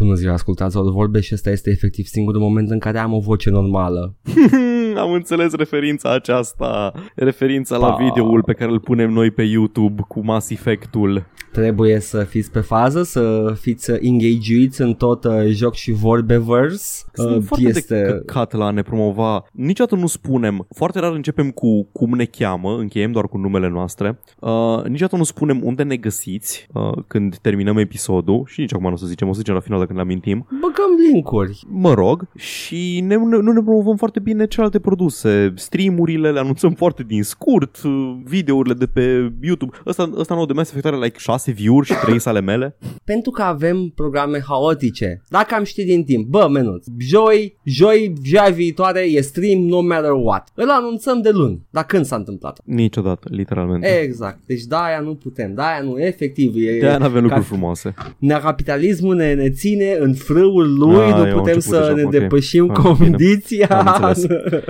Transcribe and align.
Bună 0.00 0.14
ziua, 0.14 0.32
ascultați-o 0.32 0.90
vorbe 0.90 1.20
și 1.20 1.34
ăsta 1.34 1.50
este 1.50 1.70
efectiv 1.70 2.06
singurul 2.06 2.40
moment 2.40 2.70
în 2.70 2.78
care 2.78 2.98
am 2.98 3.12
o 3.12 3.18
voce 3.18 3.50
normală. 3.50 4.16
Am 5.00 5.12
înțeles 5.12 5.52
referința 5.54 6.14
aceasta. 6.14 6.92
Referința 7.14 7.76
la 7.76 7.90
Pa. 7.90 8.04
videoul 8.04 8.42
pe 8.42 8.52
care 8.52 8.70
îl 8.70 8.80
punem 8.80 9.10
noi 9.10 9.30
pe 9.30 9.42
YouTube 9.42 10.02
cu 10.08 10.24
Mass 10.24 10.50
Effect-ul. 10.50 11.26
Trebuie 11.52 12.00
să 12.00 12.24
fiți 12.24 12.50
pe 12.50 12.60
fază, 12.60 13.02
să 13.02 13.54
fiți 13.60 13.90
engageuiți 13.90 14.80
în 14.80 14.94
tot 14.94 15.24
uh, 15.24 15.32
joc 15.46 15.74
și 15.74 15.92
vorbeverse. 15.92 17.04
Sunt 17.12 17.36
Uh, 17.36 17.42
foarte 17.42 17.68
este... 17.68 18.02
de 18.02 18.10
căcat 18.10 18.52
la 18.52 18.64
a 18.66 18.70
ne 18.70 18.82
promova. 18.82 19.44
Niciodată 19.52 19.96
nu 20.00 20.06
spunem, 20.06 20.66
foarte 20.76 20.98
rar 20.98 21.12
începem 21.12 21.50
cu 21.50 21.88
cum 21.92 22.10
ne 22.10 22.24
cheamă, 22.24 22.76
încheiem 22.78 23.12
doar 23.12 23.24
cu 23.24 23.38
numele 23.38 23.68
noastre. 23.68 24.18
Uh, 24.40 24.82
niciodată 24.84 25.16
nu 25.16 25.22
spunem 25.22 25.60
unde 25.64 25.82
ne 25.82 25.96
găsiți 25.96 26.66
uh, 26.72 26.92
când 27.06 27.36
terminăm 27.36 27.76
episodul 27.78 28.42
și 28.46 28.60
nici 28.60 28.72
acum 28.74 28.86
nu 28.86 28.92
o 28.92 28.96
să 28.96 29.06
zicem, 29.06 29.28
o 29.28 29.32
să 29.32 29.38
zicem 29.38 29.54
la 29.54 29.60
final 29.60 29.78
când 29.86 29.98
le 29.98 30.00
amintim. 30.04 30.46
Băgăm 30.50 31.12
linkuri. 31.12 31.62
Mă 31.68 31.94
rog, 31.94 32.28
și 32.36 33.00
ne, 33.00 33.14
ne, 33.14 33.36
nu 33.36 33.52
ne 33.52 33.62
promovăm 33.62 33.96
foarte 33.96 34.20
bine 34.20 34.46
celelalte 34.46 34.78
produse. 34.94 35.52
Streamurile 35.56 36.30
le 36.30 36.38
anunțăm 36.38 36.72
foarte 36.72 37.02
din 37.02 37.22
scurt, 37.22 37.80
uh, 37.84 38.16
videourile 38.24 38.74
de 38.74 38.86
pe 38.86 39.32
YouTube. 39.40 39.76
Ăsta, 39.86 40.10
ăsta 40.16 40.34
nou 40.34 40.46
de 40.46 40.52
Mass 40.52 40.68
Effect 40.70 40.86
are 40.86 40.96
like 40.96 41.18
6 41.18 41.50
view-uri 41.50 41.86
și 41.86 41.94
3 42.04 42.18
sale 42.18 42.40
mele. 42.40 42.76
Pentru 43.04 43.30
că 43.30 43.42
avem 43.42 43.92
programe 43.94 44.42
haotice. 44.48 45.22
Dacă 45.28 45.54
am 45.54 45.64
ști 45.64 45.84
din 45.84 46.04
timp, 46.04 46.26
bă, 46.26 46.48
menuț, 46.52 46.86
joi, 46.98 47.56
joi, 47.64 48.12
joia 48.22 48.50
viitoare 48.54 49.00
e 49.00 49.20
stream 49.20 49.58
no 49.60 49.80
matter 49.80 50.10
what. 50.10 50.48
Îl 50.54 50.68
anunțăm 50.70 51.20
de 51.22 51.30
luni. 51.30 51.66
Dar 51.70 51.84
când 51.84 52.04
s-a 52.04 52.16
întâmplat? 52.16 52.60
Niciodată, 52.64 53.28
literalmente. 53.30 54.00
Exact. 54.02 54.38
Deci 54.46 54.62
de 54.62 54.74
aia 54.78 55.00
nu 55.00 55.14
putem. 55.14 55.54
De 55.54 55.62
aia 55.62 55.80
nu, 55.84 55.98
efectiv. 56.00 56.54
E, 56.56 56.78
de 56.78 56.86
aia 56.86 56.98
nu 56.98 57.04
avem 57.04 57.14
ca- 57.14 57.20
lucruri 57.20 57.44
frumoase. 57.44 57.94
ne 58.18 58.34
capitalismul 58.42 59.14
ne, 59.14 59.34
ne 59.34 59.50
ține 59.50 59.96
în 60.00 60.14
frâul 60.14 60.78
lui, 60.78 60.96
Ah, 60.96 61.14
nu 61.14 61.26
eu 61.26 61.32
am 61.32 61.38
putem 61.38 61.54
început 61.54 61.62
să 61.62 61.78
deja, 61.80 61.92
ne 61.92 62.02
ok. 62.02 62.10
depășim 62.10 62.70
Ah, 62.70 62.76
bine. 62.76 62.88
condiția. 63.10 63.66
Am 63.66 63.94
înțeles. 64.08 64.26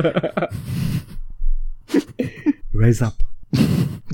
Rise 2.73 3.05
up. 3.05 3.15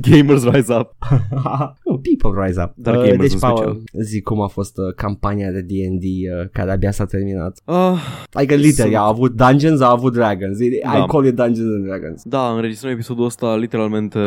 Gamers 0.01 0.45
Rise 0.45 0.73
Up. 0.75 0.95
oh, 1.85 1.99
people 2.03 2.43
rise 2.47 2.61
up. 2.63 2.73
Dar 2.77 2.95
Uh, 2.95 3.01
gamers 3.03 3.19
deci, 3.21 3.33
în 3.33 3.39
Paul, 3.39 3.57
special. 3.57 3.83
zic 4.03 4.23
cum 4.23 4.41
a 4.41 4.47
fost 4.47 4.79
uh, 4.79 4.95
campania 4.95 5.51
de 5.51 5.61
D&D 5.61 6.03
uh, 6.05 6.49
care 6.53 6.71
abia 6.73 6.91
s-a 6.91 7.05
terminat. 7.05 7.61
Uh, 7.65 7.99
Adică 8.33 8.55
literal, 8.55 8.91
Sunt- 8.91 8.95
a 9.03 9.07
avut 9.07 9.33
Dungeons, 9.33 9.81
a 9.81 9.91
avut 9.91 10.13
Dragons. 10.13 10.61
I 10.61 10.81
Da. 10.83 11.05
call 11.07 11.25
it 11.27 11.35
Dungeons 11.35 11.75
and 11.75 11.85
Dragons. 11.85 12.23
da, 12.25 12.49
înregistrăm 12.51 12.91
episodul 12.93 13.25
ăsta 13.25 13.57
literalmente 13.57 14.19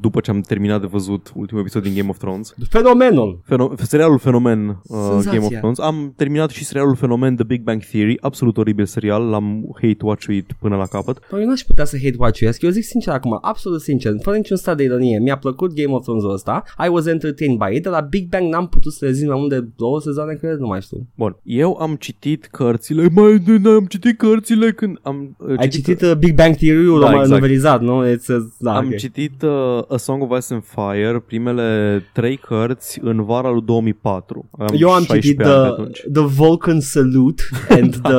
după 0.00 0.20
ce 0.20 0.30
am 0.30 0.40
terminat 0.40 0.80
de 0.80 0.86
văzut 0.90 1.32
ultimul 1.34 1.62
episod 1.62 1.82
din 1.82 1.94
Game 1.94 2.08
of 2.08 2.18
Thrones. 2.18 2.54
Fenomenul. 2.68 3.40
Feno- 3.44 3.74
serialul 3.82 4.18
Fenomen 4.18 4.68
uh, 4.68 4.98
Senzația. 5.08 5.32
Game 5.32 5.44
of 5.44 5.52
Thrones. 5.52 5.78
Am 5.78 6.12
terminat 6.16 6.50
și 6.50 6.64
serialul 6.64 6.94
Fenomen 6.96 7.34
The 7.34 7.44
Big 7.44 7.62
Bang 7.62 7.82
Theory. 7.82 8.16
Absolut 8.20 8.56
oribil 8.56 8.84
serial. 8.84 9.28
L-am 9.28 9.64
hate 9.74 9.96
watch-uit 10.04 10.52
până 10.60 10.76
la 10.76 10.86
capăt. 10.86 11.18
Păi 11.18 11.40
eu 11.40 11.48
n-aș 11.48 11.60
putea 11.60 11.84
să 11.84 11.96
hate 12.02 12.14
watch 12.18 12.40
Eu 12.60 12.70
zic 12.70 12.84
sincer 12.84 13.12
acum, 13.12 13.38
absolut 13.40 13.80
sincer, 13.80 14.12
fără 14.22 14.36
niciun 14.36 14.56
stat 14.56 14.76
de 14.76 14.82
ironie. 14.82 15.18
Mi-a 15.18 15.38
plăcut 15.38 15.72
Game 15.74 15.94
of 15.94 16.02
Thrones 16.02 16.24
ăsta. 16.32 16.62
I 16.86 16.88
was 16.88 17.06
entertained 17.06 17.58
by 17.58 17.76
it, 17.76 17.82
dar 17.82 17.92
la 17.92 18.00
Big 18.00 18.28
Bang 18.28 18.52
n-am 18.52 18.68
putut 18.68 18.92
să 18.92 19.04
rezist 19.04 19.26
mai 19.26 19.38
mult 19.38 19.50
de 19.50 19.66
două 19.76 20.00
sezoane, 20.00 20.34
cred, 20.34 20.58
nu 20.58 20.66
mai 20.66 20.80
știu. 20.80 21.06
Bun, 21.16 21.36
eu 21.42 21.76
am 21.80 21.94
citit 21.94 22.46
cărțile, 22.50 23.08
mai 23.14 23.42
am 23.64 23.86
citit 23.88 24.18
cărțile 24.18 24.72
când 24.72 24.98
am 25.02 25.36
uh, 25.38 25.58
Ai 25.58 25.68
citit 25.68 26.00
uh, 26.00 26.12
Big 26.18 26.34
Bang 26.34 26.54
Theory-ul 26.54 27.00
Da, 27.00 27.06
da, 27.06 27.12
exact. 27.12 27.30
novelizat, 27.30 27.80
nu? 27.82 28.04
It's 28.14 28.26
a, 28.28 28.48
da, 28.58 28.76
am 28.76 28.86
ok. 28.86 28.96
citit 28.96 29.42
uh, 29.42 29.89
A 29.92 29.96
Song 29.96 30.22
of 30.22 30.38
Ice 30.38 30.54
and 30.54 30.64
Fire, 30.64 31.18
primele 31.26 32.02
trei 32.12 32.36
cărți 32.36 32.98
în 33.02 33.24
vara 33.24 33.50
lui 33.50 33.62
2004. 33.62 34.48
Aveam 34.50 34.80
Eu 34.80 34.90
am 34.90 35.02
16 35.02 35.28
citit 35.28 35.40
ani 35.40 35.52
pe 35.52 35.58
the, 35.58 35.66
atunci. 35.70 36.00
the 36.12 36.22
Vulcan 36.42 36.80
Salute 36.80 37.42
and 37.68 37.94
the 38.02 38.14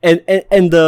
and, 0.00 0.22
and, 0.26 0.42
and 0.50 0.70
the 0.70 0.86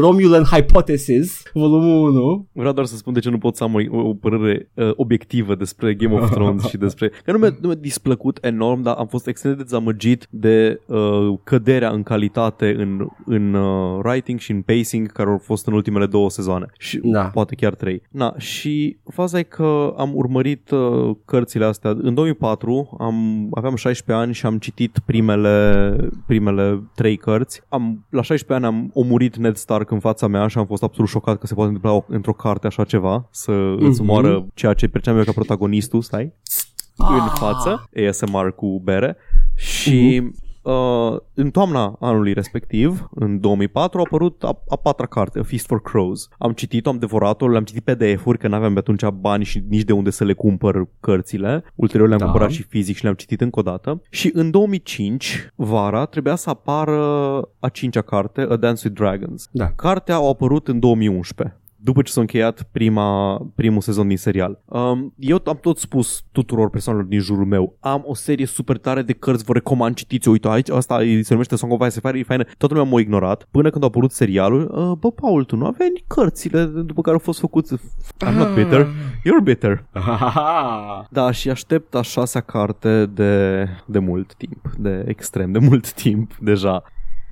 Romulan 0.00 0.44
Hypothesis, 0.44 1.42
volumul 1.52 2.08
1. 2.10 2.46
Vreau 2.52 2.72
doar 2.72 2.86
să 2.86 2.96
spun 2.96 3.12
de 3.12 3.20
ce 3.20 3.30
nu 3.30 3.38
pot 3.38 3.56
să 3.56 3.64
am 3.64 3.74
o, 3.74 3.98
o 4.08 4.14
părere 4.14 4.70
uh, 4.74 4.90
obiectivă 4.96 5.54
despre 5.54 5.94
Game 5.94 6.14
of 6.14 6.30
Thrones 6.30 6.64
și 6.70 6.76
despre... 6.76 7.08
Că 7.24 7.32
nu 7.32 7.38
mi-a, 7.38 7.56
nu 7.60 7.66
mi-a 7.68 7.76
displăcut 7.80 8.38
enorm, 8.44 8.82
dar 8.82 8.94
am 8.94 9.06
fost 9.06 9.26
extrem 9.26 9.54
de 9.56 9.62
dezamăgit 9.62 10.26
de 10.30 10.80
uh, 10.86 10.98
căderea 11.44 11.90
în 11.90 12.02
calitate 12.02 12.74
în, 12.78 13.06
în 13.26 13.54
uh, 13.54 14.00
writing 14.04 14.38
și 14.38 14.50
în 14.50 14.60
pacing 14.62 15.12
care 15.12 15.30
au 15.30 15.38
fost 15.38 15.66
în 15.66 15.72
ultimele 15.72 16.06
două 16.06 16.30
sezoane. 16.30 16.66
Și 16.78 17.00
Da. 17.02 17.20
poate 17.24 17.54
chiar 17.54 17.74
trei. 17.74 18.02
Na, 18.10 18.34
și 18.38 18.96
faza 19.12 19.38
e 19.38 19.42
că 19.42 19.65
am 19.96 20.10
urmărit 20.14 20.70
uh, 20.70 21.16
cărțile 21.24 21.64
astea. 21.64 21.90
În 21.90 22.14
2004 22.14 22.96
am, 23.00 23.48
aveam 23.54 23.74
16 23.74 24.24
ani 24.24 24.34
și 24.34 24.46
am 24.46 24.58
citit 24.58 24.98
primele, 25.04 25.96
primele 26.26 26.82
trei 26.94 27.16
cărți. 27.16 27.60
Am, 27.68 28.06
la 28.10 28.22
16 28.22 28.66
ani 28.66 28.76
am 28.76 28.90
omurit 28.94 29.36
Ned 29.36 29.56
Stark 29.56 29.90
în 29.90 29.98
fața 30.00 30.26
mea 30.26 30.46
și 30.46 30.58
am 30.58 30.66
fost 30.66 30.82
absolut 30.82 31.10
șocat 31.10 31.38
că 31.38 31.46
se 31.46 31.54
poate 31.54 31.68
întâmpla 31.72 31.96
o- 31.96 32.04
într-o 32.08 32.32
carte 32.32 32.66
așa 32.66 32.84
ceva, 32.84 33.28
să 33.30 33.50
mm-hmm. 33.52 33.80
îți 33.86 34.00
Mhm. 34.00 34.10
moară 34.10 34.46
ceea 34.54 34.72
ce 34.74 34.88
percepeam 34.88 35.18
eu 35.18 35.24
ca 35.24 35.32
protagonistul, 35.32 36.02
stai, 36.02 36.32
în 36.96 37.28
față, 37.34 37.88
ASMR 38.08 38.54
cu 38.54 38.80
bere 38.84 39.16
și 39.54 40.22
uh, 40.70 41.16
în 41.34 41.50
toamna 41.50 41.96
anului 42.00 42.32
respectiv, 42.32 43.08
în 43.14 43.40
2004, 43.40 43.98
a 43.98 44.02
apărut 44.06 44.42
a, 44.42 44.62
a 44.68 44.76
patra 44.76 45.06
carte, 45.06 45.38
A 45.38 45.42
Feast 45.42 45.66
for 45.66 45.82
Crows. 45.82 46.28
Am 46.38 46.52
citit-o, 46.52 46.90
am 46.90 46.98
devorat-o, 46.98 47.48
le-am 47.48 47.64
citit 47.64 47.84
PDF-uri, 47.84 48.38
că 48.38 48.48
n-aveam 48.48 48.72
pe 48.72 48.78
atunci 48.78 49.06
bani 49.06 49.44
și 49.44 49.64
nici 49.68 49.82
de 49.84 49.92
unde 49.92 50.10
să 50.10 50.24
le 50.24 50.32
cumpăr 50.32 50.88
cărțile. 51.00 51.64
Ulterior 51.74 52.08
le-am 52.08 52.20
Da. 52.20 52.24
cumpărat 52.24 52.50
și 52.50 52.62
fizic 52.62 52.96
și 52.96 53.02
le-am 53.02 53.14
citit 53.14 53.40
încă 53.40 53.58
o 53.58 53.62
dată. 53.62 54.02
Și 54.10 54.30
în 54.34 54.50
2005, 54.50 55.50
vara, 55.54 56.04
trebuia 56.04 56.34
să 56.34 56.50
apară 56.50 57.00
a 57.60 57.68
cincea 57.68 58.00
carte, 58.00 58.40
A 58.40 58.56
Dance 58.56 58.80
with 58.84 59.00
Dragons. 59.00 59.48
Da. 59.50 59.66
Cartea 59.76 60.14
a 60.14 60.28
apărut 60.28 60.68
în 60.68 60.78
2011 60.78 61.60
după 61.86 62.02
ce 62.02 62.12
s-a 62.12 62.20
încheiat 62.20 62.62
prima, 62.72 63.38
primul 63.54 63.80
sezon 63.80 64.08
din 64.08 64.16
serial. 64.16 64.62
Um, 64.64 65.14
eu 65.18 65.42
am 65.44 65.58
tot 65.60 65.78
spus 65.78 66.24
tuturor 66.32 66.70
persoanelor 66.70 67.08
din 67.08 67.20
jurul 67.20 67.44
meu, 67.44 67.76
am 67.80 68.02
o 68.06 68.14
serie 68.14 68.46
super 68.46 68.78
tare 68.78 69.02
de 69.02 69.12
cărți, 69.12 69.44
vă 69.44 69.52
recomand, 69.52 69.94
citiți 69.94 70.28
uite 70.28 70.48
aici, 70.48 70.70
asta 70.70 71.02
e- 71.02 71.22
se 71.22 71.32
numește 71.32 71.56
Song 71.56 71.72
of 71.72 71.86
Ice 71.86 72.00
and 72.02 72.04
Fire, 72.04 72.18
e 72.18 72.22
faină, 72.22 72.44
toată 72.58 72.74
lumea 72.74 72.90
m-a 72.90 73.00
ignorat, 73.00 73.48
până 73.50 73.70
când 73.70 73.84
a 73.84 73.86
apărut 73.86 74.12
serialul, 74.12 74.62
uh, 74.62 74.98
bă, 74.98 75.10
Paul, 75.10 75.44
tu 75.44 75.56
nu 75.56 75.66
aveai 75.66 76.04
cărțile 76.06 76.64
după 76.64 77.00
care 77.00 77.14
au 77.14 77.22
fost 77.22 77.38
făcuți, 77.38 77.74
I'm 78.26 78.34
not 78.34 78.54
bitter, 78.54 78.86
you're 79.18 79.44
bitter. 79.44 79.84
Da, 81.10 81.30
și 81.30 81.50
aștept 81.50 81.94
a 81.94 82.02
șasea 82.02 82.40
carte 82.40 83.06
de, 83.06 83.64
de 83.86 83.98
mult 83.98 84.34
timp, 84.34 84.70
de 84.78 85.04
extrem 85.08 85.52
de 85.52 85.58
mult 85.58 85.92
timp 86.02 86.36
deja. 86.40 86.82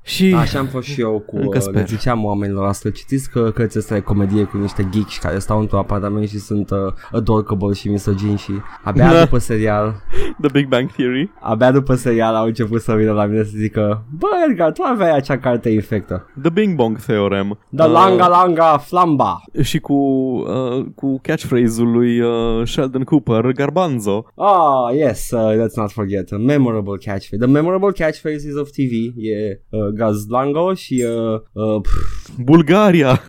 Și 0.06 0.34
Așa 0.38 0.58
am 0.58 0.66
fost 0.66 0.86
și 0.86 1.00
eu 1.00 1.22
cu, 1.26 1.36
Încă 1.36 1.56
uh, 1.56 1.62
sper. 1.62 1.74
le 1.74 1.84
ziceam 1.88 2.24
oamenilor 2.24 2.66
asta, 2.66 2.90
citiți 2.90 3.30
că 3.30 3.50
cărțile 3.54 3.80
astea 3.80 3.96
e 3.96 4.00
comedie 4.00 4.44
cu 4.44 4.56
niște 4.56 4.88
geeks 4.90 5.16
care 5.18 5.38
stau 5.38 5.60
într-un 5.60 5.78
apartament 5.78 6.28
și 6.28 6.38
sunt 6.38 6.70
uh, 6.70 6.78
adorkable 7.12 7.72
și 7.72 7.88
misogini 7.88 8.36
și 8.38 8.52
abia 8.82 9.12
Da. 9.12 9.20
după 9.20 9.38
serial, 9.38 9.94
The 10.42 10.50
Big 10.52 10.68
Bang 10.68 10.90
Theory. 10.90 11.30
abia 11.40 11.72
după 11.72 11.94
serial 11.94 12.34
au 12.34 12.46
început 12.46 12.80
să 12.80 12.92
vină 12.94 13.12
la 13.12 13.24
mine 13.26 13.42
să 13.42 13.52
zică 13.54 14.04
Bă, 14.18 14.26
Edgar, 14.48 14.72
tu 14.72 14.82
aveai 14.82 15.16
acea 15.16 15.38
carte 15.38 15.68
infectă. 15.68 16.30
The 16.40 16.50
Bing 16.50 16.74
Bong 16.74 16.98
Theorem. 16.98 17.58
Da, 17.68 17.84
Uh, 17.84 17.90
langa, 17.92 18.28
langa, 18.28 18.76
flamba. 18.78 19.40
și 19.62 19.78
cu, 19.78 19.94
uh, 19.94 20.84
cu 20.94 21.18
catchphrase-ul 21.22 21.90
lui 21.90 22.20
uh, 22.20 22.66
Sheldon 22.66 23.02
Cooper, 23.02 23.52
Garbanzo. 23.52 24.26
Ah, 24.36 24.94
yes, 24.96 25.30
uh, 25.30 25.52
let's 25.54 25.74
not 25.76 25.90
forget. 25.90 26.32
A 26.32 26.36
memorable 26.36 26.96
catchphrase. 27.04 27.36
The 27.36 27.46
memorable 27.46 27.90
catchphrases 27.92 28.54
of 28.56 28.68
TV 28.70 28.92
e 29.16 29.60
uh, 29.68 29.92
Gazlango 29.94 30.74
și 30.74 31.04
uh, 31.08 31.40
uh, 31.52 31.80
pff, 31.82 32.28
Bulgaria. 32.38 33.22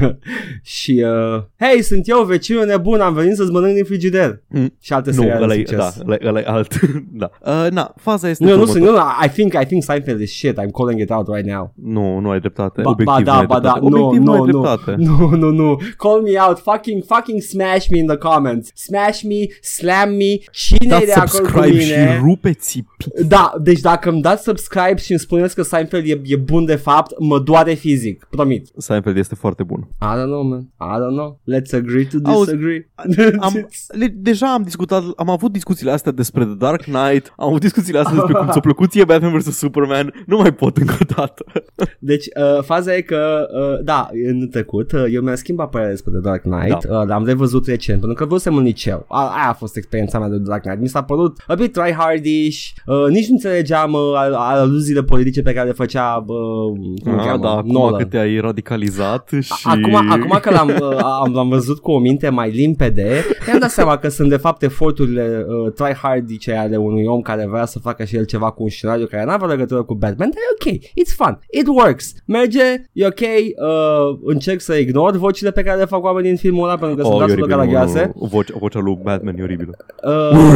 și 0.62 1.04
uh, 1.36 1.42
Hei, 1.60 1.82
sunt 1.82 2.08
eu, 2.08 2.22
vecinul 2.24 2.64
nebun, 2.66 3.00
am 3.00 3.14
venit 3.14 3.36
să-ți 3.36 3.50
mănânc 3.50 3.74
din 3.74 3.84
frigider. 3.84 4.42
Mm. 4.48 4.74
Și 4.80 4.92
alte 4.92 5.10
nu, 5.10 5.16
seriale 5.16 5.44
ăla 5.44 5.54
de 5.54 5.60
e, 5.60 5.76
da, 5.76 5.82
succes. 5.90 6.02
ăla, 6.06 6.16
ăla 6.28 6.40
e 6.40 6.44
alt. 6.46 6.80
da. 7.22 7.30
Uh, 7.40 7.66
na, 7.70 7.94
faza 7.96 8.28
este 8.28 8.44
Nu, 8.44 8.50
nu, 8.50 8.56
următor- 8.56 8.72
sunt, 8.72 8.84
nu, 8.84 8.90
nu, 8.90 8.98
I 9.24 9.28
think, 9.28 9.52
I 9.52 9.64
think 9.66 9.82
Seinfeld 9.82 10.20
is 10.20 10.32
shit. 10.32 10.52
I'm 10.60 10.70
calling 10.78 11.00
it 11.00 11.10
out 11.10 11.28
right 11.34 11.46
now. 11.48 11.72
nu, 11.74 12.18
nu 12.18 12.30
ai 12.30 12.38
dreptate. 12.40 12.80
Ba, 12.82 12.90
Obiectiv 12.90 13.14
ba 13.14 13.18
nu 13.18 13.24
da, 13.24 13.38
ai 13.38 13.46
ba 13.46 13.60
da, 13.60 13.60
dreptate. 13.60 13.88
nu, 13.96 14.04
Obiectiv 14.04 14.22
nu, 14.26 14.32
nu, 14.34 14.42
ai 14.42 14.50
nu, 14.50 14.60
dreptate. 14.60 14.94
nu, 15.08 15.28
nu, 15.36 15.50
nu, 15.50 15.80
call 15.96 16.22
me 16.22 16.30
out, 16.46 16.58
fucking, 16.58 17.02
fucking 17.06 17.40
smash 17.40 17.86
me 17.90 17.98
in 17.98 18.06
the 18.06 18.16
comments, 18.16 18.70
smash 18.74 19.22
me, 19.22 19.34
slam 19.60 20.08
me, 20.10 20.36
cine 20.52 20.78
e 20.80 20.88
Dați 20.88 21.04
de 21.06 21.12
acord 21.12 21.28
cu 21.30 21.36
subscribe 21.36 21.80
și 21.80 21.90
mine? 21.90 22.20
rupeți 22.22 22.80
pi- 22.82 23.26
Da, 23.28 23.52
deci 23.62 23.80
dacă 23.80 24.08
îmi 24.10 24.20
dați 24.22 24.42
subscribe 24.42 24.96
și 24.96 25.10
îmi 25.10 25.20
spuneți 25.20 25.54
că 25.54 25.62
Seinfeld 25.62 26.07
e, 26.10 26.20
e 26.24 26.36
bun 26.36 26.64
de 26.64 26.74
fapt, 26.76 27.14
mă 27.18 27.38
doare 27.38 27.72
fizic, 27.72 28.26
promis. 28.30 28.56
promit. 28.58 28.82
Seinfeld 28.82 29.16
este 29.16 29.34
foarte 29.34 29.62
bun. 29.62 29.88
I 30.02 30.04
don't 30.20 30.24
know, 30.24 30.42
man. 30.42 30.60
I 30.80 30.98
don't 31.00 31.16
know. 31.16 31.40
Let's 31.54 31.72
agree 31.74 32.04
to 32.04 32.16
Auzi, 32.22 32.44
disagree. 32.44 32.90
Am, 33.40 33.68
le, 33.88 34.06
deja 34.16 34.52
am 34.52 34.62
discutat, 34.62 35.02
am 35.16 35.30
avut 35.30 35.52
discuțiile 35.52 35.90
astea 35.90 36.12
despre 36.12 36.44
The 36.44 36.54
Dark 36.54 36.82
Knight, 36.82 37.32
am 37.36 37.48
avut 37.48 37.60
discuțiile 37.60 37.98
astea 37.98 38.14
despre 38.14 38.32
cum 38.34 38.48
ți-a 38.50 38.60
plăcut 38.60 38.90
ție 38.90 39.04
Batman 39.04 39.38
vs. 39.38 39.56
Superman, 39.56 40.12
nu 40.26 40.36
mai 40.36 40.52
pot 40.52 40.76
încă 40.76 40.96
o 41.00 41.12
dată. 41.16 41.44
Deci, 41.98 42.24
uh, 42.56 42.62
faza 42.62 42.96
e 42.96 43.00
că, 43.00 43.46
uh, 43.52 43.84
da, 43.84 44.08
în 44.28 44.48
trecut, 44.48 44.92
uh, 44.92 45.04
eu 45.12 45.22
mi-am 45.22 45.34
schimbat 45.34 45.68
părerea 45.70 45.92
despre 45.92 46.12
The 46.12 46.20
Dark 46.20 46.42
Knight, 46.42 46.84
Da. 46.86 47.00
uh, 47.00 47.06
l-am 47.06 47.24
revăzut 47.24 47.66
recent, 47.66 47.98
pentru 48.00 48.18
că 48.18 48.24
văzusem 48.24 48.56
în 48.56 48.62
liceu. 48.62 49.04
A, 49.08 49.20
aia 49.20 49.48
a 49.48 49.52
fost 49.52 49.76
experiența 49.76 50.18
mea 50.18 50.28
de 50.28 50.34
The 50.36 50.44
Dark 50.44 50.62
Knight. 50.62 50.80
Mi 50.80 50.88
s-a 50.88 51.02
părut 51.02 51.36
a 51.46 51.54
bit 51.54 51.72
tryhardish, 51.72 52.68
uh, 52.86 53.06
nici 53.08 53.26
nu 53.26 53.34
înțelegeam 53.34 53.92
uh, 53.92 54.00
al- 54.14 54.34
aluziile 54.34 55.02
politice 55.02 55.42
pe 55.42 55.52
care 55.52 55.66
le 55.66 55.72
făcea, 55.72 55.97
uh, 56.26 56.78
cum 57.02 57.12
îl 57.12 57.18
Ah, 57.18 57.24
cheamă? 57.24 57.42
da, 57.42 57.50
acum 57.50 57.70
Nolan. 57.72 57.98
că 57.98 58.04
te-ai 58.04 58.38
radicalizat 58.40 59.28
și... 59.40 59.52
Acum, 59.64 59.94
acum 59.94 60.38
că 60.40 60.50
l-am, 60.50 60.68
uh, 60.90 60.96
am, 61.02 61.32
l-am 61.34 61.48
văzut 61.48 61.78
cu 61.78 61.90
o 61.90 61.98
minte 61.98 62.28
mai 62.28 62.50
limpede, 62.50 63.24
mi-am 63.46 63.58
dat 63.58 63.70
seama 63.70 63.96
că 63.96 64.08
sunt 64.08 64.28
de 64.28 64.36
fapt 64.36 64.62
eforturile 64.62 65.44
uh, 65.48 65.72
tryhardice 65.72 66.52
ale 66.54 66.76
unui 66.76 67.04
om 67.04 67.20
care 67.20 67.46
vrea 67.50 67.64
să 67.64 67.78
facă 67.78 68.04
și 68.04 68.16
el 68.16 68.24
ceva 68.24 68.50
cu 68.50 68.62
un 68.62 68.68
scenariu 68.68 69.06
care 69.06 69.24
nu 69.24 69.30
avea 69.30 69.46
legătură 69.48 69.82
cu 69.82 69.94
Batman, 69.94 70.30
dar 70.30 70.38
e 70.38 70.68
ok, 70.70 70.78
it's 70.80 71.14
fun, 71.16 71.38
it 71.50 71.66
works, 71.66 72.12
merge, 72.26 72.60
e 72.92 73.06
ok, 73.06 73.20
uh, 73.20 74.18
încerc 74.24 74.60
să 74.60 74.74
ignor 74.74 75.16
vocile 75.16 75.50
pe 75.50 75.62
care 75.62 75.78
le 75.78 75.84
fac 75.84 76.04
oamenii 76.04 76.30
în 76.30 76.36
filmul 76.36 76.64
ăla 76.68 76.76
pentru 76.76 76.96
că 76.96 77.02
sunt 77.02 77.14
Oh, 77.14 77.20
e 77.20 77.22
absolut 77.22 77.42
oribil, 77.50 77.58
nu, 77.64 77.70
galagioase. 77.72 78.12
nu, 78.20 78.26
Voce, 78.26 78.52
vocea 78.58 78.78
lui 78.80 78.98
Batman 79.02 79.34
e 79.38 79.42
oribilă. 79.42 79.76
Uh, 80.04 80.50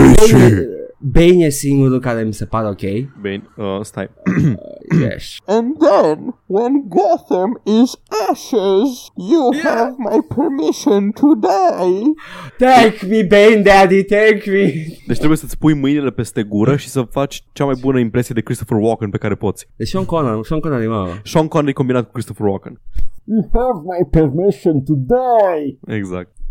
Bane, 1.03 1.27
Bane 1.27 1.45
e 1.45 1.51
singurul 1.51 2.01
care 2.01 2.23
mi 2.23 2.33
se 2.33 2.45
pare 2.45 2.69
ok. 2.69 2.81
Bine, 3.21 3.43
uh, 3.57 3.81
stai. 3.83 4.11
Yes. 5.01 5.39
And 5.47 5.77
then, 5.79 6.35
when 6.47 6.89
Gotham 6.89 7.61
is 7.65 7.95
ashes, 8.31 9.11
you 9.17 9.53
have 9.63 9.95
my 9.99 10.19
permission 10.35 11.11
to 11.13 11.35
die. 11.35 12.13
Take 12.59 13.07
me, 13.07 13.23
Bane 13.23 13.63
Daddy, 13.63 14.05
take 14.05 14.43
me! 14.47 14.73
Deci 15.07 15.17
trebuie 15.17 15.39
să-ți 15.39 15.59
pui 15.59 15.75
mâinile 15.75 16.11
peste 16.11 16.43
gură 16.43 16.77
și 16.77 16.89
să 16.89 17.03
faci 17.03 17.45
cea 17.53 17.65
mai 17.65 17.75
bună 17.81 17.99
impresie 17.99 18.35
de 18.35 18.41
Christopher 18.41 18.77
Walken 18.77 19.11
pe 19.11 19.19
care 19.19 19.35
poți. 19.35 19.69
Deci 19.77 19.89
Sean 19.89 20.05
Connery, 20.05 20.47
Sean 20.47 20.61
Connery, 20.61 20.87
mă. 20.89 21.09
Sean 21.25 21.49
Connery 21.49 21.73
combinat 21.73 22.05
cu 22.05 22.13
Christopher 22.13 22.47
Walken. 22.47 22.81
You 23.25 23.49
have 23.53 23.81
my 23.85 24.09
permission 24.11 24.83
to 24.85 24.95
die. 24.95 25.97
Exact. 25.97 26.42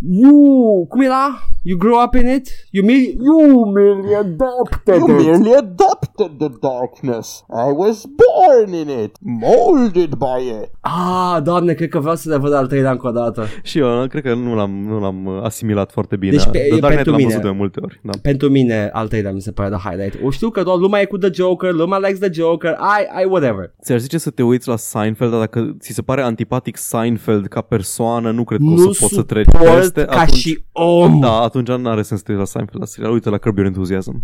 You, 0.00 0.86
cum 0.88 1.00
era? 1.00 1.40
You 1.62 1.78
grew 1.78 2.02
up 2.04 2.14
in 2.14 2.28
it? 2.28 2.48
You 2.70 2.84
me? 2.84 2.94
You 3.24 3.64
merely 3.72 4.14
adopted 4.14 4.96
You 4.96 5.18
it. 5.18 5.24
You 5.26 5.38
merely 5.38 5.54
adopted 5.54 6.30
the 6.38 6.48
darkness. 6.60 7.44
I 7.50 7.72
was 7.76 8.04
born 8.04 8.72
in 8.74 8.88
it, 9.04 9.16
molded 9.20 10.14
by 10.14 10.40
it. 10.62 10.70
Ah, 10.80 11.38
doamne, 11.42 11.72
cred 11.72 11.88
că 11.88 11.98
vreau 11.98 12.14
să 12.14 12.28
le 12.28 12.36
văd 12.36 12.52
al 12.54 12.66
treilea 12.66 12.90
încă 12.90 13.06
o 13.08 13.10
dată. 13.10 13.46
Și 13.62 13.78
eu 13.78 14.06
cred 14.08 14.22
că 14.22 14.34
nu 14.34 14.54
l-am, 14.54 14.70
nu 14.70 15.00
l-am 15.00 15.26
uh, 15.26 15.42
asimilat 15.42 15.90
foarte 15.92 16.16
bine. 16.16 16.32
Deci 16.32 16.46
pe- 16.46 16.58
The 16.70 16.78
Dark 16.80 16.80
Knight 16.80 16.94
pentru 16.94 17.10
l-am 17.10 17.20
mine. 17.20 17.28
văzut 17.34 17.50
de 17.50 17.56
multe 17.56 17.80
ori. 17.82 18.00
Da. 18.02 18.12
Pentru 18.22 18.48
mine, 18.48 18.90
al 18.92 19.08
treilea 19.08 19.32
mi 19.32 19.40
se 19.40 19.52
pare 19.52 19.68
de 19.68 19.76
highlight. 19.84 20.18
O 20.24 20.30
știu 20.30 20.50
că 20.50 20.62
doar 20.62 20.76
lumea 20.78 21.00
e 21.00 21.04
cu 21.04 21.18
The 21.18 21.30
Joker, 21.32 21.72
lumea 21.72 21.98
likes 21.98 22.18
The 22.18 22.30
Joker, 22.32 22.70
I, 22.70 23.22
I, 23.22 23.26
whatever. 23.28 23.72
Ți-ar 23.82 23.98
zice 23.98 24.18
să 24.18 24.30
te 24.30 24.42
uiți 24.42 24.68
la 24.68 24.76
Seinfeld, 24.76 25.30
dar 25.30 25.40
dacă 25.40 25.76
ți 25.80 25.92
se 25.92 26.02
pare 26.02 26.22
antipatic 26.22 26.76
Seinfeld 26.76 27.46
ca 27.46 27.60
persoană, 27.60 28.30
nu 28.30 28.44
cred 28.44 28.58
că 28.58 28.64
o 28.66 28.70
nu 28.70 28.76
să 28.92 28.98
poți 29.00 29.14
să 29.14 29.22
treci 29.22 29.46
suport 29.86 30.06
peste. 30.06 30.16
ca 30.16 30.20
atunci, 30.20 30.38
și 30.38 30.64
om. 30.72 31.20
Da, 31.20 31.40
atunci 31.40 31.68
nu 31.68 31.88
are 31.88 32.02
sens 32.02 32.20
să 32.20 32.26
te 32.26 32.32
uiți 32.32 32.44
la 32.44 32.50
Seinfeld 32.50 32.80
la 32.80 32.86
serial. 32.86 33.12
Uite 33.12 33.30
la 33.30 33.38
Curb 33.38 33.56
Your 33.56 33.68
Enthusiasm. 33.68 34.22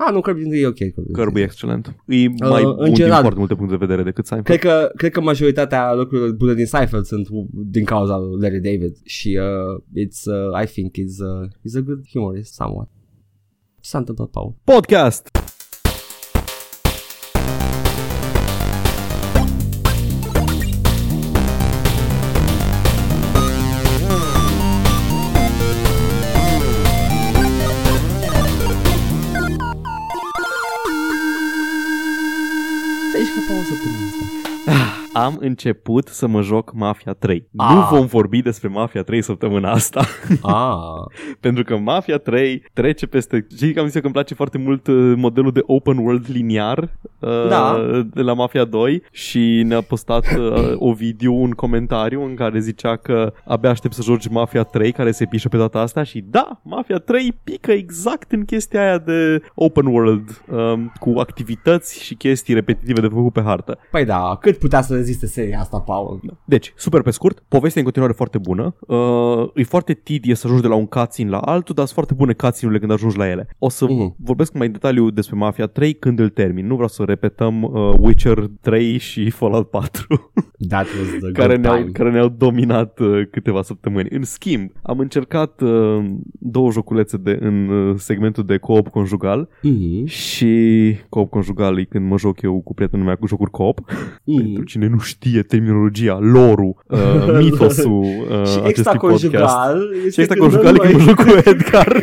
Ah, 0.00 0.12
nu, 0.12 0.20
Kirby 0.20 0.60
e 0.60 0.66
ok. 0.66 0.74
Kirby. 0.74 1.12
Curb 1.12 1.36
e 1.36 1.42
excelent. 1.42 1.86
E 2.06 2.28
mai 2.28 2.62
în 2.62 2.74
bun 2.74 2.84
din 2.84 2.94
general. 2.94 3.20
foarte 3.20 3.38
multe 3.38 3.54
puncte 3.54 3.76
de 3.76 3.84
vedere 3.86 4.02
decât 4.02 4.26
Seinfeld. 4.26 4.58
Cred 4.58 4.72
că, 4.72 4.90
cred 4.96 5.10
că 5.10 5.20
majoritatea 5.20 5.94
lucrurilor 5.94 6.32
bune 6.32 6.54
din 6.54 6.66
Seinfeld 6.66 7.04
sunt 7.04 7.28
din 7.50 7.84
cauza 7.84 8.16
lui 8.18 8.40
Larry 8.40 8.60
David 8.60 8.96
și 9.04 9.38
uh, 9.40 9.82
it's, 10.06 10.24
uh, 10.24 10.62
I 10.62 10.66
think 10.66 10.96
is, 10.96 11.18
uh, 11.18 11.48
is 11.62 11.74
a 11.76 11.80
good 11.80 12.00
humorist 12.12 12.54
somewhat. 12.54 12.88
Ce 13.80 13.88
s-a 13.88 13.98
întâmplat, 13.98 14.28
Paul? 14.28 14.54
Podcast! 14.64 15.30
Am 35.18 35.36
început 35.40 36.08
să 36.08 36.26
mă 36.26 36.42
joc 36.42 36.72
Mafia 36.74 37.12
3. 37.12 37.48
Ah. 37.56 37.70
Nu 37.74 37.96
vom 37.96 38.06
vorbi 38.06 38.42
despre 38.42 38.68
Mafia 38.68 39.02
3 39.02 39.22
săptămâna 39.22 39.70
asta. 39.70 40.04
Ah, 40.42 40.76
Pentru 41.40 41.62
că 41.62 41.76
Mafia 41.76 42.18
3 42.18 42.62
trece 42.72 43.06
peste... 43.06 43.46
Știi 43.56 43.72
că 43.72 43.80
am 43.80 43.86
zis 43.86 43.94
eu 43.94 44.00
că 44.00 44.06
îmi 44.06 44.16
place 44.16 44.34
foarte 44.34 44.58
mult 44.58 44.86
uh, 44.86 45.12
modelul 45.16 45.52
de 45.52 45.60
open 45.66 45.96
world 45.96 46.26
liniar 46.30 46.78
uh, 47.18 47.48
Da. 47.48 47.76
de 48.14 48.22
la 48.22 48.32
Mafia 48.32 48.64
2 48.64 49.02
și 49.10 49.62
ne-a 49.66 49.80
postat 49.80 50.26
uh, 50.36 50.72
Ovidiu 50.76 51.34
un 51.34 51.50
comentariu 51.50 52.24
în 52.24 52.34
care 52.34 52.58
zicea 52.58 52.96
că 52.96 53.32
abia 53.44 53.70
aștept 53.70 53.94
să 53.94 54.02
joci 54.02 54.28
Mafia 54.28 54.62
3 54.62 54.92
care 54.92 55.10
se 55.10 55.24
pișă 55.24 55.48
pe 55.48 55.56
data 55.56 55.78
asta 55.80 56.02
și 56.02 56.24
da, 56.30 56.60
Mafia 56.62 56.98
3 56.98 57.38
pică 57.44 57.70
exact 57.72 58.32
în 58.32 58.44
chestia 58.44 58.80
aia 58.82 58.98
de 58.98 59.42
open 59.54 59.86
world 59.86 60.42
um, 60.50 60.92
cu 61.00 61.18
activități 61.18 62.02
și 62.04 62.14
chestii 62.14 62.54
repetitive 62.54 63.00
de 63.00 63.06
făcut 63.06 63.32
pe 63.32 63.42
hartă. 63.42 63.78
păi 63.90 64.04
da, 64.04 64.38
cât 64.40 64.58
putea 64.58 64.80
să 64.82 64.94
reziste 65.08 65.26
seria 65.40 65.60
asta, 65.60 65.78
Paul? 65.80 66.20
Deci, 66.44 66.72
super 66.76 67.02
pe 67.02 67.10
scurt, 67.10 67.42
povestea 67.48 67.82
e 67.82 67.84
în 67.84 67.90
continuare 67.90 68.12
foarte 68.12 68.38
bună. 68.38 68.74
Uh, 68.80 69.50
e 69.54 69.62
foarte 69.62 69.92
tidie 69.94 70.34
să 70.34 70.42
ajungi 70.46 70.62
de 70.62 70.68
la 70.68 70.74
un 70.74 70.86
cutscene 70.86 71.30
la 71.30 71.38
altul, 71.38 71.74
dar 71.74 71.84
sunt 71.84 71.94
foarte 71.96 72.14
bune 72.14 72.32
cutscene-urile 72.32 72.78
când 72.86 72.92
ajungi 72.92 73.16
la 73.16 73.28
ele. 73.28 73.48
O 73.58 73.68
să 73.68 73.84
Mhm. 73.84 74.14
vorbesc 74.18 74.52
mai 74.52 74.66
în 74.66 74.72
detaliu 74.72 75.10
despre 75.10 75.36
Mafia 75.36 75.66
3 75.66 75.92
când 75.94 76.18
îl 76.18 76.28
termin. 76.28 76.66
Nu 76.66 76.74
vreau 76.74 76.88
să 76.88 77.02
repetăm 77.06 77.62
uh, 77.62 77.94
Witcher 78.00 78.50
3 78.60 78.98
și 78.98 79.30
Fallout 79.30 79.70
4 79.70 80.06
That 80.68 80.86
was 80.86 81.08
the 81.20 81.32
care, 81.32 81.48
good 81.54 81.60
ne-au, 81.64 81.76
time. 81.76 81.90
care 81.90 82.10
ne-au 82.10 82.28
dominat 82.28 82.98
uh, 82.98 83.26
câteva 83.30 83.62
săptămâni. 83.62 84.08
În 84.10 84.22
schimb, 84.22 84.70
am 84.82 84.98
încercat 84.98 85.60
uh, 85.60 86.04
două 86.38 86.70
joculețe 86.70 87.16
de, 87.16 87.38
în 87.40 87.68
uh, 87.68 87.94
segmentul 87.98 88.44
de 88.44 88.56
co-op 88.56 88.88
conjugal 88.88 89.48
Mhm. 89.62 90.04
și 90.04 90.96
co-op 91.08 91.30
conjugal 91.30 91.78
e 91.78 91.84
când 91.84 92.06
mă 92.08 92.18
joc 92.18 92.42
eu 92.42 92.60
cu 92.60 92.74
prietenul 92.74 93.04
meu 93.06 93.16
cu 93.16 93.26
jocuri 93.26 93.50
co-op. 93.50 93.80
Pentru 94.24 94.52
Mhm. 94.52 94.64
cine 94.64 94.86
nu 94.86 94.97
știe 95.02 95.42
terminologia, 95.42 96.18
lorul, 96.20 96.84
uh, 96.86 96.98
mitosul 97.42 98.02
uh, 98.02 98.28
Și 98.28 98.34
acestui 98.36 98.68
extra 98.68 98.90
podcast. 98.92 99.00
conjugal 99.22 99.88
Și 100.00 100.06
este 100.06 100.20
extra 100.20 100.34
când 100.36 100.52
conjugal 100.52 100.74
e 100.74 100.78
noi- 100.78 100.90
când 100.90 101.04
mă 101.04 101.08
joc 101.08 101.16
cu 101.42 101.48
Edgar. 101.48 102.02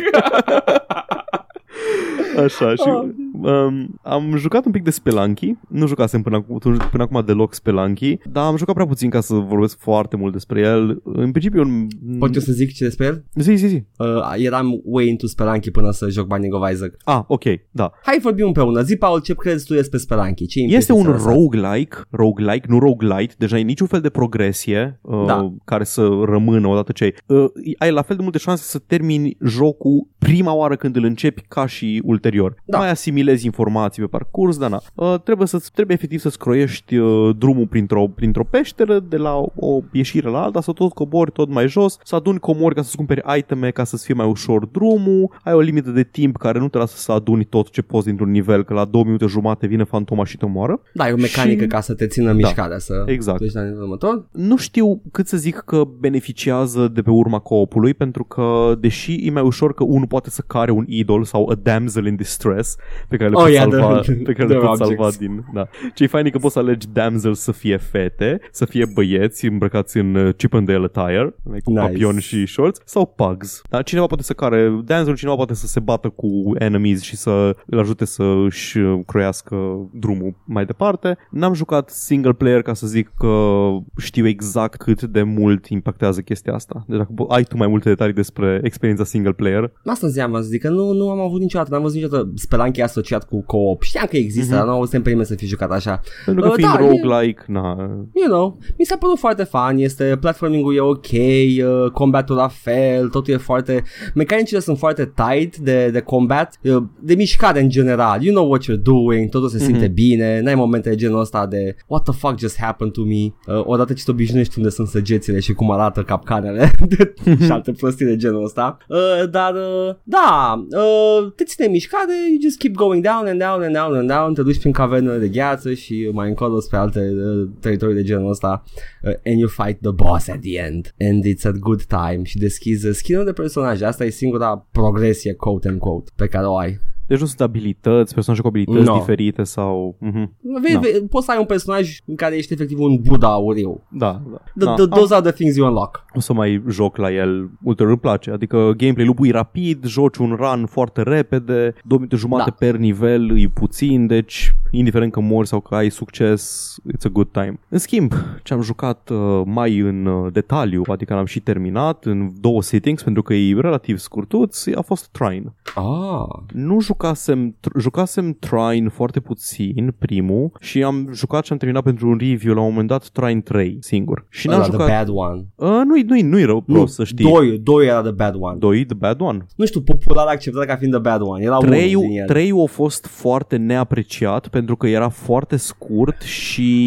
Așa, 2.44 2.74
și 2.74 2.82
Ah. 2.86 3.08
um, 3.42 3.98
am 4.02 4.36
jucat 4.36 4.64
un 4.66 4.72
pic 4.72 4.82
de 4.82 4.90
Spelunky, 4.90 5.54
nu 5.68 5.86
jucasem 5.86 6.22
până 6.22 6.36
acum, 6.36 6.58
până 6.90 7.02
acum 7.02 7.22
deloc 7.26 7.54
Spelunky, 7.54 8.18
dar 8.32 8.44
am 8.46 8.56
jucat 8.56 8.74
prea 8.74 8.86
puțin 8.86 9.10
ca 9.10 9.20
să 9.20 9.34
vorbesc 9.34 9.78
foarte 9.78 10.16
mult 10.16 10.32
despre 10.32 10.60
el. 10.60 11.00
În 11.04 11.30
principiu, 11.30 11.60
un... 11.62 11.86
Pot 12.18 12.34
eu 12.34 12.40
să 12.40 12.52
zic 12.52 12.72
ce 12.72 12.84
despre 12.84 13.06
el? 13.06 13.24
Zi, 13.34 13.54
zi, 13.54 13.66
zi. 13.66 13.82
Uh, 13.98 14.06
eram 14.36 14.80
way 14.84 15.08
into 15.08 15.26
Spelunky 15.26 15.70
până 15.70 15.90
să 15.90 16.08
joc 16.08 16.26
Binding 16.26 16.54
of 16.54 16.70
Isaac. 16.72 16.94
Ah, 17.04 17.20
ok, 17.26 17.42
da. 17.70 17.90
Hai 18.02 18.18
vorbim 18.22 18.46
împreună. 18.46 18.82
Zi, 18.82 18.96
Paul, 18.96 19.20
ce 19.20 19.34
crezi 19.34 19.66
tu 19.66 19.74
despre 19.74 19.98
Spelunky? 19.98 20.46
Ce 20.46 20.60
Este 20.60 20.72
impresii 20.72 20.94
un 20.94 21.02
ți-a 21.02 21.10
lăsat? 21.12 21.32
roguelike, 21.32 21.96
roguelike, 22.10 22.66
nu 22.68 22.78
roguelite, 22.78 23.34
deja 23.38 23.58
e 23.58 23.62
niciun 23.62 23.86
fel 23.86 24.00
de 24.00 24.08
progresie 24.08 24.98
uh, 25.02 25.24
Da. 25.26 25.54
care 25.64 25.84
să 25.84 26.08
rămână 26.24 26.66
odată 26.68 26.92
ce 26.92 27.04
ai. 27.04 27.14
Uh, 27.26 27.44
ai 27.78 27.90
la 27.92 28.02
fel 28.02 28.16
de 28.16 28.22
multe 28.22 28.38
șanse 28.38 28.62
să 28.62 28.78
termini 28.78 29.36
jocul 29.46 30.06
prima 30.18 30.54
oară 30.54 30.76
când 30.76 30.96
îl 30.96 31.04
începi 31.04 31.42
ca 31.48 31.66
și 31.66 32.00
ulterior. 32.04 32.24
Da. 32.64 32.78
Mai 32.78 32.90
asimilezi 32.90 33.44
informații 33.44 34.02
pe 34.02 34.08
parcurs, 34.08 34.58
dar 34.58 34.70
na. 34.70 34.80
Uh, 34.94 35.14
trebuie, 35.24 35.46
să 35.46 35.62
trebuie 35.74 35.96
efectiv 35.96 36.20
să-ți 36.20 36.38
croiești 36.38 36.96
uh, 36.96 37.36
drumul 37.38 37.66
printr-o, 37.66 38.06
printr-o 38.14 38.44
peșteră 38.44 38.98
de 39.08 39.16
la 39.16 39.34
o, 39.36 39.46
o 39.54 39.80
ieșire 39.92 40.28
la 40.28 40.42
alta, 40.42 40.60
să 40.60 40.72
tot 40.72 40.92
cobori 40.92 41.30
tot 41.30 41.48
mai 41.48 41.68
jos, 41.68 41.98
să 42.04 42.14
aduni 42.14 42.38
comori 42.38 42.74
ca 42.74 42.82
să-ți 42.82 42.96
cumperi 42.96 43.22
iteme 43.38 43.70
ca 43.70 43.84
să-ți 43.84 44.04
fie 44.04 44.14
mai 44.14 44.26
ușor 44.26 44.66
drumul, 44.66 45.30
ai 45.44 45.52
o 45.52 45.60
limită 45.60 45.90
de 45.90 46.02
timp 46.02 46.36
care 46.36 46.58
nu 46.58 46.68
te 46.68 46.78
lasă 46.78 46.96
să 46.96 47.12
aduni 47.12 47.44
tot 47.44 47.70
ce 47.70 47.82
poți 47.82 48.06
dintr-un 48.06 48.30
nivel, 48.30 48.64
că 48.64 48.74
la 48.74 48.84
două 48.84 49.04
minute 49.04 49.26
jumate 49.26 49.66
vine 49.66 49.84
fantoma 49.84 50.24
și 50.24 50.36
te 50.36 50.44
omoară. 50.44 50.80
Da, 50.94 51.08
e 51.08 51.12
o 51.12 51.16
mecanică 51.16 51.62
Și- 51.62 51.68
ca 51.68 51.80
să 51.80 51.94
te 51.94 52.06
țină 52.06 52.30
în 52.30 52.40
Da, 52.40 52.46
mișcare, 52.46 52.78
să 52.78 53.02
exact. 53.06 53.38
duci 53.40 53.52
la 53.52 53.60
nivelul 53.62 53.82
următor. 53.82 54.26
Nu 54.32 54.56
știu 54.56 55.02
cât 55.12 55.26
să 55.26 55.36
zic 55.36 55.54
că 55.56 55.82
beneficiază 56.20 56.88
de 56.88 57.02
pe 57.02 57.10
urma 57.10 57.38
co-opului, 57.38 57.94
pentru 57.94 58.24
că 58.24 58.74
deși 58.80 59.26
e 59.26 59.30
mai 59.30 59.42
ușor 59.42 59.74
că 59.74 59.84
unul 59.84 60.06
poate 60.06 60.30
să 60.30 60.42
care 60.46 60.70
un 60.70 60.84
idol 60.88 61.24
sau 61.24 61.48
a 61.50 61.54
damsel 61.54 62.06
in 62.06 62.15
distress, 62.16 62.76
pe 63.08 63.16
pe 63.16 63.16
care 63.16 63.30
le 63.30 63.36
Oh, 63.36 63.42
poți 63.42 63.54
yeah, 63.54 63.66
salva, 63.70 64.00
the- 64.00 64.12
pe 64.22 64.32
care 64.32 64.48
the 64.48 64.56
le 64.56 64.66
poți 64.66 64.82
objects. 64.82 65.02
salva 65.02 65.10
din... 65.18 65.44
Da. 65.54 65.68
Ce-i 65.94 66.06
fain 66.06 66.26
e 66.26 66.30
că 66.30 66.38
poți 66.38 66.52
să 66.52 66.58
alegi 66.58 66.86
damsel 66.92 67.34
să 67.34 67.52
fie 67.52 67.76
fete, 67.76 68.40
să 68.50 68.64
fie 68.64 68.84
băieți 68.94 69.46
îmbrăcați 69.46 69.96
în 69.98 70.14
uh, 70.14 70.34
Chip 70.34 70.54
and 70.54 70.66
Dale 70.66 70.88
attire, 70.94 71.34
like 71.42 71.60
cu 71.64 71.70
Nice. 71.70 71.80
papion 71.82 72.18
și 72.18 72.46
shorts, 72.46 72.80
sau 72.84 73.06
pugs. 73.16 73.62
Da? 73.70 73.82
Cineva 73.82 74.06
poate 74.06 74.22
să 74.22 74.32
care 74.32 74.80
damsel, 74.84 75.14
cineva 75.16 75.36
poate 75.36 75.54
să 75.54 75.66
se 75.66 75.80
bată 75.80 76.08
cu 76.08 76.28
enemies 76.58 77.02
și 77.02 77.16
să 77.16 77.56
îl 77.66 77.78
ajute 77.78 78.04
să 78.04 78.22
își 78.44 78.78
uh, 78.78 79.00
croiască 79.06 79.56
drumul 79.92 80.34
mai 80.44 80.64
departe. 80.64 81.16
N-am 81.30 81.54
jucat 81.54 81.90
single 81.90 82.32
player 82.32 82.62
ca 82.62 82.74
să 82.74 82.86
zic 82.86 83.10
că 83.18 83.66
știu 83.98 84.26
exact 84.26 84.76
cât 84.82 85.02
de 85.02 85.22
mult 85.22 85.66
impactează 85.66 86.20
chestia 86.20 86.54
asta. 86.54 86.84
Deci 86.88 86.98
dacă 86.98 87.10
ai 87.28 87.42
tu 87.42 87.56
mai 87.56 87.66
multe 87.66 87.88
detalii 87.88 88.14
despre 88.14 88.60
experiența 88.62 89.04
single 89.04 89.32
player, 89.32 89.72
Asta 89.84 90.06
înseamnă 90.06 90.40
să 90.40 90.46
zic 90.48 90.60
că 90.60 90.68
nu, 90.68 90.92
nu 90.92 91.10
am 91.10 91.20
avut 91.20 91.40
niciodată, 91.40 91.70
n-am 91.70 91.80
văzut 91.82 91.94
niciodată 91.96 92.05
Spelunky 92.34 92.80
asociat 92.82 93.24
cu 93.24 93.42
co-op. 93.46 93.82
Știam 93.82 94.06
că 94.10 94.16
există, 94.16 94.46
Mhm. 94.48 94.56
dar 94.56 94.64
nu 94.64 94.70
am 94.72 94.76
auzit 94.78 95.02
pe 95.02 95.08
nimeni 95.08 95.26
să 95.26 95.34
fi 95.34 95.46
jucat 95.46 95.70
așa. 95.70 96.00
pentru 96.24 96.42
că 96.42 96.48
Uh, 96.48 96.54
fiind 96.56 96.72
da, 96.72 96.84
e- 96.84 96.86
roguelike, 96.88 97.42
na, 97.46 97.76
You 98.14 98.26
know, 98.28 98.58
mi 98.78 98.84
s-a 98.84 98.96
părut 98.96 99.18
foarte 99.18 99.44
fun, 99.44 99.76
este 99.78 100.16
platforming-ul 100.20 100.74
e 100.76 100.80
ok, 100.80 101.06
uh, 101.12 101.90
combatul 101.92 102.36
la 102.36 102.48
fel, 102.48 103.08
totul 103.08 103.34
e 103.34 103.36
foarte... 103.36 103.82
Mecanicile 104.14 104.58
sunt 104.60 104.78
foarte 104.78 105.12
tight 105.14 105.56
de, 105.56 105.88
de 105.90 106.00
combat, 106.00 106.58
uh, 106.62 106.82
de 107.00 107.14
mișcare 107.14 107.60
în 107.60 107.68
general, 107.68 108.22
you 108.22 108.34
know 108.34 108.48
what 108.50 108.62
you're 108.64 108.82
doing, 108.82 109.28
totul 109.30 109.48
se 109.48 109.58
simte 109.58 109.84
Mhm. 109.84 109.94
bine, 109.94 110.40
n-ai 110.40 110.54
momente 110.54 110.88
de 110.88 110.94
genul 110.94 111.20
ăsta 111.20 111.46
de 111.46 111.76
what 111.86 112.02
the 112.02 112.12
fuck 112.12 112.38
just 112.38 112.58
happened 112.60 112.92
to 112.92 113.02
me, 113.02 113.14
uh, 113.56 113.62
odată 113.64 113.92
ce 113.92 114.04
te 114.04 114.10
obișnuiești 114.10 114.58
unde 114.58 114.70
sunt 114.70 114.88
săgețile 114.88 115.40
și 115.40 115.52
cum 115.52 115.70
arată 115.70 116.02
capcanele 116.02 116.70
și 117.44 117.50
alte 117.50 117.72
prostii 117.72 118.06
de 118.06 118.16
genul 118.16 118.44
ăsta, 118.44 118.76
uh, 118.88 119.30
dar 119.30 119.52
uh, 119.54 119.94
da, 120.02 120.64
uh, 120.70 121.32
te 121.36 121.44
ține 121.44 121.66
în 121.66 121.72
mișcare, 121.96 122.30
you 122.30 122.38
just 122.40 122.58
keep 122.58 122.74
going 122.74 123.02
down 123.02 123.26
and 123.26 123.38
down 123.38 123.62
and 123.62 123.74
down 123.74 123.94
and 123.94 124.08
down, 124.08 124.34
te 124.34 124.42
duci 124.42 124.58
prin 124.58 124.72
cavernele 124.72 125.18
de 125.18 125.28
gheață 125.28 125.74
și 125.74 126.10
mai 126.12 126.28
încolo 126.28 126.60
spre 126.60 126.76
alte 126.76 127.00
uh, 127.00 127.48
teritorii 127.60 127.94
de 127.94 128.02
genul 128.02 128.30
ăsta 128.30 128.62
uh, 129.02 129.12
and 129.24 129.38
you 129.38 129.48
fight 129.48 129.80
the 129.80 129.90
boss 129.90 130.28
at 130.28 130.40
the 130.40 130.58
end 130.58 130.94
and 130.98 131.24
it's 131.24 131.44
a 131.44 131.50
good 131.50 131.82
time 131.84 132.20
și 132.22 132.38
deschizi 132.38 132.92
skin 132.92 133.24
de 133.24 133.32
personaje, 133.32 133.84
asta 133.84 134.04
e 134.04 134.10
singura 134.10 134.66
progresie 134.70 135.32
quote 135.32 135.68
and 135.68 135.78
quote 135.78 136.10
pe 136.16 136.26
care 136.26 136.46
o 136.46 136.56
ai. 136.56 136.78
Deci 137.06 137.20
nu 137.20 137.26
sunt 137.26 137.40
abilități, 137.40 138.14
personaje 138.14 138.40
cu 138.42 138.46
abilități 138.46 138.84
No. 138.86 138.94
diferite 138.98 139.42
sau... 139.42 139.96
Mhm. 140.00 140.32
Vezi, 140.62 140.74
Da. 140.74 140.80
vezi, 140.80 141.00
poți 141.04 141.24
să 141.24 141.30
ai 141.32 141.38
un 141.38 141.44
personaj 141.44 141.98
în 142.06 142.14
care 142.14 142.36
ești 142.36 142.52
efectiv 142.52 142.78
un 142.80 143.00
Buddha 143.02 143.28
auriu. 143.32 143.82
Da, 143.88 144.22
da. 144.30 144.36
The, 144.58 144.64
da. 144.64 144.74
the, 144.74 144.86
those 144.86 145.14
are 145.14 145.22
the 145.22 145.32
things 145.32 145.56
you 145.56 145.66
unlock. 145.68 146.04
O 146.14 146.20
să 146.20 146.32
mai 146.32 146.62
joc 146.68 146.96
la 146.96 147.12
el, 147.12 147.50
ulterior 147.62 147.92
îmi 147.92 148.00
place. 148.00 148.30
Adică 148.30 148.56
gameplay-ul 148.76 149.14
e 149.20 149.30
rapid, 149.30 149.84
joci 149.86 150.16
un 150.16 150.36
run 150.40 150.66
foarte 150.66 151.02
repede, 151.02 151.74
două 151.84 152.00
minute 152.00 152.16
jumate 152.16 152.50
Da. 152.50 152.56
per 152.66 152.76
nivel, 152.76 153.38
e 153.38 153.48
puțin, 153.48 154.06
deci 154.06 154.54
indiferent 154.70 155.12
că 155.12 155.20
mori 155.20 155.46
sau 155.48 155.60
că 155.60 155.74
ai 155.74 155.90
succes, 155.90 156.74
it's 156.92 157.04
a 157.04 157.08
good 157.08 157.28
time. 157.32 157.58
În 157.68 157.78
schimb, 157.78 158.12
ce 158.42 158.54
am 158.54 158.60
jucat 158.62 159.10
uh, 159.12 159.42
mai 159.44 159.78
în 159.78 160.06
uh, 160.06 160.32
detaliu, 160.32 160.82
adică 160.88 161.14
l-am 161.14 161.24
și 161.24 161.40
terminat 161.40 162.04
în 162.04 162.30
două 162.40 162.62
settings, 162.62 163.02
pentru 163.02 163.22
că 163.22 163.34
e 163.34 163.60
relativ 163.60 163.98
scurtuț, 163.98 164.66
a 164.66 164.80
fost 164.80 165.08
Trine. 165.10 165.54
Ah, 165.74 166.42
Nu 166.52 166.80
jucasem, 167.00 167.52
tr- 167.60 167.80
jucasem 167.80 168.36
Trine 168.38 168.88
foarte 168.88 169.20
puțin, 169.20 169.94
primul, 169.98 170.50
și 170.60 170.82
am 170.82 171.08
jucat 171.12 171.44
și 171.44 171.52
am 171.52 171.58
terminat 171.58 171.82
pentru 171.82 172.08
un 172.08 172.16
review 172.18 172.54
la 172.54 172.60
un 172.60 172.68
moment 172.68 172.88
dat 172.88 173.08
Trine 173.08 173.40
3 173.40 173.76
singur. 173.80 174.26
Și 174.30 174.46
n-am 174.46 174.56
ăla, 174.56 174.64
the 174.68 174.72
jucat... 174.72 174.88
bad 174.88 175.08
one. 175.16 175.44
Uh, 175.54 175.80
nu-i, 175.84 176.02
nu-i, 176.02 176.22
nu-i 176.22 176.44
rău, 176.44 176.64
Nu, 176.66 176.74
prost 176.74 176.94
să 176.94 177.04
știi. 177.04 177.30
doi, 177.32 177.58
doi 177.58 177.86
era 177.86 178.00
the 178.02 178.10
bad 178.10 178.34
one. 178.38 178.56
Doi, 178.58 178.84
The 178.84 178.94
Bad 178.96 179.20
One. 179.20 179.46
Nu 179.56 179.64
știu, 179.66 179.80
popular 179.80 180.26
acceptat 180.26 180.64
ca 180.66 180.76
fiind 180.76 180.92
the 180.92 181.02
bad 181.02 181.20
one. 181.22 181.42
Era 181.44 181.56
unul 181.56 181.70
din 181.70 181.78
Treiul, 181.78 182.04
el. 182.12 182.26
treiul 182.26 182.62
a 182.62 182.66
fost 182.66 183.06
foarte 183.06 183.56
neapreciat 183.56 184.48
pentru 184.48 184.76
că 184.76 184.86
era 184.86 185.08
foarte 185.08 185.56
scurt 185.56 186.20
și 186.22 186.84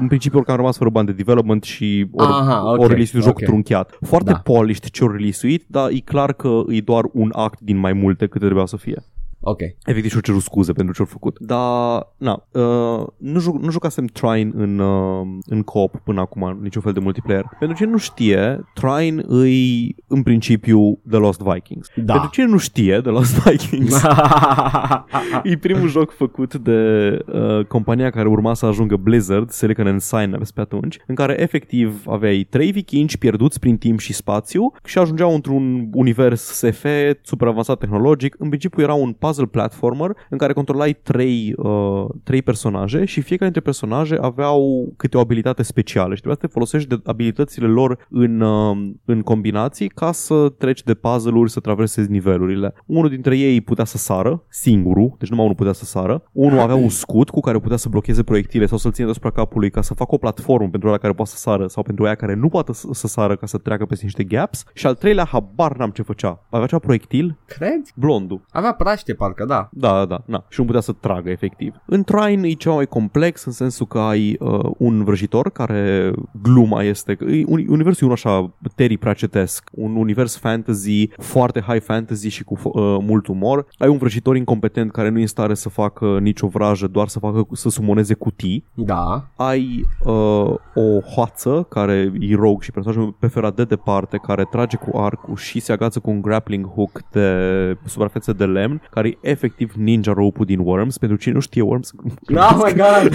în 0.00 0.06
principiu 0.06 0.36
oricum 0.36 0.54
am 0.54 0.60
rămas 0.60 0.76
fără 0.76 0.90
bani 0.90 1.06
de 1.06 1.12
development 1.12 1.62
și 1.62 2.06
ori, 2.12 2.28
Aha, 2.28 2.62
ok, 2.72 2.78
ori 2.78 2.88
release 2.88 3.16
un 3.16 3.22
joc 3.22 3.38
ok. 3.38 3.42
trunchiat. 3.44 3.98
Foarte 4.00 4.30
Da. 4.32 4.38
polished 4.38 4.84
ce 4.90 5.04
ori 5.04 5.12
release 5.16 5.48
dar 5.66 5.90
e 5.90 5.98
clar 5.98 6.32
că 6.32 6.62
e 6.68 6.80
doar 6.80 7.04
un 7.12 7.30
act 7.34 7.60
din 7.60 7.76
mai 7.76 7.92
multe 7.92 8.26
câte 8.26 8.44
trebuia 8.44 8.66
să 8.66 8.76
fie. 8.76 9.02
Ok. 9.42 9.60
Efectiv 9.84 10.10
și-au 10.10 10.22
cerut 10.22 10.42
scuze 10.42 10.72
pentru 10.72 10.94
ce-au 10.94 11.06
făcut. 11.06 11.36
Dar, 11.38 12.06
na, 12.16 12.46
uh, 12.52 13.06
nu, 13.16 13.38
ju- 13.38 13.58
nu 13.60 13.70
jucasem 13.70 14.06
Trine 14.06 14.50
în, 14.54 14.78
uh, 14.78 15.26
în 15.46 15.62
co-op 15.62 15.96
până 16.04 16.20
acum, 16.20 16.58
niciun 16.62 16.82
fel 16.82 16.92
de 16.92 17.00
multiplayer. 17.00 17.44
Pentru 17.58 17.76
cine 17.76 17.90
nu 17.90 17.96
știe, 17.96 18.64
Trine 18.74 19.22
îi, 19.26 19.94
în 20.06 20.22
principiu, 20.22 21.00
The 21.10 21.18
Lost 21.18 21.40
Vikings. 21.40 21.88
Da. 21.96 22.12
Pentru 22.12 22.30
cine 22.30 22.46
nu 22.46 22.56
știe, 22.56 23.00
The 23.00 23.10
Lost 23.10 23.42
Vikings 23.42 24.02
e 25.44 25.56
primul 25.56 25.88
joc 25.88 26.10
făcut 26.12 26.54
de 26.54 27.18
uh, 27.26 27.64
compania 27.64 28.10
care 28.10 28.28
urma 28.28 28.54
să 28.54 28.66
ajungă 28.66 28.96
Blizzard, 28.96 29.50
Silicon 29.50 29.86
and 29.86 30.00
Synapse 30.00 30.52
pe 30.54 30.60
atunci, 30.60 30.98
în 31.06 31.14
care 31.14 31.40
efectiv 31.40 32.02
aveai 32.06 32.46
trei 32.50 32.72
vikingi 32.72 33.18
pierduți 33.18 33.58
prin 33.58 33.76
timp 33.76 33.98
și 33.98 34.12
spațiu 34.12 34.72
și 34.84 34.98
ajungeau 34.98 35.34
într-un 35.34 35.88
univers 35.92 36.42
SF 36.42 36.84
super 37.22 37.48
avansat 37.48 37.78
tehnologic. 37.78 38.34
În 38.38 38.48
principiu 38.48 38.82
era 38.82 38.94
un 38.94 39.12
puzzle 39.30 39.46
platformer 39.46 40.16
în 40.30 40.38
care 40.38 40.52
controlai 40.52 40.92
trei, 40.92 41.54
uh, 41.56 42.04
trei 42.22 42.42
personaje 42.42 43.04
și 43.04 43.20
fiecare 43.20 43.50
dintre 43.50 43.60
personaje 43.60 44.16
aveau 44.20 44.92
câte 44.96 45.16
o 45.16 45.20
abilitate 45.20 45.62
specială 45.62 46.14
și 46.14 46.20
trebuia 46.20 46.38
să 46.40 46.46
te 46.46 46.52
folosești 46.52 46.88
de 46.88 47.00
abilitățile 47.04 47.66
lor 47.66 48.06
în, 48.10 48.40
uh, 48.40 48.90
în 49.04 49.20
combinații 49.20 49.88
ca 49.88 50.12
să 50.12 50.48
treci 50.58 50.82
de 50.82 50.94
puzzle-uri, 50.94 51.50
să 51.50 51.60
traversezi 51.60 52.10
nivelurile. 52.10 52.74
Unul 52.86 53.08
dintre 53.08 53.36
ei 53.36 53.60
putea 53.60 53.84
să 53.84 53.98
sară, 53.98 54.42
singurul, 54.48 55.14
deci 55.18 55.28
numai 55.28 55.44
unul 55.44 55.56
putea 55.56 55.72
să 55.72 55.84
sară. 55.84 56.22
Unul 56.32 56.58
avea 56.58 56.74
un 56.74 56.88
scut 56.88 57.30
cu 57.30 57.40
care 57.40 57.58
putea 57.58 57.76
să 57.76 57.88
blocheze 57.88 58.22
proiectile 58.22 58.66
sau 58.66 58.78
să-l 58.78 58.92
țină 58.92 59.04
deasupra 59.04 59.30
capului 59.30 59.70
ca 59.70 59.82
să 59.82 59.94
facă 59.94 60.14
o 60.14 60.18
platformă 60.18 60.68
pentru 60.68 60.88
ăla 60.88 60.98
care 60.98 61.12
poate 61.12 61.30
să 61.30 61.36
sară 61.36 61.66
sau 61.66 61.82
pentru 61.82 62.04
aia 62.04 62.14
care 62.14 62.34
nu 62.34 62.48
poate 62.48 62.72
să, 62.72 62.88
să 62.92 63.06
sară 63.06 63.36
ca 63.36 63.46
să 63.46 63.58
treacă 63.58 63.84
peste 63.84 64.04
niște 64.04 64.24
gaps. 64.24 64.64
Și 64.74 64.86
al 64.86 64.94
treilea 64.94 65.24
habar 65.24 65.76
n-am 65.76 65.90
ce 65.90 66.02
făcea. 66.02 66.46
Avea 66.50 66.66
ceva 66.66 66.80
proiectil? 66.80 67.38
Cred? 67.46 67.82
Blondul. 67.94 68.44
Avea 68.50 68.72
praște, 68.72 69.14
parcă, 69.20 69.44
da. 69.44 69.68
Da, 69.72 69.92
da, 69.92 70.04
da, 70.04 70.22
na. 70.26 70.44
Și 70.48 70.60
nu 70.60 70.66
putea 70.66 70.80
să 70.80 70.92
tragă 70.92 71.30
efectiv. 71.30 71.74
În 71.86 72.02
Trine 72.02 72.48
e 72.48 72.52
ceva 72.52 72.74
mai 72.74 72.86
complex 72.86 73.44
în 73.44 73.52
sensul 73.52 73.86
că 73.86 73.98
ai 73.98 74.36
uh, 74.38 74.70
un 74.78 75.04
vrăjitor 75.04 75.50
care 75.50 76.10
gluma 76.42 76.82
este 76.82 77.14
că 77.14 77.24
e 77.24 77.44
un, 77.46 77.64
universul 77.68 78.02
e 78.02 78.10
unul 78.10 78.12
așa 78.12 78.52
Terry 78.74 78.96
Pratchettesc, 78.96 79.70
un 79.72 79.96
univers 79.96 80.38
fantasy 80.38 81.06
foarte 81.06 81.60
high 81.60 81.82
fantasy 81.82 82.28
și 82.28 82.44
cu 82.44 82.58
uh, 82.62 82.72
mult 83.00 83.26
umor. 83.26 83.66
Ai 83.78 83.88
un 83.88 83.96
vrăjitor 83.96 84.36
incompetent 84.36 84.90
care 84.90 85.08
nu 85.08 85.18
e 85.18 85.20
în 85.20 85.26
stare 85.26 85.54
să 85.54 85.68
facă 85.68 86.18
nicio 86.20 86.46
vrajă, 86.46 86.86
doar 86.86 87.08
să 87.08 87.18
facă 87.18 87.46
să 87.52 87.68
sumoneze 87.68 88.14
cutii. 88.14 88.64
Da. 88.74 89.24
Ai 89.36 89.86
uh, 90.04 90.54
o 90.74 91.00
hoață 91.14 91.66
care 91.68 92.12
e 92.18 92.34
rogue 92.34 92.60
și 92.60 92.70
personajul 92.70 93.14
preferat 93.18 93.54
de 93.54 93.64
departe 93.64 94.16
care 94.16 94.44
trage 94.50 94.76
cu 94.76 94.98
arcul 94.98 95.36
și 95.36 95.60
se 95.60 95.72
agață 95.72 95.98
cu 95.98 96.10
un 96.10 96.20
grappling 96.20 96.66
hook 96.66 97.02
de 97.10 97.76
suprafețe 97.84 98.32
de 98.32 98.44
lemn 98.44 98.82
care 98.90 99.09
e 99.10 99.18
efectiv 99.30 99.72
ninja 99.76 100.12
rope 100.12 100.44
din 100.44 100.58
Worms. 100.58 100.98
Pentru 100.98 101.18
cine 101.18 101.34
nu 101.34 101.40
știe 101.40 101.62
Worms, 101.62 101.90
Oh 102.34 102.60
my 102.66 102.72
god. 102.74 103.12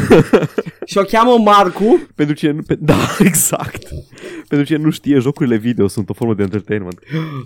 și 0.85 0.97
o 0.97 1.01
cheamă 1.01 1.37
Marcu. 1.43 1.99
pentru 2.15 2.35
cine 2.35 2.51
nu, 2.51 2.61
pe, 2.61 2.75
da, 2.75 2.95
exact. 3.19 3.87
pentru 4.47 4.67
cine 4.67 4.77
nu 4.83 4.89
știe, 4.89 5.17
jocurile 5.19 5.55
video 5.57 5.87
sunt 5.87 6.09
o 6.09 6.13
formă 6.13 6.33
de 6.33 6.43
entertainment. 6.43 6.99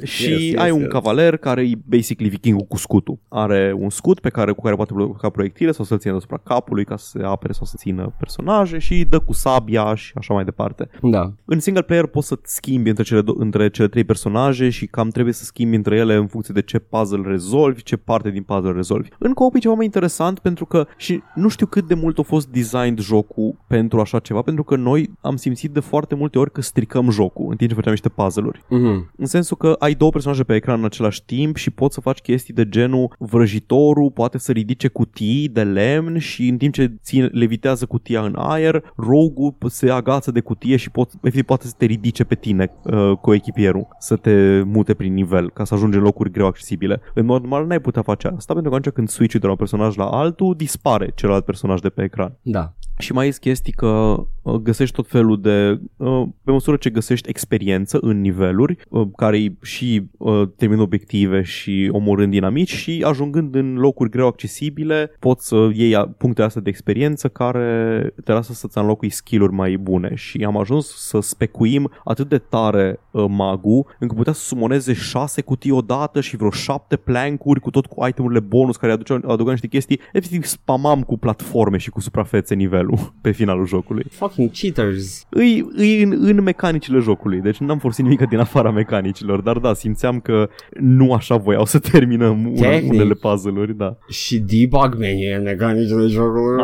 și 0.03 0.29
Yes, 0.31 0.39
yes, 0.41 0.55
ai 0.59 0.71
un 0.71 0.79
yes. 0.79 0.89
cavaler 0.91 1.37
care 1.37 1.61
e 1.61 1.71
basically 1.85 2.29
vikingul 2.29 2.65
cu 2.65 2.77
scutul. 2.77 3.19
Are 3.27 3.73
un 3.77 3.89
scut 3.89 4.19
pe 4.19 4.29
care, 4.29 4.51
cu 4.51 4.61
care 4.61 4.75
poate 4.75 4.93
bloca 4.93 5.29
proiectile 5.29 5.71
sau 5.71 5.85
să-l 5.85 5.97
țină 5.97 6.11
deasupra 6.11 6.37
capului 6.43 6.85
ca 6.85 6.97
să 6.97 7.05
se 7.09 7.23
apere 7.25 7.53
sau 7.53 7.65
să 7.65 7.73
țină 7.77 8.13
personaje 8.17 8.77
și 8.77 9.05
dă 9.09 9.19
cu 9.19 9.33
sabia 9.33 9.95
și 9.95 10.11
așa 10.15 10.33
mai 10.33 10.43
departe. 10.43 10.89
Da. 11.01 11.33
În 11.45 11.59
single 11.59 11.83
player 11.83 12.05
poți 12.05 12.27
să 12.27 12.39
schimbi 12.43 12.89
între 12.89 13.03
cele, 13.03 13.21
do- 13.21 13.37
între 13.37 13.69
cele 13.69 13.87
trei 13.87 14.03
personaje 14.03 14.69
și 14.69 14.85
cam 14.85 15.09
trebuie 15.09 15.33
să 15.33 15.43
schimbi 15.43 15.75
între 15.75 15.95
ele 15.97 16.15
în 16.15 16.27
funcție 16.27 16.53
de 16.53 16.61
ce 16.61 16.79
puzzle 16.79 17.21
rezolvi, 17.25 17.83
ce 17.83 17.95
parte 17.97 18.29
din 18.29 18.38
puzzle 18.43 18.71
rezolvi. 18.71 19.09
În 19.17 19.33
co 19.33 19.49
e 19.53 19.59
ceva 19.59 19.73
mai 19.73 19.85
interesant 19.85 20.39
pentru 20.39 20.65
că 20.65 20.87
și 20.97 21.21
nu 21.35 21.47
știu 21.47 21.65
cât 21.65 21.87
de 21.87 21.93
mult 21.93 22.19
a 22.19 22.21
fost 22.21 22.47
designed 22.47 22.99
jocul 22.99 23.55
pentru 23.67 23.99
așa 23.99 24.19
ceva, 24.19 24.41
pentru 24.41 24.63
că 24.63 24.75
noi 24.75 25.11
am 25.21 25.35
simțit 25.35 25.71
de 25.71 25.79
foarte 25.79 26.15
multe 26.15 26.39
ori 26.39 26.51
că 26.51 26.61
stricăm 26.61 27.09
jocul 27.09 27.45
în 27.49 27.55
timp 27.55 27.69
ce 27.69 27.75
făceam 27.75 27.91
niște 27.91 28.09
puzzle-uri. 28.09 28.61
Mhm. 28.69 29.11
În 29.15 29.25
sensul 29.25 29.57
că 29.57 29.75
ai 29.79 29.93
două 29.93 30.11
personaje 30.11 30.43
pe 30.43 30.55
ecran 30.55 30.79
în 30.79 30.85
același 30.85 31.25
timp 31.25 31.55
și 31.55 31.69
poți 31.69 31.93
să 31.93 32.01
faci 32.01 32.19
chestii 32.19 32.53
de 32.53 32.69
genul 32.69 33.15
vrăjitorul 33.17 34.11
poate 34.11 34.37
să 34.37 34.51
ridice 34.51 34.87
cutii 34.87 35.49
de 35.49 35.63
lemn 35.63 36.17
și 36.17 36.47
în 36.47 36.57
timp 36.57 36.73
ce 36.73 36.93
ține, 37.03 37.25
levitează 37.25 37.85
cutia 37.85 38.21
în 38.21 38.35
aer, 38.37 38.93
rogue 38.95 39.55
se 39.67 39.89
agață 39.89 40.31
de 40.31 40.39
cutie 40.39 40.75
și 40.75 40.89
pot, 40.89 41.11
efectiv 41.21 41.43
poate 41.43 41.67
să 41.67 41.73
te 41.77 41.85
ridice 41.85 42.23
pe 42.23 42.35
tine 42.35 42.71
uh, 42.83 43.11
cu 43.21 43.33
echipierul, 43.33 43.87
să 43.99 44.15
te 44.15 44.61
mute 44.65 44.93
prin 44.93 45.13
nivel 45.13 45.49
ca 45.49 45.63
să 45.63 45.73
ajungi 45.73 45.97
în 45.97 46.03
locuri 46.03 46.31
greu 46.31 46.45
accesibile. 46.45 47.01
În 47.13 47.25
mod 47.25 47.41
normal 47.41 47.65
n-ai 47.65 47.79
putea 47.79 48.01
face 48.01 48.27
asta 48.37 48.53
pentru 48.53 48.71
că 48.71 48.77
atunci 48.77 48.93
când 48.93 49.09
switch 49.09 49.35
de 49.39 49.45
la 49.45 49.51
un 49.51 49.57
personaj 49.57 49.95
la 49.95 50.05
altul, 50.05 50.55
dispare 50.55 51.11
celălalt 51.15 51.45
personaj 51.45 51.79
de 51.79 51.89
pe 51.89 52.03
ecran. 52.03 52.37
Da. 52.41 52.73
Și 52.99 53.13
mai 53.13 53.27
este 53.27 53.49
chestii 53.49 53.73
că 53.73 54.25
uh, 54.41 54.53
găsești 54.53 54.95
tot 54.95 55.07
felul 55.07 55.41
de, 55.41 55.79
uh, 55.97 56.23
pe 56.43 56.51
măsură 56.51 56.77
ce 56.77 56.89
găsești 56.89 57.29
experiență 57.29 57.97
în 58.01 58.21
niveluri, 58.21 58.77
uh, 58.89 59.07
care 59.15 59.57
și 59.61 60.03
uh, 60.17 60.47
termină 60.55 60.81
obiective 60.81 61.41
și 61.41 61.89
omorând 61.91 62.31
dinamici 62.31 62.71
și 62.73 63.03
ajungând 63.07 63.55
în 63.55 63.75
locuri 63.75 64.09
greu 64.09 64.27
accesibile, 64.27 65.11
poți 65.19 65.47
să 65.47 65.69
iei 65.73 65.95
a- 65.95 66.07
punctele 66.17 66.47
astea 66.47 66.61
de 66.61 66.69
experiență 66.69 67.27
care 67.27 68.13
te 68.23 68.31
lasă 68.31 68.53
să-ți 68.53 68.77
înlocui 68.77 69.09
skill-uri 69.09 69.53
mai 69.53 69.77
bune 69.77 70.15
și 70.15 70.43
am 70.43 70.57
ajuns 70.57 70.87
să 71.07 71.19
specuim 71.19 71.91
atât 72.03 72.29
de 72.29 72.37
tare 72.37 72.99
uh, 73.11 73.25
magul 73.27 73.85
încât 73.99 74.17
putea 74.17 74.33
să 74.33 74.41
sumoneze 74.41 74.93
șase 74.93 75.41
cutii 75.41 75.71
odată 75.71 76.21
și 76.21 76.35
vreo 76.35 76.49
șapte 76.51 76.95
plancuri 76.95 77.59
cu 77.59 77.69
tot 77.69 77.85
cu 77.85 78.07
itemurile 78.07 78.39
bonus 78.39 78.75
care 78.77 78.91
aduceau, 78.91 79.17
adăugau 79.17 79.49
niște 79.49 79.67
chestii. 79.67 79.99
Efectiv 80.13 80.43
spamam 80.43 81.01
cu 81.01 81.17
platforme 81.17 81.77
și 81.77 81.89
cu 81.89 81.99
suprafețe 81.99 82.55
nivelul 82.89 83.13
pe 83.21 83.31
finalul 83.31 83.65
jocului. 83.65 84.05
Fucking 84.09 84.51
cheaters. 84.51 85.25
Îi, 85.29 85.69
îi 85.75 86.03
în, 86.03 86.17
în 86.21 86.41
mecanicile 86.41 86.99
jocului, 86.99 87.39
deci 87.39 87.57
n-am 87.57 87.77
folosit 87.77 88.03
nimic 88.03 88.21
din 88.21 88.39
afara 88.39 88.71
mecanicilor, 88.71 89.41
dar 89.41 89.57
da, 89.57 89.73
simțeam 89.73 90.19
că 90.19 90.49
nu 90.79 91.13
așa 91.13 91.35
voiau 91.35 91.65
să 91.65 91.79
terminăm 91.79 92.45
une, 92.45 92.59
Tehnic. 92.59 92.93
unele 92.93 93.13
puzzle-uri, 93.13 93.77
da. 93.77 93.97
Și 94.09 94.39
debug 94.39 94.95
menu 94.97 95.37
în 95.37 95.43
mecanicile 95.43 96.07
jocului. 96.07 96.63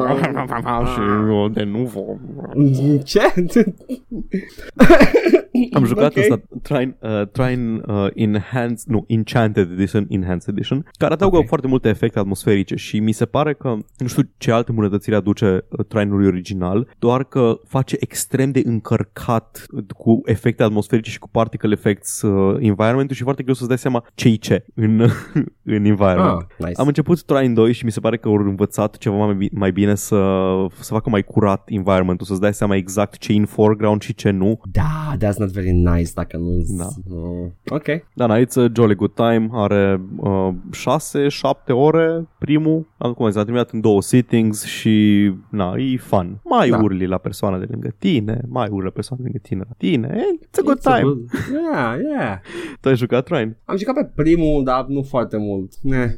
și 0.93 0.99
eu 0.99 1.49
de 1.49 1.63
nu 1.63 1.83
vom. 1.83 2.17
Ce? 3.03 3.19
Am 5.71 5.85
jucat 5.85 6.05
Ok. 6.05 6.11
okay. 6.11 6.23
ăsta 6.23 6.41
Trine, 6.61 6.97
uh, 7.01 7.27
Trine 7.27 7.81
uh, 7.87 8.07
Enhanced, 8.13 8.87
nu, 8.87 9.03
Enchanted 9.07 9.71
Edition, 9.71 10.05
Enhanced 10.09 10.53
Edition, 10.53 10.85
care 10.97 11.13
adaugă 11.13 11.35
Ok. 11.35 11.39
okay. 11.39 11.47
foarte 11.47 11.67
multe 11.67 11.89
efecte 11.89 12.19
atmosferice 12.19 12.75
și 12.75 12.99
mi 12.99 13.11
se 13.11 13.25
pare 13.25 13.53
că, 13.53 13.75
nu 13.97 14.07
știu 14.07 14.21
ce 14.37 14.51
alte 14.51 14.69
îmbunătățiri 14.69 15.15
aduce 15.15 15.65
uh, 15.69 15.85
Trine-ului 16.15 16.27
original, 16.27 16.87
doar 16.99 17.23
că 17.23 17.59
face 17.67 17.95
extrem 17.99 18.51
de 18.51 18.61
încărcat 18.65 19.65
cu 19.97 20.21
efecte 20.25 20.63
atmosferice 20.63 21.09
și 21.09 21.19
cu 21.19 21.29
particle 21.29 21.73
effects 21.73 22.21
uh, 22.21 22.57
environment 22.59 23.09
și 23.11 23.23
foarte 23.23 23.43
greu 23.43 23.55
să-ți 23.55 23.67
dai 23.67 23.77
seama 23.77 24.05
ce-i 24.15 24.37
ce 24.37 24.65
în, 24.73 24.99
în 25.75 25.85
environment. 25.85 26.41
Ah, 26.41 26.65
nice. 26.65 26.81
Am 26.81 26.87
început 26.87 27.23
Trine 27.23 27.53
2 27.53 27.73
și 27.73 27.85
mi 27.85 27.91
se 27.91 27.99
pare 27.99 28.17
că 28.17 28.27
au 28.27 28.33
învățat 28.33 28.97
ceva 28.97 29.15
mai, 29.15 29.35
bi- 29.35 29.49
mai 29.51 29.71
bine 29.71 29.95
să, 29.95 30.15
să 30.79 30.93
facă 30.93 31.09
mai 31.09 31.23
curat 31.23 31.63
environmentul, 31.65 32.25
să-ți 32.25 32.41
dai 32.41 32.53
seama 32.53 32.75
exact 32.75 33.17
ce 33.17 33.31
e 33.31 33.35
în 33.35 33.45
foreground 33.45 34.01
și 34.01 34.13
ce 34.15 34.29
nu. 34.29 34.59
Da, 34.71 35.15
that's 35.15 35.37
not 35.37 35.49
very 35.49 35.71
nice 35.71 36.11
dacă 36.13 36.37
nu... 36.37 36.63
Da. 36.67 36.87
Uh, 37.09 37.51
ok. 37.69 37.85
Da, 38.13 38.25
na, 38.25 38.37
it's 38.39 38.55
a 38.55 38.67
jolly 38.75 38.95
good 38.95 39.13
time, 39.13 39.49
are 39.51 40.01
uh, 40.17 40.49
6-7 41.67 41.67
ore 41.67 42.27
primul, 42.37 42.87
acum 42.97 43.29
s-a 43.29 43.43
terminat 43.43 43.69
în 43.69 43.81
două 43.81 44.01
sittings 44.01 44.63
și 44.63 45.31
na, 45.49 45.73
e 45.77 45.97
fun. 46.05 46.39
Mai 46.43 46.69
Da. 46.69 46.77
da. 46.77 46.83
urli 46.83 47.05
la 47.07 47.17
persoana 47.17 47.57
de 47.57 47.65
lângă 47.69 47.95
tine, 47.97 48.41
mai 48.47 48.67
urli 48.69 48.83
la 48.85 48.89
persoana 48.91 49.21
de 49.23 49.29
lângă 49.31 49.47
tine 49.47 49.63
la 49.67 49.73
tine, 49.77 50.09
eh, 50.13 50.47
it's 50.47 50.59
a 50.59 50.61
good 50.63 50.77
It's 50.79 50.85
a 50.91 50.95
time. 50.95 51.03
good- 51.09 51.29
Yeah, 51.71 51.97
yeah. 52.11 52.39
Tu 52.81 52.89
ai 52.89 52.95
jucat 52.95 53.27
Ryan? 53.27 53.57
Am 53.65 53.77
jucat 53.77 53.95
pe 53.95 54.11
primul, 54.23 54.63
dar 54.63 54.85
nu 54.85 55.01
foarte 55.03 55.37
mult. 55.37 55.71
Ne. 55.81 56.17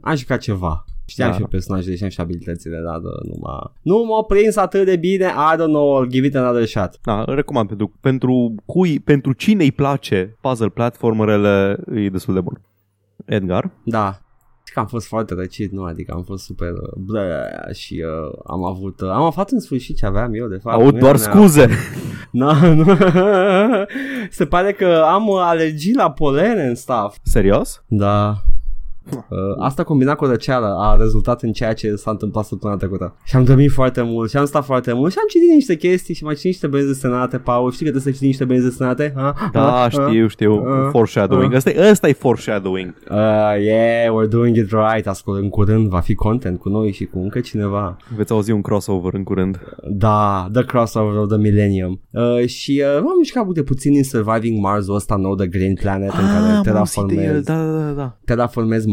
Am 0.00 0.14
jucat 0.16 0.38
ceva. 0.40 0.84
Știam 1.06 1.28
Da. 1.28 1.34
și 1.34 1.40
eu 1.40 1.46
personajele, 1.46 1.94
știam 1.94 2.10
și 2.10 2.20
abilitățile, 2.20 2.76
dar 2.84 2.98
da, 2.98 3.08
nu 3.28 3.34
m-a... 3.40 3.72
Nu 3.82 4.04
m-a 4.04 4.22
prins 4.22 4.56
atât 4.56 4.84
de 4.84 4.96
bine, 4.96 5.24
I 5.24 5.54
don't 5.56 5.64
know, 5.66 6.04
I'll 6.04 6.08
give 6.10 6.26
it 6.26 6.36
another 6.36 6.64
shot. 6.66 6.98
Da, 7.02 7.22
îl 7.26 7.34
recomand 7.34 7.68
pentru, 7.68 7.92
pentru, 8.00 8.54
cui, 8.66 9.00
pentru 9.00 9.32
cine 9.32 9.62
îi 9.62 9.72
place 9.72 10.36
puzzle 10.40 10.68
platformerele, 10.68 11.76
e 11.94 12.08
destul 12.08 12.34
de 12.34 12.40
bun. 12.40 12.60
Edgar? 13.24 13.70
Da. 13.84 14.18
Știi 14.78 14.86
că 14.86 14.94
am 14.94 14.98
fost 14.98 15.06
foarte 15.06 15.34
răcit, 15.34 15.72
nu? 15.72 15.82
Adică 15.84 16.12
am 16.16 16.22
fost 16.22 16.44
super 16.44 16.70
uh, 16.72 16.92
blă 16.96 17.46
și 17.72 18.04
uh, 18.06 18.38
am 18.46 18.64
avut... 18.64 19.00
Uh, 19.00 19.08
am 19.10 19.22
aflat 19.22 19.50
în 19.50 19.60
sfârșit 19.60 19.96
ce 19.96 20.06
aveam 20.06 20.34
eu, 20.34 20.46
de 20.46 20.56
fapt. 20.62 20.76
Aud 20.80 20.92
Nu 20.94 20.98
doar 20.98 21.14
era- 21.14 21.22
scuze. 21.30 21.68
No, 22.30 22.52
nu. 22.74 22.96
Se 24.30 24.44
pare 24.44 24.72
că 24.72 25.02
am 25.06 25.26
uh, 25.28 25.40
alergii 25.42 25.94
la 25.94 26.10
polen 26.10 26.58
and 26.58 26.76
stuff. 26.76 27.16
Serios? 27.22 27.82
Da. 27.86 28.34
Uh, 29.12 29.38
asta 29.58 29.82
combinat 29.84 30.16
cu 30.16 30.24
răceală 30.24 30.76
a 30.80 30.96
rezultat 30.98 31.42
în 31.42 31.52
ceea 31.52 31.72
ce 31.72 31.94
s-a 31.94 32.10
întâmplat 32.10 32.44
săptămâna 32.44 32.78
trecută. 32.78 33.14
Și 33.24 33.36
am 33.36 33.44
dormit 33.44 33.70
foarte 33.70 34.02
mult 34.02 34.30
și 34.30 34.36
am 34.36 34.44
stat 34.44 34.64
foarte 34.64 34.92
mult 34.92 35.12
și 35.12 35.18
am 35.18 35.24
citit 35.28 35.48
niște 35.48 35.76
chestii 35.76 36.14
și 36.14 36.24
mai 36.24 36.34
citit 36.34 36.46
niște 36.50 36.66
benzi 36.66 36.86
desenate, 36.86 37.38
Paul. 37.38 37.70
Știi 37.72 37.84
că 37.84 37.90
trebuie 37.90 38.02
să 38.02 38.10
citii 38.10 38.26
niște 38.26 38.44
benzi 38.44 38.64
desenate? 38.64 39.12
Ha? 39.16 39.34
Da, 39.52 39.60
Ha? 39.60 39.88
știu, 39.88 40.26
știu. 40.26 40.52
uh, 40.54 40.88
foreshadowing. 40.90 41.50
uh. 41.50 41.56
Asta 41.56 41.70
e, 41.70 41.90
ăsta 41.90 42.08
e 42.08 42.12
foreshadowing. 42.12 42.94
Uh, 43.10 43.16
yeah, 43.64 44.06
we're 44.14 44.28
doing 44.28 44.56
it 44.56 44.70
right. 44.70 45.06
Ascult, 45.06 45.40
în 45.40 45.48
curând 45.48 45.88
va 45.88 46.00
fi 46.00 46.14
content 46.14 46.58
cu 46.60 46.68
noi 46.68 46.92
și 46.92 47.04
cu 47.04 47.18
încă 47.18 47.40
cineva. 47.40 47.96
Veți 48.16 48.32
auzi 48.32 48.50
un 48.52 48.60
crossover 48.60 49.14
în 49.14 49.22
curând. 49.22 49.60
Da, 49.90 50.48
The 50.52 50.64
Crossover 50.64 51.16
of 51.18 51.28
the 51.28 51.36
Millennium. 51.38 52.00
Uh, 52.10 52.46
și 52.46 52.82
uh, 52.84 52.96
am 52.96 53.16
mișcat 53.18 53.46
uite 53.46 53.62
puțin 53.62 53.96
în 53.96 54.02
Surviving 54.02 54.62
Mars-ul 54.62 54.94
ăsta 54.94 55.16
nou, 55.16 55.34
The 55.34 55.46
Green 55.46 55.74
Planet, 55.74 56.08
în 56.10 56.26
care 56.26 56.68
am 56.70 56.76
auzit 56.76 57.02
de 57.02 57.14
el, 57.14 57.42
terraformezi. 57.42 57.44
da, 57.44 57.54
da, 57.64 57.78
da, 57.86 57.90
da. 57.90 58.16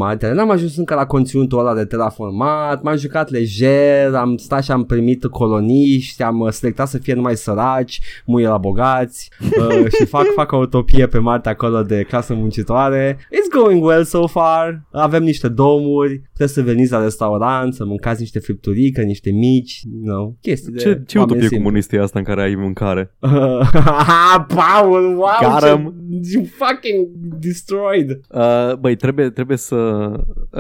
Terraformez 0.06 0.14
Marte. 0.26 0.32
N-am 0.32 0.50
ajuns 0.50 0.78
încă 0.78 0.96
la 0.96 1.06
conținutul 1.06 1.60
ăla 1.60 1.74
de 1.74 1.86
terraformat, 1.86 2.82
m-am 2.82 2.98
jucat 2.98 3.30
lejer, 3.30 4.14
am 4.14 4.38
stat 4.38 4.64
și 4.64 4.72
am 4.72 4.84
primit 4.86 5.26
coloniști, 5.26 6.24
am 6.24 6.40
uh, 6.40 6.52
selectat 6.52 6.88
să 6.88 6.98
fie 6.98 7.14
numai 7.14 7.36
săraci, 7.36 8.02
muie 8.26 8.48
la 8.48 8.58
bogați 8.58 9.30
uh, 9.40 9.86
și 9.98 10.06
fac, 10.06 10.26
fac 10.36 10.52
o 10.52 10.58
utopie 10.58 11.08
pe 11.08 11.18
Marte 11.18 11.50
acolo 11.50 11.82
de 11.82 12.04
clasă 12.04 12.34
muncitoare. 12.34 13.18
It's 13.18 13.54
going 13.54 13.84
well 13.84 14.04
so 14.04 14.28
far. 14.28 14.82
Avem 14.92 15.24
niște 15.24 15.48
domuri, 15.48 16.22
puteți 16.38 16.54
să 16.54 16.62
veniți 16.62 16.92
la 16.92 17.04
restaurant, 17.04 17.74
să 17.74 17.86
mâncați 17.86 18.20
niște 18.20 18.39
fripturică, 18.39 19.01
niște 19.01 19.32
mici, 19.32 19.82
you 19.94 20.01
know, 20.04 20.38
chestii 20.42 20.72
de 20.72 20.77
Ce, 20.77 20.84
ce 20.84 21.18
oameni 21.18 21.32
utopie 21.32 21.39
simpli. 21.48 21.58
comunistă 21.58 21.96
e 21.96 22.00
asta 22.01 22.20
în 22.20 22.25
care 22.25 22.42
ai 22.42 22.56
mâncare? 22.56 23.12
Paul, 24.55 25.16
wow, 25.16 25.51
Got 25.51 25.60
ce, 25.62 25.68
'em. 25.68 25.94
you 26.33 26.44
fucking 26.44 27.07
destroyed. 27.40 28.10
Uh, 28.29 28.74
băi, 28.79 28.96
trebuie, 28.96 29.29
trebuie 29.29 29.57
să... 29.57 30.12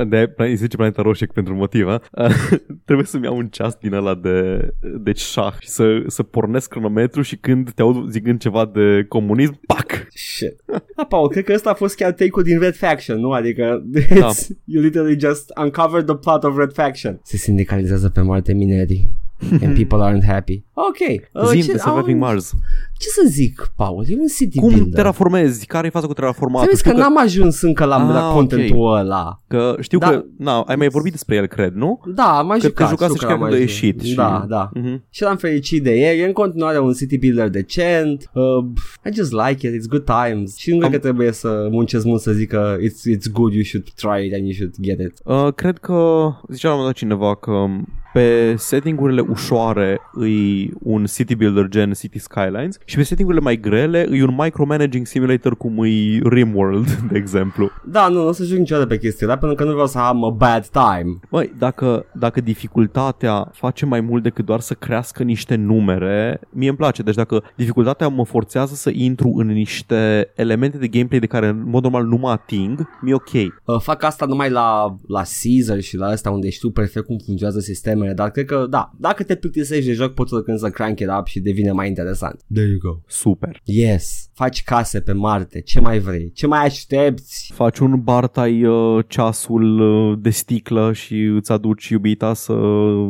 De 0.07 0.33
îi 0.37 0.55
zice 0.55 0.75
Planeta 0.77 1.01
Roșie 1.01 1.27
pentru 1.33 1.55
motiv, 1.55 1.87
a? 1.87 2.01
uh, 2.11 2.29
Trebuie 2.85 3.05
să-mi 3.05 3.23
iau 3.23 3.37
un 3.37 3.47
ceas 3.47 3.75
din 3.81 3.93
ăla 3.93 4.15
de, 4.15 4.69
de 5.03 5.13
șah 5.13 5.53
și 5.59 5.69
să, 5.69 6.03
să 6.07 6.23
pornesc 6.23 6.69
cronometru 6.69 7.21
și 7.21 7.35
când 7.35 7.71
te 7.71 7.81
aud 7.81 8.09
zicând 8.09 8.39
ceva 8.39 8.65
de 8.73 9.05
comunism, 9.07 9.59
pac! 9.65 10.07
Shit. 10.13 10.55
Da, 10.95 11.03
Paul, 11.09 11.29
cred 11.29 11.43
că 11.43 11.53
ăsta 11.53 11.69
a 11.69 11.73
fost 11.73 11.95
chiar 11.95 12.11
take-ul 12.11 12.43
din 12.43 12.59
Red 12.59 12.75
Faction, 12.75 13.19
nu? 13.19 13.31
Adică 13.31 13.83
Da. 13.85 14.29
it's, 14.29 14.47
you 14.65 14.83
literally 14.83 15.19
just 15.19 15.49
uncovered 15.65 16.05
the 16.05 16.15
plot 16.15 16.43
of 16.43 16.57
Red 16.57 16.71
Faction. 16.73 17.19
Se 17.23 17.37
sindicalizează 17.37 18.09
pe 18.09 18.21
Marte 18.21 18.53
minerii. 18.53 19.13
And 19.61 19.73
people 19.77 19.99
aren't 20.01 20.23
happy. 20.25 20.63
Ok. 20.73 20.97
Uh, 21.33 21.47
Zim 21.47 21.61
ce- 21.61 21.71
de 21.71 21.77
Surviving 21.77 22.23
am- 22.23 22.29
Mars. 22.29 22.53
Ce 22.97 23.07
să 23.09 23.21
zic, 23.27 23.71
Paul? 23.75 24.05
E 24.07 24.15
un 24.19 24.27
city 24.37 24.59
Cum 24.59 24.69
builder. 24.69 24.93
terraformezi? 24.93 25.65
Care 25.65 25.87
e 25.87 25.89
faza 25.89 26.05
cu 26.05 26.11
Să 26.13 26.19
terraformatul? 26.19 26.67
vezi 26.69 26.83
că, 26.83 26.89
Știu 26.89 27.01
că, 27.01 27.07
n-am 27.09 27.23
ajuns 27.23 27.61
încă 27.61 27.85
la, 27.85 27.95
Ah, 27.95 28.13
la 28.13 28.27
ok. 28.27 28.33
contentul 28.33 28.95
ăla. 28.97 29.41
că 29.47 29.75
știu 29.79 29.97
Da. 29.99 30.09
că... 30.09 30.23
Na, 30.37 30.61
ai 30.61 30.75
mai 30.75 30.87
vorbit 30.87 31.11
despre 31.11 31.35
el, 31.35 31.45
cred, 31.45 31.73
nu? 31.73 32.01
Da, 32.15 32.37
am 32.37 32.47
mai 32.47 32.57
Că 32.59 32.63
te 32.63 32.67
jucat. 32.69 32.89
jucase 32.89 33.13
știu 33.13 33.15
și 33.15 33.19
că 33.19 33.25
chiar 33.25 33.35
am 33.35 33.39
când 33.41 33.51
a 33.53 33.55
mai 33.55 33.59
ieșit. 33.61 34.01
jucat. 34.01 34.05
Și... 34.07 34.15
Da, 34.15 34.45
da. 34.47 34.69
Mhm. 34.79 35.03
Și 35.09 35.21
l-am 35.21 35.37
fericit 35.37 35.83
de 35.83 35.91
el. 35.95 36.19
E 36.19 36.25
în 36.25 36.31
continuare 36.33 36.79
un 36.79 36.93
city 36.93 37.17
builder 37.17 37.49
decent. 37.49 38.29
Uh, 38.33 38.65
I 39.09 39.13
just 39.13 39.31
like 39.31 39.67
it. 39.67 39.73
It's 39.75 39.87
good 39.89 40.03
times. 40.05 40.55
Și 40.57 40.69
nu 40.71 40.75
cred 40.77 40.87
Am- 40.89 40.95
că 40.95 40.99
trebuie 41.03 41.31
să 41.31 41.67
muncesc 41.71 42.05
mult 42.05 42.21
să 42.21 42.31
zic 42.31 42.49
că 42.49 42.75
it's, 42.79 43.15
it's 43.17 43.31
good, 43.31 43.53
you 43.53 43.63
should 43.63 43.87
try 43.95 44.25
it 44.25 44.33
and 44.33 44.43
you 44.43 44.51
should 44.53 44.73
get 44.81 44.99
it. 44.99 45.13
Uh, 45.23 45.53
cred 45.55 45.77
că 45.77 46.29
zicea 46.51 46.67
la 46.67 46.73
un 46.73 46.79
moment 46.79 46.85
dat 46.85 46.93
cineva 46.93 47.35
că 47.35 47.65
pe 48.13 48.55
settingurile 48.57 49.21
ușoare 49.29 49.99
îi 50.13 50.71
un 50.83 51.05
city 51.05 51.35
builder 51.35 51.67
gen 51.67 51.91
City 51.93 52.19
Skylines 52.19 52.77
și 52.85 52.95
pe 52.95 53.03
settingurile 53.03 53.43
mai 53.43 53.59
grele 53.59 54.05
îi 54.09 54.21
un 54.21 54.35
micromanaging 54.37 55.05
simulator 55.05 55.57
cum 55.57 55.79
îi 55.79 56.21
Rimworld, 56.23 56.91
de 57.11 57.17
exemplu. 57.17 57.71
Da, 57.85 58.07
nu, 58.07 58.21
nu 58.21 58.27
o 58.27 58.31
să 58.31 58.43
joc 58.43 58.57
niciodată 58.57 58.87
pe 58.87 58.97
chestia 58.97 59.27
ăla 59.27 59.37
pentru 59.37 59.57
că 59.57 59.63
nu 59.63 59.71
vreau 59.71 59.87
să 59.87 59.97
am 59.97 60.23
a 60.23 60.29
bad 60.29 60.67
time. 60.67 61.19
Băi, 61.29 61.53
dacă, 61.57 62.05
dacă 62.13 62.41
dificultatea 62.41 63.49
face 63.53 63.85
mai 63.85 64.01
mult 64.01 64.23
decât 64.23 64.45
doar 64.45 64.59
să 64.59 64.73
crească 64.73 65.23
niște 65.23 65.55
numere, 65.55 66.39
mie 66.49 66.67
îmi 66.67 66.77
place. 66.77 67.01
Deci 67.01 67.15
dacă 67.15 67.43
dificultatea 67.55 68.07
mă 68.07 68.25
forțează 68.25 68.75
să 68.75 68.89
intru 68.93 69.33
în 69.37 69.47
niște 69.47 70.31
elemente 70.35 70.77
de 70.77 70.87
gameplay 70.87 71.19
de 71.19 71.25
care 71.25 71.47
în 71.47 71.63
mod 71.69 71.83
normal 71.83 72.05
nu 72.05 72.17
mă 72.17 72.29
ating, 72.29 72.89
mi-e 73.01 73.13
ok. 73.13 73.33
Uh, 73.33 73.79
fac 73.79 74.03
asta 74.03 74.25
numai 74.25 74.49
la, 74.49 74.95
la 75.07 75.21
Caesar 75.41 75.79
și 75.79 75.97
la 75.97 76.05
asta 76.05 76.29
unde 76.29 76.49
știu 76.49 76.71
perfect 76.71 77.05
cum 77.05 77.17
funcționează 77.25 77.59
sistemele, 77.59 78.13
dar 78.13 78.31
cred 78.31 78.45
că, 78.45 78.65
da, 78.69 78.91
dacă 78.97 79.23
te 79.23 79.35
plictisești 79.35 79.85
de 79.85 79.93
joc, 79.93 80.13
poți 80.13 80.29
să 80.29 80.41
când 80.41 80.59
să 80.59 80.69
crank 80.69 80.99
it 80.99 81.09
up 81.19 81.25
și 81.25 81.39
devine 81.39 81.71
mai 81.71 81.87
interesant. 81.87 82.41
There 82.53 82.74
you 82.81 82.91
go. 82.93 82.99
Super. 83.07 83.61
Yes, 83.63 84.29
faci 84.33 84.63
case 84.63 84.99
pe 85.01 85.11
Marte, 85.11 85.61
ce 85.61 85.79
mai 85.79 85.99
vrei? 85.99 86.31
Ce 86.33 86.47
mai 86.47 86.65
aștepți? 86.65 87.51
Faci 87.53 87.79
un 87.79 88.01
bar, 88.03 88.27
tai 88.27 88.63
uh, 88.65 89.03
ceasul 89.07 89.79
uh, 89.79 90.17
de 90.21 90.29
sticlă 90.29 90.93
și 90.93 91.21
îți 91.21 91.51
aduci 91.51 91.87
iubita 91.87 92.33
să 92.33 92.53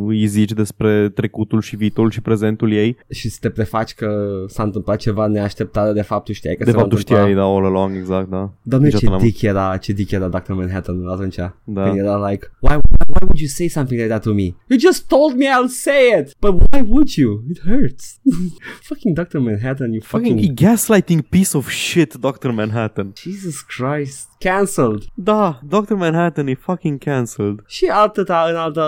îi 0.08 0.25
zici 0.28 0.51
despre 0.51 1.10
trecutul 1.10 1.62
și 1.62 1.75
viitorul 1.75 2.12
și 2.12 2.21
prezentul 2.21 2.71
ei. 2.71 2.97
Și 3.10 3.30
să 3.30 3.38
te 3.41 3.49
prefaci 3.49 3.93
că 3.93 4.43
s-a 4.47 4.63
întâmplat 4.63 4.97
ceva 4.99 5.28
neașteptat, 5.28 5.93
de 5.93 6.01
fapt 6.01 6.25
tu 6.25 6.34
știai 6.34 6.56
că 6.56 6.63
De 6.63 6.69
se 6.69 6.75
va 6.75 6.82
fapt 6.82 6.91
tu 6.91 6.97
întâmpla. 6.99 7.23
știai, 7.25 7.39
da, 7.41 7.49
all 7.56 7.65
along, 7.65 7.95
exact, 7.95 8.30
da. 8.30 8.54
Dar 8.62 8.80
nu 8.80 8.86
ce 8.89 8.93
Niciodată 8.93 9.10
n-am- 9.21 9.30
dick 9.32 9.41
era, 9.41 9.78
ce 9.78 9.93
dick 9.93 10.12
era 10.12 10.28
Dr. 10.28 10.51
Manhattan 10.54 11.08
atunci. 11.08 11.36
Da. 11.63 11.84
Când 11.84 11.97
era 11.97 12.30
like, 12.30 12.47
why, 12.60 12.73
why 12.73 13.21
would 13.21 13.39
you 13.39 13.47
say 13.47 13.67
something 13.67 13.99
like 14.01 14.12
that 14.13 14.23
to 14.23 14.34
me? 14.34 14.41
You 14.67 14.80
just 14.80 15.08
told 15.08 15.36
me 15.38 15.45
I'll 15.45 15.67
say 15.69 16.19
it. 16.19 16.36
But 16.39 16.51
why 16.51 16.82
would 16.88 17.10
you? 17.13 17.43
It 17.49 17.60
hurts. 17.65 18.19
fucking 18.89 19.15
Dr. 19.15 19.39
Manhattan, 19.39 19.54
you 19.93 20.01
fucking... 20.01 20.37
Fucking 20.37 20.55
gaslighting 20.55 21.29
piece 21.29 21.55
of 21.55 21.71
shit, 21.71 22.19
Dr. 22.19 22.51
Manhattan. 22.51 23.13
Jesus 23.15 23.61
Christ. 23.61 24.34
Cancelled. 24.37 25.03
Da, 25.13 25.59
Dr. 25.67 25.93
Manhattan 25.93 26.47
e 26.47 26.53
fucking 26.53 27.03
cancelled. 27.03 27.59
Și 27.67 27.85
atâta 27.85 28.45
în 28.49 28.55
altă, 28.55 28.81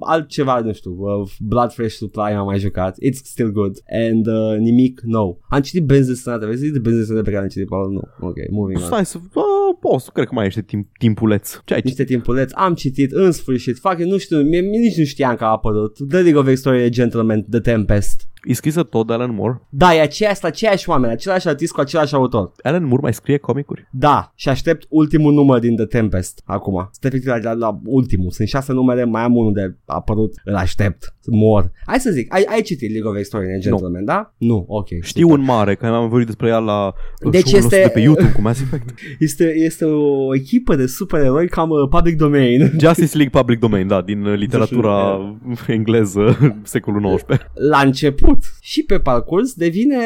altceva, 0.00 0.60
nu 0.60 0.72
știu, 0.72 0.96
uh, 0.98 1.28
Blood 1.38 1.72
Fresh 1.72 1.94
Supply 1.96 2.32
am 2.36 2.46
mai 2.46 2.58
jucat. 2.58 2.96
It's 2.96 3.22
still 3.22 3.50
good. 3.52 3.76
And 4.08 4.26
uh, 4.26 4.58
nimic 4.58 5.00
nou. 5.00 5.40
Am 5.48 5.60
citit 5.60 5.84
Benzi 5.84 6.22
Sănătate. 6.22 6.46
Vezi 6.46 6.70
de 6.70 6.78
Benzi 6.78 7.06
Sănătate 7.06 7.24
pe 7.24 7.30
care 7.30 7.42
am 7.42 7.48
citit, 7.48 7.68
Paul? 7.68 7.90
Nu. 7.92 8.28
Ok, 8.28 8.36
moving 8.50 8.78
on. 8.78 8.84
Stai 8.84 9.06
să... 9.06 9.18
Uh, 9.34 9.42
poți, 9.80 10.12
cred 10.12 10.26
că 10.26 10.34
mai 10.34 10.46
ești 10.46 10.62
timp, 10.62 10.86
timpuleț. 10.98 11.50
Ce 11.64 11.74
ai 11.74 11.80
citit? 11.80 11.84
Niște 11.84 12.04
timpuleți. 12.04 12.54
Am 12.54 12.74
citit 12.74 13.12
în 13.12 13.32
sfârșit. 13.32 13.78
Fac, 13.78 13.98
nu 13.98 14.18
știu, 14.18 14.36
mie, 14.36 14.60
mie 14.60 14.80
nici 14.80 14.96
nu 14.96 15.04
știam 15.04 15.36
că 15.36 15.44
a 15.44 15.48
apărut. 15.48 15.96
The 16.08 16.20
League 16.20 16.40
of 16.40 16.46
Extraordinary 16.46 16.94
Gentlemen, 16.94 17.46
The 17.50 17.60
Tempest. 17.60 18.26
E 18.44 18.54
scrisă 18.54 18.82
tot 18.82 19.06
de 19.06 19.12
Alan 19.12 19.34
Moore. 19.34 19.60
Da, 19.68 19.94
e 19.94 20.00
aceeași, 20.00 20.44
aceiași 20.44 20.88
oameni, 20.88 21.12
același 21.12 21.48
artist 21.48 21.72
cu 21.72 21.80
același 21.80 22.14
autor. 22.14 22.52
Alan 22.62 22.84
Moore 22.84 23.02
mai 23.02 23.14
scrie 23.14 23.36
comicuri? 23.36 23.88
Da, 23.90 24.32
și 24.34 24.48
aștept 24.48 24.86
ultimul 24.92 25.32
număr 25.32 25.58
din 25.58 25.76
The 25.76 25.84
Tempest 25.84 26.42
acum. 26.44 26.74
Sunt 26.74 27.04
efectiv 27.04 27.28
la, 27.28 27.36
la, 27.36 27.52
la 27.52 27.80
ultimul. 27.84 28.30
Sunt 28.30 28.48
șase 28.48 28.72
numere, 28.72 29.04
mai 29.04 29.22
am 29.22 29.36
unul 29.36 29.52
de 29.52 29.76
apărut, 29.84 30.34
îl 30.44 30.54
aștept. 30.54 31.14
Mor. 31.30 31.70
Hai 31.86 32.00
să 32.00 32.10
zic, 32.10 32.34
ai, 32.34 32.44
ai 32.48 32.62
citit 32.62 32.90
League 32.90 33.10
of 33.10 33.16
Extraordinary 33.16 33.62
Gentlemen, 33.62 34.04
da? 34.04 34.34
Nu, 34.38 34.64
ok. 34.68 34.88
Știu 35.02 35.30
un 35.30 35.40
mare, 35.44 35.74
că 35.74 35.86
am 35.86 36.08
vorbit 36.08 36.26
despre 36.26 36.48
ea 36.48 36.58
la 36.58 36.92
Deci 37.30 37.40
show-ul 37.46 37.60
nostru 37.60 37.76
este- 37.76 37.86
de 37.86 37.92
pe 37.94 38.00
YouTube 38.00 38.32
cu 38.32 38.40
Mass 38.40 38.60
Effect. 38.60 38.88
Este, 39.18 39.54
este 39.56 39.84
o 39.84 40.34
echipă 40.34 40.74
de 40.74 40.86
supereroi 40.86 41.48
cam 41.48 41.70
uh, 41.70 41.88
public 41.90 42.16
domain. 42.16 42.60
Justice 42.80 43.16
League 43.16 43.40
Public 43.40 43.58
Domain, 43.58 43.86
da, 43.86 44.00
din 44.00 44.24
uh, 44.24 44.36
literatura 44.38 45.20
engleză 45.66 46.38
secolul 46.62 47.14
XIX. 47.16 47.40
La 47.70 47.78
început 47.78 48.38
și 48.60 48.82
pe 48.82 48.98
parcurs 48.98 49.54
devine 49.54 49.96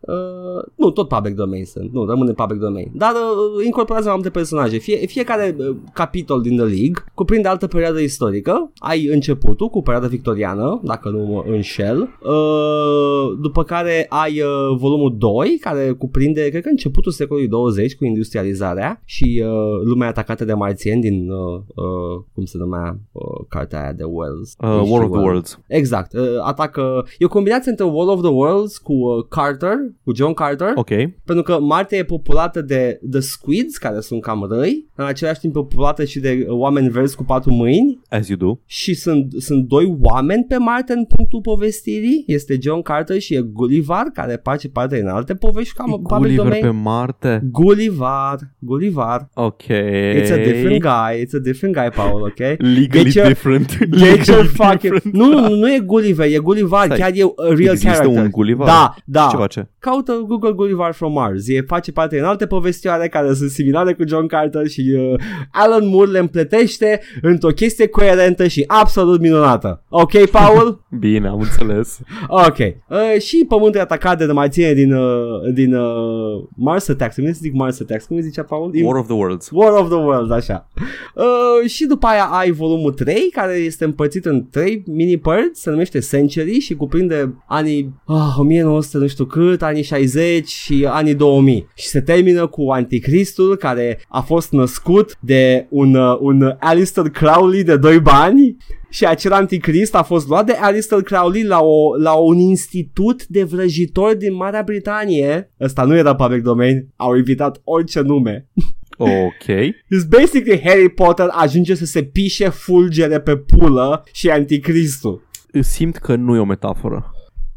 uh, 0.00 0.70
nu, 0.76 0.90
tot 0.90 1.08
public 1.08 1.34
domain 1.34 1.64
sunt, 1.64 1.92
nu, 1.92 2.06
rămâne 2.06 2.32
public 2.32 2.60
domain, 2.60 2.90
dar 2.94 3.12
uh, 3.12 3.64
incorporează 3.64 4.06
mai 4.06 4.16
multe 4.16 4.30
personaje. 4.30 4.78
Fie, 4.78 4.96
fiecare 4.96 5.56
uh, 5.58 5.76
capitol 5.92 6.42
din 6.42 6.56
The 6.56 6.64
League 6.64 7.04
cuprinde 7.14 7.48
altă 7.48 7.66
perioadă 7.66 8.00
istorică. 8.00 8.72
Ai 8.76 9.06
începutul 9.06 9.68
cu 9.68 9.82
perioada 9.82 10.08
victoriană, 10.34 10.80
dacă 10.84 11.08
nu 11.08 11.18
mă 11.18 11.42
înșel, 11.46 12.00
uh, 12.00 13.38
după 13.40 13.62
care 13.62 14.06
ai 14.08 14.40
uh, 14.40 14.76
volumul 14.78 15.14
2, 15.18 15.58
care 15.60 15.90
cuprinde, 15.90 16.48
cred 16.48 16.62
că 16.62 16.68
începutul 16.68 17.12
secolului 17.12 17.48
20 17.48 17.96
cu 17.96 18.04
industrializarea 18.04 19.02
și 19.04 19.42
uh, 19.44 19.82
lumea 19.84 20.08
atacată 20.08 20.44
de 20.44 20.52
marțieni 20.52 21.00
din, 21.00 21.30
uh, 21.30 21.60
uh, 21.74 22.24
cum 22.34 22.44
se 22.44 22.58
numea 22.58 22.98
uh, 23.12 23.44
cartea 23.48 23.80
aia 23.82 23.92
de 23.92 24.04
Wells. 24.04 24.54
Uh, 24.58 24.68
War 24.68 24.78
of 24.80 24.88
the 24.88 24.96
Wells. 24.98 25.24
Worlds. 25.24 25.60
Exact, 25.66 26.12
uh, 26.12 26.22
atacă, 26.44 27.04
e 27.18 27.24
o 27.24 27.28
combinație 27.28 27.70
între 27.70 27.84
War 27.84 28.08
of 28.08 28.20
the 28.20 28.30
Worlds 28.30 28.78
cu 28.78 28.92
uh, 28.92 29.24
Carter, 29.28 29.74
cu 30.04 30.14
John 30.14 30.32
Carter, 30.32 30.72
Ok. 30.74 30.90
pentru 31.24 31.42
că 31.44 31.60
Marte 31.60 31.96
e 31.96 32.04
populată 32.04 32.60
de 32.62 33.00
The 33.10 33.20
Squids, 33.20 33.76
care 33.76 34.00
sunt 34.00 34.22
cam 34.22 34.46
răi, 34.50 34.88
în 34.94 35.04
același 35.04 35.40
timp 35.40 35.52
populată 35.52 36.04
și 36.04 36.20
de 36.20 36.46
uh, 36.48 36.56
oameni 36.56 36.88
verzi 36.88 37.16
cu 37.16 37.24
patru 37.24 37.52
mâini 37.52 38.00
As 38.08 38.28
you 38.28 38.38
do. 38.38 38.58
și 38.66 38.94
sunt, 38.94 39.32
sunt 39.38 39.64
doi 39.64 39.96
oameni 40.00 40.19
pe 40.48 40.56
Marte 40.56 40.92
în 40.92 41.04
punctul 41.04 41.40
povestirii, 41.40 42.24
este 42.26 42.56
John 42.62 42.82
Carter 42.82 43.18
și 43.20 43.34
e 43.34 43.40
Gullivar, 43.52 44.04
care 44.14 44.40
face 44.42 44.68
parte 44.68 45.00
în 45.00 45.08
alte 45.08 45.34
povești 45.34 45.74
cam 45.74 45.86
public 45.90 46.06
Gulliver 46.08 46.44
domain. 46.44 46.60
pe 46.62 46.70
Marte. 46.70 47.40
Gullivar, 47.50 48.38
Gullivar. 48.58 49.28
Ok. 49.34 49.62
It's 49.62 50.32
a 50.32 50.36
different 50.36 50.80
guy, 50.82 51.24
it's 51.24 51.34
a 51.34 51.38
different 51.42 51.74
guy, 51.74 51.88
Paul, 51.94 52.22
ok? 52.22 52.38
Legally 52.78 52.88
Get 52.88 53.12
your- 53.14 53.26
different. 53.26 53.68
Get 53.78 53.88
your 53.90 54.08
Legally 54.16 54.46
fucking... 54.46 54.92
different. 54.92 55.16
Nu, 55.16 55.26
nu, 55.40 55.54
nu 55.54 55.72
e 55.72 55.78
Gulliver, 55.78 56.26
e 56.32 56.38
Gullivar, 56.38 56.84
Stai, 56.84 56.98
chiar 56.98 57.10
e 57.14 57.22
a 57.22 57.54
real 57.54 57.72
Există 57.72 57.88
character. 57.92 58.22
un 58.22 58.28
Gullivar? 58.30 58.66
Da, 58.66 58.94
da. 59.04 59.26
Ce 59.30 59.36
face? 59.36 59.70
Caută 59.80 60.24
Google 60.26 60.52
Gullivar 60.52 60.92
from 60.92 61.12
Mars. 61.12 61.48
E 61.48 61.62
face 61.66 61.92
parte 61.92 62.18
în 62.18 62.24
alte 62.24 62.46
povestioare 62.46 63.08
care 63.08 63.34
sunt 63.34 63.50
similare 63.50 63.94
cu 63.94 64.02
John 64.06 64.26
Carter 64.26 64.66
și 64.66 64.94
uh, 64.96 65.20
Alan 65.52 65.88
Moore 65.88 66.10
le 66.10 66.18
împletește 66.18 67.00
într-o 67.22 67.48
chestie 67.48 67.86
coerentă 67.86 68.46
și 68.46 68.64
absolut 68.66 69.20
minunată. 69.20 69.84
Ok, 69.88 70.26
Paul? 70.26 70.84
Bine, 70.98 71.28
am 71.28 71.40
înțeles. 71.40 72.00
ok. 72.28 72.58
Uh, 72.58 73.20
și 73.20 73.44
pământul 73.48 73.78
e 73.78 73.82
atacat 73.82 74.18
de 74.18 74.32
marțieni 74.32 74.74
din, 74.74 74.92
uh, 74.92 75.52
din 75.52 75.74
uh, 75.74 76.44
Mars 76.56 76.88
Attacks. 76.88 77.14
Cum 77.14 77.26
să 77.26 77.38
zic 77.42 77.54
Mars 77.54 77.80
Attacks? 77.80 78.04
Cum 78.04 78.16
îi 78.16 78.22
zicea 78.22 78.42
Paul? 78.42 78.70
Din 78.70 78.84
War 78.84 78.96
of 78.96 79.06
the 79.06 79.14
Worlds. 79.14 79.48
War 79.52 79.72
of 79.72 79.88
the 79.88 79.98
World, 79.98 80.30
așa. 80.32 80.68
Uh, 81.14 81.68
și 81.68 81.86
după 81.86 82.06
aia 82.06 82.24
ai 82.24 82.50
volumul 82.50 82.92
3, 82.92 83.30
care 83.32 83.52
este 83.52 83.84
împărțit 83.84 84.24
în 84.24 84.46
3 84.50 84.82
mini-părți, 84.86 85.60
se 85.60 85.70
numește 85.70 85.98
Century 85.98 86.58
și 86.58 86.74
cuprinde 86.74 87.34
anii 87.46 87.94
ah, 88.06 88.38
1900, 88.38 88.98
nu 88.98 89.06
știu 89.06 89.24
cât, 89.24 89.62
anii 89.70 89.82
60 89.82 90.48
și 90.48 90.86
anii 90.88 91.14
2000. 91.14 91.68
Și 91.74 91.86
se 91.86 92.00
termină 92.00 92.46
cu 92.46 92.70
Anticristul, 92.70 93.56
care 93.56 94.00
a 94.08 94.20
fost 94.20 94.52
născut 94.52 95.16
de 95.20 95.66
un, 95.70 95.94
uh, 95.94 96.16
un 96.20 96.54
Alistair 96.58 97.08
Crowley 97.08 97.64
de 97.64 97.76
2 97.76 98.00
bani 98.00 98.56
și 98.90 99.06
acel 99.06 99.32
anticrist 99.32 99.94
a 99.94 100.02
fost 100.02 100.28
luat 100.28 100.46
de 100.46 100.52
Alistair 100.52 101.02
Crowley 101.02 101.44
la, 101.44 101.60
o, 101.60 101.96
la 101.96 102.12
un 102.12 102.38
institut 102.38 103.26
de 103.26 103.42
vrăjitori 103.42 104.18
din 104.18 104.34
Marea 104.34 104.62
Britanie. 104.62 105.50
Ăsta 105.60 105.82
nu 105.82 105.96
era 105.96 106.14
public 106.14 106.42
domain, 106.42 106.88
au 106.96 107.16
invitat 107.16 107.60
orice 107.64 108.00
nume. 108.00 108.46
Ok. 109.02 109.46
It's 109.46 110.06
basically 110.08 110.60
Harry 110.64 110.88
Potter 110.88 111.26
ajunge 111.30 111.74
să 111.74 111.84
se 111.84 112.02
pișe 112.02 112.48
fulgere 112.48 113.20
pe 113.20 113.36
pulă 113.36 114.04
și 114.12 114.30
anticristul. 114.30 115.22
Simt 115.60 115.96
că 115.96 116.14
nu 116.14 116.36
e 116.36 116.38
o 116.38 116.44
metaforă. 116.44 117.10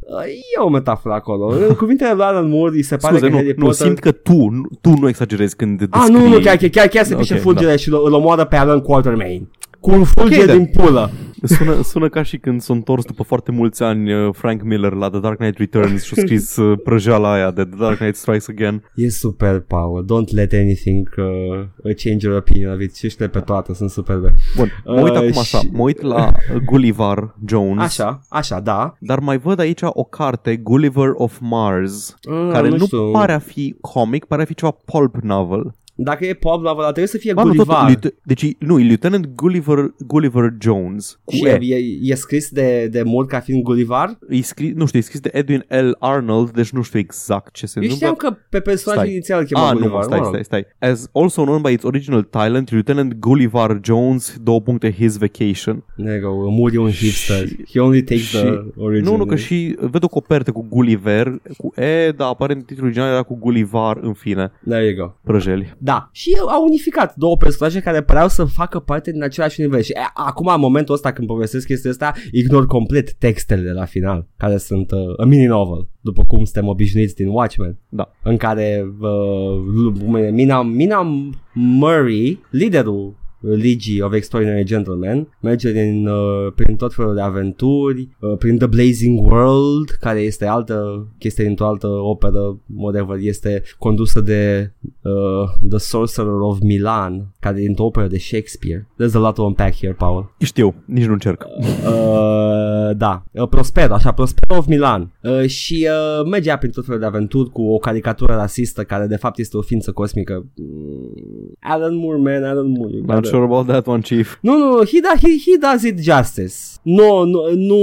Uh, 0.08 0.26
E 0.26 0.62
o 0.64 0.70
metaforă 0.70 1.14
acolo. 1.14 1.48
În 1.68 1.76
cuvintele 1.76 2.14
lui 2.14 2.24
Alan 2.24 2.50
Moore 2.50 2.76
îi 2.76 2.84
se 2.84 2.96
pare 2.96 3.16
Scuze, 3.18 3.30
că 3.32 3.36
nu, 3.36 3.42
Harry 3.42 3.58
nu, 3.58 3.66
Potter... 3.66 3.86
simt 3.86 4.00
că 4.00 4.12
tu, 4.12 4.34
nu- 4.50 4.68
tu 4.82 4.90
nu 5.00 5.08
exagerezi 5.08 5.56
când 5.56 5.82
Ah, 5.82 5.88
descrii... 5.92 6.16
nu, 6.28 6.28
nu, 6.28 6.40
chiar, 6.40 6.56
chiar, 6.56 6.70
chiar, 6.70 6.88
chiar 6.88 7.04
se 7.06 7.16
pișe 7.16 7.34
Ok, 7.34 7.40
fulgere 7.40 7.76
și 7.78 7.90
îl, 7.90 8.02
îl 8.06 8.14
omoară 8.14 8.46
pe 8.46 8.56
Alan 8.56 8.80
Quatermain. 8.80 9.48
Cu 9.84 9.92
un 9.92 10.04
fulger 10.04 10.40
Ok, 10.40 10.46
da. 10.46 10.54
din 10.54 10.66
pulă. 10.66 11.12
Sună, 11.46 11.82
sună 11.82 12.10
ca 12.10 12.24
și 12.24 12.38
când 12.38 12.62
s-a 12.62 12.74
întors 12.74 13.06
după 13.06 13.24
foarte 13.24 13.52
mulți 13.52 13.84
ani 13.84 14.14
uh, 14.14 14.34
Frank 14.34 14.62
Miller 14.64 14.92
la 14.94 15.10
The 15.10 15.20
Dark 15.20 15.38
Knight 15.38 15.58
Returns 15.58 16.04
și 16.04 16.14
a 16.18 16.22
scris 16.22 16.56
uh, 16.56 16.80
prăjeala 16.84 17.32
aia 17.34 17.52
de 17.52 17.64
The 17.64 17.78
Dark 17.80 17.98
Knight 17.98 18.16
Strikes 18.16 18.48
Again. 18.48 18.84
E 18.96 19.10
super, 19.10 19.60
Paul. 19.60 20.04
Don't 20.06 20.30
let 20.34 20.54
anything 20.54 21.10
uh, 21.18 21.96
change 22.04 22.26
your 22.28 22.38
opinion 22.38 22.74
of 22.74 22.82
it. 22.82 22.96
Știște 22.96 23.28
pe 23.28 23.40
toate, 23.40 23.74
sunt 23.74 23.90
superbe. 23.90 24.34
Bun, 24.56 24.72
mă 24.86 25.02
uit 25.02 25.10
Uh, 25.12 25.16
acum 25.18 25.32
și- 25.32 25.40
așa, 25.40 25.60
mă 25.72 25.82
uit 25.82 26.02
la 26.02 26.26
uh, 26.54 26.62
Gulliver 26.66 27.34
Jones, 27.48 27.84
Așa, 27.84 28.20
așa, 28.30 28.60
da. 28.60 28.96
dar 29.00 29.20
mai 29.20 29.38
văd 29.38 29.60
aici 29.60 29.80
o 29.84 30.04
carte, 30.04 30.56
Gulliver 30.56 31.12
of 31.14 31.38
Mars, 31.42 32.16
Mm, 32.30 32.52
care 32.52 32.70
nu, 32.70 32.86
știu. 32.86 33.12
pare 33.12 33.32
a 33.34 33.40
fi 33.40 33.76
comic, 33.82 34.26
pare 34.26 34.42
a 34.42 34.46
fi 34.46 34.54
ceva 34.54 34.72
pulp 34.86 35.16
novel. 35.16 35.74
Dacă 36.04 36.26
e 36.26 36.34
pop 36.34 36.62
novel, 36.62 36.84
trebuie 36.84 37.08
să 37.08 37.18
fie 37.18 37.34
Ba, 37.34 37.44
nu, 37.44 37.48
tot, 37.54 37.58
Gullivar. 37.66 37.88
Lieutenant- 37.90 38.24
deci, 38.24 38.56
nu, 38.60 38.80
e 38.80 38.84
Lieutenant 38.84 39.26
Gulliver, 39.36 39.94
Gulliver 40.08 40.54
Jones. 40.62 41.20
Cu 41.24 41.34
Și 41.36 41.46
E. 41.46 41.58
e, 41.62 41.76
e, 41.76 41.84
e 42.02 42.16
scris 42.16 42.50
de, 42.50 42.88
de 42.92 43.04
mult 43.04 43.28
ca 43.28 43.40
fiind 43.40 43.64
Gullivar? 43.64 44.18
E 44.30 44.42
scris, 44.42 44.74
nu 44.74 44.86
știu, 44.86 45.00
e 45.00 45.02
scris 45.02 45.20
de 45.20 45.30
Edwin 45.34 45.66
L. 45.68 45.90
Arnold, 46.00 46.50
deci 46.52 46.70
nu 46.70 46.82
știu 46.82 47.00
exact 47.00 47.54
ce 47.54 47.66
se 47.66 47.80
Eu 47.80 47.84
întâmplă. 47.84 48.08
știam 48.16 48.32
că 48.32 48.38
pe 48.50 48.60
personajul 48.60 49.04
Stai. 49.04 49.14
inițial 49.16 49.40
îl 49.40 49.46
chema 49.46 49.66
Ah, 49.68 49.74
nu, 49.74 49.78
Gullivar. 49.80 49.98
mă, 50.00 50.04
stai, 50.04 50.18
mă 50.20 50.24
rog. 50.26 50.34
stai, 50.34 50.44
stai. 50.80 50.90
As 50.92 51.10
also 51.14 51.44
known 51.44 51.62
by 51.62 51.72
its 51.72 51.84
original 51.84 52.22
talent, 52.22 52.72
Lieutenant 52.72 53.14
Gulliver 53.14 53.80
Jones, 53.84 54.38
două 54.44 54.62
puncte, 54.62 54.92
his 54.92 55.18
vacation. 55.18 55.84
There 55.98 56.20
you 56.22 56.34
go, 56.44 56.50
Moody 56.50 56.78
un 56.78 56.90
hipster. 56.90 57.46
He 57.72 57.80
only 57.80 58.04
takes 58.04 58.24
Și- 58.24 58.38
the 58.38 58.50
original. 58.76 59.12
Nu, 59.12 59.18
nu, 59.18 59.26
că 59.26 59.36
și 59.36 59.76
văd 59.80 60.04
o 60.04 60.08
copertă 60.08 60.52
cu 60.52 60.66
Gulliver, 60.70 61.42
cu 61.58 61.74
E, 61.82 62.12
dar 62.12 62.28
aparent 62.28 62.66
titlul 62.66 62.86
original 62.86 63.10
era 63.12 63.22
cu 63.24 63.36
Gullivar, 63.36 63.98
în 64.02 64.14
fine, 64.14 64.52
There 64.70 64.86
you 64.86 65.06
go. 65.06 65.14
prăjeli. 65.24 65.74
Da, 65.78 65.93
și 66.12 66.38
au 66.48 66.64
unificat 66.64 67.16
două 67.16 67.38
personaje 67.38 67.80
care 67.80 68.02
păreau 68.02 68.28
să 68.28 68.44
facă 68.44 68.80
parte 68.80 69.12
din 69.12 69.24
același 69.24 69.60
univers. 69.62 69.86
Și 69.86 69.92
e, 69.92 70.00
acum, 70.14 70.48
în 70.48 70.60
momentul 70.60 70.94
ăsta, 70.94 71.12
când 71.12 71.28
povestesc 71.28 71.66
chestia 71.66 71.90
asta, 71.90 72.14
ignor 72.32 72.66
complet 72.66 73.14
textele 73.14 73.62
de 73.62 73.72
la 73.72 73.86
final, 73.86 74.28
care 74.38 74.58
sunt 74.58 74.92
uh, 74.92 75.00
a 75.18 75.26
mini-novel, 75.26 75.88
după 76.02 76.24
cum 76.28 76.44
suntem 76.44 76.68
obișnuiți 76.68 77.16
din 77.16 77.28
Watchmen, 77.28 77.78
Da. 77.90 78.12
în 78.24 78.38
care 78.38 78.86
uh, 79.00 80.32
Mina, 80.32 80.62
Mina 80.62 81.08
Murray, 81.54 82.40
liderul 82.50 83.22
Ligii 83.44 84.02
of 84.02 84.14
Extraordinary 84.14 84.64
Gentlemen 84.64 85.28
merge 85.40 85.72
din, 85.72 86.08
uh, 86.08 86.52
prin 86.56 86.76
tot 86.76 86.94
felul 86.94 87.16
de 87.16 87.22
aventuri, 87.22 88.10
uh, 88.20 88.38
prin 88.38 88.58
The 88.58 88.68
Blazing 88.68 89.26
World, 89.26 89.90
care 89.90 90.20
este 90.20 90.46
altă 90.46 91.08
chestie 91.18 91.44
dintr-o 91.44 91.66
altă 91.66 91.88
operă, 91.88 92.60
whatever, 92.76 93.18
este 93.20 93.64
condusă 93.78 94.22
de 94.22 94.72
uh, 95.02 95.68
The 95.70 95.78
Sorcerer 95.78 96.40
of 96.40 96.60
Milan, 96.60 97.34
care 97.40 97.62
e 97.62 97.66
dintr-o 97.66 97.86
operă 97.86 98.08
de 98.08 98.18
Shakespeare. 98.18 98.88
There's 99.02 99.16
a 99.16 99.20
lot 99.20 99.34
to 99.34 99.44
unpack 99.44 99.76
here, 99.76 99.94
Paul. 99.94 100.36
Știu, 100.40 100.76
nici 100.86 101.06
nu 101.06 101.14
încerc. 101.14 101.46
Uh, 101.58 102.96
da, 102.98 103.24
uh, 103.32 103.48
Prospero, 103.50 103.94
așa, 103.94 104.12
Prospero 104.12 104.58
of 104.58 104.68
Milan 104.68 105.12
uh, 105.22 105.46
și 105.46 105.88
uh, 105.90 106.26
mergea 106.30 106.58
prin 106.58 106.72
tot 106.72 106.86
felul 106.86 107.00
de 107.00 107.06
aventuri 107.06 107.50
cu 107.50 107.62
o 107.62 107.78
caricatură 107.78 108.34
rasistă 108.34 108.84
care 108.84 109.06
de 109.08 109.16
fapt 109.16 109.40
este 109.40 109.58
o 109.58 109.62
ființă 109.62 109.92
cosmică. 109.92 110.46
Mm, 110.56 111.54
Alan 111.60 111.96
Moore, 111.96 112.18
man, 112.18 112.44
Alan 112.44 112.68
Moore. 112.68 113.02
You 113.34 113.40
Not 113.40 113.48
gotta- 113.48 113.64
sure 113.64 113.64
about 113.64 113.68
that 113.68 113.88
one, 113.88 114.02
Chief. 114.02 114.38
Nu, 114.42 114.58
nu, 114.58 114.84
he, 114.86 115.00
da, 115.02 115.16
he, 115.16 115.38
he 115.38 115.58
does 115.58 115.84
it 115.84 116.00
justice. 116.00 116.56
Nu, 116.84 117.24
nu, 117.24 117.40
nu 117.56 117.76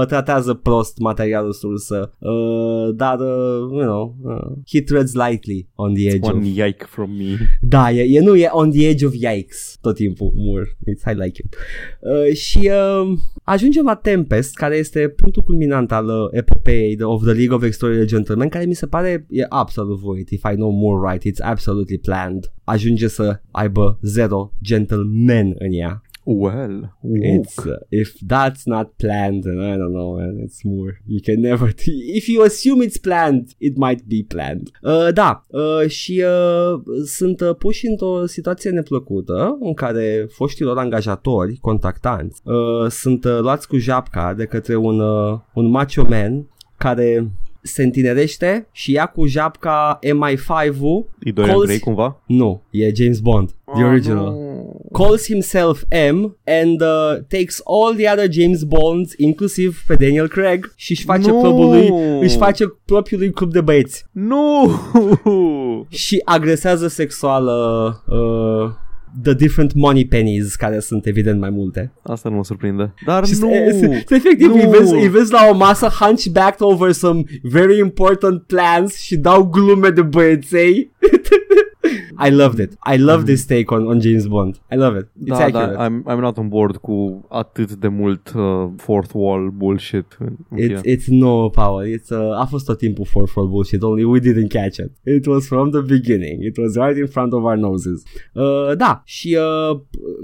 uh, 0.00 0.06
tratează 0.06 0.54
prost 0.54 0.98
materialul 0.98 1.52
sursă, 1.52 2.12
uh, 2.18 2.94
dar, 2.94 3.18
uh, 3.20 3.58
you 3.70 3.82
know, 3.82 4.16
uh, 4.24 4.56
he 4.72 4.80
treads 4.82 5.12
lightly 5.14 5.68
on 5.74 5.94
the 5.94 6.08
edge 6.08 6.28
One 6.30 6.38
of... 6.38 6.44
yike 6.44 6.84
from 6.88 7.10
me. 7.16 7.36
Da, 7.60 7.90
e, 7.90 8.16
e, 8.16 8.20
nu, 8.20 8.36
e 8.36 8.48
on 8.50 8.70
the 8.70 8.88
edge 8.88 9.04
of 9.06 9.12
yikes 9.14 9.78
tot 9.80 9.96
timpul, 9.96 10.32
Moore. 10.34 10.64
It's, 10.64 11.12
I 11.12 11.14
like 11.14 11.40
it. 11.44 11.56
Uh, 12.00 12.34
și 12.34 12.70
uh, 13.02 13.18
ajungem 13.44 13.84
la 13.84 13.94
Tempest, 13.94 14.54
care 14.54 14.76
este 14.76 15.08
punctul 15.08 15.42
culminant 15.42 15.92
al 15.92 16.06
uh, 16.06 16.28
epopeei 16.30 16.96
de, 16.96 17.04
of 17.04 17.22
the 17.22 17.32
League 17.32 17.54
of 17.54 17.62
Extraordinary 17.62 18.10
Gentlemen, 18.10 18.48
care 18.48 18.64
mi 18.64 18.74
se 18.74 18.86
pare 18.86 19.26
e 19.30 19.46
absolut 19.48 19.98
voit. 19.98 20.30
If 20.30 20.42
I 20.52 20.54
know 20.54 20.70
more 20.70 21.12
right, 21.12 21.24
it's 21.24 21.40
absolutely 21.40 21.98
planned. 21.98 22.52
Ajunge 22.68 23.08
să 23.08 23.40
aibă 23.50 23.98
zero 24.02 24.52
gentlemen 24.62 25.54
în 25.58 25.72
ea. 25.72 26.02
Well, 26.30 26.96
It's 27.02 27.56
uh, 27.64 27.72
if 27.88 28.08
that's 28.26 28.66
not 28.66 28.86
planned, 28.96 29.44
then 29.44 29.58
I 29.72 29.76
don't 29.76 29.94
know, 29.94 30.16
man. 30.16 30.34
It's 30.44 30.62
more. 30.62 31.00
You 31.06 31.20
can 31.26 31.40
never. 31.40 31.68
if 32.18 32.28
you 32.28 32.42
assume 32.42 32.84
it's 32.86 32.98
planned, 32.98 33.44
it 33.58 33.76
might 33.76 34.02
be 34.06 34.24
planned. 34.28 34.66
Uh, 34.82 35.08
da, 35.12 35.42
uh, 35.48 35.88
și 35.88 36.24
uh, 36.24 36.80
sunt 37.04 37.40
uh, 37.40 37.54
puși 37.58 37.86
într-o 37.86 38.26
situație 38.26 38.70
neplăcută 38.70 39.56
în 39.60 39.74
care 39.74 40.26
foștilor 40.30 40.78
angajatori, 40.78 41.56
contactanți, 41.60 42.40
uh, 42.44 42.90
sunt 42.90 43.24
uh, 43.24 43.38
luați 43.40 43.68
cu 43.68 43.76
japca 43.76 44.34
de 44.34 44.44
către 44.44 44.76
un 44.76 44.88
un, 44.88 45.00
uh, 45.00 45.38
un 45.54 45.70
macho 45.70 46.06
man 46.08 46.46
care 46.76 47.30
se 47.62 47.82
întinerește 47.82 48.68
și 48.72 48.92
ia 48.92 49.06
cu 49.06 49.26
japca 49.26 49.98
MI5-ul. 50.02 51.04
E 51.20 51.30
Dorian 51.32 51.54
calls- 51.54 51.66
Gray 51.66 51.78
cumva? 51.78 52.22
Nu, 52.26 52.62
e 52.70 52.92
James 52.94 53.18
Bond, 53.18 53.50
the 53.74 53.84
original. 53.84 54.46
Calls 54.92 55.24
himself 55.26 55.82
M 56.12 56.36
and 56.62 56.80
uh, 56.80 57.18
takes 57.28 57.60
all 57.64 57.94
the 57.96 58.10
other 58.12 58.32
James 58.32 58.62
Bonds, 58.62 59.12
inclusiv 59.16 59.82
pe 59.86 59.94
Daniel 59.94 60.28
Craig, 60.28 60.72
și 60.76 60.90
își 60.92 61.04
face 61.04 61.30
Nu! 61.30 61.40
clubul 61.40 61.66
lui, 61.68 61.92
își 62.20 62.36
face 62.36 62.64
propriul 62.84 63.20
lui 63.20 63.30
club 63.30 63.52
de 63.52 63.60
băieți 63.60 64.04
Nu! 64.12 64.70
și 65.88 66.20
agresează 66.24 66.88
sexual 66.88 67.44
uh, 67.46 67.92
uh, 68.18 68.70
the 69.22 69.34
different 69.34 69.74
money 69.74 70.06
pennies, 70.06 70.54
care 70.54 70.78
sunt 70.80 71.06
evident 71.06 71.40
mai 71.40 71.50
multe. 71.50 71.92
Asta 72.02 72.28
nu 72.28 72.36
mă 72.36 72.44
surprinde. 72.44 72.94
Dar 73.06 73.26
Și 73.26 73.34
nu! 73.40 73.48
se- 73.50 73.70
se- 73.80 74.04
se- 74.06 74.14
efectiv, 74.14 74.46
Nu! 74.48 74.54
îi 74.54 74.68
vezi, 74.78 74.94
îi 74.94 75.08
vezi 75.08 75.32
la 75.32 75.40
o 75.52 75.56
masă 75.56 75.88
hunchbacked 76.00 76.60
over 76.60 76.92
some 76.92 77.22
very 77.42 77.78
important 77.78 78.42
plans 78.42 78.96
și 78.96 79.16
dau 79.16 79.44
glume 79.44 79.88
de 79.90 80.02
băieței. 80.02 80.90
I 82.26 82.30
loved 82.30 82.58
it. 82.58 82.72
I 82.94 82.96
love 82.96 83.24
this 83.24 83.44
take 83.46 83.70
on, 83.74 83.86
on 83.86 84.00
James 84.00 84.26
Bond. 84.26 84.60
I 84.72 84.76
love 84.76 84.98
it. 84.98 85.06
It's 85.20 85.38
da, 85.38 85.44
accurate. 85.44 85.76
da, 85.76 85.84
I'm, 85.86 86.02
I'm 86.06 86.20
not 86.20 86.36
on 86.38 86.48
board 86.48 86.76
cu 86.76 87.26
atât 87.28 87.74
de 87.74 87.88
mult 87.88 88.32
uh, 88.36 88.68
fourth 88.76 89.10
wall 89.14 89.50
bullshit. 89.50 90.16
în 90.18 90.58
It's, 90.58 90.80
fine. 90.80 90.94
it's 90.94 91.06
no 91.06 91.48
power. 91.48 91.86
It's 91.86 92.10
uh, 92.10 92.40
a 92.40 92.46
fost 92.50 92.64
tot 92.64 92.78
timpul 92.78 93.04
for 93.04 93.28
for 93.28 93.46
bullshit. 93.46 93.82
Only 93.82 94.04
we 94.04 94.18
didn't 94.18 94.48
catch 94.48 94.76
it. 94.76 94.90
It 95.04 95.26
was 95.26 95.46
from 95.46 95.70
the 95.70 95.80
beginning. 95.80 96.44
It 96.44 96.56
was 96.58 96.74
right 96.76 96.96
in 96.98 97.06
front 97.06 97.32
of 97.32 97.42
our 97.42 97.56
noses. 97.56 98.02
Uh, 98.32 98.76
da. 98.76 99.02
Și 99.04 99.36
uh, 99.70 99.80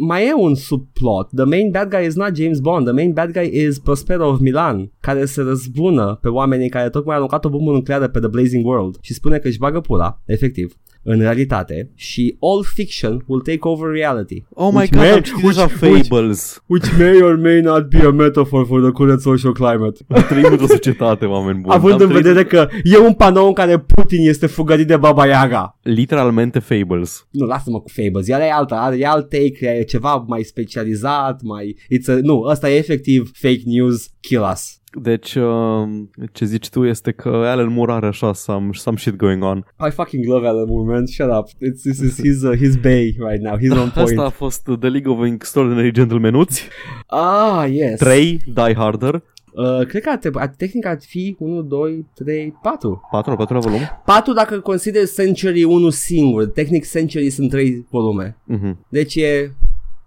mai 0.07 0.27
e 0.29 0.33
un 0.35 0.55
subplot. 0.55 1.29
The 1.35 1.45
main 1.45 1.71
bad 1.71 1.89
guy 1.89 2.07
is 2.07 2.15
not 2.15 2.37
James 2.37 2.61
Bond. 2.61 2.85
The 2.85 2.95
main 2.95 3.13
bad 3.13 3.33
guy 3.33 3.51
is 3.67 3.79
Prospero 3.79 4.29
of 4.29 4.39
Milan, 4.41 4.91
care 5.01 5.25
se 5.25 5.43
răzbună 5.43 6.19
pe 6.23 6.29
oamenii 6.29 6.69
care 6.69 6.89
tocmai 6.89 7.15
au 7.15 7.21
aruncat 7.21 7.45
o 7.45 7.49
bombă 7.49 7.71
nucleară 7.71 8.09
pe 8.09 8.19
The 8.19 8.29
Blazing 8.29 8.67
World 8.67 8.97
și 9.01 9.15
spune 9.15 9.39
că 9.39 9.49
își 9.49 9.59
bagă 9.59 9.81
pula, 9.81 10.21
efectiv, 10.25 10.75
în 11.05 11.19
realitate 11.19 11.91
și 11.95 12.37
all 12.41 12.65
fiction 12.75 13.25
will 13.27 13.41
take 13.43 13.59
over 13.61 13.91
reality. 13.93 14.43
Oh 14.55 14.69
my 14.73 14.79
Which 14.79 14.93
god, 14.93 15.03
may- 15.03 15.13
am 15.13 15.21
citit 15.21 15.43
deja 15.45 15.67
which- 15.67 15.73
Fables. 15.79 16.63
Which 16.67 16.87
may 16.99 17.21
or 17.23 17.37
may 17.37 17.61
not 17.61 17.89
be 17.89 17.99
a 18.07 18.11
metaphor 18.11 18.67
for 18.67 18.81
the 18.81 18.91
current 18.91 19.21
social 19.21 19.53
climate. 19.53 19.99
Am 20.09 20.23
trăit 20.29 20.45
într-o 20.47 20.67
societate, 20.67 21.25
oameni 21.25 21.59
buni. 21.61 21.75
Având 21.75 21.95
Am 21.95 22.01
în 22.01 22.09
trăit 22.09 22.23
vedere 22.23 22.45
că 22.45 22.69
e 22.83 22.99
un 22.99 23.13
panou 23.13 23.47
în 23.47 23.53
care 23.53 23.79
Putin 23.79 24.29
este 24.29 24.47
fugărit 24.47 24.87
de 24.87 24.97
Baba 24.97 25.27
Yaga. 25.27 25.79
Literalmente 25.83 26.59
Fables. 26.59 27.27
Nu, 27.31 27.47
lasă-mă 27.47 27.81
cu 27.81 27.89
Fables, 27.89 28.29
ea 28.29 28.47
e 28.47 28.53
alta, 28.53 28.77
are 28.77 28.99
e 28.99 29.07
alt 29.07 29.29
take, 29.29 29.77
e 29.79 29.83
ceva 29.83 30.25
mai 30.29 30.43
specializat, 30.43 31.43
mai... 31.43 31.77
It's 31.79 32.07
a, 32.07 32.19
nu, 32.23 32.41
ăsta 32.41 32.71
e 32.71 32.77
efectiv 32.77 33.31
fake 33.35 33.61
news, 33.65 34.09
kill 34.21 34.43
us. 34.53 34.79
Deci, 35.03 35.35
uh, 35.35 35.89
ce 36.33 36.45
zici 36.45 36.69
tu 36.69 36.85
este 36.85 37.11
că 37.13 37.29
Alan 37.29 37.73
Moore 37.73 37.93
are 37.93 38.07
așa 38.07 38.33
some, 38.33 38.69
some 38.73 38.97
shit 38.97 39.17
going 39.17 39.43
on. 39.43 39.59
I 39.89 39.91
fucking 39.91 40.25
love 40.27 40.47
Alan 40.47 40.65
Moore, 40.69 40.93
man, 40.93 41.07
shut 41.07 41.31
up. 41.31 41.49
It's, 41.49 41.83
this 41.83 41.99
is 42.01 42.21
his, 42.23 42.43
uh, 42.43 42.57
his 42.57 42.77
bay 42.77 43.17
right 43.19 43.43
now, 43.43 43.57
he's 43.59 43.71
on 43.83 43.91
point. 43.95 44.09
Asta 44.09 44.23
a 44.25 44.29
fost 44.29 44.63
The 44.81 44.89
League 44.89 45.13
of 45.13 45.25
Extraordinary 45.25 45.93
Gentlemenuți. 45.93 46.69
Ah, 47.07 47.67
yes. 47.71 47.99
3, 47.99 48.37
Die 48.55 48.75
Harder. 48.77 49.23
Uh, 49.57 49.87
cred 49.87 50.03
că 50.03 50.09
ar 50.11 50.17
trebui, 50.17 50.41
ar- 50.41 50.55
tehnic 50.57 50.87
ar 50.87 50.99
fi 51.07 51.37
1, 51.39 51.63
2, 51.63 52.07
3, 52.15 52.55
4. 52.63 53.09
4, 53.11 53.37
4 53.37 53.59
volum. 53.59 53.81
4 54.05 54.33
dacă 54.33 54.61
consider 54.61 55.07
Century 55.07 55.63
unul 55.65 55.91
singur, 55.91 56.47
tehnic 56.47 56.85
Century 56.87 57.31
sunt 57.31 57.51
3 57.51 57.87
volume. 57.91 58.37
Mhm. 58.45 58.79
Deci 58.89 59.15
e 59.15 59.53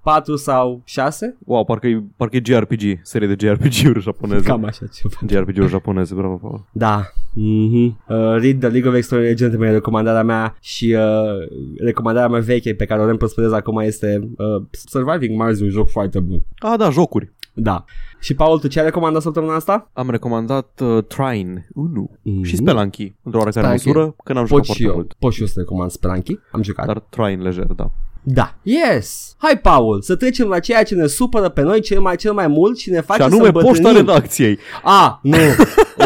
4 0.07 0.35
sau 0.35 0.81
6? 0.85 1.37
Wow, 1.45 1.65
parcă 1.65 1.87
e, 1.87 2.03
parcă 2.15 2.35
e 2.35 2.41
JRPG, 2.43 2.99
serie 3.01 3.27
de 3.27 3.45
JRPG-uri 3.45 3.99
japoneze. 3.99 4.43
Cam 4.43 4.65
așa 4.65 4.85
ceva. 4.85 5.15
JRPG-uri 5.27 5.69
japoneze, 5.69 6.13
bravo, 6.13 6.35
Paul. 6.35 6.65
Da. 6.71 7.11
Mm-hmm. 7.31 7.95
Uh, 8.07 8.35
read 8.39 8.59
The 8.59 8.67
League 8.67 8.87
of 8.89 8.95
Extraordinary 8.95 9.37
Gentlemen, 9.37 9.71
recomandarea 9.71 10.23
mea 10.23 10.57
și 10.61 10.95
uh, 10.97 11.81
recomandarea 11.83 12.29
mea 12.29 12.39
veche 12.39 12.73
pe 12.73 12.85
care 12.85 13.01
o 13.01 13.05
reîmprospătez 13.05 13.51
acum 13.51 13.77
este 13.77 14.29
uh, 14.37 14.63
Surviving 14.71 15.37
Mars, 15.37 15.59
un 15.59 15.69
joc 15.69 15.89
foarte 15.89 16.19
bun. 16.19 16.41
Ah, 16.57 16.77
da, 16.77 16.89
jocuri. 16.89 17.31
Da. 17.59 17.85
Și 18.19 18.33
Paul, 18.33 18.59
tu 18.59 18.67
ce 18.67 18.79
ai 18.79 18.85
recomandat 18.85 19.21
săptămâna 19.21 19.55
asta? 19.55 19.89
Am 19.93 20.09
recomandat 20.09 20.79
uh, 20.83 21.03
Trine 21.07 21.67
1 21.73 22.09
Mhm. 22.21 22.43
și 22.43 22.55
Spelunky, 22.55 23.15
într-o 23.23 23.39
oarecare 23.39 23.65
Spelunky. 23.77 23.87
măsură, 23.87 24.15
că 24.23 24.33
n-am 24.33 24.45
jucat 24.45 24.65
Pot 24.65 24.75
și 24.75 24.81
foarte 24.83 24.83
eu. 24.83 24.93
mult. 24.95 25.13
Pot 25.19 25.33
și 25.33 25.41
eu 25.41 25.47
să 25.47 25.53
recomand 25.59 25.91
Spelunky. 25.91 26.39
Am 26.51 26.63
jucat. 26.63 26.85
Dar 26.85 26.99
Trine 27.09 27.41
lejer, 27.41 27.65
da. 27.65 27.91
Da. 28.23 28.55
Yes. 28.61 29.35
Hai, 29.37 29.57
Paul, 29.61 30.01
să 30.01 30.15
trecem 30.15 30.47
la 30.47 30.59
ceea 30.59 30.83
ce 30.83 30.95
ne 30.95 31.07
supără 31.07 31.49
pe 31.49 31.61
noi 31.61 31.81
cel 31.81 31.99
mai, 32.01 32.15
cel 32.15 32.33
mai 32.33 32.47
mult 32.47 32.77
și 32.77 32.89
ne 32.89 33.01
face 33.01 33.21
și 33.21 33.27
anume 33.27 33.45
să 33.45 33.51
poșta 33.51 33.67
îmbătrânim. 33.69 34.05
redacției. 34.05 34.57
A, 34.83 35.19
nu. 35.23 35.37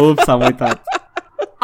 Ups, 0.10 0.28
am 0.28 0.40
uitat. 0.42 0.82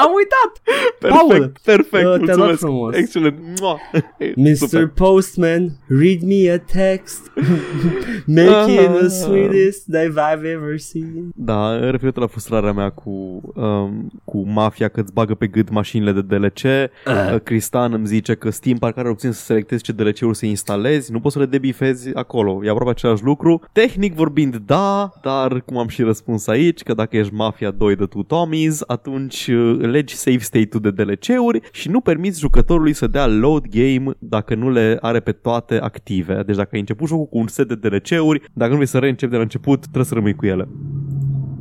Am 0.03 0.11
uitat. 0.15 0.51
Perfect, 0.99 1.27
Paul, 1.27 1.51
perfect, 1.63 2.05
uh, 2.05 2.25
te 2.25 2.31
rog 2.31 2.37
mulțumesc. 2.37 2.59
frumos. 2.59 2.95
Excelent. 2.95 3.35
Mua. 3.61 3.77
Mr. 4.35 4.55
Super. 4.55 4.87
Postman, 4.87 5.69
read 5.87 6.21
me 6.21 6.51
a 6.51 6.57
text. 6.59 7.31
Making 8.25 8.79
Ah. 8.79 8.97
the 8.99 9.07
sweetest 9.09 9.85
dive 9.85 10.13
I've 10.31 10.45
ever 10.45 10.77
seen. 10.79 11.31
Da, 11.35 11.89
referitor 11.89 12.21
la 12.21 12.27
frustrarea 12.27 12.71
mea 12.73 12.89
cu, 12.89 13.41
um, 13.55 14.11
cu 14.23 14.47
mafia 14.47 14.87
că 14.87 14.99
îți 14.99 15.13
bagă 15.13 15.33
pe 15.35 15.47
gât 15.47 15.69
mașinile 15.69 16.11
de 16.11 16.21
DLC, 16.21 16.63
uh. 16.63 17.39
Cristan 17.43 17.93
îmi 17.93 18.07
zice 18.07 18.33
că 18.35 18.49
Steam 18.49 18.77
parcă 18.77 18.99
are 18.99 19.09
opțiune 19.09 19.33
să 19.33 19.43
selectezi 19.43 19.83
ce 19.83 19.91
DLC-uri 19.91 20.37
să 20.37 20.45
instalezi, 20.45 21.11
nu 21.11 21.19
poți 21.19 21.33
să 21.33 21.39
le 21.39 21.45
debifezi 21.45 22.09
acolo, 22.15 22.59
e 22.63 22.69
aproape 22.69 22.89
același 22.91 23.23
lucru. 23.23 23.61
Tehnic 23.71 24.13
vorbind, 24.13 24.55
da, 24.55 25.11
dar 25.21 25.61
cum 25.61 25.77
am 25.77 25.87
și 25.87 26.01
răspuns 26.01 26.47
aici, 26.47 26.81
că 26.83 26.93
dacă 26.93 27.17
ești 27.17 27.33
Mafia 27.33 27.71
2 27.71 27.95
de 27.95 28.05
Two 28.05 28.23
Tommies, 28.23 28.83
atunci 28.87 29.47
uh, 29.47 29.79
legi 29.89 30.15
save 30.15 30.37
state-ul 30.37 30.81
de 30.81 30.91
DLC-uri 30.91 31.59
și 31.71 31.89
nu 31.89 32.01
permiți 32.01 32.39
jucătorului 32.39 32.93
să 32.93 33.07
dea 33.07 33.27
load 33.27 33.67
game 33.67 34.11
dacă 34.19 34.55
nu 34.55 34.69
le 34.69 34.97
are 35.01 35.19
pe 35.19 35.31
toate 35.31 35.79
active. 35.79 36.43
Deci 36.45 36.55
dacă 36.55 36.69
ai 36.71 36.79
început 36.79 37.07
jocul 37.07 37.25
cu 37.25 37.37
un 37.37 37.47
set 37.47 37.67
de 37.67 37.89
DLC-uri, 37.89 38.41
dacă 38.53 38.69
nu 38.69 38.75
vrei 38.75 38.87
să 38.87 38.97
reîncepi 38.97 39.31
de 39.31 39.37
la 39.37 39.43
început, 39.43 39.81
trebuie 39.81 40.05
să 40.05 40.13
rămâi 40.13 40.35
cu 40.35 40.45
ele. 40.45 40.67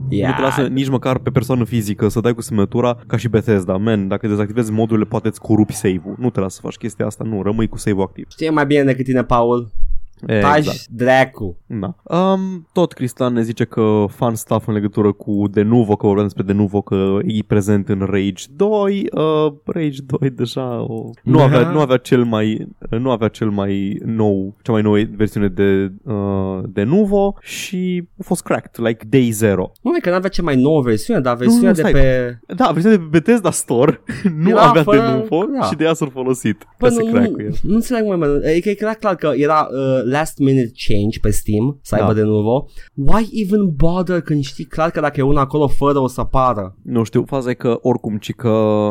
Yeah. 0.08 0.30
Nu 0.30 0.36
te 0.36 0.42
lasă 0.42 0.66
nici 0.66 0.88
măcar 0.88 1.18
pe 1.18 1.30
persoană 1.30 1.64
fizică 1.64 2.08
să 2.08 2.20
dai 2.20 2.34
cu 2.34 2.40
semnătura 2.40 2.98
ca 3.06 3.16
și 3.16 3.28
Bethesda. 3.28 3.76
Man, 3.76 4.08
dacă 4.08 4.26
dezactivezi 4.28 4.72
modurile, 4.72 5.06
poate 5.06 5.28
îți 5.28 5.40
corupi 5.40 5.72
save-ul. 5.72 6.14
Nu 6.18 6.30
te 6.30 6.40
lasă 6.40 6.54
să 6.54 6.60
faci 6.60 6.76
chestia 6.76 7.06
asta, 7.06 7.24
nu, 7.24 7.42
rămâi 7.42 7.68
cu 7.68 7.78
save-ul 7.78 8.02
activ. 8.02 8.26
Știe 8.30 8.50
mai 8.50 8.66
bine 8.66 8.82
decât 8.84 9.04
tine, 9.04 9.24
Paul. 9.24 9.70
Taj 10.40 10.56
Exact. 10.58 10.86
dracu. 10.90 11.56
Da. 11.66 11.94
Um, 12.16 12.66
tot 12.72 12.92
Cristian 12.92 13.32
ne 13.32 13.42
zice 13.42 13.64
că 13.64 14.04
fan 14.08 14.34
stuff 14.34 14.66
în 14.68 14.74
legătură 14.74 15.12
cu 15.12 15.44
Denuvo, 15.50 15.96
că 15.96 16.06
vorbeam 16.06 16.26
despre 16.26 16.42
Denuvo, 16.52 16.80
că 16.80 17.18
e 17.24 17.38
prezent 17.46 17.88
în 17.88 17.98
Rage 18.10 18.44
2. 18.56 19.08
Uh, 19.12 19.52
Rage 19.64 19.98
2 20.20 20.30
deja 20.30 20.80
o... 20.88 21.10
nu, 21.22 21.36
Da. 21.38 21.44
avea, 21.44 21.70
nu 21.70 21.80
avea 21.80 21.96
cel 21.96 22.24
mai 22.24 22.66
nu 22.90 23.10
avea 23.10 23.28
cel 23.28 23.50
mai 23.50 24.00
nou, 24.04 24.54
cea 24.62 24.72
mai 24.72 24.82
nouă 24.82 24.96
versiune 25.16 25.48
de 25.48 25.92
uh, 26.04 26.14
Denuvo 26.68 27.34
și 27.40 28.08
a 28.20 28.22
fost 28.24 28.42
cracked, 28.42 28.86
like 28.86 29.04
day 29.08 29.30
zero. 29.32 29.72
Nu 29.82 29.96
e 29.96 30.00
că 30.00 30.10
n-avea 30.10 30.28
cea 30.30 30.42
mai 30.42 30.56
nouă 30.56 30.80
versiune, 30.82 31.20
dar 31.20 31.36
versiunea 31.36 31.68
nu, 31.68 31.74
de 31.74 31.80
stai. 31.80 31.92
pe... 31.92 32.38
Da, 32.54 32.70
versiunea 32.72 32.98
de 32.98 33.02
pe 33.02 33.08
Bethesda 33.18 33.50
Store 33.50 34.00
nu 34.42 34.48
Era 34.48 34.60
avea 34.60 34.82
fără- 34.82 34.96
Denuvo 35.06 35.44
da. 35.60 35.66
și 35.66 35.74
de 35.74 35.84
ea 35.84 35.92
s-au 35.94 36.08
folosit. 36.12 36.66
Păi 36.78 36.88
Ca 36.88 36.94
să 36.94 37.00
nu, 37.02 37.10
crack-uie. 37.10 37.48
nu, 37.48 37.54
nu 37.68 37.74
înțeleg, 37.74 38.04
mă, 38.06 38.14
mă, 38.16 38.40
e 38.56 38.60
că 38.60 38.68
e 38.68 38.74
clar, 38.74 38.94
clar 38.94 39.14
că 39.14 39.32
era 39.36 39.68
uh, 39.70 40.04
last 40.10 40.38
minute 40.38 40.72
change 40.86 41.18
pe 41.20 41.30
Steam, 41.30 41.78
să 41.82 41.94
aibă 41.94 42.06
Da. 42.06 42.14
de 42.14 42.22
nuvo. 42.22 42.66
Why 42.94 43.28
even 43.32 43.74
bother 43.76 44.20
când 44.20 44.44
știi 44.44 44.64
clar 44.64 44.90
că 44.90 45.00
dacă 45.00 45.20
e 45.20 45.22
una 45.22 45.40
acolo 45.40 45.68
fără 45.68 45.98
o 45.98 46.06
să 46.08 46.20
apară? 46.20 46.76
Nu 46.82 47.02
știu, 47.02 47.24
faza 47.26 47.50
e 47.50 47.54
că 47.54 47.78
oricum 47.82 48.16
ci 48.18 48.34
că, 48.34 48.88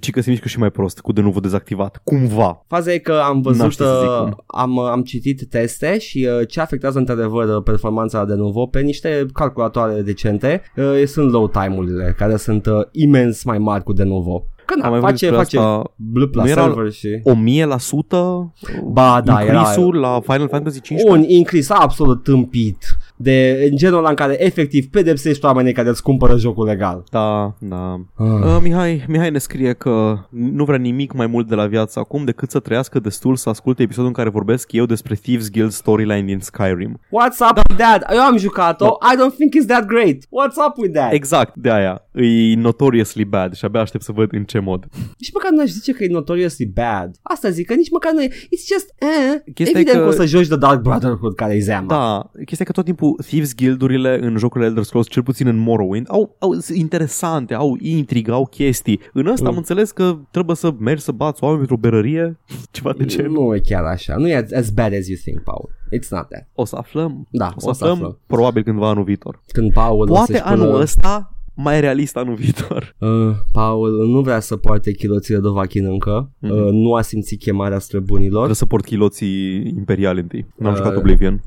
ci 0.00 0.10
că 0.10 0.20
se 0.20 0.30
mișcă 0.30 0.48
și 0.48 0.58
mai 0.58 0.70
prost 0.70 1.00
cu 1.00 1.12
de 1.12 1.20
nuvo 1.20 1.40
dezactivat. 1.40 2.00
Cumva. 2.04 2.64
Faza 2.68 2.92
e 2.92 2.98
că 2.98 3.12
am 3.12 3.20
N-am 3.32 3.40
văzut, 3.40 3.70
ști 3.70 3.82
să 3.82 3.98
zic 4.00 4.10
uh, 4.10 4.18
cum. 4.18 4.44
am, 4.46 4.78
am 4.78 5.02
citit 5.02 5.48
teste 5.48 5.98
și 5.98 6.28
uh, 6.40 6.48
ce 6.48 6.60
afectează 6.60 6.98
într-adevăr 6.98 7.56
uh, 7.56 7.62
performanța 7.62 8.24
de 8.24 8.34
nuvo 8.34 8.66
pe 8.66 8.80
niște 8.80 9.26
calculatoare 9.32 10.00
decente 10.02 10.62
uh, 10.76 11.04
sunt 11.06 11.30
low 11.30 11.48
time-urile 11.48 12.14
care 12.16 12.36
sunt 12.36 12.66
uh, 12.66 12.72
imens 12.90 13.44
mai 13.44 13.58
mari 13.58 13.82
cu 13.84 13.92
de 13.92 14.02
nuvo. 14.02 14.46
Că 14.80 14.86
Am 14.86 14.92
na, 14.92 14.98
mai 14.98 15.10
face, 15.10 15.24
face, 15.26 15.36
face. 15.36 15.58
asta. 15.58 15.92
Blip 15.96 16.34
la 16.34 16.42
nu 16.42 16.48
era- 16.48 16.62
server 16.62 16.92
și... 16.92 17.20
o 17.24 17.34
mie 17.34 17.64
la 17.64 17.78
sută 17.78 18.52
Ba 18.84 19.20
da, 19.24 19.32
era 19.32 19.42
increase-ul 19.42 19.96
la 19.96 20.20
Final 20.22 20.48
Fantasy 20.48 20.80
15. 20.80 21.18
un 21.18 21.28
increase 21.36 21.72
absolut 21.72 22.22
tâmpit 22.22 22.96
de 23.22 23.68
în 23.70 23.76
genul 23.76 23.98
ăla 23.98 24.08
în 24.08 24.14
care 24.14 24.44
efectiv 24.44 24.86
pedepsești 24.86 25.44
oamenii 25.44 25.72
care 25.72 25.88
îți 25.88 26.02
cumpără 26.02 26.36
jocul 26.36 26.66
legal. 26.66 27.04
Da, 27.10 27.54
da. 27.60 28.00
Ah. 28.14 28.26
Uh, 28.26 28.58
Mihai, 28.62 29.04
Mihai 29.08 29.30
ne 29.30 29.38
scrie 29.38 29.72
că 29.72 30.18
nu 30.30 30.64
vrea 30.64 30.78
nimic 30.78 31.12
mai 31.12 31.26
mult 31.26 31.48
de 31.48 31.54
la 31.54 31.66
viață 31.66 31.98
acum 31.98 32.24
decât 32.24 32.50
să 32.50 32.58
trăiască 32.58 33.00
destul 33.00 33.36
să 33.36 33.48
asculte 33.48 33.82
episodul 33.82 34.06
în 34.06 34.12
care 34.12 34.28
vorbesc 34.28 34.72
eu 34.72 34.86
despre 34.86 35.14
Thieves 35.14 35.50
Guild 35.50 35.70
storyline 35.70 36.22
din 36.22 36.38
Skyrim. 36.40 37.00
What's 37.06 37.38
up 37.50 37.56
with 37.68 37.82
that? 37.82 38.12
Eu 38.14 38.20
am 38.20 38.36
jucat-o, 38.36 38.86
I 38.86 39.16
don't 39.16 39.36
think 39.36 39.52
it's 39.54 39.66
that 39.66 39.84
great. 39.86 40.16
What's 40.16 40.56
up 40.68 40.76
with 40.76 40.92
that? 40.92 41.12
Exact, 41.12 41.56
de 41.56 41.70
aia. 41.70 42.08
E 42.14 42.54
notoriously 42.56 43.24
bad 43.24 43.54
și 43.54 43.64
abia 43.64 43.80
aștept 43.80 44.04
să 44.04 44.12
văd 44.12 44.32
în 44.32 44.44
ce 44.44 44.58
mod. 44.58 44.84
Nici 45.18 45.32
măcar 45.32 45.50
nu 45.50 45.60
aș 45.60 45.68
zice 45.68 45.92
că 45.92 46.04
e 46.04 46.08
notoriously 46.10 46.66
bad. 46.66 47.10
Asta 47.22 47.48
zic, 47.50 47.66
că 47.66 47.74
nici 47.74 47.90
măcar 47.90 48.12
nu 48.12 48.22
e. 48.22 48.28
It's 48.28 48.66
just, 48.72 48.94
eh. 48.98 49.52
Chestia 49.54 49.78
e 49.78 49.80
Evident 49.80 49.96
că... 49.96 50.02
că- 50.02 50.08
o 50.08 50.10
să 50.10 50.26
joci 50.26 50.46
The 50.46 50.56
Dark 50.56 50.82
Brotherhood 50.82 51.34
care 51.34 51.54
e 51.54 51.60
zeama. 51.60 51.86
Da, 51.86 52.30
chestia 52.44 52.64
e 52.64 52.64
că 52.64 52.72
tot 52.72 52.84
timpul 52.84 53.11
Thieves 53.26 53.54
Guildurile 53.54 54.18
în 54.22 54.36
jocurile 54.36 54.68
Elder 54.68 54.82
Scrolls, 54.82 55.08
cel 55.08 55.22
puțin 55.22 55.46
în 55.46 55.56
Morrowind, 55.56 56.06
au, 56.10 56.36
au 56.38 56.52
sunt 56.52 56.78
interesante, 56.78 57.54
au 57.54 57.76
intrigă, 57.80 58.32
au 58.32 58.46
chestii. 58.46 59.00
În 59.12 59.26
ăsta 59.26 59.44
Mm. 59.44 59.50
am 59.50 59.56
înțeles 59.56 59.90
că 59.90 60.16
trebuie 60.30 60.56
să 60.56 60.74
mergi 60.78 61.02
să 61.02 61.12
bați 61.12 61.42
oameni 61.42 61.60
într-o 61.60 61.76
berărie, 61.76 62.38
ceva 62.70 62.92
de 62.98 63.04
genul. 63.04 63.32
Nu 63.32 63.54
e 63.54 63.58
chiar 63.58 63.84
așa. 63.84 64.14
Nu 64.16 64.28
e 64.28 64.46
as 64.56 64.70
bad 64.70 64.92
as 64.94 65.06
you 65.08 65.16
think, 65.24 65.40
Paul. 65.40 65.68
It's 65.96 66.08
not 66.10 66.28
that. 66.28 66.48
O 66.54 66.64
să 66.64 66.76
aflăm. 66.76 67.26
Da, 67.30 67.52
O 67.56 67.60
să 67.60 67.68
aflăm, 67.84 67.92
aflăm. 67.92 68.18
probabil 68.26 68.62
cândva 68.62 68.88
anul 68.88 69.04
viitor. 69.04 69.40
Când 69.46 69.72
Paul 69.72 70.00
o 70.00 70.04
Poate 70.04 70.32
să-și 70.32 70.44
anul 70.44 70.66
pună... 70.66 70.78
ăsta 70.82 71.26
mai 71.54 71.80
realist 71.80 72.16
anul 72.16 72.34
viitor. 72.34 72.90
Uh, 72.98 73.30
Paul 73.52 74.06
nu 74.08 74.20
vrea 74.20 74.40
să 74.40 74.56
poarte 74.56 74.92
chiloții 74.92 75.34
de 75.34 75.40
dovachin 75.40 75.86
încă. 75.86 76.30
Mhm. 76.38 76.52
Uh, 76.52 76.68
nu 76.72 76.94
a 76.94 77.00
simțit 77.02 77.40
chemarea 77.40 77.78
străbunilor. 77.78 78.32
Trebuie 78.34 78.54
să 78.54 78.66
port 78.66 78.84
chiloții 78.84 79.56
imperiali 79.76 80.20
întâi. 80.20 80.46
N-am 80.56 80.70
Uh, 80.72 80.76
jucat 80.76 80.96
Oblivion. 80.96 81.42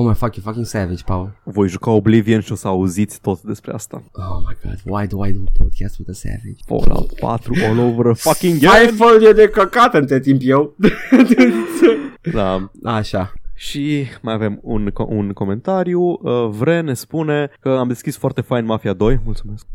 Oh 0.00 0.06
my 0.06 0.14
fuck, 0.14 0.36
you 0.36 0.42
fucking 0.44 0.64
savage, 0.66 1.02
Paul. 1.04 1.30
Voi 1.44 1.68
juca 1.68 1.90
Oblivion 1.90 2.40
și 2.40 2.52
o 2.52 2.54
să 2.54 2.68
auziți 2.68 3.20
tot 3.20 3.40
despre 3.42 3.72
asta. 3.72 4.02
Oh 4.12 4.22
my 4.48 4.56
god, 4.64 4.80
why 4.84 5.06
do 5.06 5.26
I 5.26 5.32
do 5.32 5.40
podcast 5.58 5.98
with 5.98 6.10
a 6.10 6.12
savage? 6.12 6.56
Fallout 6.66 7.12
4 7.20 7.54
all 7.64 7.78
over 7.78 8.06
a 8.06 8.14
fucking 8.14 8.58
game. 8.60 8.78
Ai 8.78 8.86
folie 8.86 9.32
de 9.32 9.48
căcat 9.48 9.94
între 9.94 10.20
timp 10.20 10.40
eu. 10.44 10.74
Da. 12.32 12.70
Așa. 12.82 13.32
Și 13.54 14.04
mai 14.22 14.34
avem 14.34 14.58
un, 14.62 14.90
co- 14.90 15.08
un 15.08 15.32
comentariu. 15.32 16.00
Uh, 16.02 16.48
Vre 16.50 16.80
ne 16.80 16.94
spune 16.94 17.50
că 17.60 17.68
am 17.68 17.88
deschis 17.88 18.16
foarte 18.16 18.40
fain 18.40 18.64
Mafia 18.64 18.92
2. 18.92 19.20
Mulțumesc. 19.24 19.66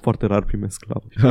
Foarte 0.00 0.26
rar 0.26 0.44
primesc 0.44 0.84
la 0.88 0.94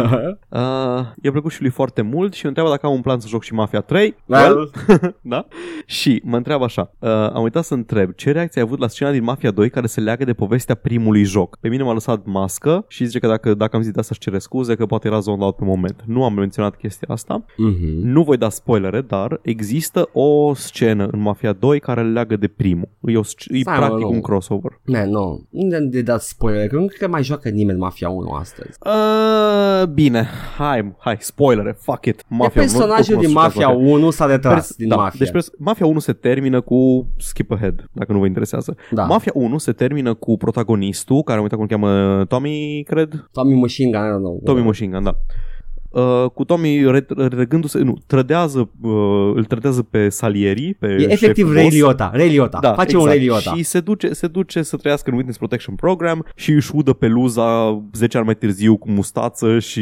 uh, 0.50 1.06
I-a 1.22 1.32
plăcut 1.32 1.52
și 1.52 1.62
lui 1.62 1.70
foarte 1.70 2.02
mult 2.02 2.34
și 2.34 2.42
mă 2.44 2.48
întreabă 2.48 2.72
dacă 2.72 2.86
am 2.86 2.94
un 2.94 3.02
plan 3.02 3.20
să 3.20 3.28
joc 3.28 3.44
și 3.44 3.54
Mafia 3.54 3.82
3 3.82 4.16
Well. 4.26 4.72
da? 5.22 5.48
Și 5.86 6.22
mă 6.26 6.38
întreabă 6.38 6.64
așa 6.64 6.92
uh, 7.00 7.10
Am 7.10 7.44
uitat 7.44 7.64
să 7.64 7.74
întreb 7.74 8.12
Ce 8.14 8.32
reacție 8.32 8.62
ai 8.62 8.68
avut 8.68 8.80
la 8.80 8.88
scena 8.88 9.12
din 9.12 9.24
Mafia 9.24 9.52
2 9.52 9.70
Care 9.70 9.88
se 9.88 10.00
leagă 10.02 10.24
de 10.24 10.34
povestea 10.34 10.76
primului 10.76 11.24
joc 11.24 11.58
Pe 11.60 11.68
mine 11.70 11.84
m-a 11.84 11.94
lăsat 11.94 12.26
mască 12.26 12.86
Și 12.88 13.06
zice 13.06 13.20
că 13.20 13.28
dacă, 13.28 13.54
dacă 13.54 13.76
am 13.76 13.82
zis 13.82 13.92
de 13.92 14.00
asta 14.00 14.12
își 14.14 14.24
cere 14.24 14.40
scuze 14.40 14.76
Că 14.76 14.86
poate 14.86 15.08
era 15.08 15.20
zoned 15.20 15.42
out 15.42 15.56
pe 15.56 15.64
moment 15.66 16.04
Nu 16.06 16.24
am 16.24 16.34
menționat 16.34 16.76
chestia 16.76 17.08
asta 17.12 17.46
Mhm. 17.58 18.08
Nu 18.08 18.24
voi 18.24 18.38
da 18.38 18.50
spoilere 18.50 19.02
Dar 19.02 19.40
există 19.44 20.10
o 20.14 20.54
scenă 20.54 21.08
în 21.12 21.20
Mafia 21.20 21.54
2 21.54 21.80
Care 21.80 22.02
le 22.04 22.12
leagă 22.12 22.36
de 22.36 22.48
primul 22.48 22.90
E, 23.02 23.18
o, 23.18 23.24
sc- 23.24 23.48
e 23.48 23.60
Stai, 23.60 23.80
mă, 23.80 23.86
practic 23.86 24.06
nu. 24.06 24.10
un 24.12 24.22
crossover 24.22 24.80
Man, 24.86 25.10
nu. 25.10 25.48
Nu 25.50 25.68
de, 25.70 25.80
de 25.80 26.02
dat 26.02 26.22
spoiler, 26.22 26.68
că 26.68 26.76
nu 26.76 26.86
cred 26.86 27.00
că 27.00 27.08
mai 27.08 27.24
joacă 27.24 27.50
nimeni 27.50 27.80
Mafia 27.80 28.10
1 28.14 28.30
astăzi. 28.32 28.78
uh, 28.86 29.88
Bine 29.88 30.28
Hai, 30.58 30.96
hai, 31.00 31.18
spoilere 31.20 31.76
Fuck 31.80 32.06
it 32.06 32.24
Mafia 32.28 32.38
Mafia, 32.38 32.62
de 32.62 32.68
personajul 32.68 33.16
nu- 33.16 33.22
din 33.22 33.30
nu 33.30 33.36
cunosc 33.36 33.56
Mafia 33.56 33.70
1 33.70 34.10
s-a 34.10 34.26
retras 34.26 34.54
Pers- 34.54 34.76
din 34.76 34.88
da, 34.88 34.96
Mafia. 34.96 35.20
Deci 35.20 35.32
pers- 35.32 35.52
Mafia 35.58 35.86
1 35.86 36.00
se 36.00 36.14
termină 36.14 36.62
cu 36.62 37.08
skip 37.18 37.52
ahead, 37.52 37.90
dacă 37.92 38.12
nu 38.12 38.20
vă 38.20 38.26
interesează. 38.26 38.76
Da. 38.92 39.04
Mafia 39.04 39.32
1 39.36 39.58
se 39.58 39.72
termină 39.72 40.14
cu 40.14 40.38
protagonistul, 40.38 41.24
care 41.24 41.38
am 41.38 41.44
uitat 41.44 41.60
cum 41.60 41.68
îl 41.72 41.78
cheamă 41.80 42.26
Tommy, 42.26 42.84
cred. 42.88 43.28
Tommy 43.32 43.54
Machine 43.60 43.90
Gun, 43.92 44.00
I 44.08 44.10
don't 44.10 44.18
know. 44.18 44.42
Tommy 44.44 44.62
Machine 44.64 44.92
Gun, 44.94 45.04
da. 45.04 45.16
Uh, 45.94 46.26
cu 46.34 46.44
Tommy 46.44 46.92
re- 46.92 47.06
regându-se, 47.30 47.80
nu, 47.80 47.98
trădează, 48.08 48.70
uh, 48.82 48.92
îl 49.36 49.44
trădează 49.44 49.82
pe 49.82 50.10
Salieri, 50.10 50.74
pe 50.80 50.88
E 50.88 51.12
efectiv 51.12 51.36
șeful 51.36 51.54
Ray 51.54 51.64
boss. 51.64 51.76
Liotta. 51.76 52.12
Ray 52.14 52.28
Liotta. 52.30 52.58
Da, 52.62 52.74
Face 52.74 52.82
exact. 52.82 53.04
un 53.04 53.10
Ray 53.10 53.20
Liotta. 53.20 53.54
Și 53.56 53.64
se 53.64 53.80
duce, 53.80 54.14
se 54.14 54.28
duce 54.28 54.62
să 54.62 54.78
trăiască 54.78 55.10
în 55.10 55.16
Witness 55.16 55.38
Protection 55.38 55.76
Program 55.76 56.26
și 56.36 56.52
își 56.52 56.72
udă 56.76 56.94
peluza 56.94 57.82
10 57.94 58.18
ani 58.18 58.26
mai 58.26 58.36
târziu 58.36 58.78
cu 58.78 58.90
mustață 58.90 59.60
și 59.60 59.82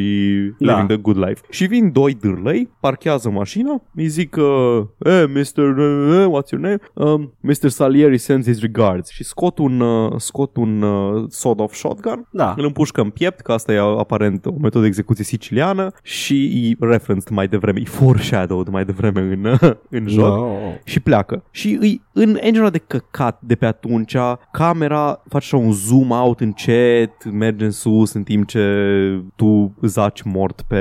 Da. 0.60 0.72
living 0.72 0.88
the 0.88 0.98
good 0.98 1.18
life. 1.18 1.42
Și 1.50 1.66
vin 1.66 1.92
doi 1.92 2.14
dârlei, 2.22 2.70
parchează 2.80 3.30
mașina, 3.30 3.82
îi 3.96 4.08
zic 4.08 4.36
uh, 4.36 4.84
eh, 4.98 5.24
Mr. 5.28 5.78
Uh, 5.78 6.26
what's 6.26 6.50
your 6.52 6.62
name? 6.64 6.78
Um, 6.94 7.34
Mr. 7.40 7.68
Salieri 7.70 8.18
sends 8.18 8.48
his 8.48 8.60
regards 8.62 9.10
și 9.10 9.24
scot 9.24 9.58
un, 9.58 9.80
uh, 9.80 10.14
scot 10.18 10.56
un 10.58 10.82
uh, 10.82 11.24
sawed-off 11.28 11.74
shotgun 11.76 12.28
Da. 12.32 12.54
îl 12.58 12.66
împușcă 12.66 13.02
în 13.02 13.10
piept, 13.10 13.40
că 13.40 13.52
asta 13.52 13.74
e 13.74 13.78
aparent 13.78 14.46
o 14.46 14.52
metodă 14.62 14.80
de 14.80 14.88
execuție 14.88 15.24
siciliană 15.24 15.92
și 16.02 16.68
e 16.70 16.86
referenced 16.86 17.30
mai 17.30 17.48
devreme, 17.48 17.80
e 17.80 17.86
foreshadowed 17.86 18.68
mai 18.68 18.86
devreme 18.86 19.20
în, 19.22 19.58
în 20.00 20.08
joc 20.08 20.36
No. 20.38 20.56
și 20.84 21.00
pleacă. 21.00 21.44
Și 21.52 21.78
îi, 21.80 22.02
în 22.14 22.38
engine 22.40 22.70
de 22.70 22.78
căcat 22.78 23.38
de 23.42 23.56
pe 23.56 23.66
atunci, 23.66 24.16
camera 24.52 25.22
face 25.30 25.56
așa 25.56 25.58
un 25.58 25.72
zoom 25.72 26.10
out 26.10 26.40
încet, 26.40 27.32
merge 27.32 27.66
în 27.66 27.72
sus 27.72 28.14
în 28.14 28.24
timp 28.24 28.48
ce 28.48 29.24
tu 29.36 29.76
zaci 29.82 30.22
mort 30.22 30.62
pe, 30.68 30.80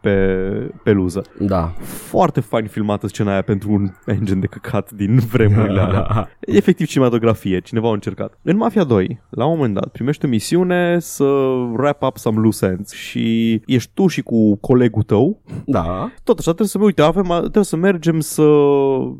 pe 0.00 0.10
peluză. 0.82 1.22
Da. 1.38 1.72
Foarte 1.80 2.40
fain 2.40 2.66
filmată 2.66 3.06
scena 3.06 3.32
aia 3.32 3.42
pentru 3.42 3.72
un 3.72 3.88
engine 4.06 4.40
de 4.40 4.46
căcat 4.46 4.90
din 4.90 5.18
vremurile 5.18 5.80
alea. 5.80 6.28
Efectiv 6.40 6.86
cinematografie, 6.86 7.60
cineva 7.60 7.88
a 7.88 7.92
încercat. 7.92 8.38
În 8.42 8.56
Mafia 8.56 8.84
2, 8.84 9.20
la 9.30 9.44
un 9.44 9.54
moment 9.56 9.74
dat, 9.74 9.88
primești 9.88 10.24
o 10.24 10.28
misiune 10.28 10.98
să 10.98 11.24
wrap 11.76 12.02
up 12.02 12.16
some 12.16 12.40
loose 12.40 12.66
ends 12.66 12.92
și 12.92 13.54
ești 13.66 13.90
tu 13.94 14.06
și 14.06 14.22
cu 14.22 14.56
colegul 14.56 15.02
tău 15.02 15.42
Da. 15.66 16.10
tot 16.24 16.38
așa, 16.38 16.50
trebuie 16.50 16.68
să 16.68 16.78
uite, 16.80 17.02
avem, 17.02 17.26
trebuie 17.40 17.64
să 17.64 17.76
mergem 17.76 18.20
să 18.20 18.46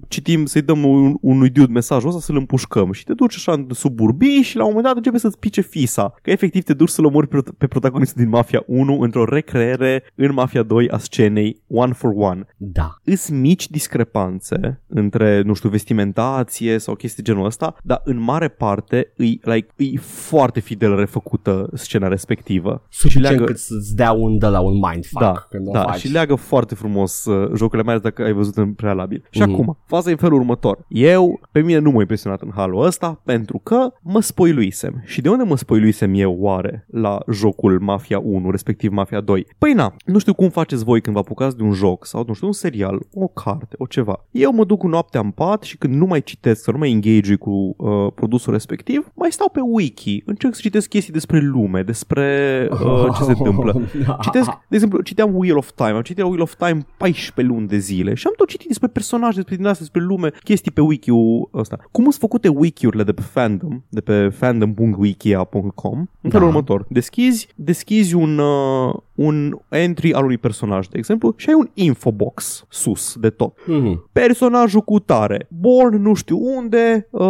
citim, 0.08 0.46
să-i 0.46 0.62
dăm 0.62 0.84
un, 0.84 1.14
unui 1.20 1.48
dude 1.50 1.72
mesajul 1.72 2.08
ăsta 2.08 2.20
să-l 2.20 2.36
împușcăm 2.36 2.92
și 2.92 3.04
te 3.04 3.14
duci 3.14 3.34
așa 3.34 3.52
în 3.52 3.66
suburbii 3.70 4.42
și 4.42 4.56
la 4.56 4.62
un 4.62 4.68
moment 4.68 4.86
dat 4.86 4.96
începe 4.96 5.18
să-ți 5.18 5.38
pice 5.38 5.60
fisa. 5.60 6.14
Că 6.22 6.30
efectiv 6.30 6.62
te 6.62 6.72
duci 6.72 6.88
să-l 6.88 7.04
omori 7.04 7.26
pe, 7.28 7.38
pe 7.58 7.66
protagonistul 7.66 8.22
din 8.22 8.30
Mafia 8.30 8.62
1 8.66 9.00
într-o 9.00 9.24
recreere 9.24 10.02
în 10.14 10.32
Mafia 10.32 10.62
2 10.70 10.88
a 10.90 10.98
scenei 10.98 11.62
one 11.68 11.92
for 11.92 12.12
one. 12.16 12.46
Da. 12.56 12.94
Îs 13.04 13.28
mici 13.28 13.70
discrepanțe 13.70 14.80
între, 14.86 15.42
nu 15.42 15.54
știu, 15.54 15.68
vestimentație 15.68 16.78
sau 16.78 16.94
chestii 16.94 17.22
genul 17.22 17.44
ăsta, 17.44 17.76
dar 17.82 18.00
în 18.04 18.20
mare 18.20 18.48
parte 18.48 19.12
îi, 19.16 19.40
like, 19.42 19.66
îi 19.76 19.96
foarte 19.96 20.60
fidel 20.60 20.96
refăcută 20.96 21.68
scena 21.74 22.08
respectivă. 22.08 22.82
Suficient 22.90 23.26
leagă- 23.26 23.44
cât 23.44 23.58
să-ți 23.58 23.94
dea 23.96 24.12
un 24.12 24.38
de 24.38 24.46
la 24.46 24.60
un 24.60 24.72
mindfuck 24.72 25.20
da, 25.20 25.46
când 25.50 25.68
o 25.68 25.70
da, 25.72 25.82
faci. 25.82 25.98
și 25.98 26.08
leagă 26.12 26.34
foarte 26.34 26.74
frumos 26.74 27.24
uh, 27.24 27.50
jocurile, 27.56 27.82
mai 27.82 27.92
ales 27.94 28.02
dacă 28.04 28.22
ai 28.22 28.32
văzut 28.32 28.56
în 28.56 28.72
prealabil. 28.72 29.24
Și 29.30 29.40
Mhm. 29.42 29.50
acum, 29.52 29.78
faza 29.86 30.08
e 30.08 30.12
în 30.12 30.18
felul 30.18 30.38
următor. 30.38 30.84
Eu, 30.88 31.40
pe 31.52 31.60
mine 31.60 31.78
nu 31.78 31.90
m-a 31.90 32.00
impresionat 32.00 32.40
în 32.42 32.50
halul 32.54 32.84
ăsta 32.84 33.20
pentru 33.24 33.58
că 33.58 33.92
mă 34.02 34.20
spoiluisem. 34.20 35.02
Și 35.04 35.20
de 35.20 35.28
unde 35.28 35.42
mă 35.44 35.56
spoiluisem 35.56 36.14
eu 36.14 36.36
oare 36.38 36.86
la 36.90 37.18
jocul 37.32 37.78
Mafia 37.80 38.18
1, 38.18 38.50
respectiv 38.50 38.90
Mafia 38.92 39.20
2? 39.20 39.46
Păi 39.58 39.72
na, 39.72 39.94
nu 40.04 40.18
știu 40.18 40.34
cum 40.34 40.48
faceți 40.60 40.84
voi 40.84 41.00
când 41.00 41.14
vă 41.14 41.20
apucați 41.20 41.56
de 41.56 41.62
un 41.62 41.72
joc 41.72 42.06
sau, 42.06 42.24
nu 42.26 42.32
știu, 42.34 42.46
un 42.46 42.52
serial, 42.52 43.00
o 43.14 43.26
carte, 43.26 43.74
o 43.78 43.86
ceva. 43.86 44.24
Eu 44.30 44.52
mă 44.52 44.64
duc 44.64 44.82
noaptea 44.82 45.20
în 45.20 45.30
pat 45.30 45.62
și 45.62 45.76
când 45.78 45.94
nu 45.94 46.06
mai 46.06 46.22
citesc, 46.22 46.62
să 46.62 46.70
nu 46.70 46.78
mai 46.78 46.90
engage 46.90 47.34
cu 47.34 47.50
uh, 47.76 48.12
produsul 48.14 48.52
respectiv, 48.52 49.10
mai 49.14 49.32
stau 49.32 49.48
pe 49.52 49.60
wiki, 49.60 50.22
încerc 50.26 50.54
să 50.54 50.60
citesc 50.62 50.88
chestii 50.88 51.12
despre 51.12 51.40
lume, 51.40 51.82
despre 51.82 52.28
uh, 52.72 53.06
ce 53.18 53.22
se 53.22 53.30
întâmplă. 53.30 53.82
Da. 54.06 54.16
Citesc, 54.22 54.48
de 54.68 54.74
exemplu, 54.74 55.00
citeam 55.00 55.36
Wheel 55.36 55.56
of 55.56 55.70
Time, 55.74 55.90
am 55.90 56.02
citit 56.02 56.24
Wheel 56.24 56.40
of 56.40 56.54
Time 56.54 56.86
14 56.96 57.54
luni 57.54 57.68
de 57.68 57.78
zile 57.78 58.14
și 58.14 58.26
am 58.26 58.32
tot 58.36 58.48
citit 58.48 58.68
despre 58.68 58.88
personaje, 58.88 59.34
despre 59.34 59.56
din 59.56 59.66
asta, 59.66 59.78
despre 59.80 60.00
lume, 60.02 60.30
chestii 60.44 60.70
pe 60.70 60.80
wiki-ul 60.80 61.48
ăsta. 61.54 61.78
Cum 61.90 62.02
sunt 62.04 62.14
făcute 62.14 62.48
wiki-urile 62.48 63.02
de 63.02 63.12
pe 63.12 63.22
fandom, 63.22 63.82
de 63.88 64.00
pe 64.00 64.28
fandom.wikia.com? 64.28 65.98
În 66.20 66.30
felul 66.30 66.46
Da. 66.46 66.52
următor. 66.52 66.86
Deschizi, 66.88 67.48
deschizi 67.54 68.14
un, 68.14 68.38
uh, 68.38 68.94
un 69.14 69.56
entry 69.68 70.12
al 70.12 70.24
unui 70.24 70.38
personaj, 70.38 70.49
de 70.90 70.98
exemplu, 70.98 71.34
și 71.36 71.48
ai 71.48 71.54
un 71.54 71.68
infobox 71.74 72.64
sus 72.68 73.16
de 73.20 73.30
tot. 73.30 73.56
Mhm. 73.66 74.08
Personajul 74.12 74.80
cu 74.80 74.98
tare, 74.98 75.46
born 75.48 76.02
nu 76.02 76.14
știu 76.14 76.38
unde, 76.56 77.06
uh, 77.10 77.22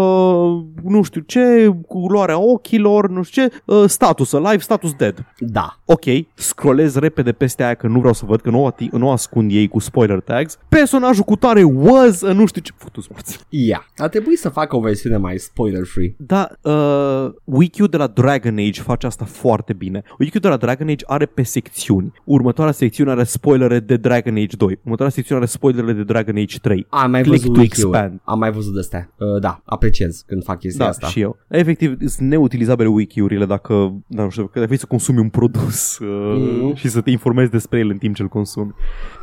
nu 0.83 1.03
știu 1.03 1.21
ce, 1.21 1.75
culoarea 1.87 2.39
ochilor, 2.39 3.09
nu 3.11 3.23
știu 3.23 3.43
ce, 3.47 3.63
uh, 3.65 3.85
status 3.87 4.33
alive, 4.33 4.59
status 4.63 4.93
dead. 4.93 5.25
Da. 5.39 5.79
Ok, 5.85 6.05
scrollez 6.35 6.95
repede 6.95 7.33
peste 7.33 7.63
aia 7.63 7.75
că 7.75 7.87
nu 7.87 7.99
vreau 7.99 8.15
să 8.15 8.25
văd, 8.27 8.41
că 8.41 8.51
nu, 8.51 8.65
o 8.65 8.71
ati- 8.71 8.91
nu 8.93 9.11
ascund 9.11 9.51
ei 9.53 9.69
cu 9.69 9.79
spoiler 9.79 10.21
tags. 10.21 10.59
Personajul 10.69 11.25
cu 11.25 11.37
tare 11.37 11.63
was, 11.63 12.21
uh, 12.21 12.35
nu 12.35 12.47
știu 12.47 12.61
ce, 12.61 12.73
futu 12.77 13.01
morți. 13.11 13.39
Ia. 13.49 13.87
Ar 13.97 14.09
trebui 14.09 14.37
să 14.37 14.49
facă 14.49 14.77
o 14.77 14.81
versiune 14.81 15.17
mai 15.17 15.39
spoiler-free. 15.39 16.15
Da, 16.19 16.49
uh, 16.63 17.33
wiki 17.45 17.89
de 17.89 17.97
la 17.97 18.07
Dragon 18.07 18.59
Age 18.59 18.81
face 18.83 19.07
asta 19.07 19.25
foarte 19.25 19.73
bine. 19.73 20.03
wiki 20.19 20.41
de 20.41 20.49
la 20.49 20.57
Dragon 20.57 20.89
Age 20.89 21.05
are 21.07 21.27
pe 21.27 21.43
secțiuni. 21.43 22.13
Următoarea 22.25 22.73
secțiune 22.73 23.10
are 23.11 23.25
spoilere 23.25 23.81
de 23.81 23.97
Dragon 23.97 24.35
Age 24.37 24.57
2. 24.57 24.79
Următoarea 24.83 25.15
secțiune 25.15 25.41
are 25.41 25.51
spoilere 25.51 25.93
de 25.93 26.03
Dragon 26.03 26.37
Age 26.37 26.59
3. 26.59 26.87
Am 26.91 27.11
mai 27.11 27.23
Click 27.23 27.37
văzut 27.41 27.55
to 27.55 27.61
wiki 27.61 27.81
expand. 27.81 28.21
Am 28.25 28.39
mai 28.39 28.51
văzut 28.53 28.73
de 28.75 28.79
astea. 28.79 29.11
Uh, 29.19 29.41
da, 29.41 29.61
apreciez 29.65 30.23
când 30.27 30.45
fac 30.45 30.59
chestia 30.59 30.85
Da, 30.85 30.91
asta. 30.91 31.07
și 31.07 31.21
eu. 31.21 31.39
Efectiv, 31.49 31.97
sunt 32.07 32.29
neutilizabile 32.29 32.89
wiki-urile 32.89 33.45
dacă, 33.47 34.03
da, 34.07 34.23
nu 34.23 34.31
știu, 34.31 34.47
că 34.47 34.61
vrei 34.65 34.79
să 34.79 34.87
consumi 34.87 35.19
un 35.19 35.29
produs 35.29 35.99
uh, 35.99 36.09
Mhm. 36.39 36.75
și 36.75 36.89
să 36.89 37.01
te 37.01 37.11
informezi 37.11 37.51
despre 37.51 37.79
el 37.79 37.89
în 37.91 37.97
timp 37.99 38.15
ce 38.15 38.23
îl 38.23 38.29
consumi. 38.29 38.75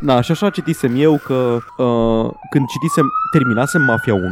Da, 0.01 0.21
și 0.21 0.31
așa 0.31 0.49
citisem 0.49 0.95
eu 0.95 1.17
că 1.25 1.33
uh, 1.77 2.29
când 2.49 2.65
citisem, 2.67 3.05
terminasem 3.31 3.81
Mafia 3.81 4.13
1 4.13 4.23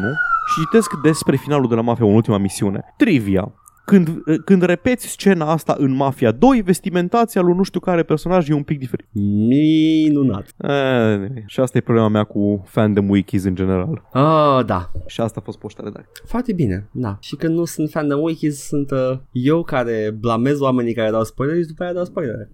și 0.53 0.59
citesc 0.59 0.89
despre 1.03 1.35
finalul 1.35 1.67
de 1.69 1.75
la 1.75 1.81
Mafia 1.81 2.05
1, 2.05 2.15
ultima 2.15 2.37
misiune. 2.37 2.83
Trivia. 2.97 3.51
Când, 3.85 4.23
când 4.45 4.61
repeți 4.61 5.07
scena 5.07 5.51
asta 5.51 5.75
în 5.79 5.91
Mafia 5.91 6.31
2, 6.31 6.61
vestimentația 6.61 7.41
lui 7.41 7.53
nu 7.55 7.63
știu 7.63 7.79
care 7.79 8.03
personaj 8.03 8.49
e 8.49 8.53
un 8.53 8.63
pic 8.63 8.79
diferit. 8.79 9.07
Minunat. 9.47 10.47
E, 10.57 11.43
și 11.45 11.59
asta 11.59 11.77
e 11.77 11.81
problema 11.81 12.07
mea 12.07 12.23
cu 12.23 12.63
fandom 12.67 13.09
wikis 13.09 13.43
în 13.43 13.55
general. 13.55 14.07
Ah, 14.11 14.65
da. 14.65 14.91
Și 15.05 15.21
asta 15.21 15.39
a 15.39 15.43
fost 15.43 15.57
poșta 15.57 15.81
redacție. 15.83 16.23
Foarte 16.25 16.53
bine, 16.53 16.89
da. 16.91 17.17
Și 17.19 17.35
când 17.35 17.55
nu 17.55 17.65
sunt 17.65 17.89
fan 17.89 18.07
de 18.07 18.13
wikis, 18.13 18.67
sunt 18.67 18.91
uh, 18.91 19.17
eu 19.31 19.63
care 19.63 20.15
blamez 20.19 20.59
oamenii 20.59 20.93
care 20.93 21.11
dau 21.11 21.23
spoilere 21.23 21.61
și 21.61 21.67
după 21.67 21.83
aia 21.83 21.93
dau 21.93 22.05
spoilere. 22.05 22.51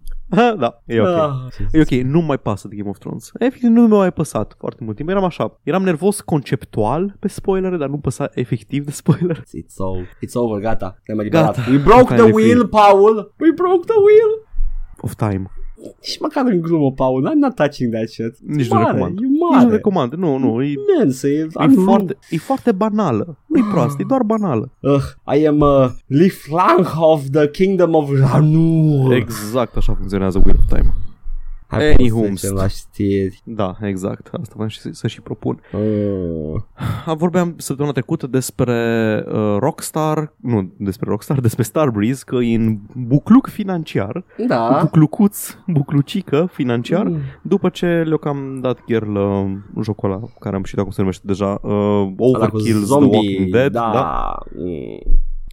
Da, 0.57 0.81
e 0.85 0.99
ok. 1.01 1.07
Ah, 1.07 1.47
E 1.71 1.79
ok, 1.79 1.89
nu 1.89 2.21
mai 2.21 2.37
pasă 2.37 2.67
de 2.67 2.75
Game 2.75 2.89
of 2.89 2.97
Thrones. 2.97 3.31
Efectiv, 3.39 3.69
nu 3.69 3.87
mi-a 3.87 3.97
mai 3.97 4.11
păsat 4.11 4.55
foarte 4.59 4.83
mult 4.83 4.95
timp. 4.95 5.09
Eram 5.09 5.23
așa, 5.23 5.59
eram 5.63 5.83
nervos 5.83 6.21
conceptual 6.21 7.15
pe 7.19 7.27
spoilere, 7.27 7.77
dar 7.77 7.87
nu 7.89 7.97
păsa 7.97 8.29
efectiv 8.33 8.85
de 8.85 8.91
spoiler. 8.91 9.37
It's, 9.37 9.75
all, 9.77 10.03
it's 10.25 10.33
over, 10.33 10.59
gata. 10.61 10.97
Ne-am 11.05 11.19
eliberat. 11.19 11.55
Gata. 11.55 11.69
We 11.71 11.77
broke 11.77 12.03
the 12.03 12.15
Finally 12.15 12.31
wheel, 12.31 12.57
free. 12.57 12.67
Paul. 12.69 13.33
We 13.39 13.51
broke 13.55 13.85
the 13.85 13.99
wheel. 14.05 14.47
Of 15.01 15.13
time. 15.15 15.51
Și 16.01 16.17
măcar 16.21 16.45
în 16.45 16.61
glumă, 16.61 16.91
Paul. 16.91 17.29
I'm 17.31 17.35
not 17.39 17.55
touching 17.55 17.93
that 17.93 18.07
shit. 18.07 18.35
Nici 18.47 18.65
E 18.65 18.73
nu 18.73 18.79
mare, 18.79 18.91
recomand. 18.91 19.17
E 19.19 19.25
Nici 19.25 19.39
mare. 19.51 19.65
nu 19.65 19.71
recomand. 19.71 20.13
Nu, 20.13 20.37
nu, 20.37 20.61
e, 20.63 20.73
Imensă, 20.95 21.27
e, 21.27 21.39
e, 21.39 21.47
am 21.53 21.71
foarte, 21.71 22.17
e 22.29 22.37
foarte 22.37 22.71
banală. 22.71 23.37
Nu-i 23.45 23.63
proastă, 23.63 23.97
e 24.01 24.05
doar 24.07 24.23
banală. 24.23 24.71
Uh, 24.79 25.35
I 25.39 25.47
am 25.47 25.59
uh, 25.59 25.89
Liflang 26.07 26.87
of 26.99 27.23
the 27.31 27.49
Kingdom 27.49 27.93
of 27.93 28.09
Ranur. 28.19 29.13
Exact 29.13 29.75
așa 29.77 29.93
funcționează 29.93 30.41
Wheel 30.43 30.57
of 30.59 30.77
Time. 30.77 30.93
Hai 31.71 31.93
Any 31.99 32.07
să 32.07 32.13
homes. 32.15 32.39
trecem 32.39 32.55
la 32.55 32.67
știri. 32.67 33.41
Da, 33.43 33.77
exact. 33.81 34.29
Asta 34.31 34.51
vreau 34.53 34.67
și 34.69 34.79
să, 34.79 34.89
să 34.91 35.07
și 35.07 35.21
propun. 35.21 35.61
Uh, 35.73 36.61
Am 37.05 37.17
vorbeam 37.17 37.53
săptămâna 37.57 37.93
trecută 37.93 38.27
despre 38.27 38.75
uh, 39.27 39.55
Rockstar, 39.59 40.33
nu 40.37 40.71
despre 40.77 41.09
Rockstar, 41.09 41.39
despre 41.49 41.63
Starbreeze, 41.63 42.23
că 42.25 42.35
e 42.35 42.55
în 42.55 42.77
bucluc 42.95 43.47
financiar, 43.47 44.23
da. 44.47 44.77
buclucuț, 44.81 45.55
buclucică 45.67 46.49
financiar, 46.51 47.05
Mm. 47.05 47.17
După 47.41 47.69
ce 47.69 47.85
le-au 47.85 48.17
cam 48.17 48.59
dat 48.61 48.79
chiar 48.87 49.05
la 49.05 49.45
jocul 49.81 50.11
ăla, 50.11 50.19
care 50.39 50.55
am 50.55 50.63
și 50.63 50.75
cum 50.75 50.89
se 50.89 51.01
numește 51.01 51.23
deja, 51.25 51.59
uh, 51.61 51.71
Ăla 51.71 52.47
cu 52.49 52.57
Overkill's 52.57 52.85
The 52.85 52.93
Walking 52.93 53.51
Dead, 53.51 53.71
da. 53.71 53.91
da. 53.93 54.37
Mm. 54.55 54.99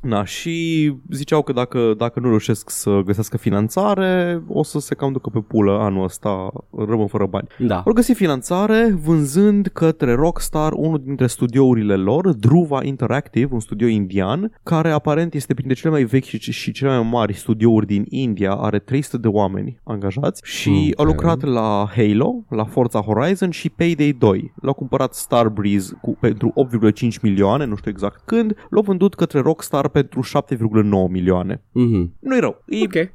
Na, 0.03 0.25
și 0.25 0.93
ziceau 1.11 1.43
că 1.43 1.53
dacă, 1.53 1.95
dacă 1.97 2.21
nu 2.21 2.29
reușesc 2.29 2.71
să 2.71 3.01
găsească 3.05 3.37
finanțare, 3.37 4.43
o 4.49 4.63
să 4.63 4.79
se 4.79 4.95
cam 4.95 5.13
ducă 5.13 5.31
pe 5.31 5.39
pulă 5.41 5.79
anul 5.81 6.05
ăsta, 6.05 6.51
rămân 6.77 7.07
fără 7.07 7.27
bani. 7.27 7.49
Da. 7.59 7.83
Au 7.87 7.93
găsit 7.93 8.17
finanțare 8.17 8.99
vânzând 9.05 9.67
către 9.67 10.15
Rockstar 10.15 10.73
unul 10.73 11.01
dintre 11.05 11.27
studiourile 11.27 11.95
lor, 11.97 12.33
Druva 12.33 12.85
Interactive, 12.85 13.49
un 13.55 13.61
studio 13.61 13.87
indian, 13.87 14.53
care 14.63 14.91
aparent 14.91 15.35
este 15.35 15.55
printre 15.55 15.75
cele 15.75 15.93
mai 15.93 16.05
vechi 16.05 16.25
și, 16.25 16.53
și 16.53 16.73
cele 16.73 16.91
mai 16.99 17.09
mari 17.11 17.33
studiouri 17.35 17.87
din 17.87 18.05
India, 18.09 18.53
are 18.53 18.79
300 18.79 19.17
de 19.19 19.29
oameni 19.29 19.81
angajați 19.85 20.43
și 20.45 20.89
Ok. 20.91 20.99
au 21.01 21.05
lucrat 21.05 21.43
la 21.43 21.89
Halo, 21.95 22.45
la 22.49 22.65
Forza 22.65 23.01
Horizon 23.01 23.51
și 23.51 23.71
Payday 23.71 24.17
2. 24.19 24.53
L-au 24.63 24.73
cumpărat 24.75 25.15
Starbreeze 25.15 25.99
cu, 26.01 26.17
pentru 26.21 26.53
8,5 26.93 27.21
milioane, 27.23 27.65
nu 27.65 27.77
știu 27.77 27.91
exact 27.91 28.23
când, 28.25 28.55
l-au 28.71 28.83
vândut 28.83 29.15
către 29.15 29.41
Rockstar 29.41 29.88
pentru 29.89 30.23
7,9 30.23 31.09
milioane. 31.09 31.63
Mhm. 31.73 32.15
Nu-i 32.21 32.41
rău, 32.41 32.65
e 32.67 32.83
Ok. 32.85 33.11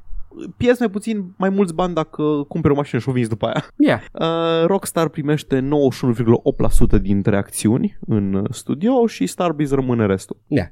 pierzi 0.56 0.80
mai 0.80 0.90
puțin 0.90 1.34
mai 1.36 1.48
mulți 1.48 1.74
bani 1.74 1.94
dacă 1.94 2.22
cumperi 2.48 2.72
o 2.74 2.76
mașină 2.76 3.00
și 3.00 3.08
o 3.08 3.12
vinzi 3.12 3.28
după 3.28 3.46
aia. 3.46 3.64
Yeah. 3.76 4.00
Uh, 4.12 4.66
Rockstar 4.66 5.08
primește 5.08 5.60
91,8% 5.60 6.98
dintre 7.00 7.36
acțiuni 7.36 7.98
în 8.06 8.34
uh, 8.34 8.44
studio 8.50 9.06
și 9.06 9.26
Starbreeze 9.26 9.74
rămâne 9.74 10.06
restul. 10.06 10.36
Yeah. 10.46 10.66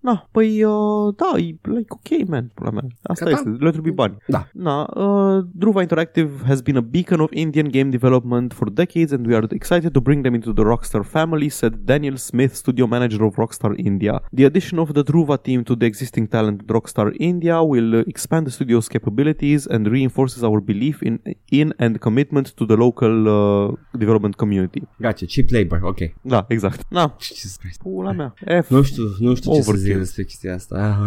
Na, 0.00 0.26
păi, 0.30 0.64
uh, 0.64 1.14
da, 1.16 1.38
e 1.38 1.54
like 1.62 1.86
ok, 1.88 2.28
man, 2.28 2.50
pula 2.54 2.70
mea. 2.70 2.84
Asta 3.02 3.24
Gata. 3.24 3.36
este, 3.36 3.64
le 3.64 3.70
trebuie 3.70 3.92
bani. 3.92 4.16
Da. 4.26 4.46
Na, 4.52 4.86
uh, 4.94 5.44
Druva 5.52 5.80
Interactive 5.82 6.30
has 6.46 6.60
been 6.60 6.76
a 6.76 6.80
beacon 6.80 7.20
of 7.20 7.30
Indian 7.32 7.68
game 7.68 7.90
development 7.90 8.52
for 8.52 8.70
decades 8.70 9.12
and 9.12 9.26
we 9.26 9.34
are 9.34 9.46
excited 9.50 9.92
to 9.92 10.00
bring 10.00 10.22
them 10.22 10.34
into 10.34 10.52
the 10.52 10.62
Rockstar 10.62 11.02
family, 11.04 11.48
said 11.48 11.74
Daniel 11.84 12.16
Smith, 12.16 12.54
studio 12.54 12.86
manager 12.86 13.22
of 13.24 13.34
Rockstar 13.36 13.74
India. 13.78 14.20
The 14.32 14.44
addition 14.44 14.78
of 14.78 14.88
the 14.94 15.02
Druva 15.04 15.36
team 15.42 15.64
to 15.64 15.74
the 15.76 15.86
existing 15.86 16.26
talent 16.28 16.60
at 16.62 16.66
Rockstar 16.68 17.12
India 17.18 17.62
will 17.62 17.94
uh, 17.94 18.04
expand 18.06 18.46
the 18.46 18.50
studio's 18.50 18.88
capabilities 18.88 19.66
and 19.66 19.86
reinforces 19.86 20.42
our 20.42 20.60
belief 20.60 21.02
in, 21.02 21.20
in 21.50 21.74
and 21.78 21.98
commitment 21.98 22.46
to 22.56 22.64
the 22.66 22.76
local 22.76 23.14
uh, 23.28 23.76
development 23.98 24.36
community. 24.36 24.82
Gotcha. 24.98 25.26
Cheap 25.26 25.50
labor. 25.50 25.78
Ok. 25.82 26.00
Da, 26.22 26.44
exact. 26.48 26.80
Na, 26.88 27.14
Jesus 27.28 27.56
Christ. 27.56 27.80
pula 27.82 28.12
mea. 28.12 28.34
F, 28.62 28.68
Nu 28.70 28.82
știu, 28.82 29.02
nu 29.18 29.34
știu 29.34 29.52
ce 29.54 29.60
să 29.60 29.70
Overkill. 29.70 29.88
Zic 29.92 29.98
despre 29.98 30.22
chestia 30.24 30.54
asta. 30.54 30.98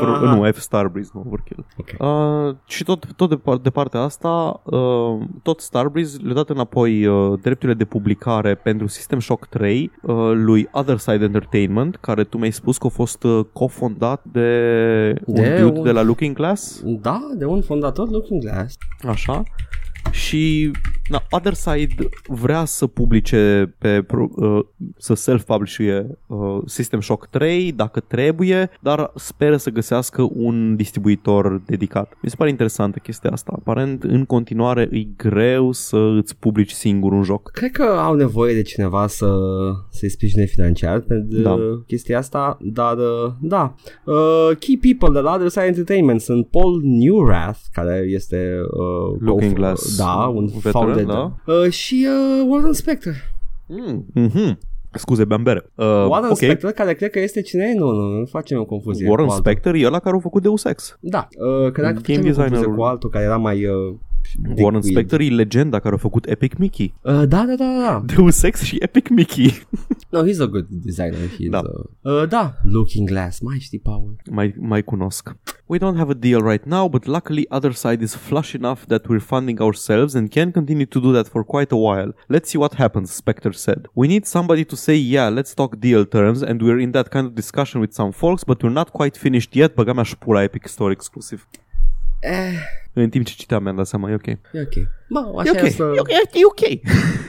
F, 0.00 0.22
nu, 0.22 0.42
F 0.52 0.58
Starbreeze, 0.58 1.10
nu 1.14 1.24
Overkill. 1.26 1.66
Ok. 1.76 1.88
Uh, 2.48 2.56
și 2.66 2.84
tot, 2.84 3.06
tot 3.16 3.28
de, 3.28 3.36
par- 3.36 3.56
de 3.56 3.70
partea 3.70 4.00
asta, 4.00 4.60
uh, 4.64 5.18
tot 5.42 5.60
Starbreeze 5.60 6.18
le-a 6.22 6.34
dat 6.34 6.50
înapoi 6.50 7.06
uh, 7.06 7.38
drepturile 7.42 7.76
de 7.78 7.84
publicare 7.84 8.54
pentru 8.54 8.86
System 8.86 9.20
Shock 9.20 9.46
3 9.46 9.90
uh, 10.02 10.14
lui 10.34 10.68
Other 10.72 10.98
Side 10.98 11.24
Entertainment, 11.24 11.96
care 11.96 12.24
tu 12.24 12.36
mi-ai 12.38 12.50
spus 12.50 12.78
că 12.78 12.86
a 12.86 12.90
fost 12.90 13.22
uh, 13.22 13.44
cofondat 13.52 14.24
de, 14.32 15.12
De 15.12 15.42
un 15.62 15.66
dude 15.66 15.78
un- 15.78 15.84
de 15.84 15.90
la 15.92 16.02
Looking 16.02 16.36
Glass, 16.36 16.82
Da, 16.84 17.20
de 17.36 17.44
un 17.44 17.62
fondator 17.62 18.10
Looking 18.10 18.42
Glass. 18.42 18.76
așa. 19.08 19.42
Și 20.10 20.70
na, 21.08 21.22
Other 21.30 21.52
Side 21.54 21.94
vrea 22.26 22.64
să 22.64 22.86
publice 22.86 23.74
pe 23.78 24.02
pro- 24.02 24.28
uh, 24.36 24.58
să 24.96 25.14
self-publishe 25.14 26.18
uh, 26.26 26.58
System 26.66 27.00
Shock 27.00 27.26
3 27.26 27.72
dacă 27.72 28.00
trebuie, 28.00 28.70
dar 28.80 29.10
speră 29.14 29.56
să 29.56 29.70
găsească 29.70 30.28
un 30.32 30.76
distribuitor 30.76 31.62
dedicat. 31.66 32.12
Mi 32.22 32.30
se 32.30 32.36
pare 32.38 32.50
interesantă 32.50 32.98
chestia 32.98 33.30
asta. 33.30 33.52
Aparent 33.58 34.02
în 34.02 34.24
continuare 34.24 34.88
e 34.92 35.02
greu 35.16 35.72
să 35.72 35.96
îți 36.18 36.36
publici 36.36 36.70
singur 36.70 37.12
un 37.12 37.22
joc. 37.22 37.50
Cred 37.50 37.70
că 37.70 37.82
au 37.82 38.14
nevoie 38.14 38.54
de 38.54 38.62
cineva 38.62 39.06
să, 39.06 39.34
să-i 39.90 40.08
sprijine 40.10 40.44
financiar 40.44 41.00
pentru 41.00 41.40
Da. 41.40 41.56
chestia 41.86 42.18
asta, 42.18 42.58
dar 42.60 42.96
uh, 42.96 43.32
da. 43.40 43.74
Uh, 44.04 44.56
key 44.58 44.78
people 44.78 45.08
de 45.12 45.20
la 45.20 45.34
Other 45.34 45.48
Side 45.48 45.64
Entertainment 45.66 46.20
sunt 46.20 46.46
Paul 46.48 46.80
Newrath, 46.84 47.58
care 47.72 48.04
este 48.08 48.56
uh, 48.62 49.16
Looking 49.20 49.52
co- 49.52 49.54
Glass 49.56 49.96
da, 49.96 50.32
un 50.34 50.46
veteran, 50.46 50.72
founder, 50.72 50.97
da. 51.02 51.34
Uh, 51.46 51.70
și 51.70 52.06
uh, 52.08 52.46
Warren 52.48 52.72
Spector. 52.72 53.14
Mm. 53.66 54.06
Mm-hmm. 54.20 54.58
Scuze, 54.92 55.24
beam 55.24 55.42
bere. 55.42 55.70
Uh, 55.74 55.86
Warren 55.86 56.30
ok. 56.30 56.36
Spector, 56.36 56.70
care 56.70 56.94
cred 56.94 57.10
că 57.10 57.20
este 57.20 57.40
cine 57.40 57.64
e? 57.64 57.74
Nu, 57.74 57.90
nu, 57.90 58.18
nu 58.18 58.24
facem 58.24 58.58
o 58.58 58.64
confuzie 58.64 59.08
Warren 59.08 59.26
cu 59.26 59.32
altul. 59.32 59.50
Spector 59.50 59.74
e 59.74 59.86
ăla 59.86 59.98
care 59.98 60.16
a 60.16 60.20
făcut 60.20 60.42
Deus 60.42 60.64
Ex. 60.64 60.98
Da, 61.00 61.28
uh, 61.38 61.72
credeam 61.72 61.94
că 61.94 62.00
Game 62.00 62.18
facem 62.18 62.18
o 62.20 62.22
confuzie 62.22 62.42
designerul. 62.48 62.74
cu 62.74 62.82
altul 62.82 63.10
care 63.10 63.24
era 63.24 63.36
mai... 63.36 63.64
Uh, 63.64 63.94
Warren 64.56 64.80
dick 64.80 64.90
Spector 64.90 65.20
e 65.20 65.28
legenda 65.28 65.78
care 65.78 65.94
a 65.94 65.98
făcut 65.98 66.26
Epic 66.26 66.56
Mickey. 66.56 66.94
weed. 67.04 67.16
Uh, 67.20 67.28
da, 67.28 67.44
da, 67.44 67.54
da, 67.56 67.78
da. 67.80 68.02
Deus 68.14 68.42
Ex 68.42 68.62
și 68.62 68.76
Epic 68.80 69.08
Mickey. 69.08 69.52
No, 70.10 70.24
he's 70.24 70.40
a 70.40 70.46
good 70.46 70.66
designer. 70.68 71.28
He's, 71.38 71.50
Da. 71.50 71.62
uh, 72.02 72.12
uh, 72.22 72.28
da, 72.28 72.54
Looking 72.62 73.08
Glass, 73.08 73.40
mai 73.40 73.58
știi, 73.58 73.78
Paul. 73.78 74.16
mai, 74.30 74.54
mai 74.58 74.82
cunosc. 74.84 75.36
We 75.66 75.78
don't 75.78 75.96
have 75.96 76.10
a 76.10 76.14
deal 76.18 76.40
right 76.40 76.64
now, 76.64 76.88
but 76.88 77.04
luckily 77.04 77.44
other 77.48 77.72
side 77.72 78.02
is 78.02 78.14
flush 78.14 78.52
enough 78.54 78.80
that 78.86 79.06
we're 79.06 79.24
funding 79.24 79.60
ourselves 79.60 80.14
and 80.14 80.28
can 80.28 80.50
continue 80.50 80.86
to 80.86 81.00
do 81.00 81.12
that 81.12 81.26
for 81.26 81.44
quite 81.44 81.72
a 81.72 81.76
while. 81.76 82.14
Let's 82.26 82.48
see 82.50 82.60
what 82.62 82.74
happens, 82.74 83.10
Spectre 83.14 83.52
said. 83.52 83.80
We 83.94 84.06
need 84.06 84.24
somebody 84.26 84.64
to 84.64 84.76
say, 84.76 84.96
yeah, 84.96 85.34
let's 85.34 85.52
talk 85.54 85.76
deal 85.78 86.04
terms, 86.06 86.42
and 86.42 86.60
we're 86.62 86.80
in 86.80 86.90
that 86.90 87.08
kind 87.08 87.26
of 87.26 87.32
discussion 87.34 87.80
with 87.80 87.92
some 87.94 88.12
folks, 88.12 88.42
but 88.44 88.62
we're 88.62 88.72
not 88.72 88.88
quite 88.90 89.16
finished 89.18 89.54
yet. 89.54 89.74
Băga 89.74 89.92
mea 89.92 90.02
și 90.04 90.16
pula 90.18 90.42
Epic 90.42 90.66
Store 90.66 90.92
exclusiv. 90.92 91.48
Eh, 92.20 92.52
În 93.02 93.10
timp 93.10 93.24
ce 93.26 93.34
citeam 93.34 93.62
mi-am 93.62 93.76
dat 93.76 93.86
seama, 93.86 94.10
e 94.10 94.14
ok. 94.14 94.26
E 94.26 94.38
e 94.52 94.60
ok. 94.60 94.88
Bă, 95.10 95.32
așa 95.38 95.50
ok, 95.50 95.62
e 95.62 95.68
să... 95.68 95.92
e 95.96 96.00
ok, 96.00 96.08
e 96.10 96.44
ok. 96.44 96.60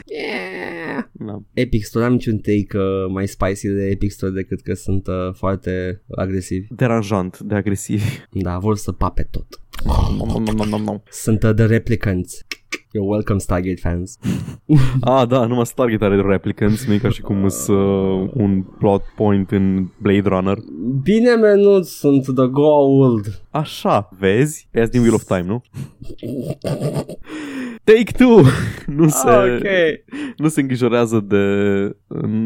Yeah. 0.06 1.04
Da. 1.12 1.42
Epic 1.54 1.84
Store, 1.84 2.06
am 2.06 2.12
niciun 2.12 2.38
take 2.38 2.78
uh, 2.78 3.12
mai 3.12 3.28
spicy 3.28 3.68
de 3.68 3.86
Epic 3.86 4.12
Store 4.12 4.32
decât 4.32 4.62
că 4.62 4.74
sunt 4.74 5.08
uh, 5.08 5.34
foarte 5.34 6.02
agresivi. 6.16 6.68
Deranjant 6.70 7.40
de 7.40 7.56
agresiv. 7.56 8.04
Da, 8.32 8.58
vor 8.58 8.78
să 8.78 8.92
pape 8.92 9.28
tot. 9.32 9.46
Nom, 9.86 10.28
nom, 10.28 10.56
nom, 10.56 10.68
nom, 10.68 10.82
nom. 10.82 11.04
Sunt 11.10 11.44
uh, 11.44 11.54
The 11.54 11.66
Replicants. 11.66 12.46
You're 12.92 13.06
welcome, 13.06 13.40
Stargate 13.40 13.80
fans. 13.80 14.18
Ah, 15.02 15.28
da, 15.28 15.46
numai 15.46 15.66
Stargate 15.66 16.06
are 16.06 16.22
replicants, 16.22 16.86
nu 16.86 16.94
e 16.94 16.98
ca 16.98 17.10
și 17.10 17.22
cum 17.22 17.48
sunt 17.48 17.78
uh, 17.78 18.30
un 18.34 18.64
plot 18.78 19.04
point 19.16 19.52
în 19.52 19.88
Blade 20.02 20.30
Runner. 20.30 20.58
Bine 21.04 21.36
menut 21.36 21.86
sunt 21.86 22.24
The 22.24 22.48
Gold. 22.48 23.42
Așa, 23.50 24.10
vezi? 24.20 24.68
E 24.72 24.86
din 24.86 25.00
Wheel 25.00 25.14
of 25.14 25.24
Time, 25.24 25.44
nu? 25.44 25.62
Take 27.84 28.12
Two 28.18 28.42
nu 28.98 29.08
se, 29.08 29.30
Ok. 29.30 29.64
nu 30.38 30.48
se 30.48 30.62
îngrijorează 30.62 31.20
de 31.20 31.38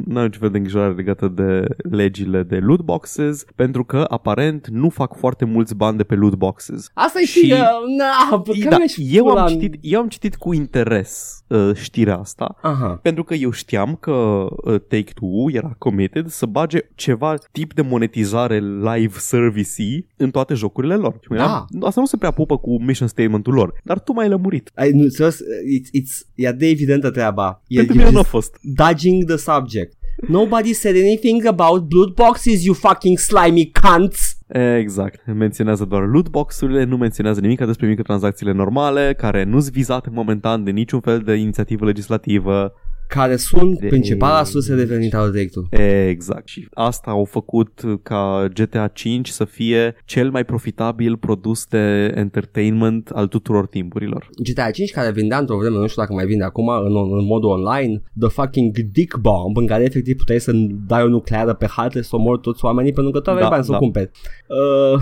nu 0.06 0.18
au 0.20 0.24
niciun 0.24 0.40
fel 0.40 0.50
de 0.50 0.58
îngrijorare 0.58 0.94
legată 0.94 1.28
de 1.28 1.66
legile 1.90 2.44
de 2.44 2.56
loot 2.58 2.82
boxes 2.82 3.46
pentru 3.56 3.84
că 3.84 4.06
aparent 4.10 4.68
nu 4.68 4.90
fac 4.90 5.18
foarte 5.18 5.46
mulți 5.46 5.76
bani 5.76 5.98
de 5.98 6.04
pe 6.04 6.16
loot 6.16 6.34
boxes. 6.36 6.90
Asta 6.94 7.20
e 7.20 7.26
Și- 7.26 7.40
și... 7.46 7.52
Uh, 7.52 7.60
na, 7.98 8.36
bă, 8.38 8.52
Da, 8.64 8.70
cam 8.70 8.78
mi-aș 8.78 8.94
eu, 9.14 9.24
pula 9.24 9.42
am 9.42 9.48
în- 9.54 9.60
citit, 9.60 9.80
eu 9.82 10.00
am 10.00 10.08
citit 10.08 10.36
cu 10.36 10.54
interes 10.54 11.44
uh, 11.48 11.72
știrea 11.76 12.18
asta 12.18 12.56
Aha. 12.62 13.00
pentru 13.02 13.24
că 13.24 13.34
eu 13.34 13.52
știam 13.52 13.96
că 13.96 14.12
uh, 14.12 14.80
Take-Two 14.88 15.50
era 15.52 15.76
committed 15.78 16.28
să 16.28 16.46
bage 16.46 16.80
ceva 16.96 17.36
tip 17.52 17.74
de 17.74 17.82
monetizare 17.82 18.60
live 18.60 19.18
service 19.18 20.06
în 20.18 20.32
toate 20.32 20.54
jocurile 20.54 20.96
lor. 20.96 21.14
Și 21.22 21.28
mă 21.30 21.36
Da. 21.36 21.42
gândeam, 21.70 21.88
Asta 21.90 22.00
nu 22.02 22.06
se 22.08 22.18
prea 22.18 22.32
pupă 22.32 22.58
cu 22.58 22.82
mission 22.84 23.08
statement-ul 23.08 23.54
lor, 23.54 23.74
dar 23.84 24.00
tu 24.00 24.14
m-ai 24.14 24.30
lămurit. 24.30 24.72
Ai, 24.76 24.92
nu, 24.92 25.08
serios, 25.08 25.33
it's, 25.42 26.02
it's, 26.02 26.28
e 26.36 26.48
atât 26.48 26.60
de 26.60 26.68
evidentă 26.68 27.10
treaba. 27.12 27.62
E, 27.68 27.76
Pentru 27.76 27.96
you 27.96 28.04
mine 28.04 28.14
nu 28.14 28.20
a 28.20 28.22
just 28.22 28.30
fost. 28.34 28.58
dodging 28.62 29.24
the 29.26 29.38
subject. 29.38 29.94
Nobody 30.28 30.74
said 30.74 30.96
anything 30.96 31.46
about 31.46 31.88
blood 31.88 32.14
boxes, 32.14 32.64
you 32.64 32.74
fucking 32.74 33.18
slimy 33.18 33.72
cunts. 33.82 34.38
Exact. 34.80 35.26
Menționează 35.34 35.86
doar 35.86 36.08
loot 36.08 36.30
box-urile, 36.30 36.84
nu 36.84 36.98
menționează 36.98 37.40
nimic 37.40 37.66
despre 37.66 37.88
microtransacțiile 37.88 38.52
normale, 38.52 39.14
care 39.18 39.44
nu 39.44 39.60
sunt 39.60 39.74
vizate 39.74 40.10
momentan 40.12 40.64
de 40.64 40.72
niciun 40.72 41.00
fel 41.00 41.20
de 41.20 41.34
inițiativă 41.34 41.86
legislativă. 41.86 42.74
Care 43.14 43.36
sunt 43.36 43.80
De- 43.80 43.88
principala 43.88 44.43
sursă 44.43 44.76
de 44.76 44.84
venit 44.84 45.14
al 45.14 45.32
directul. 45.32 45.68
Exact. 46.09 46.47
Și 46.47 46.68
asta 46.74 47.11
au 47.11 47.26
făcut 47.26 47.82
ca 48.03 48.47
GTA 48.53 48.88
5 48.88 49.28
să 49.28 49.45
fie 49.45 49.95
cel 50.05 50.30
mai 50.32 50.43
profitabil 50.45 51.18
produs 51.18 51.66
de 51.66 52.11
entertainment 52.16 53.09
al 53.09 53.28
tuturor 53.28 53.68
timpurilor. 53.68 54.30
GTA 54.43 54.72
5 54.72 54.91
care 54.91 55.11
vindea 55.11 55.38
într-o 55.38 55.57
vreme, 55.57 55.78
nu 55.78 55.88
știu 55.88 56.01
dacă 56.01 56.14
mai 56.14 56.26
vinde 56.26 56.43
acum, 56.43 56.68
în, 56.68 56.95
în 57.18 57.26
modul 57.26 57.49
online, 57.49 58.01
The 58.20 58.30
fucking 58.30 58.78
Dick 58.78 59.18
Bomb, 59.18 59.57
în 59.57 59.68
care 59.68 59.84
efectiv 59.84 60.16
puteai 60.18 60.39
să 60.39 60.51
dai 60.88 61.03
o 61.03 61.07
nucleară 61.07 61.53
pe 61.53 61.68
harte 61.70 62.01
să 62.01 62.16
omori 62.16 62.39
toți 62.41 62.66
oamenii 62.66 62.93
pentru 62.93 63.11
că 63.11 63.20
tu 63.20 63.30
aveai 63.30 63.43
Da, 63.45 63.49
bani 63.49 63.64
să 63.64 63.70
o 63.70 63.74
da. 63.74 63.80
cumperi. 63.80 64.11
Uh, 64.47 65.01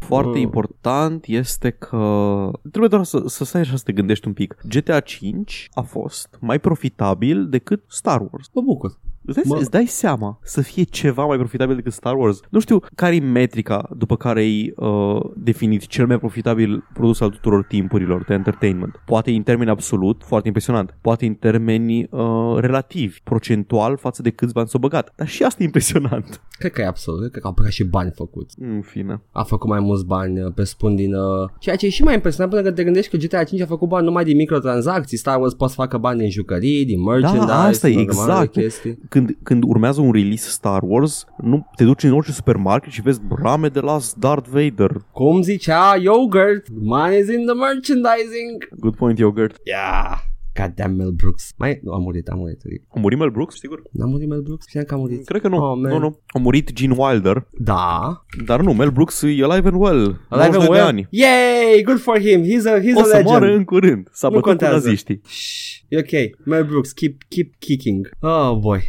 Foarte 0.00 0.36
Mm. 0.38 0.42
important 0.42 1.24
este 1.26 1.70
că 1.70 2.50
trebuie 2.70 2.88
doar 2.90 3.04
să, 3.04 3.22
să 3.26 3.44
stai 3.44 3.60
așa 3.60 3.76
să 3.76 3.82
te 3.84 3.92
gândești 3.92 4.26
un 4.26 4.32
pic. 4.32 4.56
GTA 4.68 5.00
5 5.00 5.68
a 5.72 5.80
fost 5.80 6.36
mai 6.40 6.58
profitabil 6.58 7.48
decât 7.48 7.84
Star 7.88 8.20
Wars. 8.20 8.48
mă 8.54 8.60
bucur. 8.62 8.98
Îți 9.24 9.36
dai, 9.36 9.44
Mă- 9.46 9.56
îți 9.60 9.70
dai 9.70 9.86
seama 9.86 10.38
să 10.42 10.60
fie 10.60 10.82
ceva 10.82 11.24
mai 11.24 11.36
profitabil 11.36 11.76
decât 11.76 11.92
Star 11.92 12.16
Wars? 12.16 12.40
Nu 12.50 12.60
știu 12.60 12.80
care 12.94 13.14
e 13.14 13.20
metrica 13.20 13.88
după 13.96 14.16
care 14.16 14.40
ai 14.40 14.72
uh, 14.76 15.20
definit 15.36 15.86
cel 15.86 16.06
mai 16.06 16.18
profitabil 16.18 16.84
produs 16.92 17.20
al 17.20 17.28
tuturor 17.30 17.64
timpurilor 17.64 18.24
de 18.24 18.34
entertainment. 18.34 19.02
Poate 19.06 19.30
în 19.30 19.42
termeni 19.42 19.70
absolut, 19.70 20.22
foarte 20.24 20.46
impresionant. 20.46 20.94
Poate 21.00 21.26
în 21.26 21.34
termeni 21.34 22.08
uh, 22.10 22.56
relativi, 22.58 23.20
procentual 23.24 23.96
față 23.96 24.22
de 24.22 24.30
câți 24.30 24.52
bani 24.52 24.68
s-au 24.68 24.80
băgat. 24.80 25.12
Dar 25.16 25.28
și 25.28 25.42
asta 25.42 25.62
e 25.62 25.64
impresionant. 25.64 26.40
Cred 26.60 26.72
că 26.72 26.80
e 26.80 26.86
absolut, 26.86 27.30
cred 27.30 27.42
că 27.42 27.46
au 27.46 27.54
băgat 27.56 27.70
și 27.72 27.84
bani 27.84 28.10
făcuți. 28.14 28.56
În 28.60 28.80
fine. 28.82 29.22
A 29.32 29.42
făcut 29.42 29.68
mai 29.68 29.80
mulți 29.80 30.04
bani 30.06 30.42
uh, 30.42 30.52
pe 30.54 30.64
spun 30.64 30.94
din... 30.96 31.14
Uh, 31.14 31.48
ceea 31.58 31.76
ce 31.76 31.86
e 31.86 31.88
și 31.88 32.02
mai 32.02 32.14
impresionant 32.14 32.52
pentru 32.54 32.70
că 32.70 32.76
te 32.76 32.84
gândești 32.84 33.10
că 33.10 33.16
GTA 33.16 33.44
5 33.44 33.60
a 33.60 33.66
făcut 33.66 33.88
bani 33.88 34.04
numai 34.04 34.24
din 34.24 34.36
microtransacții, 34.36 35.16
Star 35.16 35.40
Wars 35.40 35.54
poate 35.54 35.72
să 35.72 35.80
facă 35.80 35.98
bani 35.98 36.18
din 36.18 36.30
jucării, 36.30 36.84
din 36.84 37.02
merchandise, 37.02 37.46
Da, 37.46 37.62
asta 37.62 37.88
e 37.88 37.90
din 37.90 38.00
o 38.00 38.04
grămadă 38.04 38.26
de 38.26 38.32
exact. 38.32 38.52
chestii. 38.52 38.98
Când, 39.10 39.36
când 39.42 39.62
urmează 39.66 40.00
un 40.00 40.12
release 40.12 40.48
Star 40.48 40.80
Wars, 40.82 41.24
nu 41.42 41.66
te 41.76 41.84
duci 41.84 42.02
în 42.02 42.12
orice 42.12 42.32
supermarket 42.32 42.92
și 42.92 43.00
vezi 43.00 43.20
rame 43.42 43.68
de 43.68 43.80
la 43.80 43.98
Darth 44.18 44.48
Vader. 44.48 44.90
Cum 45.12 45.42
zicea 45.42 45.96
Yogurt, 45.96 46.66
money 46.80 47.18
is 47.18 47.28
in 47.28 47.46
the 47.46 47.54
merchandising. 47.54 48.68
Good 48.78 48.96
point, 48.96 49.18
Yogurt. 49.18 49.56
Yeah. 49.64 50.29
Goddamn 50.60 50.96
Mel 50.96 51.10
Brooks. 51.10 51.52
Mai, 51.56 51.80
nu, 51.82 51.92
a 51.92 51.98
murit, 51.98 52.28
a 52.28 52.34
murit. 52.34 52.60
A 52.88 52.98
murit 53.00 53.18
Mel 53.18 53.30
Brooks, 53.30 53.58
sigur? 53.58 53.82
N-a 53.92 54.06
murit 54.06 54.28
Mel 54.28 54.40
Brooks? 54.40 54.66
Știam 54.66 54.84
că 54.84 54.94
a 54.94 54.96
murit. 54.96 55.26
Cred 55.26 55.40
că 55.40 55.48
nu. 55.48 55.56
Oh, 55.56 55.78
man. 55.82 55.92
nu, 55.92 55.98
nu. 55.98 56.18
A 56.26 56.38
murit 56.38 56.72
Gene 56.72 56.94
Wilder. 56.98 57.46
Da. 57.58 58.24
Dar 58.44 58.60
nu, 58.60 58.72
Mel 58.72 58.90
Brooks 58.90 59.22
e 59.22 59.26
alive 59.26 59.68
and 59.68 59.80
well. 59.80 60.20
Alive 60.28 60.44
and 60.46 60.54
92 60.54 60.60
de 60.62 60.68
well. 60.70 60.86
ani. 60.86 61.06
Yay, 61.10 61.82
good 61.82 61.98
for 61.98 62.18
him. 62.18 62.42
He's 62.42 62.66
a, 62.66 62.78
he's 62.80 62.94
O 62.96 63.00
a 63.00 63.02
să 63.02 63.08
legend. 63.08 63.24
moară 63.24 63.54
în 63.54 63.64
curând. 63.64 64.08
S-a 64.12 64.28
Nu 64.28 64.34
bătut 64.34 64.42
cu 64.42 64.48
contează. 64.48 64.74
naziștii. 64.86 65.20
Shh, 65.26 65.80
e 65.88 65.98
ok. 65.98 66.46
Mel 66.46 66.64
Brooks, 66.64 66.92
keep, 66.92 67.22
keep 67.28 67.54
kicking. 67.58 68.08
Oh, 68.20 68.56
boy. 68.60 68.80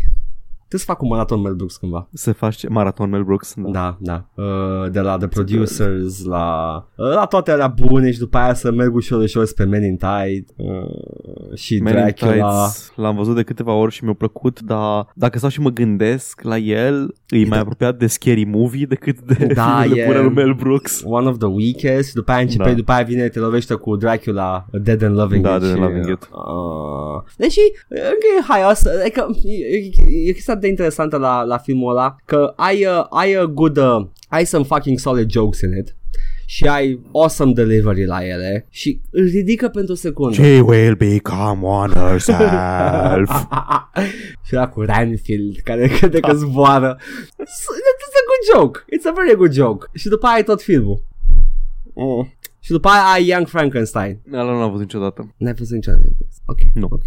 Trebuie 0.72 0.86
să 0.90 0.92
fac 0.92 1.02
un 1.02 1.08
maraton 1.08 1.42
Mel 1.42 1.54
Brooks 1.54 1.78
cândva. 1.78 2.08
Să 2.14 2.32
faci 2.34 2.68
maraton 2.68 3.10
Mel 3.10 3.24
Brooks. 3.24 3.54
Da. 3.58 3.70
Da, 3.72 3.98
da. 4.00 4.44
Uh, 4.44 4.92
de 4.92 5.00
la 5.00 5.18
The 5.18 5.28
Producers 5.28 6.24
la, 6.26 6.76
uh, 6.96 7.14
la 7.14 7.26
toate 7.26 7.52
alea 7.52 7.68
bune 7.68 8.12
și 8.12 8.20
după 8.20 8.38
aia 8.38 8.54
să 8.54 8.72
merg 8.72 8.96
ușor 8.96 9.22
ușor 9.22 9.46
spre 9.46 9.64
Men 9.66 9.84
in 9.84 9.98
Tide 9.98 10.46
uh, 10.56 11.58
și 11.58 11.80
Man 11.84 11.94
in 11.94 12.00
Dracula. 12.00 12.50
Tights, 12.64 12.92
l-am 12.96 13.16
văzut 13.16 13.36
de 13.36 13.44
câteva 13.44 13.74
ori 13.74 13.92
și 13.94 14.04
mi-a 14.04 14.14
plăcut, 14.14 14.62
dar 14.62 15.08
dacă 15.16 15.38
stau 15.38 15.50
și 15.50 15.62
mă 15.62 15.70
gândesc 15.70 16.42
la 16.42 16.58
el, 16.58 17.14
e 17.28 17.46
mai 17.46 17.60
apropiat 17.60 17.98
de 17.98 18.08
Scary 18.08 18.44
Movie 18.44 18.86
decât 18.86 19.20
de 19.22 19.46
Da, 19.46 19.80
filmele 19.82 20.02
e- 20.02 20.06
bune 20.06 20.20
lui 20.20 20.34
Mel 20.34 20.54
Brooks. 20.54 21.02
One 21.06 21.28
of 21.28 21.38
the 21.38 21.48
weakest 21.48 22.08
și 22.10 22.16
după 22.16 22.32
aia 22.32 22.42
începe, 22.42 22.64
Da. 22.70 22.74
după 22.74 22.92
aia 22.92 23.04
vine, 23.04 23.28
te 23.30 23.40
lovește 23.40 23.74
cu 23.74 23.96
Dracula, 23.96 24.66
Dead 24.72 25.02
and 25.04 25.16
Loving 25.16 25.44
Da, 25.44 25.56
It. 25.56 25.62
Dead 25.62 25.72
and 25.74 25.82
și, 25.84 25.88
Loving 25.88 26.10
It. 26.10 26.30
Uh, 26.32 27.32
deși, 27.38 27.60
încă 27.88 28.26
e 28.40 28.44
haios, 28.48 28.86
adică 28.86 29.28
e, 29.44 29.78
e, 29.78 30.30
e 30.30 30.32
chestia 30.32 30.56
de 30.62 30.68
interesantă 30.68 31.18
la, 31.18 31.44
la 31.44 31.58
filmul 31.58 31.92
ăla, 31.92 32.16
că 32.26 32.54
ai, 32.56 32.86
uh, 32.86 33.06
ai 33.10 33.34
a 33.34 33.46
good, 33.46 33.78
uh, 33.78 34.06
ai 34.30 34.46
some 34.46 34.64
fucking 34.64 35.00
solid 35.00 35.32
jokes 35.32 35.62
in 35.62 35.78
it 35.78 35.96
și 36.52 36.68
ai 36.68 37.02
awesome 37.14 37.54
delivery 37.54 38.06
la 38.06 38.28
ele 38.28 38.68
și 38.70 39.02
îl 39.10 39.26
ridică 39.26 39.68
pentru 39.68 39.94
o 39.94 39.96
secundă. 39.96 40.34
She 40.34 40.60
will 40.60 40.96
become 40.96 41.60
one 41.62 41.94
herself. 41.94 43.30
și 44.46 44.54
la 44.54 44.68
cu 44.68 44.82
Ranfield 44.82 45.58
care 45.64 45.88
crede 45.98 46.20
că 46.20 46.34
zboară. 46.34 46.98
It's 47.00 47.64
it's 48.02 48.18
a 48.22 48.26
good 48.32 48.44
joke. 48.54 48.80
It's 48.80 49.06
a 49.10 49.14
very 49.16 49.36
good 49.38 49.52
joke. 49.52 49.88
Și 49.94 50.08
după 50.08 50.26
aia 50.26 50.36
ai 50.36 50.44
tot 50.44 50.62
filmul. 50.62 51.04
Mm. 51.94 52.34
Și 52.60 52.72
după 52.72 52.88
aia 52.88 53.04
ai 53.14 53.28
Young 53.28 53.48
Frankenstein. 53.48 54.20
Ăla 54.34 54.44
nu 54.44 54.60
l-am 54.60 54.72
văzut 54.72 54.86
niciodată. 54.86 55.34
N-ai 55.38 55.54
văzut 55.54 55.76
niciodată. 55.76 56.06
Ok. 56.46 56.60
Nu. 56.74 56.88
Ok. 56.90 57.04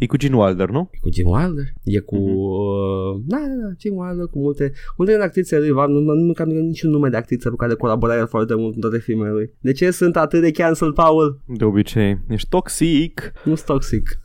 E 0.00 0.06
cu 0.06 0.16
Gene 0.16 0.36
Wilder, 0.36 0.68
nu? 0.68 0.88
E 0.92 0.98
cu 1.00 1.08
Jim 1.12 1.26
Wilder. 1.26 1.64
E 1.84 1.98
cu... 1.98 2.16
Mhm. 2.16 2.36
Uh, 2.36 3.20
da, 3.26 3.36
da, 3.36 3.66
da. 3.66 3.72
Jim 3.78 3.94
Wilder 3.96 4.24
cu 4.26 4.38
multe... 4.38 4.72
Multe 4.96 5.12
din 5.12 5.20
actrițele 5.20 5.60
lui. 5.60 5.70
va- 5.70 5.86
Nu, 5.86 5.98
nu, 6.00 6.12
nu, 6.14 6.32
nu 6.44 6.52
niciun 6.60 6.90
nume 6.90 7.08
de 7.08 7.16
actriță 7.16 7.50
cu 7.50 7.56
care 7.56 7.74
colaborează 7.74 8.24
foarte 8.24 8.54
mult 8.54 8.74
în 8.74 8.80
toate 8.80 8.98
filmele 8.98 9.32
lui. 9.32 9.50
De 9.60 9.72
ce 9.72 9.90
sunt 9.90 10.16
atât 10.16 10.40
de 10.40 10.50
cancel, 10.50 10.92
Paul? 10.92 11.40
De 11.58 11.64
obicei. 11.64 12.18
Ești 12.28 12.48
toxic. 12.48 13.32
Nu 13.44 13.54
sunt 13.54 13.66
toxic. 13.66 14.20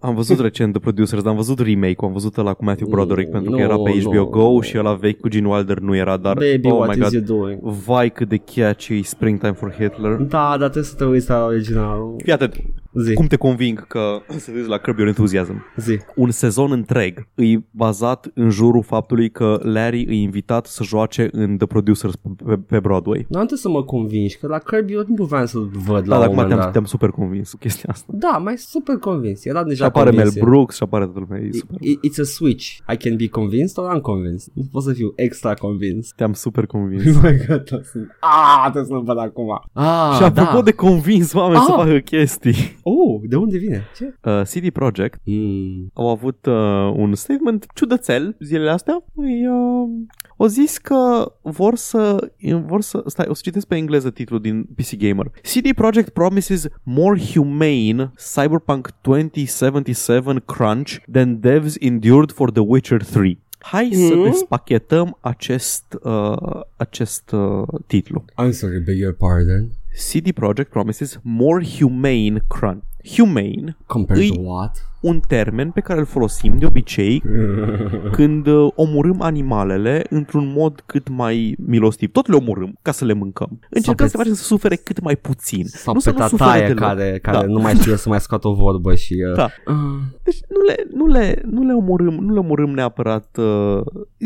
Am 0.00 0.14
văzut 0.14 0.38
recent 0.40 0.72
The 0.72 0.80
Producers, 0.80 1.22
dar 1.22 1.30
am 1.30 1.36
văzut 1.36 1.58
remake-ul, 1.58 2.06
am 2.06 2.12
văzut 2.12 2.36
ăla 2.36 2.52
cu 2.54 2.64
Matthew 2.64 2.88
Nu, 2.88 2.94
Broderick 2.94 3.30
pentru 3.30 3.50
că 3.50 3.56
nu, 3.56 3.62
era 3.62 3.74
pe 3.78 4.00
HBO 4.02 4.12
nu, 4.12 4.24
Go 4.26 4.52
nu. 4.52 4.60
și 4.60 4.78
ăla 4.78 4.94
vechi 4.94 5.20
cu 5.20 5.28
Gene 5.28 5.48
Wilder 5.48 5.78
nu 5.78 5.96
era, 5.96 6.16
dar 6.16 6.34
Baby, 6.34 6.68
oh 6.70 6.78
what 6.78 6.96
my 6.96 7.02
is 7.02 7.12
god, 7.12 7.28
you 7.28 7.38
doing? 7.38 7.60
vai 7.62 8.10
cât 8.12 8.28
de 8.28 8.36
catchy 8.36 8.94
e 8.94 9.02
Springtime 9.02 9.52
for 9.52 9.72
Hitler. 9.72 10.12
Da, 10.16 10.48
dar 10.48 10.56
trebuie 10.58 10.82
să 10.82 10.94
te 10.96 11.04
uiți 11.04 11.28
la 11.30 11.44
originalul. 11.44 12.14
Fii 12.24 12.32
atent, 12.32 12.54
Zi, 13.02 13.14
Cum 13.14 13.26
te 13.26 13.36
conving 13.36 13.86
că 13.86 14.20
să 14.44 14.50
vezi 14.54 14.68
la 14.68 14.78
Curb 14.78 14.96
Your 14.96 15.08
Enthusiasm? 15.08 15.64
zi. 15.76 15.98
Un 16.14 16.30
sezon 16.30 16.72
întreg 16.72 17.26
e 17.34 17.58
bazat 17.70 18.30
în 18.34 18.50
jurul 18.50 18.82
faptului 18.82 19.30
că 19.30 19.60
Larry 19.62 20.00
e 20.02 20.12
invitat 20.14 20.66
să 20.66 20.82
joace 20.84 21.28
în 21.32 21.56
The 21.56 21.66
Producers 21.66 22.14
pe, 22.16 22.58
pe 22.66 22.80
Broadway. 22.80 23.18
Nu 23.28 23.38
am 23.38 23.46
trebuie 23.46 23.58
să 23.58 23.68
mă 23.68 23.82
convingi, 23.84 24.38
că 24.38 24.46
la 24.46 24.58
Kirby 24.58 24.92
eu 24.92 25.04
nu 25.16 25.24
voiam 25.24 25.46
să-l 25.46 25.70
văd 25.86 26.04
Da, 26.04 26.08
la 26.08 26.16
un 26.16 26.22
acum 26.22 26.34
moment 26.34 26.48
te-am, 26.48 26.60
dat. 26.60 26.72
te-am 26.72 26.84
super 26.84 27.10
convins 27.10 27.50
cu 27.50 27.56
chestia 27.58 27.88
asta. 27.92 28.12
Da, 28.16 28.40
mai 28.44 28.54
super 28.58 28.96
convins. 28.96 29.44
Era 29.44 29.58
Și 29.60 29.66
deja 29.66 29.84
apare 29.84 30.10
Mel 30.10 30.22
convins. 30.24 30.44
Brooks 30.44 30.76
și 30.76 30.82
apare 30.82 31.04
toată 31.04 31.18
lumea. 31.28 31.42
E 31.44 31.46
I- 31.46 31.52
super. 31.58 31.76
i- 31.80 31.98
It's 32.08 32.20
a 32.20 32.24
switch. 32.24 32.64
I 32.92 32.96
can 32.96 33.16
be 33.16 33.28
convinced 33.28 33.84
or 33.84 33.92
unconvinced. 33.94 34.52
Nu 34.54 34.62
pot 34.72 34.82
să 34.82 34.92
fiu 34.92 35.12
extra 35.16 35.54
convinced. 35.54 36.12
Te-am 36.16 36.32
super 36.32 36.66
convins. 36.66 37.16
Oh 37.16 37.22
my 37.30 37.36
god, 37.48 37.64
sunt... 37.92 38.16
Ah, 38.20 38.60
trebuie 38.62 38.84
să-l 38.84 39.02
văd 39.02 39.18
acum. 39.18 39.60
Ah, 39.72 40.14
și 40.16 40.22
apropo 40.22 40.56
da. 40.56 40.62
de 40.62 40.72
convins 40.72 41.32
oameni 41.32 41.60
să 41.60 41.70
Ah! 41.72 41.76
facă 41.78 41.98
chestii. 41.98 42.78
Oh, 42.90 43.20
de 43.28 43.36
unde 43.36 43.58
vine? 43.58 43.82
Ce? 43.96 44.14
Uh, 44.24 44.42
CD 44.42 44.70
Projekt 44.70 45.20
Mm. 45.24 45.90
au 45.94 46.08
avut 46.08 46.46
uh, 46.46 46.92
un 46.96 47.14
statement 47.14 47.66
ciudățel 47.74 48.36
zilele 48.40 48.70
astea. 48.70 49.04
Îi, 49.14 49.46
uh, 49.46 49.88
au 50.36 50.46
zis 50.46 50.78
că 50.78 51.32
vor 51.42 51.76
să, 51.76 52.30
vor 52.66 52.80
să... 52.80 53.02
Stai, 53.06 53.26
o 53.28 53.34
să 53.34 53.40
citesc 53.44 53.66
pe 53.66 53.76
engleză 53.76 54.10
titlul 54.10 54.40
din 54.40 54.62
PC 54.76 54.96
Gamer. 54.96 55.26
CD 55.42 55.72
Projekt 55.74 56.08
promises 56.08 56.66
more 56.82 57.20
humane 57.34 58.12
Cyberpunk 58.34 58.90
2077 59.00 60.42
crunch 60.46 60.96
than 61.12 61.40
devs 61.40 61.74
endured 61.80 62.30
for 62.32 62.50
The 62.50 62.62
Witcher 62.66 63.02
3. 63.04 63.38
Hai 63.58 63.90
să 63.92 64.14
Mm? 64.14 64.22
despachetăm 64.24 65.18
acest, 65.20 65.98
uh, 66.02 66.60
acest 66.76 67.30
uh, 67.32 67.62
titlu. 67.86 68.24
I'm 68.42 68.50
sorry, 68.50 68.80
beg 68.84 68.98
your 68.98 69.14
pardon. 69.14 69.68
CD 69.98 70.32
Projekt 70.32 70.70
promises 70.70 71.18
more 71.24 71.58
humane 71.60 72.40
crunch. 72.48 72.84
Humane, 73.04 73.74
Compared 73.88 74.20
to 74.20 74.40
what? 74.40 74.82
Un 75.00 75.20
termen 75.28 75.70
pe 75.70 75.80
care 75.80 75.98
îl 75.98 76.04
folosim 76.06 76.58
de 76.58 76.66
obicei 76.66 77.22
când 78.16 78.46
uh, 78.46 78.68
omorâm 78.74 79.20
animalele 79.22 80.04
într-un 80.10 80.52
mod 80.56 80.82
cât 80.86 81.08
mai 81.08 81.54
milostiv. 81.66 82.12
Tot 82.12 82.26
le 82.28 82.36
omorâm 82.36 82.78
ca 82.82 82.92
să 82.92 83.04
le 83.04 83.12
mâncăm. 83.12 83.58
Încercăm 83.70 84.06
pe- 84.06 84.10
să 84.10 84.16
facem 84.16 84.34
să 84.34 84.42
sufere 84.42 84.76
cât 84.76 85.00
mai 85.00 85.16
puțin. 85.16 85.64
Sau 85.66 85.94
nu 85.94 86.00
pe 86.00 86.10
să 86.10 86.16
nu 86.18 86.28
sufere 86.28 86.48
tataie 86.50 86.66
deloc. 86.66 86.80
care, 86.82 87.18
care 87.22 87.36
Da. 87.36 87.44
nu 87.46 87.60
mai 87.60 87.74
știe 87.74 87.96
să 87.96 88.08
mai 88.08 88.20
scoată 88.20 88.48
o 88.48 88.54
vorbă 88.54 88.94
și... 88.94 89.14
Uh, 89.30 89.36
Da. 89.36 89.44
uh, 89.66 89.74
Deci 90.22 90.38
nu 90.48 90.60
le, 90.66 90.86
nu 90.94 91.06
le, 91.06 91.42
nu 91.50 91.62
le 91.66 91.72
omorâm, 91.72 92.14
nu 92.14 92.32
le 92.32 92.38
omorâm 92.38 92.70
neapărat, 92.70 93.36
uh, 93.38 93.80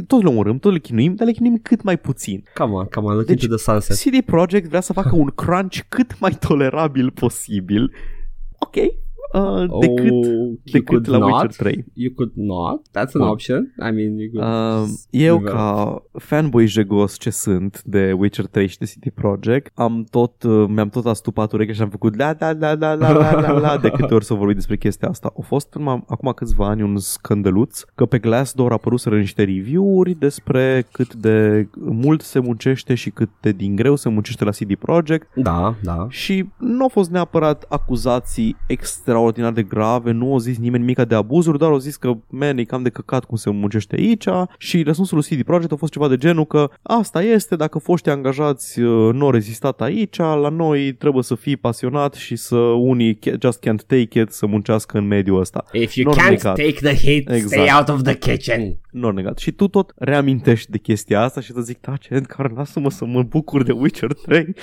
tot 0.06 0.22
le 0.22 0.28
omorâm, 0.28 0.58
tot 0.58 0.72
le 0.72 0.78
chinuim, 0.78 1.14
dar 1.14 1.26
le 1.26 1.32
chinuim 1.32 1.58
cât 1.62 1.82
mai 1.82 1.96
puțin. 1.98 2.42
come 2.54 2.72
on, 2.72 2.84
come 2.84 3.06
on, 3.06 3.14
look 3.14 3.26
Deci- 3.26 3.42
into 3.42 3.54
the 3.56 3.64
sunset. 3.72 3.96
CD 3.96 4.24
Projekt 4.24 4.68
vrea 4.68 4.80
să 4.80 4.92
facă 4.92 5.14
un 5.16 5.26
crunch 5.34 5.78
cât 5.88 6.20
mai 6.20 6.36
tolerabil 6.48 7.10
posibil. 7.10 7.92
Ok. 8.58 8.74
Uh, 9.34 9.64
decât, 9.80 10.10
oh, 10.10 10.24
you 10.26 10.58
decât 10.72 10.86
could 10.86 11.08
la 11.08 11.18
not? 11.18 11.30
Witcher 11.32 11.50
3. 11.52 11.84
You 11.94 12.12
could 12.14 12.32
not? 12.34 12.80
That's 12.88 13.14
an 13.14 13.20
Bun. 13.20 13.28
option. 13.28 13.74
I 13.78 13.90
mean, 13.90 14.18
you 14.18 14.30
could... 14.32 14.44
Uh, 14.44 14.88
eu 15.10 15.36
develop. 15.36 15.56
ca 15.56 16.02
fanboy 16.18 16.66
jegos 16.66 17.18
ce 17.18 17.30
sunt 17.30 17.82
de 17.84 18.12
Witcher 18.18 18.46
3 18.46 18.66
și 18.66 18.78
de 18.78 18.84
CD 18.84 19.10
Projekt 19.14 19.72
am 19.78 20.04
tot, 20.10 20.42
uh, 20.42 20.64
mi-am 20.68 20.88
tot 20.88 21.06
astupat 21.06 21.52
urechea 21.52 21.72
și 21.72 21.82
am 21.82 21.88
făcut 21.88 22.16
la 22.16 22.34
la 22.38 22.52
la 22.52 22.74
la 22.74 22.94
la 22.94 23.12
la 23.12 23.40
la 23.40 23.58
la 23.58 23.78
de 23.78 23.90
câte 23.90 24.14
ori 24.14 24.24
să 24.24 24.34
vorbim 24.34 24.54
despre 24.54 24.76
chestia 24.76 25.08
asta. 25.08 25.32
A 25.38 25.42
fost 25.42 25.74
urma, 25.74 26.04
acum 26.08 26.32
câțiva 26.34 26.66
ani 26.68 26.82
un 26.82 26.96
scandăluț 26.98 27.80
că 27.94 28.06
pe 28.06 28.18
Glassdoor 28.18 28.72
apăruseră 28.72 29.16
niște 29.18 29.44
review-uri 29.44 30.14
despre 30.18 30.86
cât 30.92 31.14
de 31.14 31.68
mult 31.74 32.20
se 32.20 32.38
muncește 32.38 32.94
și 32.94 33.10
cât 33.10 33.28
de 33.40 33.52
din 33.52 33.76
greu 33.76 33.96
se 33.96 34.08
muncește 34.08 34.44
la 34.44 34.50
CD 34.50 34.74
Projekt 34.74 35.28
Da, 35.34 35.74
da. 35.82 36.06
și 36.08 36.48
nu 36.58 36.82
au 36.82 36.88
fost 36.88 37.10
neapărat 37.10 37.64
acuzații 37.68 38.56
extraordinar 39.28 39.52
de 39.52 39.62
grave, 39.76 40.10
nu 40.10 40.32
au 40.32 40.38
zis 40.38 40.58
nimeni 40.58 40.84
mica 40.84 41.04
de 41.04 41.14
abuzuri, 41.14 41.58
doar 41.58 41.70
au 41.70 41.78
zis 41.78 41.96
că, 41.96 42.12
man, 42.28 42.58
e 42.58 42.64
cam 42.64 42.82
de 42.82 42.88
căcat 42.88 43.24
cum 43.24 43.36
se 43.36 43.50
muncește 43.50 43.96
aici 43.98 44.24
și 44.58 44.82
răspunsul 44.82 45.16
lui 45.28 45.36
CD 45.36 45.44
Projekt 45.44 45.72
a 45.72 45.76
fost 45.76 45.92
ceva 45.92 46.08
de 46.08 46.16
genul 46.16 46.44
că 46.46 46.70
asta 46.82 47.22
este, 47.22 47.56
dacă 47.56 47.78
foștii 47.78 48.10
angajați 48.10 48.80
uh, 48.80 49.14
nu 49.14 49.24
au 49.24 49.30
rezistat 49.30 49.80
aici, 49.80 50.16
la 50.16 50.48
noi 50.48 50.92
trebuie 50.92 51.22
să 51.22 51.34
fii 51.34 51.56
pasionat 51.56 52.14
și 52.14 52.36
să 52.36 52.56
unii 52.56 53.14
ca- 53.14 53.30
just 53.40 53.58
can't 53.68 53.86
take 53.86 54.20
it 54.20 54.30
să 54.30 54.46
muncească 54.46 54.98
în 54.98 55.06
mediul 55.06 55.40
ăsta. 55.40 55.64
If 55.72 55.94
you 55.94 56.06
Nor 56.06 56.22
can't 56.24 56.28
negat. 56.28 56.56
take 56.56 56.72
the 56.82 56.94
hit, 56.94 57.22
stay 57.24 57.36
Exact. 57.38 57.78
out 57.78 57.88
of 57.98 58.02
the 58.02 58.14
kitchen. 58.16 58.76
Nu 58.92 59.06
au 59.06 59.12
negat. 59.12 59.38
Și 59.38 59.52
tu 59.52 59.68
tot 59.68 59.92
reamintești 59.96 60.70
de 60.70 60.78
chestia 60.78 61.20
asta 61.22 61.40
și 61.40 61.52
te 61.52 61.60
zic, 61.60 61.80
da, 61.80 61.96
ce 61.96 62.20
care 62.20 62.52
lasă-mă 62.56 62.90
să 62.90 63.04
mă 63.04 63.22
bucur 63.22 63.62
de 63.62 63.72
Witcher 63.72 64.12
3. 64.14 64.54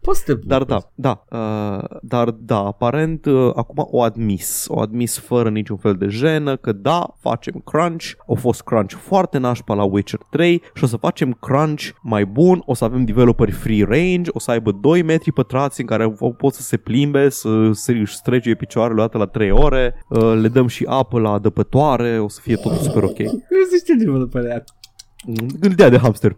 Poți 0.00 0.18
să 0.24 0.34
te 0.34 0.40
Dar 0.46 0.58
bucuri. 0.64 0.84
da, 0.94 1.22
da, 1.28 1.38
uh, 1.38 1.84
dar 2.02 2.30
da, 2.30 2.58
aparent 2.58 3.24
uh, 3.24 3.50
acum 3.54 3.86
o 3.90 4.02
admis, 4.02 4.66
o 4.68 4.80
admis 4.80 5.18
fără 5.18 5.48
niciun 5.50 5.76
fel 5.76 5.94
de 5.94 6.06
jenă 6.08 6.56
că 6.56 6.72
da, 6.72 7.14
facem 7.20 7.62
crunch, 7.64 8.04
au 8.28 8.34
fost 8.34 8.62
crunch 8.62 8.94
foarte 8.94 9.38
nașpa 9.38 9.74
la 9.74 9.84
Witcher 9.84 10.20
3 10.30 10.62
și 10.74 10.84
o 10.84 10.86
să 10.86 10.96
facem 10.96 11.32
crunch 11.40 11.88
mai 12.02 12.24
bun, 12.24 12.62
o 12.66 12.74
să 12.74 12.84
avem 12.84 13.04
developeri 13.04 13.50
free 13.50 13.84
range, 13.84 14.30
o 14.32 14.38
să 14.38 14.50
aibă 14.50 14.72
2 14.72 15.02
metri 15.02 15.32
pătrați 15.32 15.80
în 15.80 15.86
care 15.86 16.02
au- 16.02 16.32
pot 16.38 16.54
să 16.54 16.62
se 16.62 16.76
plimbe, 16.76 17.28
să 17.28 17.70
se 17.72 17.92
își 17.92 18.14
strege 18.14 18.54
picioarele 18.54 18.98
o 19.00 19.02
dată 19.02 19.18
la 19.18 19.26
3 19.26 19.50
ore, 19.50 20.04
uh, 20.08 20.32
le 20.40 20.48
dăm 20.48 20.66
și 20.66 20.84
apă 20.88 21.18
la 21.20 21.30
adăpătoare, 21.30 22.18
o 22.18 22.28
să 22.28 22.40
fie 22.42 22.54
totul 22.56 22.78
super 22.78 23.02
ok. 23.02 23.16
Nu 23.70 23.76
zici 23.76 23.86
ce 23.86 23.94
developer 23.94 24.44
aia. 24.44 24.64
Gândea 25.60 25.88
de 25.88 25.98
hamster. 25.98 26.36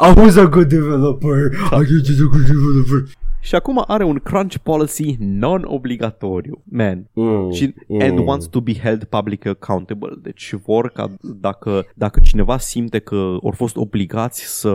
I 0.00 0.12
was 0.16 0.36
a 0.36 0.44
good 0.44 0.68
developer. 0.68 1.52
I 1.54 1.76
was 1.76 2.20
a 2.20 2.28
good 2.30 2.46
developer. 2.46 3.08
Și 3.48 3.54
acum 3.54 3.84
are 3.86 4.04
un 4.04 4.18
crunch 4.22 4.56
policy 4.62 5.16
non-obligatoriu. 5.18 6.62
Man, 6.64 7.08
Mm. 7.12 7.50
și, 7.52 7.74
Mm. 7.88 8.00
and 8.00 8.18
wants 8.26 8.46
to 8.46 8.60
be 8.60 8.72
held 8.82 9.04
public 9.04 9.46
accountable. 9.46 10.10
Deci 10.22 10.54
vor 10.64 10.90
ca 10.90 11.10
dacă, 11.40 11.84
dacă 11.94 12.20
cineva 12.22 12.58
simte 12.58 12.98
că 12.98 13.14
au 13.42 13.52
fost 13.56 13.76
obligați 13.76 14.60
să 14.60 14.72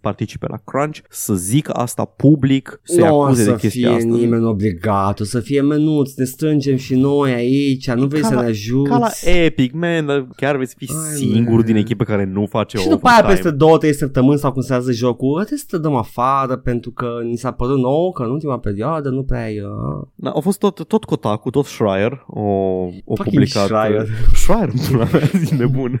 participe 0.00 0.46
la 0.48 0.56
crunch, 0.64 0.98
să 1.10 1.34
zică 1.34 1.72
asta 1.72 2.04
public, 2.04 2.80
să-i 2.82 3.04
Nu 3.04 3.16
o 3.16 3.22
acuze 3.22 3.42
să 3.42 3.50
de 3.50 3.56
chestia 3.56 3.88
fie 3.88 3.96
asta. 3.96 4.08
nimeni 4.18 4.44
obligat, 4.44 5.20
o 5.20 5.24
să 5.24 5.40
fie 5.40 5.60
menuț, 5.60 6.14
ne 6.14 6.24
strângem 6.24 6.76
și 6.76 6.94
noi 6.94 7.32
aici, 7.32 7.90
nu 7.90 8.06
vrei 8.06 8.20
Ca 8.20 8.28
să 8.28 8.34
la- 8.34 8.40
ne 8.40 8.46
ajuți. 8.46 8.90
Ca 8.90 8.98
la 8.98 9.08
Epic, 9.30 9.72
man, 9.72 10.06
dar 10.06 10.28
chiar 10.36 10.56
veți 10.56 10.74
fi 10.78 10.90
Ai, 10.90 11.16
singurul 11.16 11.54
man. 11.56 11.64
din 11.66 11.76
echipă 11.76 12.04
care 12.04 12.24
nu 12.24 12.46
face 12.46 12.76
și 12.76 12.88
după 12.88 13.06
aia 13.08 13.16
overtime. 13.18 13.34
peste 13.42 13.56
două, 13.56 13.78
trei 13.78 13.94
săptămâni 13.94 14.38
sau 14.38 14.52
cum 14.52 14.62
se 14.62 14.74
azi 14.74 14.92
jocul, 14.92 15.34
trebuie 15.34 15.58
să 15.58 15.66
te 15.70 15.78
dăm 15.78 15.94
afară 15.94 16.56
pentru 16.56 16.90
că 16.90 17.06
ni 17.24 17.36
s-a 17.36 17.50
părut 17.52 17.78
nou 17.78 18.03
că 18.10 18.22
în 18.22 18.30
ultima 18.30 18.58
perioadă 18.58 19.08
nu 19.08 19.22
prea 19.22 19.42
ai... 19.42 19.60
Uh... 19.60 20.06
Da, 20.14 20.30
a 20.30 20.40
fost 20.40 20.58
tot, 20.58 20.86
tot 20.86 21.04
Kotaku, 21.04 21.50
tot 21.50 21.64
Schreier 21.64 22.24
o, 22.26 22.40
o 22.40 23.14
Fucking 23.14 23.24
publicat 23.24 23.64
Schreier. 23.64 24.06
Schreier, 24.42 24.70
pula 24.88 25.08
mea, 25.12 25.30
zi 25.44 25.54
nebun 25.54 26.00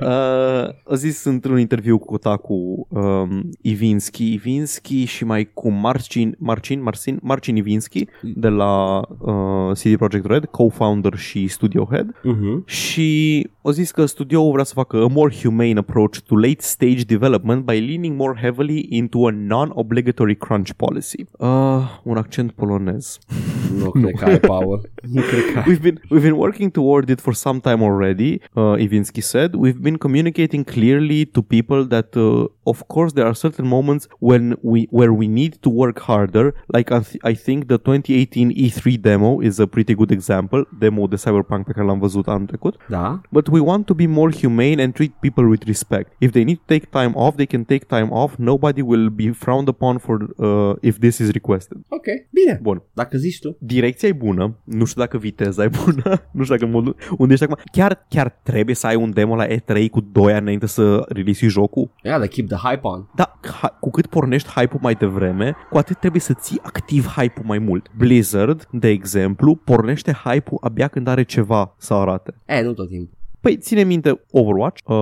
uh, 0.00 0.08
A 0.84 0.94
zis 0.94 1.24
într-un 1.24 1.58
interviu 1.58 1.98
cu 1.98 2.06
Kotaku 2.06 2.86
um, 2.88 3.50
Ivinski 3.62 4.32
Ivinski 4.32 5.04
și 5.04 5.24
mai 5.24 5.50
cu 5.54 5.70
Marcin 5.70 6.36
Marcin, 6.38 6.82
Marcin, 6.82 7.18
Marcin 7.22 7.56
Ivinski 7.56 8.06
de 8.22 8.48
la 8.48 9.00
uh, 9.18 9.72
CD 9.72 9.96
Projekt 9.96 10.26
Red 10.26 10.44
co-founder 10.44 11.16
și 11.16 11.46
studio 11.46 11.84
head 11.90 12.14
Uh-huh. 12.24 12.64
și 12.64 13.48
a 13.62 13.70
zis 13.70 13.90
că 13.90 14.06
studioul 14.06 14.52
vrea 14.52 14.64
să 14.64 14.72
facă 14.74 14.96
a 14.96 15.06
more 15.06 15.34
humane 15.42 15.78
approach 15.78 16.18
to 16.18 16.36
late 16.36 16.56
stage 16.58 17.02
development 17.06 17.64
by 17.64 17.72
leaning 17.72 18.16
more 18.16 18.38
heavily 18.40 18.86
into 18.88 19.26
a 19.26 19.30
non-obligatory 19.30 20.36
crunch 20.36 20.70
policy. 20.76 21.09
Uh, 21.38 21.48
un 22.02 22.16
accent 22.16 22.52
polonez. 22.52 23.18
Nu 23.78 23.90
cred 23.90 24.14
că 24.14 24.24
ai, 24.24 24.40
Paul. 24.40 24.90
Nu 25.14 25.20
cred 25.20 25.52
că 25.52 25.58
ai. 25.58 25.64
We've 25.64 25.82
been 25.82 26.00
we've 26.10 26.22
been 26.22 26.36
working 26.36 26.70
toward 26.70 27.08
it 27.08 27.20
for 27.20 27.34
some 27.34 27.58
time 27.58 27.82
already. 27.82 28.40
Uh, 28.52 28.74
Ivinsky 28.78 29.20
said 29.20 29.54
we've 29.54 29.80
been 29.80 29.96
communicating 29.96 30.64
clearly 30.64 31.24
to 31.24 31.42
people 31.42 31.86
that, 31.86 32.14
uh, 32.16 32.44
of 32.72 32.78
course, 32.94 33.12
there 33.16 33.26
are 33.30 33.34
certain 33.46 33.66
moments 33.76 34.04
when 34.28 34.44
we 34.70 34.80
where 34.98 35.12
we 35.20 35.26
need 35.40 35.52
to 35.64 35.70
work 35.82 35.98
harder. 36.10 36.46
Like 36.76 36.88
I, 36.98 37.00
th- 37.08 37.22
I 37.32 37.34
think 37.44 37.58
the 37.72 37.78
2018 37.78 38.50
E3 38.66 39.00
demo 39.00 39.40
is 39.48 39.58
a 39.58 39.66
pretty 39.66 39.94
good 39.94 40.10
example. 40.10 40.60
Demo 40.78 41.06
de 41.06 41.16
Cyberpunk 41.16 41.64
pe 41.64 41.72
care 41.72 41.86
l-am 41.86 41.98
văzut 41.98 42.28
anul 42.28 42.46
trecut. 42.46 42.74
Da? 42.88 43.20
But 43.30 43.46
we 43.48 43.60
want 43.60 43.86
to 43.86 43.94
be 43.94 44.06
more 44.06 44.32
humane 44.40 44.82
and 44.82 44.92
treat 44.92 45.12
people 45.20 45.44
with 45.44 45.64
respect. 45.66 46.12
If 46.18 46.30
they 46.30 46.44
need 46.44 46.56
to 46.56 46.62
take 46.66 46.86
time 46.90 47.12
off, 47.14 47.34
they 47.34 47.46
can 47.46 47.64
take 47.64 47.84
time 47.84 48.08
off. 48.10 48.34
Nobody 48.36 48.82
will 48.82 49.08
be 49.08 49.30
frowned 49.30 49.68
upon 49.68 49.98
for 49.98 50.16
uh, 50.36 50.72
if 50.80 50.98
this 50.98 51.18
is 51.18 51.30
requested. 51.30 51.78
Ok, 51.88 52.06
bine. 52.30 52.58
Bun. 52.62 52.82
Dacă 52.92 53.16
zici 53.16 53.38
tu. 53.38 53.56
Direcția 53.60 54.08
e 54.08 54.12
bună, 54.12 54.56
nu 54.64 54.84
știu 54.84 55.00
dacă 55.00 55.18
viteza 55.18 55.62
e 55.64 55.70
bună, 55.84 56.02
nu 56.36 56.42
știu 56.42 56.56
dacă 56.56 56.70
modul 56.70 56.96
unde 57.18 57.32
ești 57.32 57.44
acum. 57.44 57.56
Chiar, 57.72 58.06
chiar 58.08 58.40
trebuie 58.42 58.74
să 58.74 58.86
ai 58.86 58.96
un 58.96 59.10
demo 59.12 59.36
la 59.36 59.46
E3 59.46 59.90
cu 59.90 60.00
2 60.00 60.32
ani 60.32 60.40
înainte 60.40 60.66
să 60.66 61.04
release 61.08 61.46
jocul? 61.46 61.90
Yeah, 62.02 62.18
they 62.18 62.28
keep 62.28 62.48
the 62.48 62.56
hype 62.64 62.80
on. 62.82 63.06
Da, 63.14 63.38
ha- 63.60 63.76
cu 63.80 63.90
cât 63.90 64.06
pornești 64.06 64.48
hype-ul 64.50 64.80
mai 64.82 64.94
devreme, 64.94 65.56
cu 65.70 65.78
atât 65.78 65.98
trebuie 65.98 66.20
să 66.20 66.32
ții 66.34 66.60
activ 66.62 67.06
hype-ul 67.16 67.46
mai 67.46 67.58
mult. 67.58 67.90
Blizzard, 67.96 68.68
de 68.70 68.88
exemplu, 68.88 69.54
pornește 69.54 70.12
hype-ul 70.24 70.58
abia 70.60 70.88
când 70.88 71.06
are 71.06 71.22
ceva 71.22 71.74
să 71.76 71.94
arate. 71.94 72.34
E, 72.46 72.62
nu 72.62 72.72
tot 72.72 72.88
timpul. 72.88 73.18
Păi, 73.40 73.56
ține 73.56 73.82
minte 73.82 74.20
Overwatch, 74.30 74.80
uh, 74.86 74.96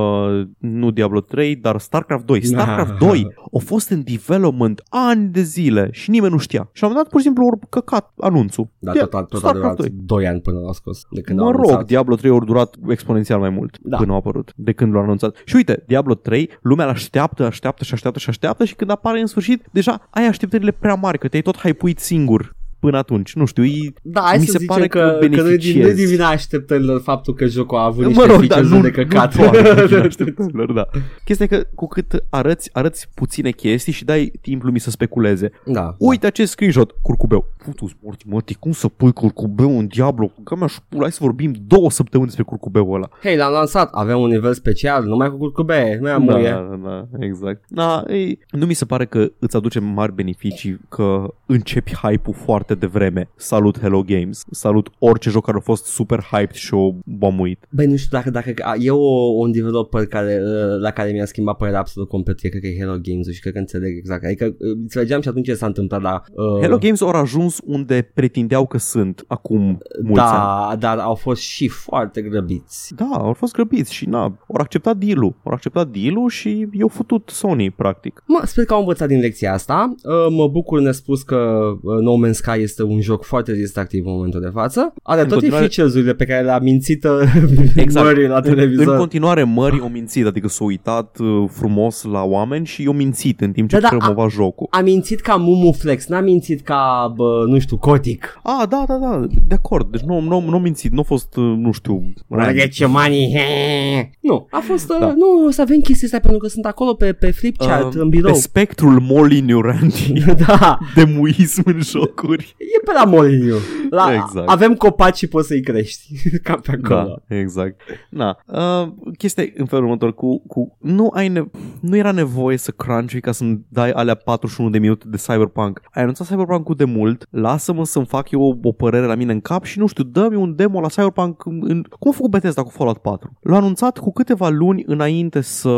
nu 0.58 0.90
Diablo 0.90 1.20
3, 1.20 1.56
dar 1.56 1.78
StarCraft 1.78 2.24
2. 2.24 2.44
StarCraft 2.44 2.98
2 2.98 3.26
a 3.54 3.58
fost 3.64 3.90
în 3.90 4.02
development 4.04 4.82
ani 4.88 5.28
de 5.28 5.40
zile 5.42 5.88
și 5.92 6.10
nimeni 6.10 6.32
nu 6.32 6.38
știa. 6.38 6.68
Și 6.72 6.84
am 6.84 6.92
dat 6.94 7.08
pur 7.08 7.20
și 7.20 7.26
simplu 7.26 7.46
ori 7.46 7.58
căcat 7.68 8.12
anunțul. 8.18 8.68
Da, 8.78 8.92
Dia- 8.92 9.00
tot, 9.00 9.10
tot 9.10 9.32
a 9.32 9.36
StarCraft 9.36 9.76
durat 9.76 9.92
2 9.92 10.26
ani 10.26 10.40
până 10.40 10.58
l-au 10.58 10.72
scos. 10.72 11.02
De 11.10 11.20
când 11.20 11.38
Mă 11.38 11.44
au 11.44 11.50
rog, 11.50 11.60
anunțat. 11.64 11.86
Diablo 11.86 12.14
3 12.14 12.30
ori 12.30 12.46
durat 12.46 12.74
exponențial 12.88 13.38
mai 13.38 13.50
mult 13.50 13.78
Da. 13.82 13.96
până 13.96 14.12
a 14.12 14.14
apărut, 14.14 14.52
de 14.56 14.72
când 14.72 14.92
l-au 14.94 15.02
anunțat. 15.02 15.36
Și 15.44 15.56
uite, 15.56 15.82
Diablo 15.86 16.14
3, 16.14 16.50
lumea 16.62 16.84
îl 16.84 16.90
așteaptă, 16.90 17.44
așteaptă 17.46 17.84
și 17.84 17.92
așteaptă 17.92 18.18
și 18.18 18.28
așteaptă 18.28 18.64
și 18.64 18.74
când 18.74 18.90
apare 18.90 19.20
în 19.20 19.26
sfârșit, 19.26 19.68
deja 19.72 20.08
ai 20.10 20.26
așteptările 20.26 20.70
prea 20.70 20.94
mari, 20.94 21.18
că 21.18 21.28
te-ai 21.28 21.42
tot 21.42 21.56
hypuit 21.58 21.98
singur 21.98 22.56
până 22.80 22.96
atunci. 22.96 23.34
Nu 23.34 23.44
știu, 23.44 23.64
e... 23.64 23.92
Da, 24.02 24.20
hai 24.20 24.38
mi 24.38 24.44
să 24.44 24.50
se 24.50 24.58
zicem 24.58 24.74
pare 24.74 24.86
că, 24.88 24.98
că 24.98 25.04
că 25.04 25.16
nu 25.18 25.26
e 25.26 25.28
din- 25.28 25.30
nu 25.32 25.38
e 25.38 25.42
beneficiezi. 25.48 25.94
din 25.96 26.06
vina 26.08 26.28
așteptărilor 26.28 27.00
faptul 27.00 27.34
că 27.34 27.46
jocul 27.46 27.78
a 27.78 27.84
avut 27.84 28.02
Mă 28.02 28.08
niște 28.08 28.26
rog, 28.26 28.38
features 28.38 28.68
dar 28.68 28.76
nu, 28.78 28.82
de 28.82 28.90
căcat. 28.90 29.34
nu 29.34 29.50
doar 29.50 29.86
din 29.86 29.96
așteptărilor, 30.08 30.72
da. 30.72 30.86
Chestia 31.24 31.46
e 31.50 31.56
că 31.56 31.66
cu 31.74 31.86
cât 31.86 32.24
arăți, 32.30 32.70
arăți 32.72 33.08
puține 33.14 33.50
chestii 33.50 33.92
și 33.92 34.04
dai 34.04 34.32
timp 34.40 34.62
lumii 34.62 34.80
să 34.80 34.90
speculeze. 34.90 35.50
da. 35.64 35.94
Uite 35.98 36.26
acest 36.26 36.50
screenshot, 36.50 36.94
curcubeu. 37.02 37.44
Futu 37.56 37.88
morti, 38.02 38.24
morti, 38.28 38.54
cum 38.54 38.72
să 38.72 38.88
pui 38.88 39.12
curcubeu 39.12 39.78
în 39.78 39.86
Diablo? 39.86 40.30
Că 40.44 40.56
mi-aș 40.56 40.74
pula, 40.88 41.02
hai 41.02 41.12
să 41.12 41.18
vorbim 41.22 41.54
două 41.66 41.90
săptămâni 41.90 42.26
despre 42.28 42.44
curcubeu 42.46 42.92
ăla. 42.92 43.08
Hei, 43.22 43.36
l-am 43.36 43.52
lansat, 43.52 43.88
avem 43.92 44.18
un 44.20 44.28
nivel 44.28 44.52
special, 44.54 45.04
numai 45.04 45.30
cu 45.30 45.36
curcube, 45.36 45.98
nu 46.00 46.08
am 46.10 46.24
Da, 46.24 46.32
muie. 46.34 46.50
da, 46.50 46.78
da, 47.12 47.24
exact. 47.26 47.64
Da, 47.68 48.04
ei, 48.08 48.38
nu 48.50 48.66
mi 48.66 48.74
se 48.74 48.84
pare 48.84 49.06
că 49.06 49.30
îți 49.38 49.56
aduce 49.56 49.78
mari 49.78 50.12
beneficii 50.14 50.78
că 50.88 51.34
începi 51.46 51.94
hype-ul 51.94 52.34
foarte 52.44 52.67
devreme. 52.74 53.28
Salut 53.36 53.78
Hello 53.80 54.02
Games, 54.02 54.44
salut 54.50 54.90
orice 54.98 55.30
joc 55.30 55.44
care 55.44 55.56
a 55.56 55.60
fost 55.60 55.84
super 55.84 56.20
hyped 56.20 56.54
și 56.54 56.74
o 56.74 56.94
bomuit. 57.04 57.66
Băi, 57.70 57.86
nu 57.86 57.96
știu 57.96 58.18
dacă, 58.18 58.30
dacă 58.30 58.52
a, 58.62 58.74
e 58.78 58.90
o, 58.90 59.32
un 59.38 59.52
developer 59.52 60.06
care, 60.06 60.40
uh, 60.42 60.80
la 60.80 60.90
care 60.90 61.10
mi-a 61.10 61.24
schimbat 61.24 61.56
părerea 61.56 61.80
absolut 61.80 62.08
complet, 62.08 62.44
eu 62.44 62.50
cred 62.50 62.62
că 62.62 62.68
e 62.68 62.78
Hello 62.78 62.98
Games 63.02 63.28
și 63.28 63.40
cred 63.40 63.52
că 63.52 63.58
înțeleg 63.58 63.96
exact. 63.96 64.24
Adică 64.24 64.44
uh, 64.44 64.54
înțelegeam 64.58 65.20
și 65.20 65.28
atunci 65.28 65.44
ce 65.44 65.54
s-a 65.54 65.66
întâmplat 65.66 66.02
la... 66.02 66.22
Uh, 66.30 66.60
Hello 66.60 66.78
Games 66.78 67.00
au 67.00 67.08
ajuns 67.08 67.60
unde 67.64 68.10
pretindeau 68.14 68.66
că 68.66 68.78
sunt 68.78 69.24
acum 69.26 69.78
mulți 70.02 70.20
ani. 70.20 70.68
Da, 70.68 70.76
dar 70.78 70.98
au 70.98 71.14
fost 71.14 71.40
și 71.42 71.68
foarte 71.68 72.22
grăbiți. 72.22 72.94
Da, 72.96 73.10
au 73.12 73.32
fost 73.32 73.52
grăbiți 73.52 73.94
și 73.94 74.08
na, 74.08 74.22
au 74.22 74.36
acceptat 74.48 74.96
deal-ul. 74.96 75.34
Au 75.44 75.52
acceptat 75.52 75.88
deal-ul 75.88 76.28
și 76.28 76.68
i-au 76.72 76.88
futut 76.88 77.28
Sony, 77.28 77.70
practic. 77.70 78.22
Mă, 78.26 78.42
sper 78.44 78.64
că 78.64 78.72
au 78.72 78.80
învățat 78.80 79.08
din 79.08 79.20
lecția 79.20 79.52
asta. 79.52 79.94
Uh, 80.02 80.34
mă 80.34 80.48
bucur 80.48 80.80
ne 80.80 80.90
spus 80.90 81.22
că 81.22 81.60
uh, 81.82 81.98
No 82.00 82.26
Man's 82.26 82.32
Sky 82.32 82.57
este 82.58 82.82
un 82.82 83.00
joc 83.00 83.24
foarte 83.24 83.52
distractiv 83.54 84.06
în 84.06 84.12
momentul 84.12 84.40
de 84.40 84.50
față. 84.52 84.92
Are 85.02 85.20
În 85.20 85.26
toate 85.26 85.42
continuare- 85.42 85.66
features-urile 85.66 86.14
pe 86.14 86.24
care 86.24 86.44
le-a 86.44 86.58
mințit 86.58 87.04
uh, 87.04 87.10
Exact. 87.76 88.06
Murray 88.06 88.26
la 88.28 88.36
În 88.36 88.42
televizor. 88.42 88.96
continuare, 88.96 89.42
Mări 89.42 89.80
o 89.80 89.88
mințit, 89.88 90.26
adică 90.26 90.48
s-a 90.48 90.64
uitat 90.64 91.16
uh, 91.20 91.44
frumos 91.50 92.02
la 92.02 92.22
oameni 92.22 92.66
și 92.66 92.82
i-o 92.82 92.92
mințit 92.92 93.40
în 93.40 93.52
timp 93.52 93.68
ce 93.68 93.78
Da, 93.78 93.88
da, 93.90 93.96
promova 93.96 94.28
jocul. 94.28 94.66
a 94.70 94.80
mințit 94.80 95.20
ca 95.20 95.34
Mumu 95.34 95.72
Flex, 95.72 96.06
n-a 96.06 96.20
mințit 96.20 96.60
ca, 96.60 97.12
bă, 97.16 97.44
nu 97.46 97.58
știu, 97.58 97.76
Kotick. 97.76 98.40
Ah, 98.42 98.68
da, 98.68 98.84
da, 98.88 98.94
da, 98.96 99.26
de 99.48 99.54
acord. 99.54 99.90
Deci 99.90 100.00
nu, 100.00 100.20
nu, 100.20 100.40
nu 100.48 100.56
a 100.56 100.58
mințit, 100.60 100.92
nu 100.92 101.00
a 101.00 101.02
fost, 101.02 101.36
uh, 101.36 101.54
nu 101.56 101.72
știu, 101.72 102.12
Wanna 102.26 102.52
get 102.52 102.74
your 102.74 102.92
money. 102.92 103.34
he. 103.36 104.10
Nu, 104.20 104.46
a 104.50 104.58
fost, 104.66 104.90
uh, 104.90 104.96
Da. 105.00 105.06
nu, 105.06 105.46
o 105.46 105.50
să 105.50 105.60
avem 105.60 105.78
chestia 105.80 106.06
asta 106.06 106.18
pentru 106.20 106.38
că 106.38 106.46
sunt 106.48 106.64
acolo 106.64 106.94
pe, 106.94 107.12
pe 107.12 107.30
flipchart 107.30 107.94
uh, 107.94 108.00
în 108.00 108.08
birou. 108.08 108.32
pe 108.32 108.38
spectrul 108.38 109.00
Moliniu, 109.00 109.60
Randy, 109.60 110.24
da, 110.46 110.78
de 110.94 111.04
muism 111.04 111.62
în 111.64 111.80
jocuri. 111.82 112.47
E 112.56 112.80
pe 112.84 112.92
la 112.92 113.04
Moliniu. 113.04 113.56
La, 113.90 114.14
Exact. 114.14 114.48
Avem 114.48 114.74
copaci 114.74 115.16
și 115.16 115.26
poți 115.26 115.46
să-i 115.46 115.60
crești. 115.62 116.12
ca 116.42 116.54
pe 116.62 116.78
acolo. 116.82 117.22
Da, 117.28 117.36
exact. 117.36 117.80
Na, 118.10 118.38
uh, 118.46 118.88
chestia 119.18 119.42
e 119.42 119.52
în 119.56 119.66
felul 119.66 119.84
următor 119.84 120.14
cu, 120.14 120.42
cu 120.46 120.76
nu, 120.80 121.10
ai 121.14 121.28
ne- 121.28 121.50
nu 121.80 121.96
era 121.96 122.12
nevoie 122.12 122.56
să 122.56 122.70
crunch 122.70 123.16
ca 123.20 123.32
să-mi 123.32 123.60
dai 123.68 123.90
alea 123.90 124.14
41 124.14 124.70
de 124.70 124.78
minute 124.78 125.04
de 125.08 125.16
Cyberpunk. 125.16 125.80
Ai 125.90 126.02
anunțat 126.02 126.26
Cyberpunk 126.26 126.76
de 126.76 126.84
mult, 126.84 127.26
lasă-mă 127.30 127.84
să-mi 127.84 128.06
fac 128.06 128.30
eu 128.30 128.42
o, 128.42 128.54
o 128.62 128.72
părere 128.72 129.06
la 129.06 129.14
mine 129.14 129.32
în 129.32 129.40
cap 129.40 129.64
și 129.64 129.78
nu 129.78 129.86
știu, 129.86 130.04
dă-mi 130.04 130.36
un 130.36 130.54
demo 130.54 130.80
la 130.80 130.88
Cyberpunk 130.88 131.44
în, 131.44 131.60
în... 131.62 131.82
cum 131.98 132.10
a 132.10 132.14
făcut 132.14 132.30
Bethesda 132.30 132.62
cu 132.62 132.70
Fallout 132.70 132.98
4? 132.98 133.38
L-a 133.40 133.56
anunțat 133.56 133.98
cu 133.98 134.12
câteva 134.12 134.48
luni 134.48 134.82
înainte 134.86 135.40
să 135.40 135.68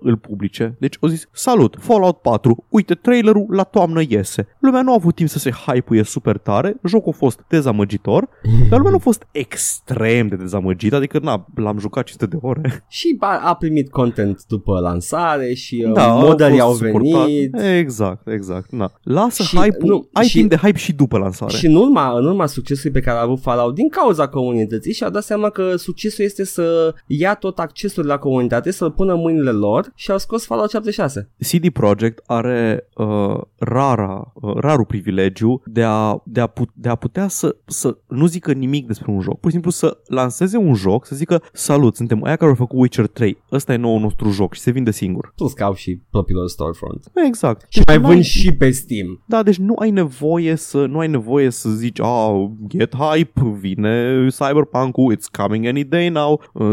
îl 0.00 0.16
publice. 0.20 0.76
Deci 0.78 0.96
au 1.00 1.08
zis, 1.08 1.28
salut, 1.32 1.76
Fallout 1.80 2.16
4, 2.18 2.64
uite 2.68 2.94
trailerul 2.94 3.46
la 3.48 3.62
toamnă 3.62 4.00
iese. 4.08 4.48
Lumea 4.58 4.82
nu 4.82 4.90
a 4.90 4.94
avut 4.94 5.14
timp 5.14 5.28
să 5.28 5.38
se 5.38 5.50
hype-uie 5.50 6.02
super 6.20 6.36
tare, 6.38 6.76
jocul 6.84 7.12
a 7.14 7.16
fost 7.16 7.40
dezamăgitor, 7.48 8.28
dar 8.68 8.76
lumea 8.78 8.90
nu 8.90 8.96
a 8.96 9.00
fost 9.10 9.26
extrem 9.32 10.26
de 10.26 10.36
dezamăgit, 10.36 10.92
adică 10.92 11.18
na, 11.22 11.46
l-am 11.54 11.78
jucat 11.78 12.04
500 12.04 12.36
de 12.36 12.46
ore. 12.46 12.84
Și 12.88 13.16
a, 13.18 13.40
a 13.44 13.54
primit 13.54 13.90
content 13.90 14.40
după 14.48 14.78
lansare 14.80 15.54
și 15.54 15.84
uh, 15.86 15.92
Da, 15.92 16.08
au 16.10 16.20
modelii 16.20 16.58
fost 16.58 16.82
au 16.82 16.86
suportat. 16.88 17.24
venit. 17.26 17.54
Exact, 17.78 18.28
exact. 18.28 18.70
Na. 18.70 18.92
Lasă 19.02 19.42
Și- 19.42 19.56
hype-ul, 19.56 19.88
nu, 19.88 20.08
ai 20.12 20.24
și- 20.24 20.36
timp 20.38 20.50
de 20.50 20.56
hype 20.56 20.78
și 20.78 20.92
după 20.92 21.18
lansare. 21.18 21.52
Și 21.56 21.66
în 21.66 21.74
urma, 21.74 22.18
în 22.18 22.26
urma 22.26 22.46
succesului 22.46 22.92
pe 22.92 23.00
care 23.00 23.18
a 23.18 23.22
avut 23.22 23.40
Fallout 23.40 23.74
din 23.74 23.88
cauza 23.88 24.28
comunității 24.28 24.92
și 24.92 25.02
a 25.04 25.08
dat 25.10 25.22
seama 25.22 25.48
că 25.50 25.76
succesul 25.76 26.24
este 26.24 26.44
să 26.44 26.94
ia 27.06 27.34
tot 27.34 27.58
accesul 27.58 28.06
la 28.06 28.18
comunitate, 28.18 28.70
să-l 28.70 28.90
pună 28.90 29.12
în 29.12 29.20
mâinile 29.20 29.50
lor 29.50 29.92
și 29.94 30.10
au 30.10 30.18
scos 30.18 30.44
Fallout 30.46 30.70
76. 30.70 31.30
CD 31.50 31.68
Projekt 31.72 32.22
are 32.26 32.88
uh, 32.96 33.40
rara, 33.58 34.32
uh, 34.34 34.54
rarul 34.56 34.84
privilegiu 34.84 35.62
de 35.66 35.82
a, 35.82 36.09
de 36.24 36.40
a, 36.40 36.46
put, 36.46 36.68
de 36.74 36.88
a 36.88 36.94
putea 36.94 37.28
să, 37.28 37.56
să 37.66 37.96
nu 38.08 38.26
zică 38.26 38.52
nimic 38.52 38.86
despre 38.86 39.12
un 39.12 39.20
joc. 39.20 39.34
Pur 39.40 39.44
și 39.44 39.52
simplu 39.52 39.70
să 39.70 39.98
lanseze 40.06 40.56
un 40.56 40.74
joc, 40.74 41.06
să 41.06 41.14
zică 41.16 41.42
salut, 41.52 41.96
suntem 41.96 42.24
aia 42.24 42.36
care 42.36 42.50
au 42.50 42.56
făcut 42.56 42.78
Witcher 42.80 43.06
3, 43.06 43.42
ăsta 43.52 43.72
e 43.72 43.76
noul 43.76 44.00
nostru 44.00 44.30
joc 44.30 44.54
și 44.54 44.60
se 44.60 44.70
vinde 44.70 44.90
singur. 44.90 45.32
Plus 45.36 45.52
că 45.52 45.64
au 45.64 45.74
și 45.74 46.00
propriul 46.10 46.48
storefront. 46.48 47.10
Exact. 47.26 47.66
Și 47.68 47.82
mai 47.86 47.98
n-ai- 47.98 48.10
vând 48.10 48.22
și 48.24 48.54
pe 48.54 48.70
Steam. 48.70 49.22
Da, 49.26 49.42
deci 49.42 49.58
nu 49.58 49.74
ai 49.78 49.90
nevoie 49.90 50.54
să 50.54 50.86
nu 50.86 50.98
ai 50.98 51.08
nevoie 51.08 51.50
să 51.50 51.70
zici, 51.70 52.00
ah, 52.00 52.44
get 52.66 52.94
hype, 52.96 53.40
vine 53.60 54.26
Cyberpunk-ul, 54.38 55.14
it's 55.16 55.36
coming 55.42 55.66
any 55.66 55.84
day 55.84 56.08
now, 56.08 56.42
uh, 56.52 56.72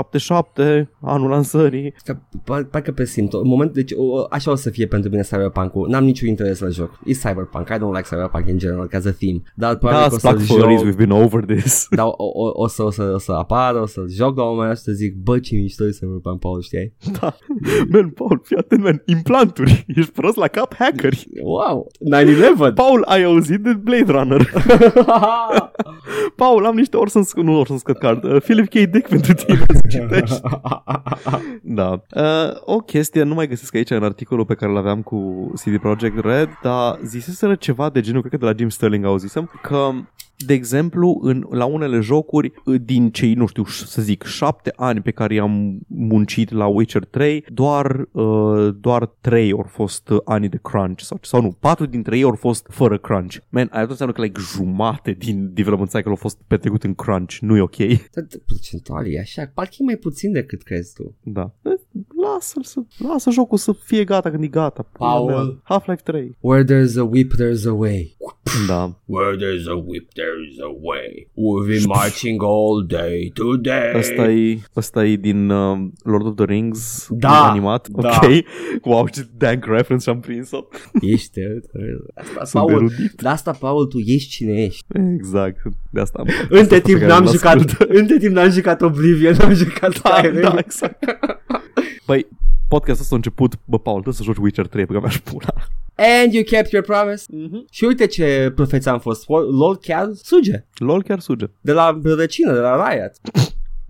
2077, 0.00 0.90
anul 1.00 1.28
lansării. 1.30 1.94
Că, 2.04 2.16
pa- 2.16 2.70
parcă 2.70 2.92
pe 2.92 3.04
simt, 3.04 3.32
în 3.32 3.40
moment, 3.48 3.72
deci 3.72 3.92
o, 3.96 4.26
așa 4.30 4.50
o 4.50 4.54
să 4.54 4.70
fie 4.70 4.86
pentru 4.86 5.10
mine 5.10 5.22
Cyberpunk-ul. 5.22 5.88
N-am 5.88 6.04
niciun 6.04 6.28
interes 6.28 6.58
la 6.58 6.68
joc. 6.68 7.00
E 7.04 7.12
Cyberpunk. 7.12 7.68
I 7.68 7.72
don't 7.72 7.94
like 7.94 8.08
Cyberpunk 8.08 8.48
in 8.48 8.58
general, 8.58 8.65
ca 8.90 8.96
as 8.96 9.04
a 9.04 9.10
theme. 9.10 9.40
Dar 9.54 9.76
probabil 9.76 10.00
Da, 10.02 10.06
că 10.06 10.12
o 10.12 10.14
îți 10.14 10.22
plac 10.26 10.38
să-l 10.38 10.46
furries, 10.58 10.80
joc. 10.80 10.88
we've 10.88 10.96
been 10.96 11.10
over 11.10 11.44
this. 11.44 11.86
Dar 11.98 12.06
o, 12.06 12.14
o, 12.16 12.50
o, 12.62 12.66
să, 12.66 12.82
o, 12.82 12.90
să, 12.90 13.10
o 13.14 13.18
să 13.18 13.32
apară, 13.32 13.80
o 13.80 13.86
să 13.86 14.04
joc 14.08 14.36
la 14.36 14.42
un 14.42 14.48
moment 14.48 14.68
dat 14.68 14.76
și 14.76 14.82
să 14.82 14.92
zic, 14.92 15.14
bă, 15.16 15.38
ce 15.38 15.54
mișto 15.56 15.84
e 15.84 15.90
Cyberpunk, 15.90 16.40
Paul, 16.40 16.60
știi? 16.62 16.94
da. 17.20 17.36
Man, 17.90 18.08
Paul, 18.08 18.40
fii 18.44 18.56
atent, 18.56 18.82
man, 18.82 19.02
implanturi, 19.04 19.84
ești 19.96 20.10
prost 20.12 20.36
la 20.36 20.48
cap, 20.48 20.74
hackeri. 20.74 21.26
Wow, 21.42 21.90
9-11! 22.70 22.74
Paul, 22.74 23.02
ai 23.04 23.22
auzit 23.22 23.60
de 23.60 23.72
Blade 23.74 24.12
Runner? 24.12 24.50
Paul, 26.36 26.66
am 26.66 26.74
niște 26.76 26.96
Orson, 26.96 27.22
Sc- 27.22 27.42
nu 27.42 27.58
Orson 27.58 27.78
Scott 27.78 27.98
Card, 27.98 28.24
uh, 28.24 28.42
Philip 28.42 28.66
K. 28.68 28.72
Dick 28.90 29.08
pentru 29.08 29.32
tine 29.34 29.58
să 29.68 29.80
citești. 29.88 30.40
Da. 31.62 32.02
Uh, 32.16 32.24
o 32.64 32.78
chestie, 32.78 33.22
nu 33.22 33.34
mai 33.34 33.48
găsesc 33.48 33.74
aici 33.74 33.90
în 33.90 34.02
articolul 34.02 34.44
pe 34.44 34.54
care 34.54 34.72
l-aveam 34.72 35.02
cu 35.02 35.52
CD 35.54 35.78
Projekt 35.80 36.24
Red, 36.24 36.48
dar 36.62 36.98
ziseseră 37.04 37.54
ceva 37.54 37.90
de 37.90 38.00
genul, 38.00 38.20
cred 38.20 38.32
că 38.32 38.38
de 38.38 38.44
la 38.44 38.52
Jim 38.56 38.68
Sterling 38.68 39.04
auzisem, 39.04 39.50
că 39.62 39.90
de 40.36 40.52
exemplu, 40.52 41.20
în, 41.22 41.46
la 41.50 41.64
unele 41.64 42.00
jocuri, 42.00 42.52
din 42.82 43.10
cei, 43.10 43.34
nu 43.34 43.46
știu, 43.46 43.64
să 43.64 44.02
zic, 44.02 44.22
șapte 44.22 44.72
ani 44.76 45.00
pe 45.00 45.10
care 45.10 45.34
i-am 45.34 45.78
muncit 45.86 46.50
la 46.50 46.66
Witcher 46.66 47.04
3, 47.04 47.44
doar, 47.52 48.08
uh, 48.12 48.74
doar 48.80 49.06
trei 49.20 49.52
au 49.52 49.66
fost 49.68 50.08
uh, 50.08 50.18
ani 50.24 50.48
de 50.48 50.58
crunch, 50.62 51.00
sau, 51.00 51.18
sau 51.22 51.42
nu, 51.42 51.56
patru 51.60 51.86
dintre 51.86 52.16
ei 52.16 52.22
au 52.22 52.34
fost 52.34 52.66
fără 52.70 52.98
crunch. 52.98 53.36
Man, 53.48 53.68
aia 53.70 53.80
tot 53.80 53.90
înseamnă 53.90 54.14
că 54.14 54.22
like, 54.22 54.40
jumate 54.40 55.10
din 55.10 55.50
development 55.54 55.90
cycle 55.90 56.10
au 56.10 56.16
fost 56.16 56.38
petrecut 56.46 56.84
în 56.84 56.94
crunch, 56.94 57.36
nu 57.40 57.56
e 57.56 57.60
ok. 57.60 57.76
Procentual 58.46 59.06
e 59.06 59.18
așa, 59.18 59.50
parcă 59.54 59.74
e 59.78 59.84
mai 59.84 59.96
puțin 59.96 60.32
decât 60.32 60.62
crezi 60.62 60.94
tu. 60.94 61.14
Da. 61.22 61.54
Lasă-l 62.22 62.62
să, 62.62 62.80
lasă 62.98 63.30
jocul 63.30 63.58
să 63.58 63.72
fie 63.72 64.04
gata 64.04 64.30
când 64.30 64.42
e 64.42 64.46
gata. 64.46 64.82
Paul. 64.98 65.26
Pula 65.26 65.42
mea. 65.42 65.60
Half-Life 65.62 66.02
3. 66.02 66.36
Where 66.40 66.64
there's 66.64 66.96
a 66.98 67.02
whip, 67.02 67.32
there's 67.34 67.66
a 67.66 67.72
way. 67.72 68.16
Da. 68.66 68.94
Where 69.04 69.36
there's 69.36 69.66
a 69.68 69.74
whip, 69.74 70.08
there's 70.12 70.25
a 70.62 70.72
way. 70.80 71.28
We've 71.34 71.66
been 71.78 71.86
marching 71.86 72.40
all 72.42 72.84
day 72.86 73.30
today. 73.34 73.92
Asta 73.94 74.30
e, 74.30 74.58
asta 74.74 75.04
e 75.06 75.16
din 75.16 75.50
uh, 75.50 75.78
Lord 76.02 76.26
of 76.26 76.34
the 76.34 76.44
Rings 76.44 77.06
Da, 77.10 77.50
animat. 77.50 77.88
da. 77.88 78.08
Ok. 78.22 78.30
Wow, 78.82 79.08
ce 79.08 79.26
dank 79.36 79.64
reference 79.66 80.10
am 80.10 80.20
prins-o. 80.20 80.58
Ești, 81.00 81.40
asta, 82.14 82.44
Sunt 82.44 82.66
Paul, 82.66 82.72
erudit. 82.72 83.12
de 83.22 83.28
asta, 83.28 83.50
Paul, 83.52 83.86
tu 83.86 83.98
ești 83.98 84.28
cine 84.30 84.62
ești. 84.62 84.84
Exact. 85.14 85.62
De 85.90 86.00
asta 86.00 86.18
am 86.18 86.26
Între 86.42 86.58
asta 86.58 86.78
timp 86.78 86.98
pe 86.98 87.06
care 87.06 87.12
n-am 87.12 87.24
l-ascult. 87.24 87.70
jucat, 87.70 87.88
între 87.88 88.18
timp 88.18 88.34
n-am 88.34 88.50
jucat 88.50 88.82
Oblivion, 88.82 89.34
n-am 89.38 89.52
jucat 89.54 90.00
Da, 90.02 90.14
Skyrim. 90.16 90.40
da, 90.40 90.54
exact. 90.58 91.04
Băi, 92.06 92.26
podcastul 92.68 93.02
ăsta 93.02 93.14
a 93.14 93.16
început, 93.16 93.54
bă, 93.64 93.78
Paul, 93.78 94.00
trebuie 94.02 94.14
să 94.14 94.22
joci 94.22 94.36
Witcher 94.36 94.66
3, 94.66 94.86
pe 94.86 94.92
care 94.92 95.04
mi-aș 95.04 95.18
pula. 95.18 95.52
And 95.96 96.32
you 96.32 96.42
kept 96.42 96.70
your 96.70 96.84
promise. 96.84 97.24
Și 97.70 97.84
uite 97.84 98.06
ce 98.06 98.52
profeț 98.54 98.86
am 98.86 98.98
fost. 98.98 99.28
LOL 99.28 99.76
chiar 99.76 100.08
suge. 100.14 100.64
LOL 100.78 101.02
chiar 101.02 101.20
suge. 101.20 101.46
De 101.60 101.72
la 101.72 102.00
rădăcină, 102.02 102.52
de 102.52 102.58
la 102.58 102.88
Riot. 102.88 103.12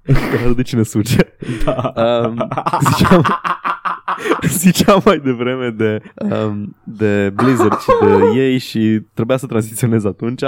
Că 0.42 0.52
de 0.56 0.62
cine 0.62 0.82
suge. 0.82 1.16
Da. 1.64 1.92
Um, 1.96 2.48
ziceam, 2.92 3.26
ziceam 4.62 5.02
mai 5.04 5.18
devreme 5.18 5.70
de, 5.70 6.00
um, 6.14 6.76
de 6.84 7.32
Blizzard 7.34 7.80
și 7.80 7.90
de 8.00 8.40
ei 8.42 8.58
și 8.58 9.00
trebuia 9.14 9.36
să 9.36 9.46
tranziționez 9.46 10.04
atunci. 10.04 10.42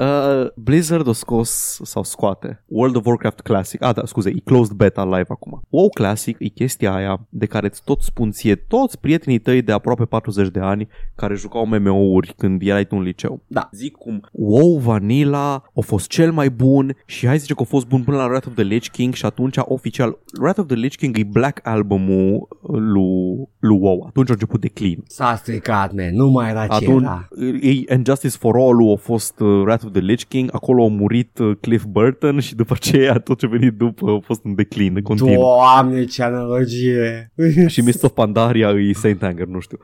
Uh, 0.00 0.46
Blizzard 0.56 1.06
o 1.06 1.12
scos 1.12 1.80
sau 1.82 2.02
scoate 2.02 2.64
World 2.66 2.96
of 2.96 3.06
Warcraft 3.06 3.40
Classic. 3.40 3.82
Ah, 3.82 3.94
da, 3.94 4.02
scuze, 4.06 4.30
e 4.30 4.40
closed 4.44 4.72
beta 4.76 5.04
live 5.04 5.24
acum. 5.28 5.60
WoW 5.68 5.88
Classic 5.88 6.36
e 6.38 6.48
chestia 6.48 6.94
aia 6.94 7.26
de 7.28 7.46
care 7.46 7.66
îți 7.66 7.82
tot 7.84 8.00
spun 8.02 8.30
ție 8.30 8.54
toți 8.54 8.98
prietenii 8.98 9.38
tăi 9.38 9.62
de 9.62 9.72
aproape 9.72 10.04
40 10.04 10.48
de 10.48 10.60
ani 10.60 10.88
care 11.14 11.34
jucau 11.34 11.66
MMO-uri 11.66 12.34
când 12.36 12.62
erai 12.62 12.84
tu 12.84 12.96
în 12.96 13.02
liceu. 13.02 13.42
Da. 13.46 13.68
Zic 13.72 13.96
cum 13.96 14.20
WoW 14.32 14.76
Vanilla 14.78 15.52
a 15.76 15.80
fost 15.80 16.08
cel 16.08 16.32
mai 16.32 16.50
bun 16.50 16.96
și 17.06 17.26
hai 17.26 17.38
zice 17.38 17.54
că 17.54 17.62
a 17.62 17.64
fost 17.64 17.86
bun 17.86 18.02
până 18.02 18.16
la 18.16 18.24
Wrath 18.26 18.46
of 18.46 18.54
the 18.54 18.64
Lich 18.64 18.88
King 18.88 19.14
și 19.14 19.24
atunci 19.26 19.56
oficial 19.60 20.18
Wrath 20.40 20.58
of 20.58 20.66
the 20.66 20.76
Lich 20.76 20.96
King 20.96 21.18
e 21.18 21.24
Black 21.24 21.66
Album-ul 21.66 22.48
lui, 22.62 23.48
lui 23.58 23.78
WoW. 23.80 24.04
Atunci 24.08 24.28
a 24.28 24.32
început 24.32 24.60
declin. 24.60 25.02
S-a 25.06 25.34
stricat, 25.36 25.92
man. 25.92 26.14
Nu 26.14 26.28
mai 26.30 26.50
era 26.50 26.66
ce 26.66 26.72
Atunci, 26.72 27.02
era. 27.02 27.28
e, 27.62 27.92
And 27.94 28.06
Justice 28.06 28.36
for 28.36 28.56
All 28.56 28.92
a 28.92 28.96
fost 28.96 29.40
uh, 29.40 29.46
Wrath 29.62 29.84
of 29.84 29.89
the 29.92 30.00
Lich 30.00 30.22
King, 30.28 30.48
acolo 30.52 30.84
a 30.84 30.88
murit 30.88 31.38
uh, 31.38 31.56
Cliff 31.60 31.84
Burton 31.84 32.38
și 32.40 32.54
după 32.54 32.72
aceea 32.76 33.14
tot 33.14 33.38
ce 33.38 33.46
a 33.46 33.48
venit 33.48 33.72
după 33.72 34.10
a 34.10 34.20
fost 34.24 34.40
în 34.44 34.54
declin, 34.54 34.92
în 34.96 35.02
continuu. 35.02 35.34
Doamne, 35.34 36.04
ce 36.04 36.22
analogie. 36.22 37.32
Și 37.66 37.80
Mist 37.80 38.02
of 38.02 38.12
Pandaria 38.12 38.68
e 38.70 38.92
Saint 38.92 39.22
Anger, 39.22 39.46
nu 39.46 39.60
știu. 39.60 39.78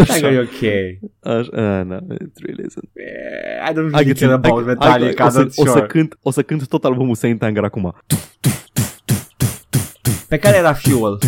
Așa 0.00 0.30
e 0.32 0.38
ok. 0.38 0.62
Așa, 1.20 1.50
uh, 1.52 1.84
no, 1.86 1.96
it 2.14 2.38
really 2.46 2.62
isn't. 2.68 2.90
Eh, 2.92 3.70
I 3.70 3.72
don't 3.72 3.90
Hai 3.92 4.02
really 4.02 4.12
că 4.12 4.18
care 4.18 4.32
about 4.32 4.56
hai- 4.56 4.66
Metallica, 4.66 5.22
hai- 5.22 5.26
o, 5.26 5.30
să, 5.30 5.38
not 5.38 5.48
o, 5.56 5.64
să 5.64 5.70
sure. 5.70 5.86
cânt, 5.86 6.18
o 6.22 6.30
să 6.30 6.42
cânt 6.42 6.68
tot 6.68 6.84
albumul 6.84 7.14
Saint 7.14 7.42
Anger 7.42 7.64
acum. 7.64 7.94
Pe 10.28 10.38
care 10.38 10.56
era 10.56 10.72
Fuel? 10.72 11.18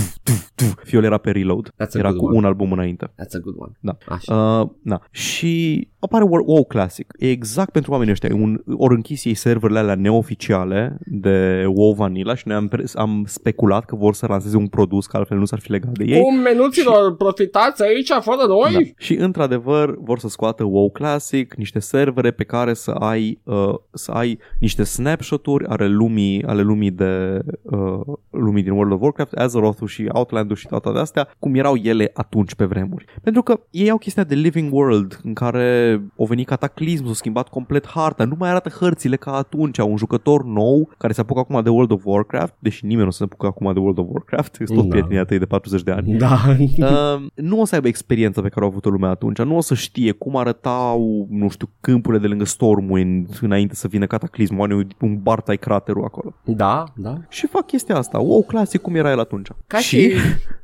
Fiul 0.84 1.04
era 1.04 1.18
pe 1.18 1.30
Reload. 1.30 1.68
That's 1.68 1.94
a 1.94 1.98
Era 1.98 2.08
good 2.08 2.20
cu 2.20 2.26
one. 2.26 2.36
un 2.36 2.44
album 2.44 2.72
înainte. 2.72 3.06
That's 3.06 3.34
a 3.36 3.38
good 3.42 3.54
one. 3.58 3.72
Da. 3.80 3.96
Așa. 4.08 4.34
Uh, 4.60 4.68
da. 4.82 5.00
Și 5.10 5.88
apare 5.99 6.24
War- 6.24 6.44
WoW 6.46 6.64
Classic. 6.64 7.12
E 7.18 7.30
exact 7.30 7.70
pentru 7.70 7.90
oamenii 7.90 8.12
ăștia. 8.12 8.28
E 8.32 8.42
Un, 8.42 8.62
ori 8.76 8.94
închis 8.94 9.24
ei 9.24 9.34
serverele 9.34 9.78
alea 9.78 9.94
neoficiale 9.94 10.99
de 11.05 11.64
WoW 11.66 11.92
Vanilla 11.92 12.34
și 12.34 12.49
noi 12.49 12.57
am, 12.57 12.68
pre- 12.68 12.84
am 12.94 13.24
speculat 13.26 13.84
că 13.84 13.96
vor 13.96 14.14
să 14.14 14.26
lanseze 14.28 14.57
un 14.57 14.66
produs 14.66 15.07
că 15.07 15.16
altfel 15.16 15.38
nu 15.38 15.44
s-ar 15.44 15.59
fi 15.59 15.70
legat 15.70 15.90
de 15.90 16.05
ei. 16.05 16.22
Cum 16.22 16.34
menuților, 16.38 17.16
profitați 17.16 17.82
aici 17.82 18.11
fără 18.20 18.46
noi? 18.46 18.72
Da. 18.72 18.78
Și 18.96 19.14
într-adevăr 19.14 19.99
vor 20.01 20.18
să 20.18 20.28
scoată 20.28 20.64
WoW 20.64 20.90
Classic, 20.90 21.55
niște 21.55 21.78
servere 21.78 22.30
pe 22.30 22.44
care 22.44 22.74
să 22.74 22.90
ai 22.90 23.40
uh, 23.44 23.74
să 23.92 24.11
ai 24.11 24.38
niște 24.61 24.82
snapshot-uri 24.82 25.66
ale 25.66 25.86
lumii, 25.86 26.44
ale 26.44 26.62
lumii 26.62 26.90
de 26.90 27.38
uh, 27.62 28.01
lumii 28.30 28.62
din 28.62 28.72
World 28.72 28.92
of 28.92 29.01
Warcraft, 29.01 29.32
Azeroth 29.32 29.82
și 29.86 30.09
Outland-ul 30.12 30.57
și 30.57 30.66
toate 30.66 30.88
astea, 30.88 31.28
cum 31.38 31.55
erau 31.55 31.74
ele 31.74 32.11
atunci 32.14 32.55
pe 32.55 32.64
vremuri. 32.64 33.05
Pentru 33.22 33.42
că 33.42 33.61
ei 33.70 33.90
au 33.90 33.99
chestia 33.99 34.24
de 34.24 34.34
Living 34.34 34.72
World 34.72 35.20
în 35.24 35.32
care 35.32 35.88
au 36.18 36.24
venit 36.24 36.47
cataclism, 36.47 37.05
s-au 37.05 37.12
schimbat 37.12 37.49
complet 37.49 37.86
harta, 37.86 38.24
nu 38.24 38.34
mai 38.39 38.49
arată 38.51 38.68
hărțile 38.68 39.16
ca 39.16 39.30
atunci, 39.32 39.78
un 39.78 39.97
jucător 39.97 40.45
nou 40.45 40.91
care 40.99 41.12
se 41.12 41.20
apucă 41.20 41.41
acum 41.41 41.62
de 41.62 41.68
World 41.68 41.91
of 41.91 42.03
Warcraft, 42.05 42.55
deși 42.59 42.86
nimeni 42.86 43.05
nu 43.05 43.11
se 43.11 43.22
apucă 43.22 43.47
acum 43.47 43.72
de 43.72 43.78
World 43.78 43.99
of 43.99 44.07
Warcraft, 44.09 44.55
sunt 44.55 44.68
tot 44.68 44.82
Da. 44.82 44.89
prietenii 44.89 45.24
tăi 45.26 45.39
de 45.39 45.47
40 45.47 45.82
de 45.82 45.91
ani. 45.91 46.16
Da. 46.16 46.39
Uh, 46.78 47.26
nu 47.34 47.61
o 47.61 47.64
să 47.64 47.74
aibă 47.74 47.89
experiența 47.89 48.41
pe 48.43 48.49
care 48.49 48.61
au 48.64 48.70
avut-o 48.70 48.91
lumea 48.91 49.09
atunci, 49.11 49.39
nu 49.39 49.57
o 49.57 49.61
să 49.61 49.74
știe 49.74 50.12
cum 50.12 50.36
arătau, 50.36 51.26
nu 51.30 51.49
știu, 51.49 51.68
câmpurile 51.80 52.20
de 52.22 52.26
lângă 52.28 52.45
Stormwind 52.45 53.39
înainte 53.41 53.74
să 53.74 53.89
vină 53.89 54.07
cataclismul, 54.07 54.61
oamenii 54.61 54.86
un 55.01 55.18
bartai 55.22 55.57
craterul 55.57 56.05
acolo. 56.05 56.34
Da, 56.45 56.84
da. 56.97 57.14
Și 57.28 57.47
fac 57.47 57.66
chestia 57.66 57.97
asta, 57.97 58.18
wow, 58.18 58.43
clasic 58.43 58.80
cum 58.80 58.95
era 58.95 59.11
el 59.11 59.18
atunci. 59.18 59.49
Ca 59.66 59.78
și, 59.78 60.12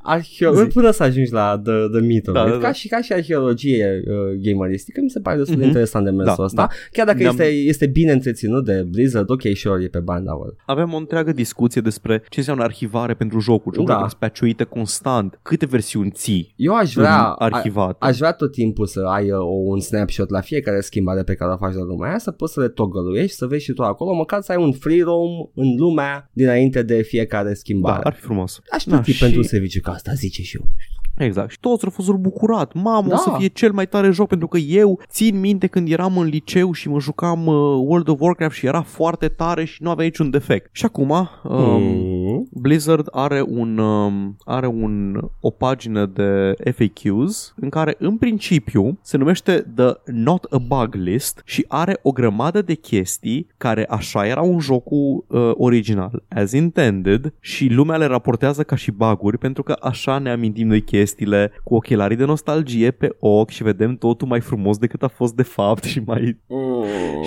arheo- 0.03 0.67
până 0.75 0.91
să 0.91 1.03
ajungi 1.03 1.33
la 1.33 1.61
The, 1.65 1.73
the 1.93 2.01
Meat 2.01 2.27
of 2.27 2.35
Da, 2.35 2.41
it, 2.43 2.47
da, 2.51 2.53
da. 2.59 2.59
ca 2.67 2.73
și, 2.73 2.89
ca 2.89 3.01
și 3.01 3.13
arheologie 3.13 4.03
uh, 4.07 4.41
gameristică, 4.43 5.01
mi 5.03 5.11
se 5.15 5.21
pare 5.21 5.37
destul 5.37 5.55
de 5.57 5.61
Mhm. 5.61 5.69
interesant 5.71 6.05
de 6.05 6.11
mersul 6.11 6.35
Da, 6.39 6.43
ăsta. 6.45 6.61
da. 6.63 6.69
Chiar 6.93 7.07
dacă 7.07 7.19
Ne-am- 7.19 7.31
este, 7.41 7.47
este 7.53 7.87
bine 7.87 8.13
întreținut 8.13 8.65
de 8.65 8.83
Blizzard, 8.91 9.31
ok, 9.31 9.43
sure, 9.55 9.83
e 9.83 9.89
pe 9.89 9.99
bani, 9.99 10.25
da, 10.25 10.33
well. 10.35 10.57
Avem 10.67 10.93
o 10.93 10.97
întreagă 10.97 11.33
discuție 11.33 11.81
despre 11.81 12.23
ce 12.29 12.39
înseamnă 12.39 12.63
arhivare 12.63 13.15
pentru 13.15 13.39
jocuri. 13.39 13.77
Jocuri 13.77 13.95
Da. 13.95 14.01
da. 14.01 14.09
patchuite 14.19 14.65
constant. 14.65 15.39
Câte 15.43 15.67
versiuni 15.67 16.11
ții 16.11 16.53
Eu 16.57 16.75
aș 16.75 16.93
vrea, 16.95 17.27
în 17.27 17.35
arhivat? 17.39 17.97
aș 18.03 18.17
vrea 18.19 18.33
tot 18.33 18.53
timpul 18.53 18.87
să 18.87 19.01
ai 19.01 19.31
uh, 19.31 19.39
o, 19.39 19.45
un 19.65 19.81
snapshot 19.81 20.31
la 20.31 20.41
fiecare 20.41 20.81
schimbare 20.81 21.23
pe 21.23 21.35
care 21.35 21.53
o 21.53 21.57
faci 21.57 21.75
la 21.75 21.83
lumea 21.85 22.09
aia, 22.09 22.19
să 22.19 22.31
poți 22.31 22.53
să 22.53 22.61
le 22.61 22.69
togăluiești, 22.69 23.37
să 23.37 23.47
vezi 23.47 23.65
și 23.65 23.73
tu 23.73 23.83
acolo, 23.83 24.13
măcar 24.15 24.41
să 24.41 24.53
ai 24.53 24.63
un 24.63 24.73
free 24.73 25.03
roam 25.03 25.51
în 25.55 25.75
lumea 25.79 26.31
dinainte 26.33 26.83
de 26.83 27.03
fiecare 27.03 27.49
da, 27.49 27.55
schimbare. 27.55 28.01
ar 28.03 28.13
fi 28.15 28.21
frumos. 28.21 28.61
Aș 28.71 28.85
Da, 28.85 28.93
plăti 28.95 29.13
și- 29.13 29.19
pentru 29.23 29.39
un 29.39 29.45
serviciu 29.47 29.81
ca 29.81 29.93
asta, 29.93 30.13
zice 30.13 30.43
și 30.43 30.57
eu. 30.57 30.69
Exact. 31.17 31.51
Și 31.51 31.61
toți 31.61 31.85
au 31.85 31.91
fost 31.91 32.11
bucurat. 32.11 32.73
Mamă, 32.73 33.09
Da. 33.09 33.15
o 33.15 33.19
să 33.19 33.35
fie 33.39 33.47
cel 33.49 33.73
mai 33.73 33.87
tare 33.87 34.11
joc 34.11 34.29
pentru 34.29 34.47
că 34.47 34.59
eu 34.59 35.01
țin 35.09 35.41
minte 35.41 35.67
când 35.67 35.91
eram 35.91 36.19
în 36.19 36.27
liceu 36.27 36.73
și 36.73 36.89
mă 36.89 37.01
jucam 37.01 37.47
uh, 37.47 37.55
World 37.87 38.09
of 38.09 38.21
Warcraft 38.21 38.55
și 38.57 38.67
era 38.67 38.83
foarte 38.83 39.29
tare 39.29 39.65
și 39.65 39.83
nu 39.83 39.91
avea 39.91 40.05
niciun 40.05 40.31
defect. 40.31 40.69
Și 40.73 40.85
acum 40.85 41.11
um, 41.11 42.03
Mm. 42.25 42.49
Blizzard 42.51 43.09
are 43.11 43.45
un 43.49 43.79
um, 43.79 44.37
are 44.45 44.67
un 44.67 45.21
o 45.41 45.51
pagină 45.51 46.07
de 46.07 46.55
FAQs 46.73 47.55
în 47.57 47.69
care 47.69 47.95
în 47.99 48.17
principiu 48.17 48.99
se 49.03 49.17
numește 49.17 49.67
The 49.75 49.93
Not 50.05 50.45
a 50.51 50.59
Bug 50.59 50.95
List 50.95 51.43
și 51.45 51.65
are 51.69 51.99
o 52.03 52.11
grămadă 52.11 52.63
de 52.63 52.75
chestii 52.75 53.47
care 53.57 53.87
așa 53.89 54.27
erau 54.27 54.53
în 54.53 54.59
jocul 54.59 55.25
uh, 55.29 55.51
original 55.55 56.23
as 56.29 56.53
intended 56.53 57.35
și 57.41 57.69
lumea 57.69 57.97
le 57.97 58.05
raportează 58.07 58.63
ca 58.63 58.77
și 58.77 58.91
buguri 58.91 59.39
pentru 59.39 59.63
că 59.63 59.77
așa 59.81 60.19
ne 60.19 60.31
amintim 60.31 60.67
noi 60.67 60.81
chestiile 61.05 61.53
cu 61.65 61.75
ochelarii 61.75 62.17
de 62.17 62.25
nostalgie 62.25 62.91
pe 62.91 63.17
ochi 63.19 63.51
și 63.51 63.63
vedem 63.63 63.97
totul 63.97 64.29
mai 64.29 64.41
frumos 64.41 64.79
decât 64.79 65.03
a 65.03 65.09
fost 65.09 65.35
de 65.35 65.43
fapt 65.43 65.85
și 65.85 66.01
mai 66.07 66.41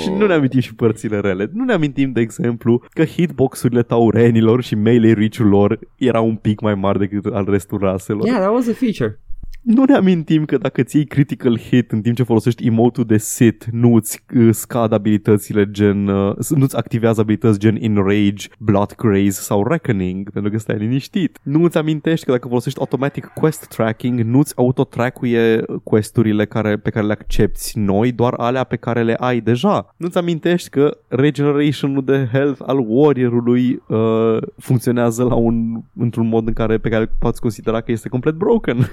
și 0.01 0.09
nu 0.09 0.25
ne 0.25 0.33
amintim 0.33 0.59
și 0.59 0.75
părțile 0.75 1.19
rele. 1.19 1.49
Nu 1.53 1.63
ne 1.63 1.73
amintim, 1.73 2.11
de 2.11 2.21
exemplu, 2.21 2.83
că 2.89 3.03
hitbox-urile 3.03 3.83
taurenilor 3.83 4.63
și 4.63 4.75
melee 4.75 5.13
reach-ul 5.13 5.47
lor 5.47 5.79
era 5.97 6.21
un 6.21 6.35
pic 6.35 6.59
mai 6.59 6.75
mari 6.75 6.99
decât 6.99 7.25
al 7.25 7.45
restul 7.49 7.79
raselor. 7.79 8.25
Yeah, 8.25 8.39
that 8.39 8.53
was 8.53 8.67
a 8.67 8.73
feature. 8.73 9.19
Nu 9.67 9.83
ne 9.83 9.93
amintim 9.93 10.45
că 10.45 10.57
dacă 10.57 10.83
ții 10.83 11.05
critical 11.05 11.59
hit 11.59 11.91
în 11.91 12.01
timp 12.01 12.15
ce 12.15 12.23
folosești 12.23 12.65
emote 12.65 13.03
de 13.03 13.17
sit, 13.17 13.65
nu 13.71 13.95
îți 13.95 14.23
uh, 14.35 14.49
scad 14.51 14.91
abilitățile 14.93 15.71
gen, 15.71 16.07
uh, 16.07 16.35
nu-ți 16.49 16.75
activează 16.75 17.21
abilități 17.21 17.59
gen 17.59 17.77
Enrage, 17.79 18.47
Blood 18.59 18.91
Craze 18.91 19.29
sau 19.41 19.67
Reckoning, 19.67 20.29
pentru 20.29 20.51
că 20.51 20.57
stai 20.57 20.77
liniștit. 20.77 21.39
Nu 21.43 21.63
îți 21.63 21.77
amintești 21.77 22.25
că 22.25 22.31
dacă 22.31 22.47
folosești 22.47 22.79
automatic 22.79 23.25
quest 23.25 23.65
tracking, 23.67 24.19
nu-ți 24.19 24.53
autotracuie 24.55 25.65
questurile 25.83 26.45
care, 26.45 26.77
pe 26.77 26.89
care 26.89 27.05
le 27.05 27.11
accepti 27.11 27.71
noi, 27.79 28.11
doar 28.11 28.33
alea 28.33 28.63
pe 28.63 28.75
care 28.75 29.03
le 29.03 29.15
ai 29.15 29.41
deja. 29.41 29.93
Nu-ți 29.97 30.17
amintești 30.17 30.69
că 30.69 30.97
regeneration-ul 31.07 32.03
de 32.03 32.27
health 32.31 32.61
al 32.65 32.83
warrior-ului 32.87 33.81
uh, 33.87 34.37
funcționează 34.57 35.23
la 35.23 35.35
un, 35.35 35.81
într-un 35.95 36.27
mod 36.27 36.47
în 36.47 36.53
care, 36.53 36.77
pe 36.77 36.89
care 36.89 37.11
poți 37.19 37.41
considera 37.41 37.81
că 37.81 37.91
este 37.91 38.09
complet 38.09 38.33
broken. 38.33 38.89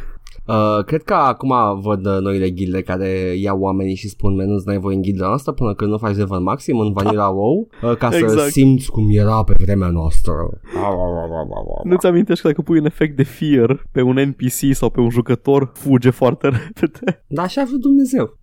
Uh, 0.46 0.84
cred 0.84 1.02
că 1.02 1.14
acum 1.14 1.52
văd 1.80 2.06
uh, 2.06 2.18
noile 2.20 2.52
gilde 2.52 2.82
care 2.82 3.08
iau 3.36 3.60
oamenii 3.60 3.94
și 3.94 4.08
spun 4.08 4.34
men, 4.34 4.48
nu 4.48 4.62
ai 4.66 4.78
voie 4.78 4.96
în 4.96 5.02
gilda 5.02 5.32
asta 5.32 5.52
până 5.52 5.74
când 5.74 5.90
nu 5.90 5.98
faci 5.98 6.16
level 6.16 6.38
maxim 6.38 6.78
în 6.78 6.92
Vanilla 6.92 7.28
WoW 7.28 7.68
uh, 7.82 7.96
ca 7.96 8.10
să 8.10 8.16
Exact. 8.16 8.50
simți 8.50 8.90
cum 8.90 9.06
era 9.10 9.44
pe 9.44 9.54
vremea 9.58 9.88
noastră. 9.88 10.32
Nu-ți 11.84 12.06
amintești 12.06 12.42
că 12.42 12.48
dacă 12.48 12.62
pui 12.62 12.78
un 12.78 12.84
efect 12.84 13.16
de 13.16 13.22
fear 13.22 13.86
pe 13.92 14.02
un 14.02 14.14
NPC 14.28 14.74
sau 14.74 14.90
pe 14.90 15.00
un 15.00 15.10
jucător, 15.10 15.70
fuge 15.74 16.10
foarte 16.10 16.48
repede. 16.48 17.24
Dar 17.26 17.44
așa 17.44 17.60
a 17.60 17.64
vrut 17.64 17.80
Dumnezeu. 17.80 18.38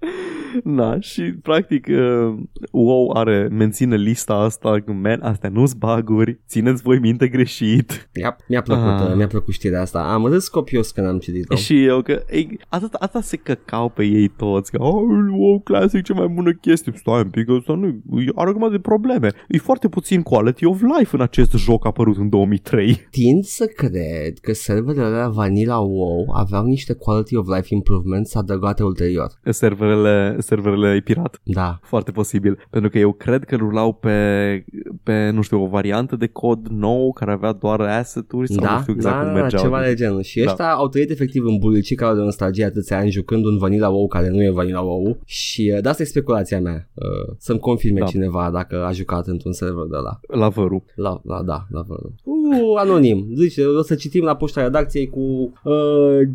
Na, 0.64 1.00
și 1.00 1.22
practic 1.22 1.88
uh, 1.90 2.34
WoW 2.72 3.12
are, 3.14 3.48
menține 3.52 3.96
lista 3.96 4.34
asta, 4.34 4.82
că, 4.86 4.92
man, 4.92 5.20
astea 5.22 5.50
nu-s 5.50 5.74
baguri, 5.74 6.42
țineți 6.48 6.82
voi 6.82 7.00
minte 7.00 7.28
greșit. 7.28 8.10
Mi-a, 8.16 8.36
mi-a 8.48 8.62
plăcut, 8.62 8.84
Ah. 9.00 9.08
uh, 9.10 9.16
mi-a 9.16 9.28
plăcut 9.28 9.54
știrea 9.54 9.82
asta. 9.82 10.00
Am 10.00 10.26
râs 10.26 10.48
copios 10.48 10.92
când 10.92 11.08
am 11.08 11.18
citit-o. 11.18 11.56
Și 11.56 11.88
eu 11.92 12.02
că 12.02 12.24
ei, 12.32 12.60
atât, 12.70 12.94
atât 12.94 13.24
se 13.24 13.38
căcau 13.38 13.90
pe 13.90 14.04
ei 14.04 14.28
toți, 14.28 14.72
că 14.72 14.84
oh, 14.84 15.04
WoW 15.32 15.60
Classic 15.60 16.04
ce 16.04 16.14
mai 16.14 16.28
bună 16.28 16.54
chestie. 16.54 16.94
Stai 16.96 17.22
un 17.22 17.30
pic, 17.30 17.50
ăsta 17.50 17.74
nu, 17.74 18.02
are 18.36 18.50
o 18.50 18.52
grămadă 18.52 18.72
de 18.72 18.80
probleme. 18.80 19.30
E 19.48 19.58
foarte 19.58 19.88
puțin 19.90 20.22
quality 20.22 20.66
of 20.66 20.82
life 20.98 21.16
în 21.16 21.22
acest 21.22 21.52
joc 21.52 21.86
apărut 21.86 22.18
în 22.18 22.30
2003. 22.30 23.08
Tind 23.10 23.44
să 23.44 23.66
cred 23.66 24.38
că 24.42 24.54
serverele 24.54 25.06
alea 25.06 25.28
Vanilla 25.28 25.80
WoW 25.80 26.26
aveau 26.34 26.66
niște 26.66 26.94
quality 26.94 27.36
of 27.36 27.48
life 27.56 27.74
improvements 27.74 28.36
adăugate 28.36 28.84
ulterior. 28.84 29.32
serverele, 29.50 30.36
serverele 30.40 31.02
pirat. 31.04 31.40
Da. 31.44 31.80
Foarte 31.84 32.12
posibil, 32.12 32.66
pentru 32.70 32.90
că 32.90 32.98
eu 32.98 33.12
cred 33.12 33.44
că 33.44 33.56
rulau 33.56 33.94
pe, 33.94 34.66
pe 35.04 35.30
nu 35.30 35.42
știu, 35.42 35.64
o 35.64 35.68
variantă 35.68 36.16
de 36.16 36.28
cod 36.28 36.68
nou 36.68 37.14
care 37.14 37.32
avea 37.32 37.52
doar 37.52 37.80
asset-uri 37.80 38.48
sau 38.48 38.64
da, 38.64 38.74
nu 38.74 38.82
știu 38.82 38.94
exact 38.94 39.16
da, 39.16 39.22
cum 39.24 39.34
da, 39.34 39.40
mergeau. 39.40 39.62
ceva 39.62 39.82
de 39.82 39.94
genul. 39.94 40.22
Și 40.22 40.44
Da. 40.44 40.50
ăștia 40.50 40.74
au 40.74 40.88
trăit 40.88 41.10
efectiv 41.10 41.44
în 41.46 41.58
bulicicul 41.82 42.16
de 42.16 42.22
nostalgie 42.22 42.66
atâția 42.66 42.98
ani 42.98 43.12
jucând 43.12 43.46
un 43.46 43.58
Vanilla 43.58 43.90
WoW 43.90 44.08
care 44.08 44.30
nu 44.30 44.44
e 44.44 44.50
Vanilla 44.50 44.82
WoW 44.82 45.18
și 45.26 45.72
uh, 45.76 45.82
de 45.82 45.90
asta 45.90 46.02
e 46.04 46.06
speculația 46.06 46.60
mea. 46.60 46.90
Uh, 46.94 47.36
să-mi 47.38 47.60
confirme 47.60 48.00
Da. 48.00 48.06
cineva 48.06 48.50
dacă 48.54 48.86
a 48.86 48.92
jucat 48.92 49.28
într-un 49.28 49.52
server 49.54 49.86
de 49.90 49.98
la. 50.04 50.38
La 50.40 50.50
vărul. 50.50 50.84
La, 50.96 51.22
la, 51.24 51.42
da, 51.44 51.66
la 51.70 51.82
vă. 51.88 51.96
Uh, 52.24 52.78
anonim. 52.78 53.28
Zice, 53.36 53.66
o 53.66 53.82
să 53.82 53.96
citim 53.96 54.24
la 54.24 54.36
poșta 54.36 54.62
redacției 54.62 55.08
cu 55.10 55.20
uh, 55.20 55.74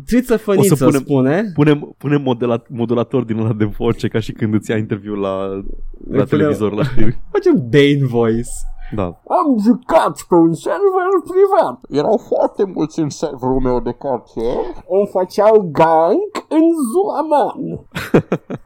Triță 0.05 0.37
Făniță 0.37 0.73
O 0.73 0.75
să 0.75 0.85
punem- 0.85 0.99
spune. 1.01 1.51
Punem, 1.53 1.95
punem 1.97 2.21
modela, 2.21 2.63
modulator 2.69 3.23
din 3.23 3.37
ăla 3.37 3.53
de 3.53 3.65
voce 3.65 4.07
ca 4.07 4.19
și 4.19 4.31
când 4.31 4.53
îți 4.53 4.71
ia 4.71 4.77
interviul 4.77 5.17
la, 5.19 5.45
la 5.47 6.23
punem- 6.23 6.25
televizor 6.29 6.73
la 6.73 6.83
știri. 6.83 7.19
Facem 7.31 7.67
Bane 7.69 8.05
voice. 8.05 8.49
Da. 8.95 9.03
Am 9.27 9.57
jucat 9.63 10.21
pe 10.29 10.35
un 10.35 10.53
server 10.53 11.09
privat. 11.23 11.79
Erau 11.89 12.17
foarte 12.27 12.63
mulți 12.73 12.99
în 12.99 13.09
serverul 13.09 13.59
meu 13.59 13.79
de 13.79 13.91
cartier. 13.91 14.55
Îmi 14.89 15.09
făceau 15.11 15.69
gank 15.71 16.31
în 16.49 16.65
Zuamon. 16.91 17.85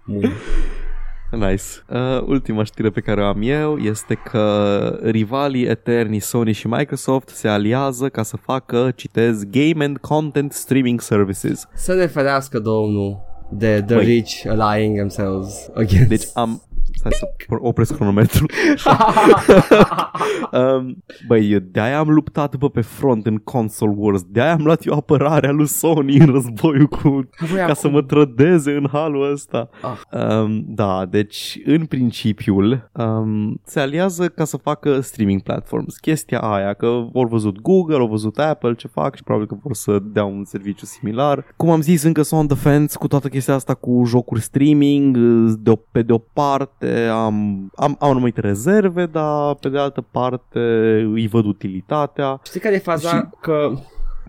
Bun. 0.05 0.31
Nice. 1.31 1.63
Uh, 1.89 2.21
ultima 2.27 2.63
știre 2.63 2.89
pe 2.89 2.99
care 2.99 3.21
o 3.21 3.25
am 3.25 3.41
eu 3.41 3.77
este 3.77 4.13
că 4.13 4.77
rivalii 5.03 5.65
eterni 5.65 6.19
Sony 6.19 6.51
și 6.51 6.67
Microsoft 6.67 7.29
se 7.29 7.47
aliază 7.47 8.09
ca 8.09 8.23
să 8.23 8.37
facă, 8.37 8.91
citez, 8.95 9.43
Game 9.43 9.83
and 9.85 9.97
Content 9.97 10.51
Streaming 10.53 11.01
Services. 11.01 11.67
Să 11.73 11.93
ne 11.93 12.05
ferească 12.05 12.59
Domnul 12.59 13.19
de 13.49 13.83
the 13.87 13.95
Băi. 13.95 14.05
rich 14.05 14.45
allying 14.47 14.95
themselves 14.95 15.69
against. 15.73 16.07
Deci 16.07 16.27
am... 16.33 16.61
Stai 17.01 17.11
să 17.11 17.55
opresc 17.61 17.95
cronometru. 17.95 18.45
um, 20.51 21.03
băi, 21.27 21.59
de-aia 21.59 21.99
am 21.99 22.09
luptat 22.09 22.55
bă, 22.55 22.69
pe 22.69 22.81
front 22.81 23.25
în 23.25 23.37
Console 23.37 23.93
Wars. 23.95 24.23
De-aia 24.23 24.51
am 24.51 24.63
luat 24.63 24.85
eu 24.85 24.93
apărarea 24.93 25.51
lui 25.51 25.67
Sony 25.67 26.17
în 26.17 26.31
războiul 26.31 26.87
cu... 26.87 27.29
Voi 27.39 27.57
ca 27.57 27.63
acum- 27.63 27.73
să 27.73 27.89
mă 27.89 28.01
trădeze 28.01 28.71
în 28.71 28.87
halul 28.91 29.31
ăsta. 29.31 29.69
Ah. 29.81 30.21
Um, 30.21 30.63
da, 30.67 31.05
deci 31.09 31.59
în 31.65 31.85
principiul 31.85 32.89
um, 32.93 33.61
se 33.63 33.79
aliază 33.79 34.27
ca 34.27 34.43
să 34.43 34.57
facă 34.57 34.99
streaming 34.99 35.41
platforms. 35.41 35.97
Chestia 35.97 36.39
aia 36.39 36.73
că 36.73 36.85
au 36.85 37.27
văzut 37.29 37.61
Google, 37.61 37.95
au 37.95 38.07
văzut 38.07 38.37
Apple 38.37 38.73
ce 38.73 38.87
fac 38.87 39.15
și 39.15 39.23
probabil 39.23 39.47
că 39.47 39.55
vor 39.63 39.73
să 39.73 39.99
dea 40.03 40.25
un 40.25 40.45
serviciu 40.45 40.85
similar. 40.85 41.45
Cum 41.55 41.69
am 41.69 41.81
zis, 41.81 42.03
încă 42.03 42.21
sunt 42.21 42.39
on 42.39 42.47
the 42.47 42.69
fence 42.69 42.97
cu 42.97 43.07
toată 43.07 43.27
chestia 43.27 43.53
asta 43.53 43.73
cu 43.73 44.03
jocuri 44.05 44.41
streaming. 44.41 45.17
De 45.59 45.69
o, 45.69 45.75
pe 45.75 46.01
de 46.01 46.13
o 46.13 46.17
parte 46.17 46.90
am, 46.93 47.69
am, 47.75 47.95
am 47.99 48.09
anumite 48.09 48.41
rezerve, 48.41 49.05
dar 49.05 49.55
pe 49.55 49.69
de 49.69 49.77
altă 49.77 50.01
parte 50.11 50.59
îi 51.13 51.27
văd 51.27 51.45
utilitatea. 51.45 52.39
Știi 52.43 52.59
care 52.59 52.75
e 52.75 52.79
faza? 52.79 53.09
Și- 53.09 53.23
Că 53.41 53.71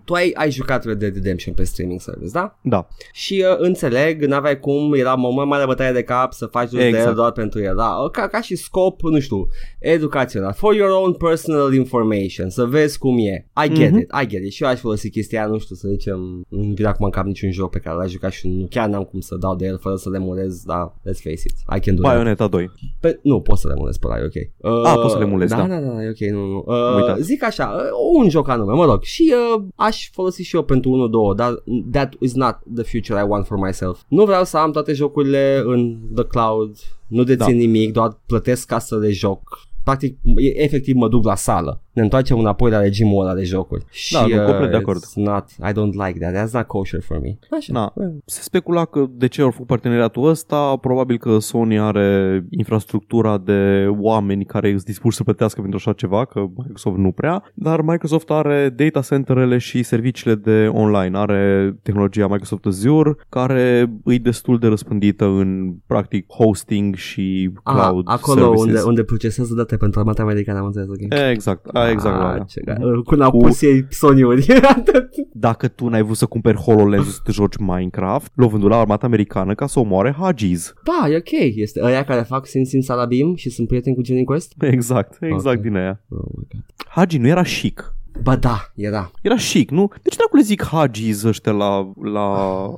tu 0.05 0.13
ai, 0.13 0.31
ai 0.35 0.51
jucat 0.51 0.85
Red 0.85 0.99
Dead 0.99 1.13
Redemption 1.13 1.53
pe 1.53 1.63
streaming 1.63 1.99
service, 2.01 2.29
da? 2.31 2.57
Da, 2.61 2.87
Și 3.11 3.45
uh, 3.51 3.55
înțeleg, 3.57 4.23
n-aveai 4.25 4.59
cum, 4.59 4.93
era 4.93 5.21
o 5.27 5.29
mai 5.31 5.45
mare 5.45 5.65
bătaie 5.65 5.91
de 5.91 6.03
cap 6.03 6.33
să 6.33 6.45
faci 6.45 6.63
exact. 6.63 6.81
de 6.81 6.87
Exact. 6.87 7.07
el 7.07 7.13
doar 7.15 7.31
pentru 7.31 7.61
el. 7.61 7.75
Da, 7.75 7.95
ca, 8.11 8.27
ca 8.27 8.41
și 8.41 8.55
scop, 8.55 9.01
nu 9.01 9.19
știu, 9.19 9.47
educațional. 9.79 10.53
For 10.53 10.73
your 10.75 10.91
own 10.91 11.13
personal 11.13 11.73
information, 11.73 12.49
să 12.49 12.65
vezi 12.65 12.97
cum 12.97 13.17
e. 13.17 13.47
I 13.65 13.73
get 13.73 13.91
Mhm. 13.91 13.99
it, 13.99 14.09
I 14.23 14.27
get 14.27 14.43
it. 14.43 14.51
Și 14.51 14.63
eu 14.63 14.69
aș 14.69 14.79
folosi 14.79 15.09
chestia 15.09 15.39
aia, 15.41 15.49
nu 15.49 15.57
știu, 15.59 15.75
să 15.75 15.87
zicem, 15.87 16.45
nu 16.49 16.73
vine 16.75 16.87
acum 16.87 17.05
în 17.05 17.11
cap 17.11 17.25
niciun 17.25 17.51
joc 17.51 17.69
pe 17.69 17.79
care 17.79 17.95
l-aș 17.95 18.11
jucat 18.11 18.31
și 18.31 18.47
nu, 18.47 18.67
chiar 18.69 18.87
n-am 18.89 19.03
cum 19.03 19.19
să 19.19 19.35
dau 19.39 19.55
de 19.55 19.65
el 19.65 19.77
fără 19.79 19.95
să 19.95 20.09
lemurez, 20.09 20.63
da, 20.63 20.93
let's 20.99 21.21
face 21.23 21.33
it. 21.45 21.55
I 21.75 21.79
can 21.79 21.95
do 21.95 22.01
that. 22.01 22.13
Bayonetta 22.13 22.47
2. 22.47 22.71
Pe, 22.99 23.19
nu, 23.23 23.41
poți 23.41 23.61
să 23.61 23.67
le 23.67 23.73
emulezi 23.77 23.99
pe 23.99 24.07
ăla, 24.07 24.17
e 24.17 24.23
ok. 24.23 24.33
Uh, 24.73 24.85
Ah, 24.85 24.93
poți 25.01 25.11
să 25.11 25.17
le 25.17 25.23
emulezi, 25.25 25.51
da. 25.55 25.57
da. 25.61 25.67
Da, 25.67 25.79
da, 25.79 25.93
da, 25.93 26.03
e 26.03 26.09
ok, 26.09 26.31
nu, 26.31 26.45
nu. 26.45 26.63
Uh, 26.67 26.95
Uitați. 26.95 27.21
zic 27.21 27.43
așa, 27.43 27.75
uh, 27.77 28.19
un 28.21 28.29
joc 28.29 28.49
anume, 28.49 28.73
mă 28.73 28.85
rog, 28.85 29.03
și 29.03 29.33
uh, 29.57 29.63
aș 29.75 29.92
folosi 30.13 30.41
și 30.43 30.55
eu 30.55 30.63
pentru 30.63 31.09
1-2, 31.33 31.35
dar 31.35 31.63
that 31.91 32.13
is 32.19 32.33
not 32.33 32.59
the 32.75 32.83
future 32.83 33.19
I 33.19 33.25
want 33.27 33.45
for 33.45 33.57
myself. 33.57 34.01
Nu 34.07 34.25
vreau 34.25 34.43
să 34.43 34.57
am 34.57 34.71
toate 34.71 34.93
jocurile 34.93 35.61
în 35.65 35.97
the 36.15 36.25
cloud, 36.25 36.77
nu 37.07 37.23
dețin 37.23 37.45
Da. 37.45 37.51
nimic, 37.51 37.91
doar 37.91 38.19
plătesc 38.25 38.67
ca 38.67 38.79
să 38.79 38.97
le 38.97 39.11
joc. 39.11 39.71
Practic, 39.83 40.17
e- 40.35 40.63
efectiv 40.63 40.95
mă 40.95 41.07
duc 41.07 41.25
la 41.25 41.35
sală. 41.35 41.81
Ne 41.91 42.01
întoarcem 42.01 42.39
înapoi 42.39 42.71
la 42.71 42.79
regimul 42.79 43.25
ăla 43.25 43.33
de 43.35 43.43
jocuri. 43.43 43.85
Și, 43.91 44.13
Da, 44.13 44.25
nu, 44.25 44.45
complet 44.45 44.69
de 44.69 44.75
uh, 44.75 44.81
acord. 44.81 44.99
It's 44.99 45.13
not, 45.13 45.45
I 45.49 45.71
don't 45.71 46.05
like 46.07 46.19
that. 46.19 46.33
That's 46.33 46.51
not 46.51 46.63
kosher 46.67 47.01
for 47.01 47.19
me. 47.19 47.37
Așa. 47.57 47.73
Na, 47.73 47.93
se 48.25 48.41
specula 48.41 48.85
că 48.85 49.05
de 49.11 49.27
ce 49.27 49.41
au 49.41 49.51
făcut 49.51 49.67
parteneriatul 49.67 50.27
ăsta, 50.27 50.77
probabil 50.81 51.17
că 51.17 51.39
Sony 51.39 51.79
are 51.79 52.45
infrastructura 52.49 53.37
de 53.37 53.87
oameni 53.99 54.45
care 54.45 54.69
sunt 54.69 54.83
dispuși 54.83 55.17
să 55.17 55.23
plătească 55.23 55.61
pentru 55.61 55.79
așa 55.83 55.93
ceva, 55.93 56.25
că 56.25 56.39
Microsoft 56.55 56.97
nu 56.97 57.11
prea, 57.11 57.43
dar 57.53 57.81
Microsoft 57.81 58.29
are 58.29 58.69
data 58.75 59.01
centerele 59.01 59.57
și 59.57 59.83
serviciile 59.83 60.35
de 60.35 60.67
online, 60.71 61.17
are 61.17 61.75
tehnologia 61.83 62.27
Microsoft 62.27 62.65
Azure, 62.65 63.15
care 63.29 63.93
îi 64.03 64.19
destul 64.19 64.59
de 64.59 64.67
răspândită 64.67 65.25
în 65.25 65.73
practic 65.85 66.25
hosting 66.33 66.95
și 66.95 67.49
Ah, 67.63 67.73
cloud 67.75 68.03
acolo 68.07 68.39
services. 68.41 68.65
unde, 68.65 68.79
unde 68.87 69.03
procesează 69.03 69.53
date 69.53 69.72
pentru 69.77 69.99
armata 69.99 70.21
americană, 70.21 70.59
am 70.59 70.65
înțeles, 70.65 70.87
ok. 70.87 71.29
Exact, 71.31 71.67
a, 71.75 71.89
exact 71.89 72.15
la 72.17 72.25
Ah, 72.27 72.33
aia. 72.33 72.43
ce 72.47 72.61
ga- 72.61 72.77
Când 73.07 73.21
au 73.21 73.31
Cu- 73.31 73.37
pus 73.37 73.61
ei 73.61 73.85
Sony-uri 73.89 74.45
Atât. 74.77 75.09
Dacă 75.33 75.67
tu 75.67 75.87
n-ai 75.87 76.01
vrut 76.01 76.17
să 76.17 76.25
cumperi 76.25 76.57
HoloLens 76.57 77.13
să 77.13 77.19
te 77.23 77.31
joci 77.31 77.57
Minecraft, 77.57 78.31
l-au 78.35 78.49
vândut 78.49 78.69
la 78.69 78.77
armata 78.79 79.05
americană 79.05 79.53
ca 79.55 79.67
să 79.67 79.79
omoare 79.79 80.15
Hagiz. 80.17 80.73
Da, 80.83 81.09
e 81.09 81.15
ok 81.17 81.31
Este 81.55 81.79
ăia 81.83 82.03
care 82.03 82.21
fac 82.21 82.45
Sin 82.47 82.65
Sin 82.65 82.81
Salabim 82.81 83.35
Și 83.35 83.49
sunt 83.49 83.67
prieteni 83.67 83.95
cu 83.95 84.01
Johnny 84.05 84.23
Quest 84.23 84.53
Exact, 84.59 85.17
exact 85.21 85.57
Ok. 85.57 85.61
din 85.63 85.75
aia. 85.75 86.01
oh 86.09 86.19
my 86.37 86.47
God. 86.51 86.63
Hagi 86.87 87.17
nu 87.17 87.27
era 87.27 87.41
chic. 87.41 87.92
Ba 88.21 88.35
da, 88.35 88.71
era 88.75 89.11
Era 89.21 89.35
chic, 89.35 89.69
nu? 89.71 89.87
De 90.01 90.09
ce 90.09 90.15
dracu 90.17 90.35
le 90.35 90.41
zic 90.41 90.63
Hagis 90.63 91.23
ăștia 91.23 91.51
la, 91.51 91.91
la 92.13 92.27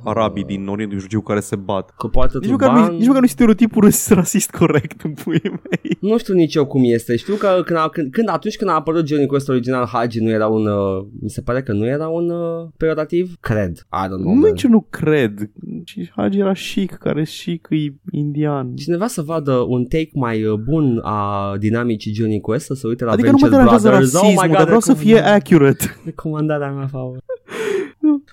arabii 0.04 0.44
din 0.44 0.66
Orientul 0.66 0.94
Mijlociu 0.94 1.20
care 1.20 1.40
se 1.40 1.56
bat? 1.56 1.94
Că 1.98 2.06
poartă 2.06 2.38
Nici 2.40 2.50
măcar, 2.50 2.68
turban 2.68 2.90
nu, 2.90 2.96
nici 2.96 3.06
măcar 3.06 3.20
nu 3.20 3.26
stereotipul 3.26 3.84
ras- 3.84 4.08
rasist 4.08 4.50
corect 4.50 5.00
în 5.00 5.12
puii 5.12 5.40
mei. 5.44 5.96
Nu 6.00 6.18
știu 6.18 6.34
nici 6.34 6.54
eu 6.54 6.66
cum 6.66 6.80
este 6.84 7.16
Știu 7.16 7.34
că 7.34 7.62
când, 7.64 7.78
a, 7.78 7.88
când, 7.88 8.12
când 8.12 8.28
atunci 8.28 8.56
când 8.56 8.70
a 8.70 8.74
apărut 8.74 9.08
Johnny 9.08 9.26
Quest 9.26 9.48
original 9.48 9.86
Hagi 9.86 10.20
nu 10.20 10.30
era 10.30 10.46
un 10.46 10.66
uh, 10.66 11.06
Mi 11.22 11.30
se 11.30 11.40
pare 11.40 11.62
că 11.62 11.72
nu 11.72 11.86
era 11.86 12.08
un 12.08 12.30
uh, 12.30 12.68
peiorativ 12.76 13.36
Cred 13.40 13.72
I 13.76 14.06
don't 14.06 14.08
know 14.22 14.34
Nu, 14.34 14.40
man. 14.40 14.50
nici 14.50 14.62
eu 14.62 14.70
nu 14.70 14.86
cred. 14.90 15.50
Și 15.84 16.10
Hagi 16.16 16.38
era 16.38 16.52
chic, 16.52 16.92
care 16.92 17.22
chic 17.22 17.66
e 17.70 17.76
indian. 18.10 18.74
Cineva 18.74 19.06
să 19.06 19.22
vadă 19.22 19.52
un 19.52 19.84
take 19.84 20.10
mai 20.14 20.44
uh, 20.44 20.58
bun 20.58 21.00
a 21.02 21.52
dinamicii 21.58 22.14
Johnny 22.14 22.40
Quest 22.40 22.64
Să 22.66 22.74
se 22.74 22.86
uite 22.86 23.04
la 23.04 23.10
Adică 23.12 23.30
nu 23.30 23.36
mă 23.40 23.48
Venture 23.48 23.62
deranjează 23.62 23.88
Brothers 23.88 24.14
Oh 24.14 24.20
rasismul, 24.22 24.56
dar 24.56 24.64
vreau 24.64 24.80
să 24.80 24.94
fie 24.94 25.24
accurate. 25.26 25.94
Recomandarea 26.04 26.70
mea 26.70 26.86
favor 26.88 27.18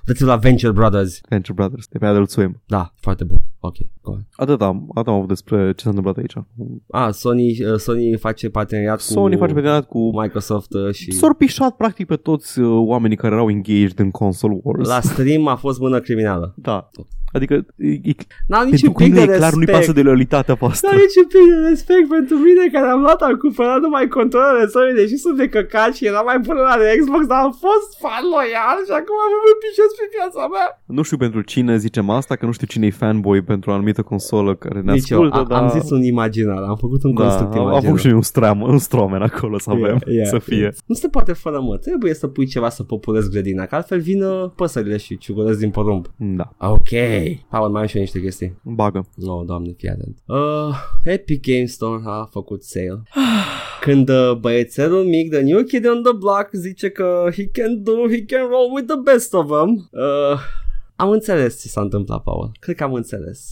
Dați-vă 0.05 0.29
la 0.29 0.35
Venture 0.35 0.71
Brothers 0.71 1.21
Venture 1.29 1.53
Brothers, 1.53 1.87
de 1.87 1.97
pe 1.97 2.05
Adult 2.05 2.29
Swim. 2.29 2.61
Da, 2.65 2.93
foarte 2.95 3.23
bun 3.23 3.37
Ok, 3.65 3.75
go 4.01 4.11
on. 4.11 4.19
Atât 4.35 4.61
am, 4.61 4.89
atât 4.93 5.07
am 5.07 5.13
avut 5.13 5.27
despre 5.27 5.73
ce 5.75 5.83
s-a 5.83 5.89
întâmplat 5.89 6.17
aici. 6.17 6.33
Ah, 6.91 7.13
Sony, 7.13 7.65
uh, 7.65 7.77
Sony 7.77 8.17
face 8.17 8.49
parteneriat 8.49 8.99
Sony 8.99 9.33
cu 9.33 9.39
face 9.39 9.53
parteneriat 9.53 9.87
cu... 9.87 10.21
Microsoft 10.21 10.73
uh, 10.73 10.93
și 10.93 11.11
S-au 11.11 11.33
pișat 11.33 11.75
practic 11.75 12.07
pe 12.07 12.15
toți 12.15 12.59
uh, 12.59 12.87
oamenii 12.87 13.17
care 13.17 13.33
erau 13.33 13.49
engaged 13.49 13.99
în 13.99 14.11
console 14.11 14.59
wars. 14.63 14.87
la 14.87 15.01
stream 15.01 15.47
a 15.47 15.55
fost 15.55 15.79
mână 15.79 15.99
criminală. 15.99 16.53
Da. 16.57 16.89
Adică 17.37 17.53
e, 17.77 18.11
e, 18.11 18.13
N-am 18.51 18.65
nici 18.69 18.81
pentru 18.81 18.89
un 18.91 18.95
pic 18.99 19.07
cum 19.07 19.13
de 19.17 19.25
nu 19.25 19.33
e 19.33 19.37
clar, 19.39 19.53
nu-i 19.53 19.71
pasă 19.75 19.77
respect. 19.77 19.99
de 19.99 20.03
loialitatea 20.07 20.55
voastră. 20.61 20.85
N-am 20.87 20.99
nici 21.05 21.17
un 21.23 21.29
pic 21.33 21.45
de 21.53 21.59
respect 21.71 22.05
pentru 22.17 22.35
mine 22.47 22.63
care 22.75 22.87
am 22.95 23.01
luat, 23.05 23.19
am 23.27 23.35
cumpărat 23.45 23.79
numai 23.85 24.05
controlele 24.17 24.65
Sony, 24.73 24.93
deși 24.99 25.15
sunt 25.23 25.37
de 25.41 25.47
căcat 25.55 25.91
și 25.97 26.03
era 26.11 26.21
mai 26.29 26.39
bună 26.45 26.61
la 26.69 26.75
de 26.81 26.87
Xbox, 26.99 27.23
dar 27.31 27.39
am 27.47 27.53
fost 27.65 27.89
fan 28.03 28.23
loial 28.33 28.77
și 28.87 28.93
acum 28.99 29.17
am 29.25 29.31
văzut 29.41 29.59
pișez 29.63 29.91
pe 29.99 30.05
viața 30.17 30.47
mea. 30.47 30.67
Nu 30.85 31.01
știu 31.01 31.17
pentru 31.17 31.41
cine 31.41 31.77
zicem 31.77 32.09
asta, 32.09 32.35
că 32.35 32.45
nu 32.45 32.51
știu 32.51 32.67
cine 32.67 32.85
e 32.85 32.89
fanboy 32.89 33.41
pentru 33.41 33.69
o 33.69 33.73
anumită 33.73 34.01
consolă 34.01 34.55
care 34.55 34.81
ne 34.81 34.91
Nici 34.93 35.09
eu, 35.09 35.17
ascultă, 35.23 35.37
a, 35.39 35.43
dar... 35.43 35.61
am 35.61 35.69
zis 35.79 35.89
un 35.89 36.03
imaginar, 36.03 36.61
am 36.63 36.75
făcut 36.75 37.03
un 37.03 37.13
da, 37.13 37.21
construct 37.23 37.53
am, 37.53 37.59
am 37.59 37.65
imaginar. 37.65 37.83
făcut 37.85 37.99
și 37.99 38.05
noi 38.05 38.15
un, 38.15 38.21
stram, 38.21 38.61
un 38.61 38.77
stromen 38.77 39.21
acolo 39.21 39.57
să 39.59 39.69
avem, 39.69 39.81
Yeah, 39.83 40.01
yeah, 40.07 40.27
să 40.27 40.39
fie. 40.39 40.57
yeah. 40.57 40.73
Nu 40.85 40.95
se 40.95 41.07
poate 41.07 41.33
fără 41.33 41.59
mă, 41.61 41.77
trebuie 41.77 42.13
să 42.13 42.27
pui 42.27 42.45
ceva 42.45 42.69
să 42.69 42.83
populezi 42.83 43.29
grădina, 43.29 43.65
că 43.65 43.75
altfel 43.75 43.99
vin 43.99 44.23
uh, 44.23 44.49
păsările 44.55 44.97
și 44.97 45.17
ciugălesc 45.17 45.59
din 45.59 45.69
porumb. 45.69 46.05
Da, 46.17 46.53
Ok, 46.57 46.89
Paul, 47.49 47.69
mai 47.69 47.81
am 47.81 47.87
și 47.87 47.95
eu 47.95 48.01
niște 48.01 48.19
chestii. 48.19 48.57
bagă. 48.63 49.05
Oh, 49.25 49.45
doamne, 49.45 49.73
fii 49.77 49.89
atent. 49.89 50.17
Uh, 50.25 50.37
Epic 51.03 51.45
Game 51.45 51.65
Store 51.65 52.01
a 52.05 52.27
făcut 52.31 52.63
sale. 52.63 53.01
Când 53.81 54.09
uh, 54.09 54.37
băiețelul 54.39 55.03
mic, 55.03 55.31
the 55.31 55.41
new 55.41 55.63
kid 55.63 55.87
on 55.87 56.03
the 56.03 56.13
block, 56.13 56.49
zice 56.51 56.89
că 56.89 57.25
he 57.35 57.45
can 57.47 57.83
do, 57.83 57.91
he 58.09 58.25
can 58.25 58.47
roll 58.49 58.71
with 58.73 58.87
the 58.87 58.99
best 59.03 59.33
of 59.33 59.49
them. 59.57 59.89
Uh, 59.91 60.39
am 60.95 61.09
înțeles 61.09 61.61
ce 61.61 61.67
s-a 61.67 61.81
întâmplat, 61.81 62.23
Paul. 62.23 62.51
Cred 62.59 62.75
că 62.75 62.83
am 62.83 62.93
înțeles. 62.93 63.47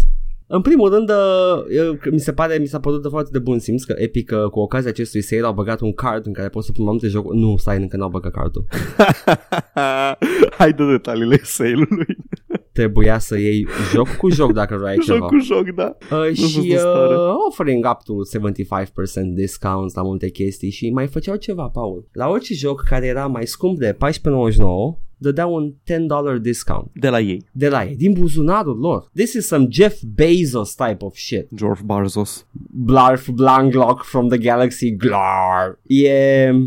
În 0.48 0.62
primul 0.62 0.90
rând, 0.94 1.10
uh, 1.10 1.76
eu- 1.76 1.98
mi 2.12 2.20
se 2.20 2.34
pare, 2.34 2.58
mi 2.58 2.66
s-a 2.66 2.80
părut 2.80 3.02
de 3.02 3.08
foarte 3.08 3.30
de 3.32 3.40
bun 3.40 3.60
simț 3.60 3.84
că 3.84 3.94
Epic, 3.98 4.32
uh, 4.34 4.50
cu 4.50 4.60
ocazia 4.60 4.90
acestui 4.90 5.22
sale, 5.22 5.46
au 5.46 5.54
băgat 5.54 5.80
un 5.82 5.94
card 5.94 6.26
în 6.26 6.34
care 6.34 6.50
poți 6.50 6.66
să 6.66 6.72
pui 6.72 6.84
mai 6.84 6.92
multe 6.92 7.08
jocuri. 7.08 7.38
Nu, 7.38 7.58
stai, 7.58 7.78
încă 7.78 7.98
n-au 7.98 8.10
băgat 8.10 8.32
cardul. 8.32 8.66
Hai 10.58 10.74
de 10.74 10.86
detaliile 10.92 11.40
sale-ului. 11.44 12.06
Te 12.48 12.58
trebuia 12.72 13.20
să 13.20 13.38
iei 13.40 13.68
joc 13.94 14.08
cu 14.08 14.30
joc 14.30 14.52
dacă 14.54 14.78
vrei 14.78 15.00
ceva. 15.00 15.18
Joc 15.18 15.28
cu 15.28 15.38
joc, 15.40 15.70
da. 15.76 15.98
Uh, 16.12 16.28
Nu 16.28 16.34
și 16.34 16.46
sunt 16.46 16.72
în 16.72 16.78
stare. 16.78 17.16
uh, 17.16 17.34
offering 17.50 17.86
up 17.92 18.04
to 18.04 18.14
75% 18.24 19.34
discounts 19.34 19.94
la 19.94 20.02
multe 20.02 20.30
chestii 20.30 20.70
și 20.70 20.90
mai 20.90 21.08
făceau 21.08 21.36
ceva, 21.36 21.68
Paul. 21.68 22.08
La 22.12 22.28
orice 22.28 22.54
joc 22.54 22.84
care 22.90 23.06
era 23.06 23.28
mai 23.28 23.46
scump 23.46 23.78
de 23.80 23.94
14,99 23.94 24.98
dădeau 25.22 25.56
un 25.56 25.74
$10 26.36 26.42
discount 26.42 26.92
De 26.94 27.10
la 27.10 27.20
ei. 27.20 27.46
de 27.52 27.68
la 27.68 27.84
ei, 27.84 27.96
din 27.96 28.14
buzunarul 28.14 28.80
lor. 28.80 29.10
This 29.14 29.34
is 29.34 29.48
some 29.48 29.68
Jeff 29.70 30.02
Bezos 30.16 30.76
type 30.76 30.98
of 31.00 31.16
shit. 31.16 31.48
George 31.56 31.82
Barzos. 31.86 32.46
Blarf 32.86 33.26
Blanglock 33.36 34.04
from 34.04 34.28
the 34.28 34.38
Galaxy 34.38 34.92
Glar. 34.96 35.80
E... 35.88 36.08
Uh, 36.50 36.60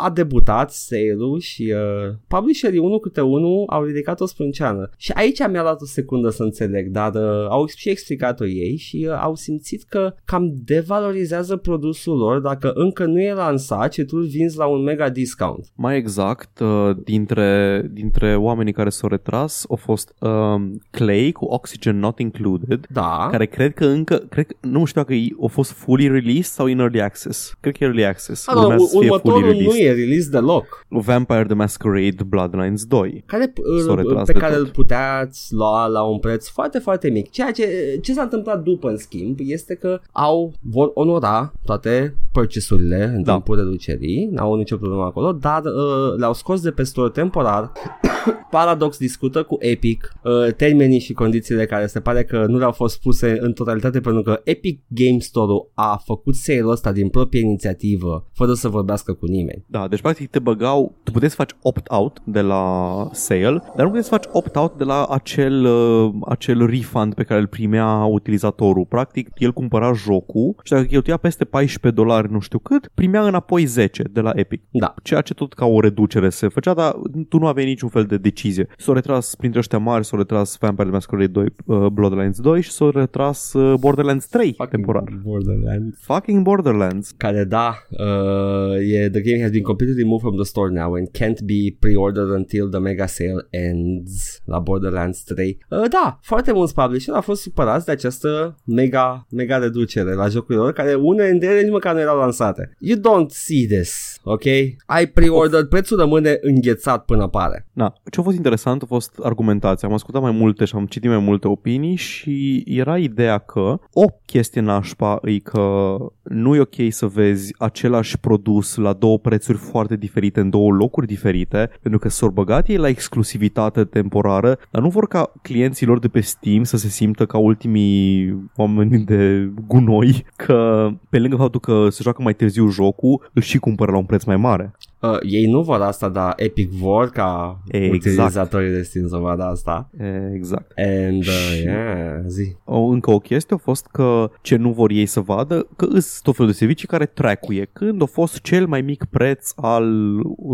a 0.00 0.10
debutat 0.10 0.70
sale-ul 0.72 1.40
și 1.40 1.74
uh, 1.76 2.14
publisherii 2.28 2.78
unul 2.78 2.98
câte 3.00 3.20
unul 3.20 3.64
au 3.66 3.82
ridicat 3.82 4.20
o 4.20 4.26
sprânceană. 4.26 4.90
Și 4.96 5.12
aici 5.14 5.38
mi-a 5.50 5.62
luat 5.62 5.80
o 5.80 5.84
secundă 5.84 6.28
să 6.28 6.42
înțeleg, 6.42 6.88
dar 6.88 7.14
uh, 7.14 7.46
au 7.48 7.66
și 7.66 7.88
explicat-o 7.88 8.46
ei 8.46 8.76
și 8.76 9.06
uh, 9.08 9.18
au 9.20 9.34
simțit 9.34 9.82
că 9.88 10.14
cam 10.24 10.52
devalorizează 10.64 11.56
produsul 11.56 12.16
lor 12.16 12.38
dacă 12.40 12.70
încă 12.74 13.04
nu 13.04 13.20
e 13.20 13.32
lansat 13.32 13.92
și 13.92 14.04
tu 14.04 14.16
îl 14.16 14.26
vinzi 14.26 14.56
la 14.56 14.66
un 14.66 14.82
mega 14.82 15.08
discount. 15.08 15.66
Mai 15.74 15.96
exact, 15.96 16.60
uh, 16.60 16.90
dintre, 17.04 17.82
dintre 17.92 18.36
oamenii 18.36 18.72
care 18.72 18.88
s-au 18.88 19.08
retras 19.08 19.64
au 19.68 19.76
fost 19.76 20.14
um, 20.18 20.80
Clay 20.90 21.32
cu 21.32 21.44
Oxygen 21.44 21.98
Not 21.98 22.18
Included, 22.18 22.86
Da. 22.90 23.28
care 23.30 23.46
cred 23.46 23.74
că 23.74 23.84
încă, 23.86 24.16
cred 24.16 24.46
că, 24.46 24.54
nu 24.60 24.84
știu 24.84 25.00
dacă 25.00 25.14
au 25.40 25.48
fost 25.48 25.72
fully 25.72 26.06
released 26.08 26.44
sau 26.44 26.66
in 26.66 26.78
early 26.78 27.00
access. 27.02 27.56
Cred 27.60 27.76
că 27.76 27.84
e 27.84 27.86
early 27.86 28.04
access. 28.04 28.46
Ah, 28.48 28.54
nu, 28.54 28.60
Urmează 28.60 28.84
să 28.84 28.98
fie 28.98 29.08
fully 29.08 29.08
următorul 29.08 29.50
released. 29.50 29.72
nu 29.72 29.76
e 29.78 29.89
release 29.92 30.28
deloc. 30.30 30.84
Vampire 30.88 31.44
the 31.44 31.54
Masquerade 31.54 32.22
Bloodlines 32.26 32.84
2. 32.84 33.22
care, 33.26 33.52
S-au 33.86 33.94
retras 33.94 34.26
pe 34.26 34.32
de 34.32 34.38
care 34.38 34.54
tot. 34.54 34.62
îl 34.64 34.70
puteați 34.70 35.54
lua 35.54 35.86
la 35.86 36.02
un 36.02 36.18
preț 36.18 36.48
foarte, 36.48 36.78
foarte 36.78 37.10
mic. 37.10 37.30
Ceea 37.30 37.50
ce, 37.50 37.98
ce 38.02 38.12
s-a 38.12 38.22
întâmplat 38.22 38.62
după, 38.62 38.88
în 38.88 38.96
schimb, 38.96 39.38
este 39.40 39.74
că 39.74 40.00
au 40.12 40.52
vor 40.60 40.90
onora 40.94 41.52
toate 41.64 42.14
purchase-urile 42.32 43.12
în 43.16 43.22
Da. 43.22 43.32
timpul 43.32 43.56
reducerii, 43.56 44.28
n-au 44.32 44.54
nicio 44.54 44.76
problemă 44.76 45.02
acolo, 45.04 45.32
dar 45.32 45.62
uh, 45.64 46.16
le-au 46.18 46.34
scos 46.34 46.60
de 46.60 46.70
pe 46.70 46.82
store 46.82 47.10
temporar. 47.10 47.72
Paradox 48.50 48.98
discută 48.98 49.42
cu 49.42 49.56
Epic 49.60 50.12
uh, 50.24 50.52
termenii 50.56 50.98
și 50.98 51.12
condițiile 51.12 51.66
care 51.66 51.86
se 51.86 52.00
pare 52.00 52.24
că 52.24 52.44
nu 52.46 52.58
le-au 52.58 52.72
fost 52.72 53.00
puse 53.00 53.36
în 53.40 53.52
totalitate 53.52 54.00
pentru 54.00 54.22
că 54.22 54.40
Epic 54.44 54.80
Game 54.88 55.18
Store-ul 55.18 55.70
a 55.74 56.00
făcut 56.04 56.34
sale-ul 56.34 56.70
ăsta 56.70 56.92
din 56.92 57.08
proprie 57.08 57.40
inițiativă 57.40 58.26
fără 58.32 58.52
să 58.52 58.68
vorbească 58.68 59.12
cu 59.12 59.26
nimeni. 59.26 59.64
Da, 59.66 59.79
deci 59.88 60.00
practic 60.00 60.30
te 60.30 60.38
băgau, 60.38 60.94
tu 61.02 61.10
puteai 61.10 61.30
să 61.30 61.36
faci 61.36 61.50
opt-out 61.62 62.20
de 62.24 62.40
la 62.40 62.64
sale, 63.12 63.62
dar 63.76 63.76
nu 63.76 63.84
puteai 63.84 64.02
să 64.02 64.08
faci 64.08 64.24
opt-out 64.32 64.78
de 64.78 64.84
la 64.84 65.04
acel, 65.04 65.64
uh, 65.64 66.12
acel 66.26 66.66
refund 66.66 67.14
pe 67.14 67.22
care 67.22 67.40
îl 67.40 67.46
primea 67.46 68.04
utilizatorul. 68.04 68.84
Practic, 68.88 69.28
el 69.36 69.52
cumpăra 69.52 69.92
jocul 69.92 70.54
și 70.62 70.72
dacă 70.72 70.84
cheltuia 70.84 71.16
peste 71.16 71.44
14 71.44 72.02
dolari, 72.02 72.32
nu 72.32 72.40
știu 72.40 72.58
cât, 72.58 72.90
primea 72.94 73.26
înapoi 73.26 73.64
10 73.64 74.02
de 74.12 74.20
la 74.20 74.30
Epic. 74.34 74.62
Da. 74.70 74.94
Ceea 75.02 75.20
ce 75.20 75.34
tot 75.34 75.52
ca 75.52 75.66
o 75.66 75.80
reducere 75.80 76.28
se 76.28 76.48
făcea, 76.48 76.74
dar 76.74 76.94
tu 77.28 77.38
nu 77.38 77.46
aveai 77.46 77.66
niciun 77.66 77.88
fel 77.88 78.04
de 78.04 78.16
decizie. 78.16 78.66
S-au 78.76 78.94
retras 78.94 79.34
printre 79.34 79.58
ăștia 79.58 79.78
mari, 79.78 80.04
s-au 80.04 80.18
retras 80.18 80.56
Vampire 80.60 80.84
the 80.84 80.92
Masquerade 80.92 81.26
2, 81.26 81.46
uh, 81.66 81.86
Bloodlines 81.86 82.40
2 82.40 82.60
și 82.60 82.70
s-au 82.70 82.90
retras 82.90 83.52
uh, 83.52 83.74
Borderlands 83.78 84.26
3 84.26 84.56
temporar. 84.70 85.20
Borderlands. 85.22 85.98
Fucking 86.00 86.42
Borderlands. 86.42 87.10
care 87.16 87.44
da, 87.44 87.82
uh, 87.90 88.92
e, 88.92 89.08
the 89.10 89.20
game 89.20 89.40
has 89.42 89.50
been 89.50 89.59
completely 89.62 90.02
removed 90.02 90.22
from 90.22 90.36
the 90.36 90.44
store 90.44 90.70
now 90.70 90.94
and 90.94 91.08
can't 91.18 91.42
be 91.44 91.76
pre-ordered 91.78 92.30
until 92.30 92.68
the 92.70 92.78
mega 92.78 93.06
sale 93.06 93.46
ends 93.50 94.42
la 94.44 94.58
Borderlands 94.58 95.22
3. 95.22 95.58
Uh, 95.68 95.88
da, 95.90 96.18
foarte 96.22 96.52
mulți 96.52 96.74
publisher 96.74 97.14
au 97.14 97.20
fost 97.20 97.42
supărați 97.42 97.86
de 97.86 97.92
această 97.92 98.56
mega, 98.64 99.26
mega 99.30 99.58
reducere 99.58 100.14
la 100.14 100.28
jocurile 100.28 100.64
lor, 100.64 100.72
care 100.72 100.94
unele 100.94 101.30
dintre 101.30 101.48
ele 101.48 101.62
nici 101.62 101.72
măcar 101.72 101.94
nu 101.94 102.00
erau 102.00 102.18
lansate. 102.18 102.76
You 102.78 102.98
don't 102.98 103.28
see 103.28 103.66
this, 103.66 104.20
ok? 104.22 104.44
Ai 104.86 105.06
pre-ordered, 105.06 105.68
prețul 105.68 105.98
rămâne 105.98 106.38
înghețat 106.40 107.04
până 107.04 107.22
apare. 107.22 107.66
Na, 107.72 107.94
ce 108.10 108.20
a 108.20 108.22
fost 108.22 108.36
interesant 108.36 108.82
a 108.82 108.86
fost 108.86 109.18
argumentația. 109.22 109.88
Am 109.88 109.94
ascultat 109.94 110.22
mai 110.22 110.30
multe 110.30 110.64
și 110.64 110.74
am 110.74 110.86
citit 110.86 111.10
mai 111.10 111.18
multe 111.18 111.48
opinii 111.48 111.94
și 111.94 112.64
era 112.66 112.98
ideea 112.98 113.38
că 113.38 113.78
o 113.92 114.04
chestie 114.26 114.60
nașpa 114.60 115.18
e 115.22 115.38
că 115.38 115.96
nu 116.22 116.54
e 116.54 116.60
ok 116.60 116.74
să 116.88 117.06
vezi 117.06 117.54
același 117.58 118.18
produs 118.18 118.76
la 118.76 118.92
două 118.92 119.18
prețuri 119.50 119.70
foarte 119.70 119.96
diferite 119.96 120.40
în 120.40 120.50
două 120.50 120.70
locuri 120.72 121.06
diferite, 121.06 121.70
pentru 121.82 122.00
că 122.00 122.08
s-au 122.08 122.28
băgat 122.28 122.68
ei 122.68 122.76
la 122.76 122.88
exclusivitate 122.88 123.84
temporară, 123.84 124.58
dar 124.70 124.82
nu 124.82 124.88
vor 124.88 125.08
ca 125.08 125.32
clienții 125.42 125.86
lor 125.86 125.98
de 125.98 126.08
pe 126.08 126.20
Steam 126.20 126.62
să 126.62 126.76
se 126.76 126.88
simtă 126.88 127.26
ca 127.26 127.38
ultimii 127.38 128.34
oameni 128.56 129.04
de 129.04 129.50
gunoi, 129.66 130.24
că 130.36 130.88
pe 131.08 131.18
lângă 131.18 131.36
faptul 131.36 131.60
că 131.60 131.88
se 131.88 132.02
joacă 132.02 132.22
mai 132.22 132.34
târziu 132.34 132.68
jocul, 132.68 133.30
îl 133.32 133.42
și 133.42 133.58
cumpără 133.58 133.90
la 133.90 133.98
un 133.98 134.04
preț 134.04 134.24
mai 134.24 134.36
mare. 134.36 134.74
Uh, 135.02 135.16
ei 135.22 135.46
nu 135.50 135.62
vor 135.62 135.80
asta, 135.80 136.08
dar 136.08 136.32
Epic 136.36 136.70
vor 136.70 137.08
ca 137.10 137.60
Exact. 137.68 137.94
utilizatorii 137.94 138.70
de 138.70 138.82
Steam 138.82 139.06
să 139.08 139.16
vadă 139.16 139.42
asta. 139.42 139.90
E, 140.00 140.32
exact. 140.34 140.72
And, 140.76 141.18
uh, 141.18 141.24
Și- 141.56 141.62
yeah, 141.64 142.20
zi. 142.26 142.56
O, 142.64 142.78
încă 142.80 143.10
o 143.10 143.18
chestie 143.18 143.56
a 143.56 143.58
fost 143.62 143.86
că 143.86 144.30
ce 144.42 144.56
nu 144.56 144.72
vor 144.72 144.90
ei 144.90 145.06
să 145.06 145.20
vadă, 145.20 145.66
că 145.76 145.86
îs 145.88 146.20
tot 146.22 146.34
felul 146.34 146.50
de 146.50 146.56
servicii 146.56 146.86
care 146.88 147.06
tracuie 147.06 147.68
când 147.72 148.02
a 148.02 148.04
fost 148.04 148.40
cel 148.40 148.66
mai 148.66 148.80
mic 148.80 149.04
preț 149.04 149.52
al 149.56 149.92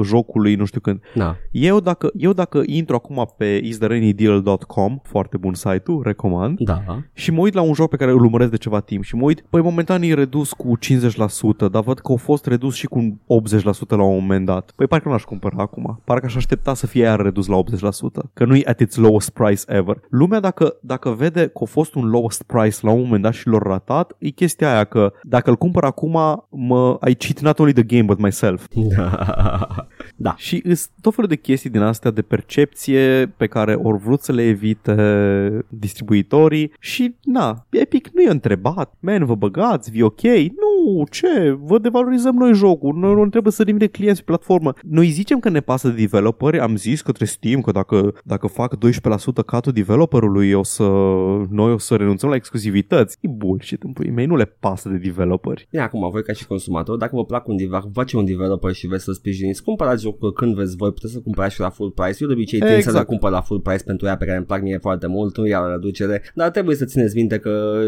jocului, 0.03 0.55
nu 0.55 0.64
știu 0.64 0.80
când. 0.80 1.01
Da. 1.14 1.36
Eu 1.51 1.80
dacă, 1.80 2.11
eu 2.16 2.32
dacă 2.32 2.62
intru 2.66 2.94
acum 2.94 3.34
pe 3.36 3.61
istherainydeal.com, 3.62 4.99
foarte 5.03 5.36
bun 5.36 5.55
site-ul, 5.55 6.03
recomand, 6.05 6.59
Da. 6.61 6.82
și 7.12 7.30
mă 7.30 7.40
uit 7.40 7.55
la 7.55 7.61
un 7.61 7.72
joc 7.74 7.90
pe 7.90 7.97
care 7.97 8.11
îl 8.11 8.16
urmăresc 8.24 8.51
de 8.51 8.57
ceva 8.57 8.80
timp 8.80 9.03
și 9.05 9.14
mă 9.16 9.22
uit, 9.22 9.44
păi 9.51 9.62
momentan 9.62 10.03
e 10.03 10.14
redus 10.14 10.53
cu 10.53 10.76
50%, 10.78 11.68
dar 11.70 11.82
văd 11.82 11.99
că 11.99 12.12
a 12.12 12.16
fost 12.16 12.47
redus 12.47 12.74
și 12.74 12.86
cu 12.86 13.20
80% 13.26 13.97
la 13.97 14.03
un 14.03 14.14
moment 14.20 14.36
dat. 14.45 14.72
Păi 14.76 14.87
parcă 14.87 15.09
nu 15.09 15.14
aș 15.14 15.22
cumpăra 15.22 15.57
acum. 15.59 16.01
Parcă 16.05 16.26
aș 16.26 16.34
aștepta 16.34 16.74
să 16.74 16.87
fie 16.87 17.03
iar 17.03 17.20
redus 17.20 17.47
la 17.47 17.62
80%. 17.62 18.30
Că 18.32 18.45
nu 18.45 18.57
e 18.57 18.62
at 18.66 18.80
its 18.80 18.97
lowest 18.97 19.30
price 19.30 19.62
ever. 19.66 20.01
Lumea 20.11 20.41
dacă, 20.41 20.76
dacă 20.80 21.11
vede 21.11 21.47
că 21.47 21.61
a 21.62 21.64
fost 21.64 21.95
un 21.95 22.09
lowest 22.09 22.43
price 22.43 22.76
la 22.80 22.91
un 22.91 23.03
moment 23.03 23.22
dat 23.22 23.32
și 23.32 23.49
l-a 23.49 23.59
ratat, 23.59 24.16
e 24.18 24.28
chestia 24.28 24.72
aia 24.72 24.84
că 24.84 25.12
dacă 25.22 25.51
îl 25.51 25.57
cumpăr 25.57 25.84
acum, 25.84 26.47
mă, 26.51 26.99
I 27.09 27.14
cheat 27.14 27.41
not 27.41 27.59
only 27.59 27.72
the 27.72 27.82
game 27.82 28.03
but 28.03 28.18
myself. 28.18 28.66
da. 30.16 30.34
Și 30.37 30.62
îs 30.64 30.91
tot 31.01 31.14
felul 31.14 31.30
de 31.30 31.37
chestii 31.37 31.70
din 31.70 31.80
astea 31.80 32.11
de 32.11 32.22
percepție 32.22 33.34
pe 33.37 33.47
care 33.47 33.74
ori 33.74 33.99
vrut 33.99 34.22
să 34.22 34.32
le 34.32 34.43
evite 34.43 35.64
distribuitorii 35.68 36.72
și 36.80 37.14
na, 37.22 37.66
Epic 37.70 38.09
nu 38.12 38.22
i-a 38.22 38.30
întrebat, 38.30 38.95
man, 39.01 39.24
vă 39.24 39.34
băgați, 39.34 39.91
vi 39.91 40.03
ok? 40.03 40.22
Nu, 40.22 40.75
ce, 41.10 41.58
vă 41.60 41.78
devalorizăm 41.78 42.34
noi 42.34 42.54
jocul, 42.54 42.94
noi 42.94 43.14
nu 43.14 43.28
trebuie 43.28 43.52
să 43.52 43.62
limite 43.62 43.86
clienți 43.86 44.24
pe 44.24 44.24
platformă. 44.26 44.72
Noi 44.82 45.06
zicem 45.06 45.38
că 45.38 45.48
ne 45.48 45.60
pasă 45.60 45.88
de 45.88 45.94
developeri, 45.94 46.58
am 46.58 46.76
zis 46.76 47.00
către 47.00 47.24
Steam 47.24 47.60
că 47.60 47.70
dacă, 47.70 48.14
dacă 48.24 48.46
fac 48.46 48.76
12% 48.76 48.78
catul 49.46 49.72
developerului, 49.72 50.52
o 50.52 50.62
să, 50.62 50.82
noi 51.50 51.72
o 51.72 51.78
să 51.78 51.94
renunțăm 51.94 52.28
la 52.28 52.34
exclusivități. 52.34 53.18
E 53.20 53.28
bullshit 53.28 53.82
în 53.82 53.92
puii 53.92 54.10
mei, 54.10 54.26
nu 54.26 54.36
le 54.36 54.44
pasă 54.44 54.88
de 54.88 54.96
developeri. 54.96 55.66
Bine, 55.70 55.82
acum, 55.82 56.10
voi 56.10 56.22
ca 56.22 56.32
și 56.32 56.46
consumator, 56.46 56.96
dacă 56.96 57.16
vă 57.16 57.24
plac 57.24 57.48
un 57.48 57.56
developer, 57.56 57.90
vă 57.92 58.00
face 58.00 58.16
un 58.16 58.24
developer 58.24 58.72
și 58.72 58.86
vreți 58.86 59.04
să 59.04 59.12
sprijiniți, 59.12 59.62
cumpărați 59.62 60.02
jocul 60.02 60.32
când 60.32 60.54
veți 60.54 60.76
voi, 60.76 60.92
puteți 60.92 61.12
să 61.12 61.20
cumpărați 61.20 61.54
și 61.54 61.60
la 61.60 61.70
full 61.70 61.90
price. 61.90 62.16
Eu 62.20 62.28
de 62.28 62.34
obicei 62.34 62.58
tind 62.58 62.70
Exact. 62.70 62.94
să 62.94 62.98
le 62.98 63.04
cumpăr 63.04 63.30
la 63.30 63.40
full 63.40 63.60
price 63.60 63.84
pentru 63.84 64.06
ea 64.06 64.16
pe 64.16 64.24
care 64.24 64.36
îmi 64.36 64.46
plac 64.46 64.62
mie 64.62 64.78
foarte 64.78 65.06
mult, 65.06 65.36
nu 65.36 65.46
iau 65.46 65.64
la 65.64 65.70
reducere, 65.70 66.22
dar 66.34 66.50
trebuie 66.50 66.76
să 66.76 66.84
țineți 66.84 67.16
minte 67.16 67.38
că, 67.38 67.82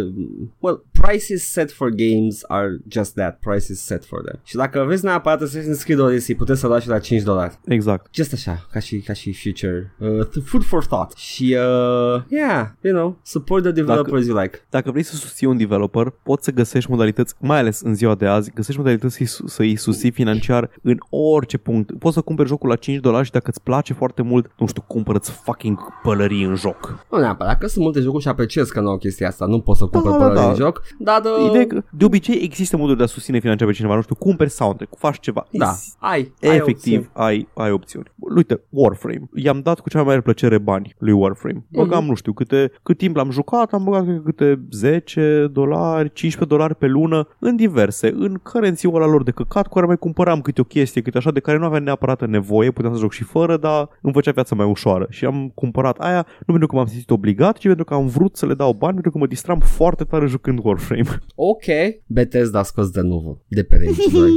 well, 0.59 0.85
prices 1.01 1.51
set 1.51 1.73
for 1.73 1.91
games 1.91 2.43
are 2.47 2.78
just 2.89 3.15
that, 3.15 3.39
prices 3.39 3.85
set 3.85 4.05
for 4.05 4.21
them. 4.23 4.41
Și 4.45 4.57
dacă 4.57 4.83
vreți 4.87 5.05
neapărat 5.05 5.43
Assassin's 5.43 5.83
Creed 5.85 5.99
Odyssey, 5.99 6.35
puteți 6.35 6.61
să 6.61 6.67
luați 6.67 6.83
și 6.83 6.89
la 6.89 6.99
5 6.99 7.23
dolari. 7.23 7.59
Exact. 7.65 8.07
Just 8.15 8.33
așa, 8.33 8.67
ca 8.73 8.79
și, 8.79 8.99
ca 8.99 9.13
și 9.13 9.33
future, 9.43 9.95
uh, 9.99 10.09
th- 10.27 10.45
food 10.45 10.63
for 10.65 10.85
thought. 10.85 11.17
Și, 11.17 11.57
uh, 11.59 12.23
yeah, 12.29 12.67
you 12.81 12.95
know, 12.95 13.19
support 13.23 13.63
the 13.63 13.73
developers 13.73 14.27
you 14.27 14.41
like. 14.41 14.59
Dacă 14.71 14.91
vrei 14.91 15.03
să 15.03 15.15
susții 15.15 15.47
un 15.47 15.57
developer, 15.57 16.13
poți 16.23 16.45
să 16.45 16.51
găsești 16.53 16.91
modalități, 16.91 17.35
mai 17.39 17.59
ales 17.59 17.81
în 17.81 17.95
ziua 17.95 18.15
de 18.15 18.27
azi, 18.27 18.51
găsești 18.55 18.81
modalități 18.81 19.15
să-i, 19.15 19.27
su- 19.27 19.47
să-i 19.47 19.77
susții 19.77 20.11
financiar 20.11 20.71
în 20.83 20.97
orice 21.11 21.57
punct. 21.57 21.99
Poți 21.99 22.15
să 22.15 22.21
cumperi 22.21 22.49
jocul 22.49 22.69
la 22.69 22.77
5 22.77 23.01
dolari 23.01 23.25
și 23.25 23.31
dacă 23.33 23.47
îți 23.51 23.63
place 23.63 23.93
foarte 23.93 24.23
mult, 24.23 24.51
nu 24.59 24.67
știu, 24.67 24.83
cumpără-ți 24.87 25.31
fucking 25.31 25.79
pălării 26.03 26.43
în 26.45 26.55
joc. 26.55 27.07
Nu 27.11 27.19
neapărat, 27.19 27.59
că 27.59 27.67
sunt 27.67 27.85
multe 27.85 28.01
jocuri 28.01 28.23
și 28.23 28.29
apreciez 28.29 28.69
că 28.69 28.81
nu 28.81 28.89
au 28.89 28.99
chestia 28.99 29.29
asta, 29.29 29.47
nu 29.47 29.61
pot 29.61 29.77
să 29.77 29.85
cumpăr 29.85 30.11
Da, 30.13 30.19
da, 30.19 30.25
până 30.27 30.35
da. 30.41 30.49
în 30.49 30.55
joc, 30.55 30.83
dar 30.99 31.21
uh, 31.25 31.47
Ideea 31.49 31.63
e 31.63 31.67
că 31.67 31.83
de 31.91 32.05
obicei 32.05 32.41
există 32.43 32.68
moduri 32.77 32.97
de 32.97 33.03
a 33.03 33.07
susține 33.07 33.39
financiar 33.39 33.69
pe 33.69 33.75
cineva, 33.75 33.95
nu 33.95 34.01
știu, 34.01 34.15
cumperi 34.15 34.51
soundtrack, 34.51 34.97
faci 34.99 35.21
ceva. 35.21 35.47
Da, 35.51 35.73
ai, 35.99 36.33
ai 36.43 36.57
Efectiv, 36.57 36.73
opțiuni. 36.99 37.09
ai, 37.13 37.49
ai 37.55 37.71
opțiuni. 37.71 38.07
Uite, 38.37 38.61
Warframe. 38.69 39.29
I-am 39.35 39.61
dat 39.61 39.81
cu 39.81 39.89
cea 39.89 39.99
mai 39.99 40.07
mare 40.07 40.21
plăcere 40.21 40.59
bani 40.59 40.95
lui 40.99 41.13
Warframe. 41.13 41.65
Băgam, 41.73 41.99
Mhm. 41.99 42.09
nu 42.09 42.15
știu, 42.15 42.33
câte, 42.33 42.71
cât 42.83 42.99
timp 42.99 43.17
l-am 43.17 43.31
jucat, 43.31 43.73
am 43.73 43.85
băgat 43.85 44.03
cred 44.05 44.17
că 44.17 44.23
câte 44.23 44.61
10 44.71 45.47
dolari, 45.53 46.13
15 46.13 46.57
dolari 46.57 46.75
pe 46.75 46.87
lună 46.87 47.29
în 47.39 47.57
diverse, 47.57 48.13
în 48.15 48.35
currency-ul 48.35 48.95
ăla 48.95 49.07
lor 49.07 49.23
de 49.23 49.31
căcat, 49.31 49.67
cu 49.67 49.75
care 49.75 49.87
mai 49.87 49.97
cumpăram 49.97 50.41
câte 50.41 50.61
o 50.61 50.65
chestie, 50.65 51.03
câte 51.03 51.19
așa, 51.19 51.31
de 51.31 51.41
care 51.41 51.59
nu 51.59 51.65
aveam 51.65 51.83
neapărat 51.83 52.27
nevoie, 52.29 52.71
puteam 52.71 52.93
să 52.95 53.01
joc 53.01 53.13
și 53.13 53.23
fără, 53.25 53.57
dar 53.57 53.89
îmi 54.03 54.13
făcea 54.13 54.31
viața 54.31 54.55
mai 54.55 54.67
ușoară. 54.67 55.07
Și 55.11 55.25
am 55.25 55.51
cumpărat 55.55 55.99
aia 55.99 56.27
nu 56.39 56.45
pentru 56.47 56.67
că 56.67 56.77
m-am 56.77 56.87
simțit 56.87 57.11
obligat, 57.11 57.57
ci 57.57 57.67
pentru 57.67 57.85
că 57.85 57.95
am 57.95 58.07
vrut 58.07 58.37
să 58.37 58.47
le 58.47 58.55
dau 58.55 58.73
bani, 58.73 58.93
pentru 58.93 59.11
că 59.11 59.19
mă 59.19 59.27
distram 59.27 59.59
foarte 59.59 60.05
tare 60.05 60.27
jucând 60.27 60.59
Warframe. 60.63 61.03
Ok, 61.35 61.65
Bethesda 62.07 62.58
a 62.59 62.65
scos 62.65 62.93
de 62.95 63.03
nou 63.07 63.39
de 63.51 63.65
pe 63.65 63.77
Rage 63.83 64.09
2. 64.11 64.31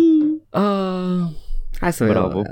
Uh, 0.53 1.29
hai 1.81 1.93
să 1.93 2.03
vedem. 2.03 2.21
Bravo. 2.21 2.39
Uh, 2.39 2.45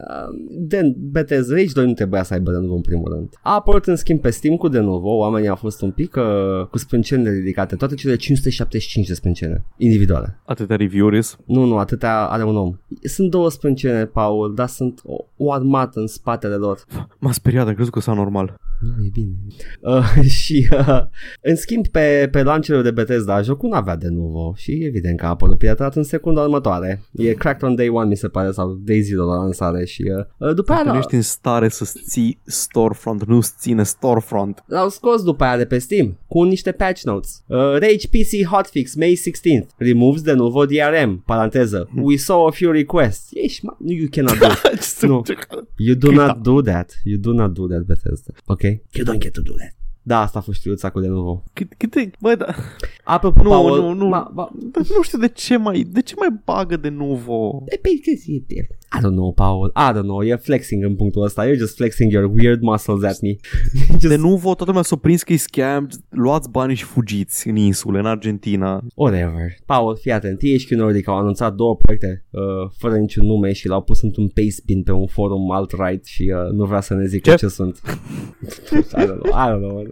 de, 0.50 0.96
Bethesda 0.98 1.56
Rage 1.56 1.72
2 1.74 1.86
nu 1.86 1.94
trebuia 1.94 2.24
să 2.24 2.34
aibă 2.34 2.52
de 2.52 2.58
nou 2.58 2.76
în 2.76 2.82
primul 2.82 3.12
rând. 3.14 3.30
A 3.42 3.54
apărut 3.54 3.86
în 3.86 3.96
schimb 3.96 4.22
pe 4.22 4.30
Steam 4.30 4.56
cu 4.56 4.68
de 4.68 4.80
nou. 4.80 5.02
Oamenii 5.04 5.50
au 5.50 5.56
fost 5.56 5.82
un 5.82 5.92
pic 5.92 6.16
uh, 6.16 6.66
cu 6.66 6.78
sprâncenele 6.78 7.36
ridicate. 7.36 7.76
Toate 7.76 7.96
cele 7.96 8.16
575 8.16 9.08
de 9.08 9.14
sprâncene 9.14 9.66
individuale. 9.78 10.40
Atâtea 10.46 10.76
review 10.76 11.10
Nu, 11.46 11.64
nu, 11.66 11.78
atâtea 11.78 12.26
are 12.26 12.44
un 12.44 12.56
om. 12.56 12.78
Sunt 13.04 13.30
două 13.30 13.50
sprâncene, 13.50 14.06
Paul, 14.06 14.54
dar 14.56 14.68
sunt 14.68 15.02
o, 15.04 15.26
o 15.38 15.52
armată 15.52 16.00
în 16.00 16.08
spatele 16.08 16.56
lor. 16.56 16.86
M-a 17.20 17.32
speriat, 17.32 17.68
am 17.68 17.74
crezut 17.74 17.94
că 17.94 18.00
s-a 18.00 18.14
normal. 18.14 18.58
Nu, 18.80 19.06
e 19.06 19.10
bine. 19.14 19.34
Uh, 19.82 20.22
și 20.44 20.68
uh, 20.72 21.02
în 21.42 21.56
schimb 21.56 21.88
pe, 21.88 22.28
pe 22.32 22.44
launcherul 22.44 22.84
de 22.84 22.92
Bethesda 22.92 23.42
jocul 23.42 23.70
nu 23.70 23.76
avea 23.76 23.96
de 23.96 24.08
nou 24.08 24.54
și 24.56 24.72
evident 24.72 25.20
că 25.20 25.26
a 25.26 25.30
apărut 25.30 25.58
piratat 25.58 25.96
în 25.96 26.04
secunda 26.04 26.42
următoare. 26.42 27.04
E 27.12 27.34
Cracked 27.34 27.70
on 27.70 27.76
Day 27.76 27.88
1 27.88 28.06
mi 28.06 28.16
se 28.16 28.28
pare 28.28 28.52
sau 28.52 28.74
Day 28.74 29.00
0 29.00 29.19
la 29.26 29.36
lansare 29.36 29.86
și 29.86 30.04
uh, 30.38 30.54
după 30.54 30.72
aia 30.72 30.78
Dacă 30.84 30.88
nu 30.88 30.94
l-au, 30.94 31.00
ești 31.00 31.16
în 31.16 31.22
stare 31.22 31.70
să 31.70 31.92
ții 32.10 32.40
storefront, 32.46 33.26
nu-ți 33.26 33.54
ține 33.60 33.84
storefront. 33.84 34.64
l-au 34.66 34.90
scos 34.90 35.24
după 35.24 35.44
aia 35.44 35.58
de 35.58 35.66
pe 35.66 35.78
Steam 35.78 36.18
cu 36.28 36.44
niște 36.44 36.72
patch 36.72 37.02
notes. 37.02 37.44
Uh, 37.48 37.58
Rage 37.58 38.08
PC 38.08 38.46
hotfix 38.50 38.96
May 38.96 39.18
16th 39.18 39.68
removes 39.78 40.22
de 40.22 40.34
nuvo 40.34 40.66
DRM 40.66 41.24
paranteză 41.26 41.90
we 41.96 42.16
saw 42.16 42.46
a 42.46 42.52
few 42.52 42.72
requests. 42.72 43.30
Ești, 43.34 43.66
ma- 43.66 43.78
you 43.86 44.08
cannot 44.12 44.38
do 44.40 44.48
Nu. 45.08 45.22
You 45.78 45.96
do 45.96 46.12
not 46.12 46.38
do 46.42 46.62
that. 46.62 47.00
You 47.04 47.18
do 47.20 47.32
not 47.34 47.54
do 47.54 47.68
that, 47.68 47.82
Bethesda. 47.82 48.32
Ok? 48.46 48.62
You 48.62 49.06
don't 49.06 49.20
get 49.20 49.34
to 49.34 49.42
do 49.42 49.54
that. 49.54 49.74
Da, 50.02 50.22
asta 50.22 50.40
a 50.40 50.42
fost 50.42 50.58
știuța 50.60 50.90
cu 50.90 51.00
de 51.00 51.08
nou. 51.08 51.44
Cât, 51.54 51.74
câte, 51.78 52.12
bă, 52.20 52.36
da, 52.36 52.56
Apropo, 53.04 53.44
Nu, 53.44 53.50
Paul, 53.50 53.80
nu, 53.80 53.94
nu. 53.94 54.08
Ma, 54.08 54.32
ma, 54.34 54.50
dar 54.72 54.84
nu 54.96 55.02
știu 55.02 55.18
de 55.18 55.28
ce 55.28 55.58
mai, 55.58 55.88
de 55.92 56.02
ce 56.02 56.14
mai 56.18 56.40
bagă 56.46 56.78
de 56.78 56.90
nuvo? 56.90 57.64
E 57.66 57.76
pe 57.76 57.90
e- 58.48 58.68
I 58.98 59.02
don't 59.02 59.16
know, 59.16 59.32
Paul. 59.32 59.72
I 59.76 59.92
don't 59.94 60.04
know. 60.12 60.24
You're 60.24 60.42
flexing 60.42 60.84
în 60.84 60.96
punctul 60.96 61.24
ăsta. 61.24 61.46
You're 61.48 61.58
just 61.58 61.76
flexing 61.76 62.12
your 62.12 62.32
weird 62.34 62.62
muscles 62.62 63.04
at 63.04 63.22
me. 63.22 63.30
De 64.02 64.08
just 64.08 64.18
nuvo, 64.18 64.46
toată 64.48 64.64
lumea 64.66 64.82
s-a 64.82 64.96
prins 64.96 65.24
că 65.24 65.34
e 65.34 65.38
scam, 65.38 65.90
luați 66.10 66.50
banii 66.50 66.76
și 66.76 66.84
fugiți 66.84 67.48
în 67.48 67.56
insule, 67.56 68.00
în 68.00 68.06
Argentina. 68.06 68.82
whatever. 68.96 69.56
Paul, 69.66 69.98
fii 70.02 70.12
atent. 70.12 70.38
THQ 70.40 70.70
Nordic 70.70 71.08
au 71.08 71.18
anunțat 71.18 71.56
două 71.56 71.76
proiecte 71.76 72.26
uh, 72.30 72.42
fără 72.78 72.96
niciun 72.98 73.26
nume 73.26 73.52
și 73.54 73.68
l-au 73.68 73.82
pus 73.82 74.02
într-un 74.02 74.28
paste 74.28 74.62
bin 74.66 74.84
pe 74.84 74.92
un 74.92 75.08
forum 75.08 75.52
alt-right 75.52 76.06
și 76.06 76.34
uh, 76.36 76.52
nu 76.52 76.66
vrea 76.66 76.82
să 76.82 76.94
ne 76.94 77.06
zică 77.06 77.30
Ce? 77.30 77.36
ce, 77.36 77.48
sunt. 77.48 77.80
I 78.98 79.06
don't 79.06 79.20
know. 79.22 79.34
I 79.34 79.50
don't 79.52 79.60
know. 79.60 79.86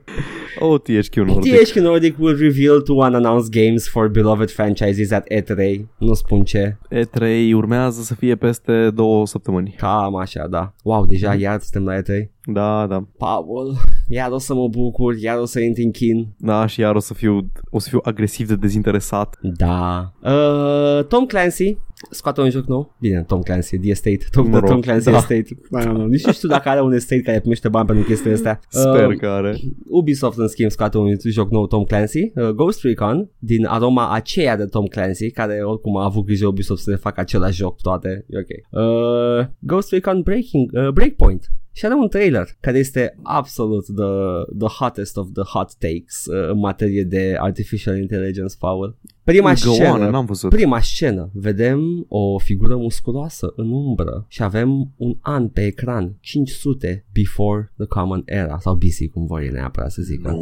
Oh, 0.60 0.80
THQ 0.82 1.16
Nordic. 1.16 1.54
THQ 1.54 1.76
Nordic 1.76 2.20
will 2.20 2.38
reveal 2.38 2.82
two 2.82 2.96
unannounced 2.96 3.52
games 3.64 3.88
for 3.88 4.08
beloved 4.08 4.50
franchises 4.52 5.12
at 5.12 5.26
E3. 5.34 5.80
Nu 5.98 6.14
spun 6.14 6.44
ce. 6.44 6.78
E3 6.96 7.54
urmează 7.54 8.02
să 8.02 8.16
fie 8.16 8.36
peste 8.36 8.87
două 8.90 9.28
săptămâni. 9.28 9.76
Cam 9.78 10.16
așa, 10.16 10.48
da. 10.48 10.74
Wow, 10.84 11.06
deja 11.06 11.34
iar 11.34 11.60
suntem 11.60 11.94
la 11.94 12.02
E3. 12.02 12.30
Da, 12.44 12.88
da. 12.88 13.08
Paul, 13.18 13.78
iar 14.08 14.32
o 14.32 14.38
să 14.38 14.54
mă 14.54 14.68
bucur, 14.68 15.16
iar 15.16 15.38
o 15.38 15.46
să 15.46 15.60
intri 15.60 15.84
în 15.84 15.92
chin. 15.92 16.36
Da, 16.38 16.66
și 16.66 16.80
iar 16.80 16.96
o 16.96 17.00
să 17.00 17.14
fiu, 17.14 17.52
o 17.70 17.80
să 17.80 17.90
fiu 17.90 18.00
agresiv 18.04 18.48
de 18.48 18.56
dezinteresat. 18.56 19.38
Da. 19.42 20.12
Uh, 20.24 21.06
Tom 21.06 21.26
Clancy 21.26 21.78
scoate 22.12 22.42
un 22.42 22.50
joc 22.50 22.66
nou. 22.66 22.96
Bine, 23.00 23.24
Tom 23.28 23.42
Clancy, 23.42 23.78
The 23.78 23.90
Estate. 23.90 24.26
Tom, 24.32 24.50
Mă 24.50 24.60
rog, 24.60 24.70
Tom 24.70 24.80
Clancy 24.80 25.12
da. 25.12 25.18
Estate. 25.18 25.46
I 25.48 25.84
don't 25.84 25.94
know. 25.94 26.06
Nici 26.06 26.26
nu 26.26 26.32
știu 26.32 26.48
dacă 26.48 26.70
are 26.70 26.82
un 26.82 26.94
estate 26.94 27.22
care 27.22 27.40
primește 27.40 27.70
bani 27.70 27.86
pentru 27.86 28.06
chestiile 28.06 28.34
astea. 28.36 28.60
Sper 28.70 29.06
Uh, 29.08 29.18
că 29.18 29.28
are. 29.28 29.58
Ubisoft 29.90 30.38
în 30.38 30.48
schimb 30.48 30.70
scoate 30.70 30.98
un 30.98 31.16
joc 31.24 31.52
nou 31.52 31.68
Tom 31.68 31.84
Clancy, 31.84 32.32
uh, 32.36 32.50
Ghost 32.50 32.84
Recon, 32.84 33.30
din 33.40 33.66
aroma 33.66 34.12
aceea 34.12 34.58
de 34.58 34.66
Tom 34.66 34.86
Clancy, 34.86 35.32
care 35.32 35.62
oricum 35.64 35.98
a 35.98 36.04
avut 36.04 36.26
grijă 36.26 36.48
Ubisoft 36.48 36.84
să 36.84 36.90
le 36.90 36.96
facă 36.96 37.20
același 37.20 37.58
joc 37.58 37.82
toate. 37.82 38.26
E 38.30 38.38
ok. 38.40 38.82
Uh, 38.82 39.48
Ghost 39.60 39.92
Recon 39.92 40.22
Breaking, 40.22 40.72
uh, 40.74 40.90
Breakpoint. 40.90 41.52
Și 41.78 41.86
are 41.86 41.94
un 41.94 42.08
trailer 42.08 42.48
care 42.60 42.78
este 42.78 43.18
absolut 43.24 43.86
the, 43.86 44.06
the 44.58 44.68
hottest 44.68 45.18
of 45.18 45.28
the 45.34 45.44
hot 45.44 45.74
takes 45.76 46.26
uh, 46.26 46.50
în 46.50 46.60
materie 46.60 47.04
de 47.04 47.36
artificial 47.40 47.98
intelligence, 47.98 48.56
Paul. 48.60 48.98
Prima 49.24 49.54
Go 49.64 49.70
on, 49.70 49.76
scenă, 49.76 50.10
n-am 50.10 50.26
văzut. 50.26 50.50
prima 50.50 50.80
scenă, 50.82 51.30
vedem 51.34 52.06
o 52.08 52.38
figură 52.38 52.76
musculoasă 52.76 53.54
în 53.56 53.72
umbră 53.72 54.26
și 54.28 54.44
avem 54.44 54.92
un 54.96 55.18
an 55.22 55.48
pe 55.48 55.66
ecran, 55.66 56.18
500 56.20 57.06
before 57.14 57.72
the 57.78 57.86
common 57.86 58.22
era 58.26 58.58
sau 58.60 58.76
BC, 58.76 59.12
cum 59.14 59.26
vor 59.26 59.40
ei 59.42 59.50
neapărat 59.50 59.92
să 59.92 60.02
zică. 60.02 60.36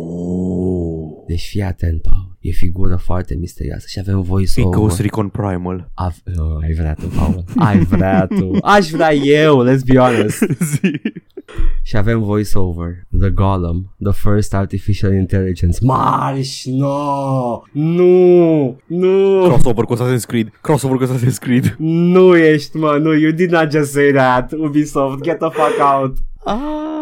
Deci 1.28 1.48
fii 1.48 1.62
atent, 1.62 2.02
Paul. 2.02 2.38
E 2.40 2.52
figură 2.52 2.96
foarte 2.96 3.36
misterioasă 3.36 3.86
și 3.90 4.00
avem 4.00 4.18
E 4.20 4.22
voice-over. 4.22 4.80
Ghost 4.80 5.00
Recon 5.00 5.28
Primal. 5.28 5.92
Av- 5.94 6.24
oh, 6.38 6.58
ai 6.62 6.74
vrea 6.74 6.94
tu, 6.94 7.08
Paul. 7.08 7.44
Ai 7.56 7.80
vrea 7.80 8.28
tu. 8.28 8.58
Aș 8.62 8.90
vrea 8.90 9.14
eu, 9.14 9.66
let's 9.66 9.86
be 9.86 9.98
honest. 9.98 10.46
Zi. 11.48 11.54
Și 11.82 11.98
avem 11.98 12.22
voice-over. 12.22 13.06
The 13.20 13.30
Golem. 13.30 13.96
The 14.04 14.12
first 14.14 14.54
artificial 14.54 15.14
intelligence. 15.14 15.78
Marș, 15.82 16.64
no! 16.66 17.62
Nu! 17.72 18.78
Nu! 18.86 19.44
Crossover 19.44 19.84
cu 19.84 19.96
Assassin's 19.96 20.26
Creed. 20.28 20.52
Crossover 20.62 20.98
cu 20.98 21.14
Assassin's 21.14 21.40
Creed. 21.40 21.76
Nu 21.78 22.36
ești, 22.36 22.78
mă, 22.78 22.98
nu, 23.02 23.14
you 23.14 23.32
did 23.32 23.52
not 23.52 23.72
just 23.72 23.92
say 23.92 24.12
that, 24.12 24.52
Ubisoft, 24.52 25.22
get 25.22 25.38
the 25.38 25.50
fuck 25.50 25.80
out. 25.94 26.18
Ah. 26.44 26.95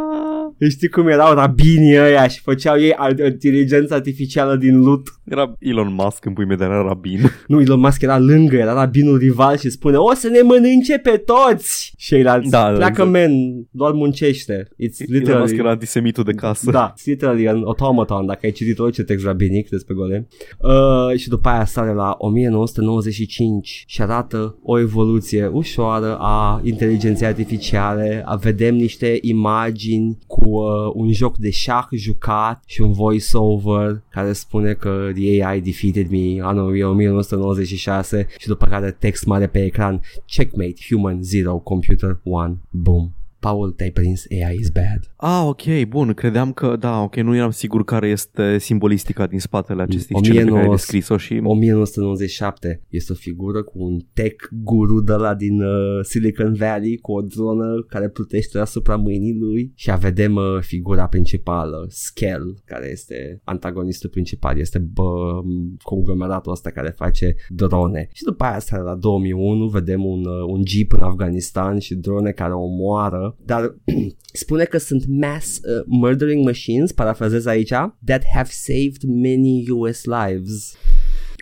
Știi 0.70 0.88
cum 0.90 1.08
erau 1.08 1.34
rabinii 1.34 1.98
ăia 2.00 2.28
și 2.28 2.40
făceau 2.42 2.80
ei 2.80 2.94
ar- 2.94 3.20
inteligența 3.20 3.96
artificială 3.96 4.56
din 4.56 4.80
loot? 4.80 5.08
Era 5.24 5.56
Elon 5.60 5.94
Musk 5.94 6.26
în 6.26 6.34
pui 6.34 6.46
mei, 6.46 6.58
dar 6.58 6.70
era 6.70 6.82
rabin. 6.82 7.20
Nu, 7.48 7.62
Elon 7.62 7.80
Musk 7.80 8.02
era 8.02 8.20
lângă, 8.20 8.56
era 8.56 8.74
rabinul 8.74 9.18
rival 9.18 9.58
și 9.58 9.70
spune 9.70 9.98
O 9.98 10.14
să 10.14 10.28
ne 10.28 10.42
mănânce 10.42 10.98
pe 10.98 11.24
toți! 11.26 11.94
Și 11.98 12.08
ceilalți, 12.08 12.50
Da, 12.50 12.62
da, 12.70 12.76
pleacă 12.76 12.92
exact. 12.92 13.10
men, 13.12 13.32
doar 13.72 13.92
muncește. 13.92 14.64
It's 14.64 14.98
Elon 14.98 15.10
Musk 15.10 15.10
literally... 15.10 15.58
era 15.58 15.70
antisemitul 15.70 16.24
de 16.24 16.32
casă. 16.34 16.72
Da, 16.72 16.94
it's 16.98 17.04
literally 17.06 17.48
an 17.48 17.62
automaton, 17.66 18.26
dacă 18.26 18.40
ai 18.44 18.52
citit 18.52 18.80
orice 18.80 19.04
text 19.04 19.26
rabinic 19.26 19.70
despre 19.70 19.94
golem. 19.94 20.28
Uh, 20.60 21.18
și 21.18 21.30
după 21.30 21.50
aia 21.50 21.66
sare 21.66 21.94
la 21.94 22.16
1995 22.18 23.84
și 23.88 24.02
arată 24.02 24.58
o 24.64 24.80
evoluție 24.80 25.50
ușoară 25.54 26.18
a 26.20 26.62
inteligenței 26.64 27.28
artificiale. 27.28 28.22
A, 28.26 28.36
vedem 28.36 28.76
niște 28.76 29.18
imagini 29.22 30.18
cu 30.28 30.43
uh, 30.46 30.92
un 30.94 31.12
joc 31.12 31.38
de 31.38 31.50
șah 31.50 31.86
jucat 31.92 32.64
și 32.66 32.82
un 32.82 32.92
voice-over 32.92 34.04
care 34.10 34.34
spune 34.34 34.74
că 34.74 35.12
the 35.14 35.46
AI 35.46 35.62
defeated 35.62 36.10
me 36.10 36.42
anul 36.42 36.84
1996 36.84 38.28
și 38.38 38.48
după 38.48 38.66
care 38.66 38.92
text 38.92 39.26
mare 39.26 39.48
pe 39.48 39.64
ecran 39.66 40.02
Checkmate, 40.26 40.76
Human 40.90 41.24
Zero, 41.24 41.58
Computer 41.58 42.20
One, 42.24 42.58
boom. 42.70 43.12
Paul, 43.46 43.72
te-ai 43.72 43.92
prins, 43.92 44.26
AI 44.30 44.56
is 44.60 44.70
bad. 44.70 45.02
Ah, 45.16 45.44
ok, 45.46 45.88
bun, 45.88 46.14
credeam 46.14 46.54
că, 46.54 46.76
da, 46.80 47.02
ok, 47.02 47.16
nu 47.16 47.36
eram 47.36 47.52
sigur 47.52 47.84
care 47.84 48.08
este 48.08 48.58
simbolistica 48.58 49.28
din 49.28 49.40
spatele 49.40 49.82
acestei 49.82 50.18
scene 50.22 50.40
pe 50.40 50.50
care 50.50 50.60
ai 50.60 50.68
1900 50.68 50.76
descris-o 50.76 51.18
și... 51.18 51.40
1997 51.44 52.82
este 52.90 53.12
o 53.12 53.16
figură 53.16 53.64
cu 53.64 53.84
un 53.84 54.00
tech 54.14 54.48
guru 54.52 55.02
de 55.02 55.14
la 55.14 55.34
din 55.34 55.62
uh, 55.62 56.00
Silicon 56.02 56.54
Valley 56.54 56.98
cu 56.98 57.12
o 57.12 57.22
dronă 57.22 57.86
care 57.88 58.10
plutește 58.10 58.60
asupra 58.60 58.96
mâinii 58.96 59.38
lui 59.40 59.72
și 59.76 59.92
a 59.92 59.96
vedem 59.96 60.36
uh, 60.36 60.44
figura 60.60 61.08
principală, 61.08 61.86
Skell, 61.90 62.62
care 62.66 62.90
este 62.92 63.42
antagonistul 63.44 64.10
principal, 64.10 64.60
este 64.60 64.80
bă, 64.80 65.42
conglomeratul 65.82 66.52
ăsta 66.52 66.70
care 66.70 66.90
face 66.90 67.36
drone. 67.50 68.10
Și 68.12 68.24
după 68.24 68.44
aia 68.44 68.56
asta 68.56 68.78
la 68.78 68.96
2001 68.96 69.68
vedem 69.68 70.06
un, 70.06 70.26
uh, 70.26 70.44
un 70.48 70.62
jeep 70.66 70.92
în 70.94 71.02
Afganistan 71.02 71.80
și 71.80 71.96
drone 71.96 72.32
care 72.32 72.54
omoară, 72.54 73.33
dar 73.46 73.76
spune 74.44 74.64
că 74.64 74.78
sunt 74.78 75.04
mass 75.08 75.58
uh, 75.58 75.84
murdering 75.86 76.46
machines, 76.46 76.92
parafrazez 76.92 77.46
aici, 77.46 77.74
that 78.06 78.24
have 78.34 78.50
saved 78.52 79.02
many 79.04 79.66
US 79.70 80.04
lives. 80.04 80.76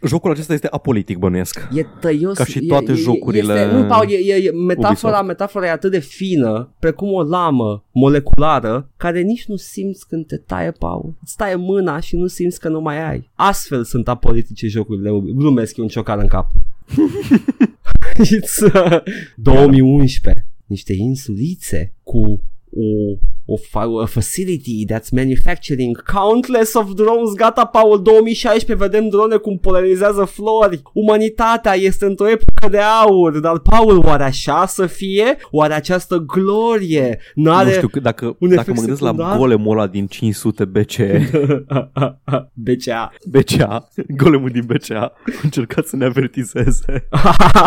Jocul 0.07 0.31
acesta 0.31 0.53
este 0.53 0.67
apolitic, 0.71 1.17
bănuiesc. 1.17 1.67
E 1.73 1.85
tăios. 1.99 2.37
Ca 2.37 2.45
și 2.45 2.57
e- 2.57 2.67
toate 2.67 2.91
e, 2.91 2.95
jocurile 2.95 3.53
Este, 3.53 3.75
nu, 3.75 3.85
Paul, 3.85 4.09
e, 4.09 4.15
e, 4.15 4.35
e, 4.35 4.51
metafora, 4.51 4.89
Ubisoft. 4.91 5.27
metafora 5.27 5.65
e 5.65 5.69
atât 5.69 5.91
de 5.91 5.99
fină, 5.99 6.73
precum 6.79 7.13
o 7.13 7.23
lamă 7.23 7.85
moleculară, 7.91 8.89
care 8.97 9.21
nici 9.21 9.45
nu 9.45 9.55
simți 9.55 10.07
când 10.07 10.25
te 10.25 10.37
taie, 10.37 10.71
Paul. 10.71 11.13
Îți 11.23 11.35
taie 11.35 11.55
mâna 11.55 11.99
și 11.99 12.15
nu 12.15 12.27
simți 12.27 12.59
că 12.59 12.69
nu 12.69 12.81
mai 12.81 13.09
ai. 13.09 13.29
Astfel 13.35 13.83
sunt 13.83 14.07
apolitice 14.07 14.67
jocurile. 14.67 15.09
Glumesc, 15.35 15.77
e 15.77 15.81
un 15.81 15.87
ciocan 15.87 16.19
în 16.19 16.27
cap. 16.27 16.51
It's 18.37 18.61
uh, 18.61 19.01
2011. 19.35 20.45
Niște 20.71 20.93
insulițe 20.93 21.93
cu 22.03 22.41
o, 22.73 23.17
o, 23.45 23.57
fa- 23.57 24.01
a 24.01 24.05
facility 24.05 24.85
that's 24.85 25.09
manufacturing 25.11 26.03
countless 26.03 26.73
of 26.73 26.93
drones. 26.93 27.33
Gata, 27.33 27.65
Paul, 27.65 28.01
2016 28.01 28.87
vedem 28.87 29.09
drone 29.09 29.35
cum 29.35 29.57
polarizează 29.57 30.23
flori. 30.23 30.81
Umanitatea 30.93 31.73
este 31.73 32.05
într-o 32.05 32.29
epocă 32.29 32.69
de 32.69 32.77
aur. 32.77 33.39
Dar, 33.39 33.59
Paul, 33.59 33.97
oare 33.97 34.23
așa 34.23 34.65
să 34.65 34.85
fie? 34.85 35.37
Oare 35.51 35.73
această 35.73 36.17
glorie 36.17 37.19
n-are... 37.35 37.67
Nu 37.67 37.73
știu, 37.73 37.87
că 37.87 37.99
dacă, 37.99 38.35
un 38.39 38.49
dacă 38.49 38.59
efect 38.59 38.75
mă 38.75 38.81
gândesc 38.81 39.01
la 39.01 39.09
secundar? 39.09 39.37
golemul 39.37 39.77
ăla 39.77 39.87
din 39.87 40.07
500 40.07 40.65
BCE, 40.65 41.29
BCA. 42.53 43.11
BCA, 43.29 43.87
golemul 44.07 44.49
din 44.49 44.63
BCA, 44.65 44.99
a 44.99 45.39
încercat 45.43 45.85
să 45.85 45.95
ne 45.95 46.05
avertizeze. 46.05 47.07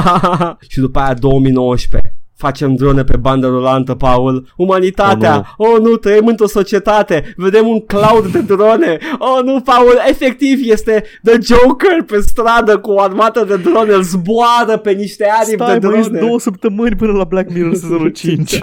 și 0.71 0.79
după 0.79 0.99
aia 0.99 1.15
2019 1.15 2.14
Facem 2.45 2.75
drone 2.75 3.05
pe 3.05 3.17
bandă 3.17 3.47
rulantă, 3.47 3.95
Paul. 3.95 4.47
Umanitatea. 4.57 5.55
Oh 5.57 5.67
nu, 5.69 5.75
oh, 5.75 5.81
nu 5.81 5.97
trăim 5.97 6.27
într-o 6.27 6.47
societate. 6.47 7.35
Vedem 7.37 7.67
un 7.67 7.81
cloud 7.81 8.27
de 8.33 8.41
drone. 8.41 8.99
Oh 9.19 9.45
nu, 9.45 9.61
Paul, 9.61 10.03
efectiv 10.09 10.59
este 10.63 11.05
The 11.23 11.39
Joker 11.43 12.03
pe 12.07 12.21
stradă 12.21 12.79
cu 12.79 12.91
o 12.91 13.01
armată 13.01 13.45
de 13.45 13.57
drone. 13.57 13.93
Îl 13.93 14.03
zboară 14.03 14.77
pe 14.83 14.93
niște 14.93 15.27
aripi 15.41 15.63
Stai, 15.63 15.79
de 15.79 15.87
mai 15.87 16.01
drone. 16.01 16.19
două 16.19 16.39
săptămâni 16.39 16.97
până 16.97 17.13
la 17.13 17.25
Black 17.25 17.53
Mirror 17.53 17.75
sezonul 17.75 18.09
5. 18.09 18.59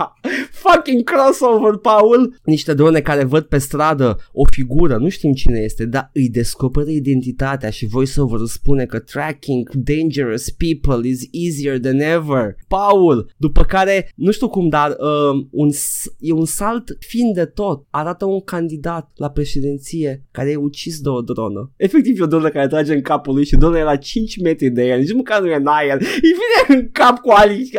Fucking 0.62 1.04
crossover, 1.04 1.76
Paul! 1.76 2.40
Niște 2.44 2.74
drone 2.74 3.00
care 3.00 3.24
văd 3.24 3.44
pe 3.44 3.58
stradă 3.58 4.18
o 4.32 4.44
figură, 4.50 4.96
nu 4.96 5.08
știm 5.08 5.32
cine 5.32 5.58
este, 5.58 5.84
dar 5.84 6.10
îi 6.12 6.28
descoperă 6.28 6.88
identitatea 6.88 7.70
și 7.70 7.86
voiceover 7.86 8.40
spune 8.44 8.84
că 8.84 8.98
tracking 8.98 9.70
dangerous 9.70 10.50
people 10.50 11.08
is 11.08 11.28
easier 11.30 11.78
than 11.78 12.00
ever. 12.00 12.56
Paul, 12.68 13.25
după 13.36 13.62
care, 13.62 14.10
nu 14.16 14.30
știu 14.30 14.48
cum, 14.48 14.68
dar 14.68 14.90
uh, 14.90 15.46
un, 15.50 15.70
s- 15.70 16.12
e 16.18 16.32
un 16.32 16.44
salt 16.44 16.96
fin 16.98 17.32
de 17.32 17.44
tot. 17.44 17.86
Arată 17.90 18.24
un 18.24 18.40
candidat 18.40 19.10
la 19.14 19.30
președinție 19.30 20.24
care 20.30 20.50
e 20.50 20.56
ucis 20.56 21.00
de 21.00 21.08
o 21.08 21.20
dronă. 21.20 21.72
Efectiv 21.76 22.20
e 22.20 22.22
o 22.22 22.26
dronă 22.26 22.48
care 22.48 22.66
trage 22.66 22.94
în 22.94 23.02
capul 23.02 23.34
lui 23.34 23.44
și 23.44 23.56
drona 23.56 23.78
e 23.78 23.82
la 23.82 23.96
5 23.96 24.40
metri 24.40 24.70
de 24.70 24.86
el, 24.86 24.98
nici 24.98 25.12
măcar 25.14 25.40
nu 25.40 25.48
e 25.50 25.54
în 25.54 25.66
aer. 25.66 26.00
Îi 26.00 26.06
vine 26.20 26.80
în 26.80 26.88
cap 26.92 27.18
cu, 27.18 27.30
ali, 27.30 27.70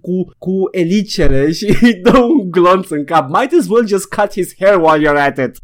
cu, 0.00 0.32
cu 0.38 0.52
elicele 0.70 1.52
și 1.52 1.64
îi 1.82 1.94
dă 2.02 2.18
un 2.18 2.50
glonț 2.50 2.88
în 2.88 3.04
cap. 3.04 3.28
Might 3.28 3.52
as 3.60 3.68
well 3.68 3.86
just 3.86 4.04
cut 4.08 4.32
his 4.32 4.54
hair 4.58 4.76
while 4.80 5.08
you're 5.08 5.20
at 5.26 5.38
it. 5.38 5.56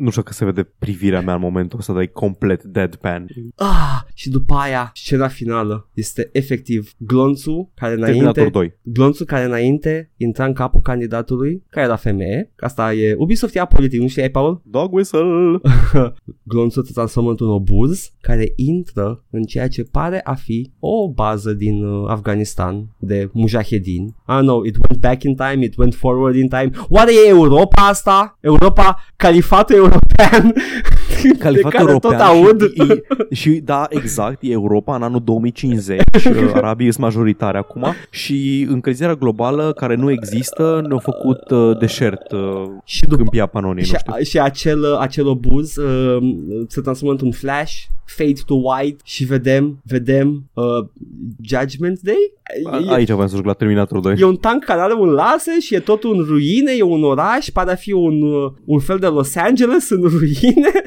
Nu 0.00 0.10
știu 0.10 0.22
că 0.22 0.32
se 0.32 0.44
vede 0.44 0.62
privirea 0.78 1.20
mea 1.20 1.34
în 1.34 1.40
momentul 1.40 1.78
ăsta, 1.78 1.92
dar 1.92 2.02
e 2.02 2.06
complet 2.06 2.62
deadpan. 2.62 3.26
Ah, 3.56 4.00
și 4.14 4.30
după 4.30 4.54
aia, 4.54 4.90
scena 4.94 5.28
finală 5.28 5.88
este 5.94 6.28
efectiv 6.32 6.92
glonțul 6.96 7.68
care 7.74 7.94
Terminator 7.94 8.36
înainte, 8.36 8.58
2. 8.58 8.78
glonțul 8.82 9.26
care 9.26 9.44
înainte 9.44 10.10
intra 10.16 10.44
în 10.44 10.52
capul 10.52 10.80
candidatului, 10.80 11.62
care 11.70 11.86
era 11.86 11.96
femeie. 11.96 12.50
Asta 12.58 12.94
e, 12.94 13.14
Ubisoft 13.18 13.54
ia 13.54 13.64
politic, 13.64 14.00
nu 14.00 14.08
știai, 14.08 14.28
Paul? 14.28 14.62
Dog 14.64 14.92
whistle. 14.92 15.60
glonțul 16.52 16.84
se 16.84 16.92
transformă 16.92 17.30
într-un 17.30 17.50
obuz 17.50 18.12
care 18.20 18.52
intră 18.56 19.24
în 19.30 19.42
ceea 19.42 19.68
ce 19.68 19.82
pare 19.82 20.20
a 20.24 20.34
fi 20.34 20.70
o 20.78 21.08
bază 21.12 21.52
din 21.52 21.84
uh, 21.84 22.08
Afganistan 22.08 22.88
de 22.98 23.28
mujahedin. 23.32 24.06
I 24.06 24.32
don't 24.38 24.40
know, 24.40 24.62
it 24.64 24.76
went 24.76 25.00
back 25.00 25.22
in 25.22 25.34
time, 25.34 25.64
it 25.64 25.76
went 25.76 25.94
forward 25.94 26.34
in 26.34 26.48
time. 26.48 26.70
Oare 26.88 27.10
e 27.26 27.28
Europa 27.28 27.82
asta? 27.82 28.38
Europa, 28.40 29.04
califatul 29.16 29.76
european? 29.90 30.52
de 31.22 31.38
Califatul 31.38 31.70
care 31.70 31.90
european 31.90 32.16
tot 32.16 32.26
aud. 32.26 32.60
Și, 32.72 32.92
e, 33.30 33.34
și 33.34 33.50
da, 33.50 33.86
exact, 33.88 34.42
e 34.42 34.50
Europa 34.50 34.94
în 34.96 35.02
anul 35.02 35.20
2050, 35.24 36.00
uh, 36.26 36.50
arabii 36.54 36.90
sunt 36.92 37.04
majoritari 37.04 37.56
acum 37.56 37.86
și 38.10 38.66
încălzirea 38.70 39.14
globală 39.14 39.72
care 39.72 39.94
nu 39.94 40.10
există 40.10 40.84
ne-a 40.88 40.98
făcut 40.98 41.50
uh, 41.50 41.78
deșert 41.78 42.32
uh, 42.32 42.62
Și 42.84 43.00
după- 43.00 43.16
câmpia 43.16 43.46
Panonii 43.46 43.84
și, 43.84 43.92
noștri. 43.92 44.24
și 44.24 44.38
acel, 44.38 44.94
acel 44.94 45.26
obuz 45.26 45.76
uh, 45.76 46.18
se 46.68 46.80
transformă 46.80 47.12
într-un 47.12 47.32
flash, 47.32 47.72
fade 48.04 48.40
to 48.46 48.54
white 48.54 49.02
și 49.04 49.24
vedem, 49.24 49.80
vedem 49.84 50.44
uh, 50.52 50.64
Judgment 51.42 52.00
Day? 52.00 52.32
A, 52.70 52.92
aici 52.94 53.08
aveam 53.10 53.28
să 53.28 53.36
joc 53.36 53.44
la 53.44 53.52
Terminator 53.52 54.00
2. 54.00 54.14
E 54.18 54.24
un 54.24 54.36
tank 54.36 54.64
care 54.64 54.80
are 54.80 54.94
un 54.94 55.08
laser 55.08 55.54
și 55.60 55.74
e 55.74 55.78
tot 55.80 56.04
în 56.04 56.24
ruine, 56.28 56.72
e 56.78 56.82
un 56.82 57.04
oraș, 57.04 57.48
pare 57.52 57.70
a 57.70 57.74
fi 57.74 57.92
un, 57.92 58.22
uh, 58.22 58.50
un 58.64 58.78
fel 58.78 58.98
de 58.98 59.06
Los 59.06 59.36
Angeles 59.36 59.79
în 59.88 60.00
ruine. 60.00 60.70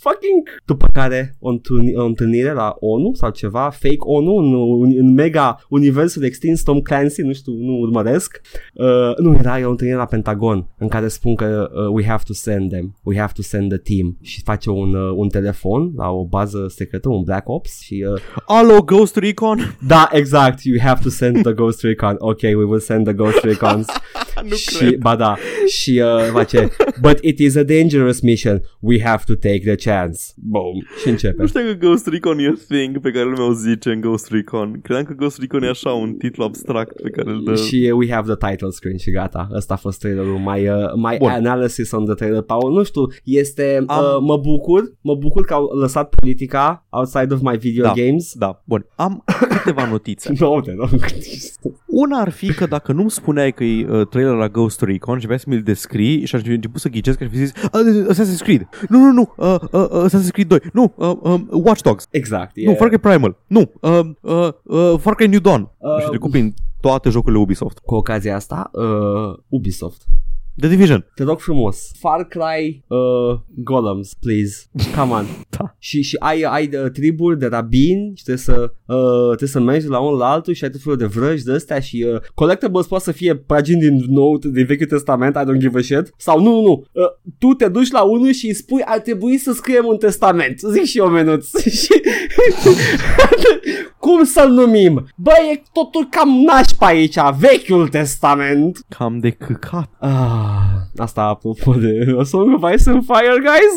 Fucking... 0.00 0.48
După 0.64 0.86
care 0.92 1.36
o, 1.38 1.48
întâlni, 1.48 1.96
o 1.96 2.04
întâlnire 2.04 2.52
la 2.52 2.76
ONU 2.80 3.14
sau 3.14 3.30
ceva, 3.30 3.70
fake 3.70 3.96
ONU 3.98 4.34
în, 4.34 4.54
în 4.98 5.12
mega 5.12 5.64
universul 5.68 6.24
extins 6.24 6.62
Tom 6.62 6.80
Clancy, 6.80 7.22
nu 7.22 7.32
știu, 7.32 7.52
nu 7.52 7.72
urmăresc. 7.72 8.40
Uh, 8.74 9.16
nu, 9.16 9.36
era 9.38 9.58
e 9.58 9.64
o 9.64 9.70
întâlnire 9.70 9.98
la 9.98 10.04
Pentagon 10.04 10.68
în 10.78 10.88
care 10.88 11.08
spun 11.08 11.34
că 11.34 11.70
uh, 11.74 11.94
we 11.94 12.04
have 12.04 12.22
to 12.26 12.32
send 12.32 12.70
them, 12.70 12.96
we 13.02 13.16
have 13.16 13.32
to 13.34 13.42
send 13.42 13.68
the 13.68 13.94
team 13.94 14.18
și 14.22 14.42
face 14.42 14.70
un, 14.70 14.94
uh, 14.94 15.12
un 15.16 15.28
telefon 15.28 15.92
la 15.96 16.10
o 16.10 16.26
bază 16.26 16.66
secretă, 16.68 17.08
un 17.08 17.22
Black 17.22 17.48
Ops 17.48 17.80
și 17.80 18.06
uh, 18.12 18.20
Alo, 18.46 18.82
Ghost 18.82 19.16
Recon? 19.16 19.76
da, 19.86 20.08
exact, 20.12 20.60
you 20.62 20.80
have 20.80 21.00
to 21.02 21.08
send 21.08 21.42
the 21.42 21.52
Ghost 21.52 21.82
Recon. 21.82 22.14
Ok, 22.18 22.40
we 22.42 22.64
will 22.64 22.80
send 22.80 23.04
the 23.04 23.14
Ghost 23.14 23.44
Recons. 23.44 23.86
nu 24.48 24.54
și, 24.54 24.76
cred. 24.76 24.94
ba 24.94 25.16
da, 25.16 25.36
și 25.66 26.02
uh, 26.04 26.30
face, 26.32 26.68
but 27.00 27.18
it 27.20 27.31
is 27.38 27.56
a 27.56 27.62
dangerous 27.62 28.20
mission. 28.20 28.62
We 28.80 29.00
have 29.02 29.22
to 29.26 29.34
take 29.34 29.58
the 29.58 29.90
chance. 29.90 30.20
Boom. 30.36 30.78
Și 31.02 31.08
începe. 31.08 31.34
Nu 31.42 31.46
știu 31.46 31.60
că 31.60 31.86
Ghost 31.86 32.06
Recon 32.06 32.38
e 32.38 32.46
a 32.46 32.52
thing 32.68 33.00
pe 33.00 33.10
care 33.10 33.24
lumea 33.24 33.46
o 33.48 33.52
zice 33.52 33.90
în 33.90 34.00
Ghost 34.00 34.30
Recon. 34.30 34.80
Credeam 34.82 35.04
că 35.04 35.12
Ghost 35.12 35.38
Recon 35.40 35.62
e 35.62 35.68
așa 35.68 35.90
un 35.90 36.12
titlu 36.14 36.44
abstract 36.44 37.00
pe 37.02 37.10
care 37.10 37.30
îl 37.30 37.42
dă... 37.44 37.54
Și 37.54 37.88
uh, 37.92 37.98
we 37.98 38.10
have 38.10 38.34
the 38.34 38.48
title 38.50 38.70
screen 38.70 38.96
și 38.96 39.10
gata. 39.10 39.48
Ăsta 39.54 39.74
a 39.74 39.76
fost 39.76 39.98
trailerul. 39.98 40.38
My, 40.38 40.68
uh, 40.68 40.74
my 40.94 41.16
Bun. 41.18 41.28
analysis 41.28 41.90
on 41.92 42.04
the 42.04 42.14
trailer, 42.14 42.40
Paul. 42.42 42.72
Nu 42.72 42.82
știu, 42.82 43.02
este... 43.24 43.82
Am- 43.86 44.00
Uh, 44.02 44.18
mă 44.20 44.36
bucur, 44.36 44.92
mă 45.00 45.14
bucur 45.14 45.44
că 45.44 45.54
au 45.54 45.64
lăsat 45.78 46.14
politica 46.20 46.86
outside 46.90 47.34
of 47.34 47.40
my 47.40 47.56
video 47.56 47.82
Da. 47.84 47.92
games. 47.96 48.32
Da, 48.34 48.62
bun. 48.64 48.86
Am 48.96 49.24
câteva 49.62 49.88
notițe. 49.88 50.32
Nu, 50.38 50.60
te 50.60 50.72
rog. 50.76 50.88
Una 51.86 52.20
ar 52.20 52.30
fi 52.30 52.54
că 52.54 52.66
dacă 52.66 52.92
nu-mi 52.92 53.10
spuneai 53.10 53.52
că 53.52 53.64
e 53.64 53.86
uh, 53.90 54.06
trailer 54.06 54.34
la 54.34 54.48
Ghost 54.48 54.82
Recon 54.82 55.18
și 55.18 55.26
vrei 55.26 55.38
să 55.38 55.44
mi-l 55.48 55.62
descrii 55.62 56.24
și 56.26 56.34
aș 56.34 56.42
fi 56.42 56.48
început 56.50 56.80
să 56.80 56.88
ghicesc 56.88 57.11
că 57.16 57.24
aș 57.24 57.30
fi 57.30 57.36
zis 57.36 57.52
"Uh, 57.72 58.06
Assassin's 58.10 58.42
Creed. 58.42 58.68
Nu, 58.88 58.98
nu, 58.98 59.10
nu. 59.12 59.32
Uh, 59.36 59.54
uh, 59.72 59.88
uh, 59.90 60.04
Assassin's 60.06 60.30
Creed 60.30 60.48
2. 60.48 60.58
Nu. 60.72 60.92
Uh, 60.96 61.12
uh, 61.22 61.40
Watch 61.50 61.82
Dogs. 61.82 62.06
Exact. 62.10 62.56
Nu, 62.56 62.74
Far 62.74 62.88
Cry 62.88 62.98
Primal. 62.98 63.36
Nu. 63.46 63.70
Uh, 63.80 64.00
uh, 64.20 64.48
uh, 64.62 64.94
Far 64.98 65.14
Cry 65.14 65.26
New 65.26 65.40
Dawn. 65.40 65.70
Uh, 65.78 66.00
și 66.02 66.08
trecut 66.08 66.30
prin 66.30 66.54
toate 66.80 67.08
jocurile 67.10 67.40
Ubisoft. 67.40 67.78
Cu 67.78 67.94
ocazia 67.94 68.34
asta, 68.36 68.70
uh, 68.72 69.38
Ubisoft. 69.48 70.02
The 70.56 70.68
Division. 70.68 71.06
Te 71.14 71.24
rog 71.24 71.40
frumos. 71.40 71.92
Far 71.98 72.24
Cry 72.28 72.82
uh, 72.88 73.38
Golems, 73.54 74.14
please. 74.14 74.68
Come 74.96 75.12
on. 75.12 75.26
Da. 75.58 75.74
Și, 75.78 76.02
și 76.02 76.16
ai, 76.18 76.42
ai 76.42 76.70
uh, 76.72 76.90
triburi 76.90 77.38
de 77.38 77.46
rabini 77.46 78.12
și 78.16 78.22
trebuie 78.24 78.44
să, 78.44 78.72
uh, 78.86 79.26
trebuie 79.26 79.48
să 79.48 79.60
mergi 79.60 79.84
de 79.84 79.90
la 79.90 79.98
unul 79.98 80.18
la 80.18 80.30
altul 80.30 80.54
și 80.54 80.64
ai 80.64 80.70
tot 80.70 80.80
felul 80.80 80.98
de 80.98 81.04
vrăji 81.04 81.44
de 81.44 81.52
astea 81.52 81.80
și 81.80 82.06
uh, 82.08 82.20
collectibles 82.34 82.86
poate 82.86 83.04
să 83.04 83.12
fie 83.12 83.36
pagini 83.36 83.80
din 83.80 84.04
nou 84.08 84.38
din 84.38 84.64
Vechiul 84.64 84.86
Testament, 84.86 85.36
I 85.36 85.38
don't 85.38 85.58
give 85.58 85.78
a 85.78 85.82
shit. 85.82 86.12
Sau 86.16 86.40
nu, 86.40 86.50
nu, 86.50 86.60
nu. 86.62 86.84
Uh, 86.92 87.04
tu 87.38 87.48
te 87.48 87.68
duci 87.68 87.90
la 87.90 88.02
unul 88.02 88.32
și 88.32 88.46
îi 88.46 88.54
spui 88.54 88.82
ar 88.84 88.98
trebui 88.98 89.36
să 89.36 89.52
scriem 89.52 89.86
un 89.86 89.96
testament. 89.96 90.60
Zic 90.60 90.84
și 90.84 90.98
eu 90.98 91.08
menuț. 91.08 91.62
și 91.82 92.00
cum 94.06 94.24
să-l 94.24 94.50
numim? 94.50 95.06
Bă, 95.16 95.32
e 95.52 95.62
totul 95.72 96.06
cam 96.10 96.28
nașpa 96.28 96.86
aici, 96.86 97.16
Vechiul 97.38 97.88
Testament. 97.88 98.84
Cam 98.88 99.18
de 99.18 99.30
căcat. 99.30 99.90
Ah, 100.00 100.74
asta 100.96 101.22
apropo 101.22 101.72
de 101.72 102.16
A 102.18 102.22
Song 102.22 102.54
of 102.54 102.72
Ice 102.74 102.90
and 102.90 103.04
Fire, 103.04 103.38
guys. 103.38 103.76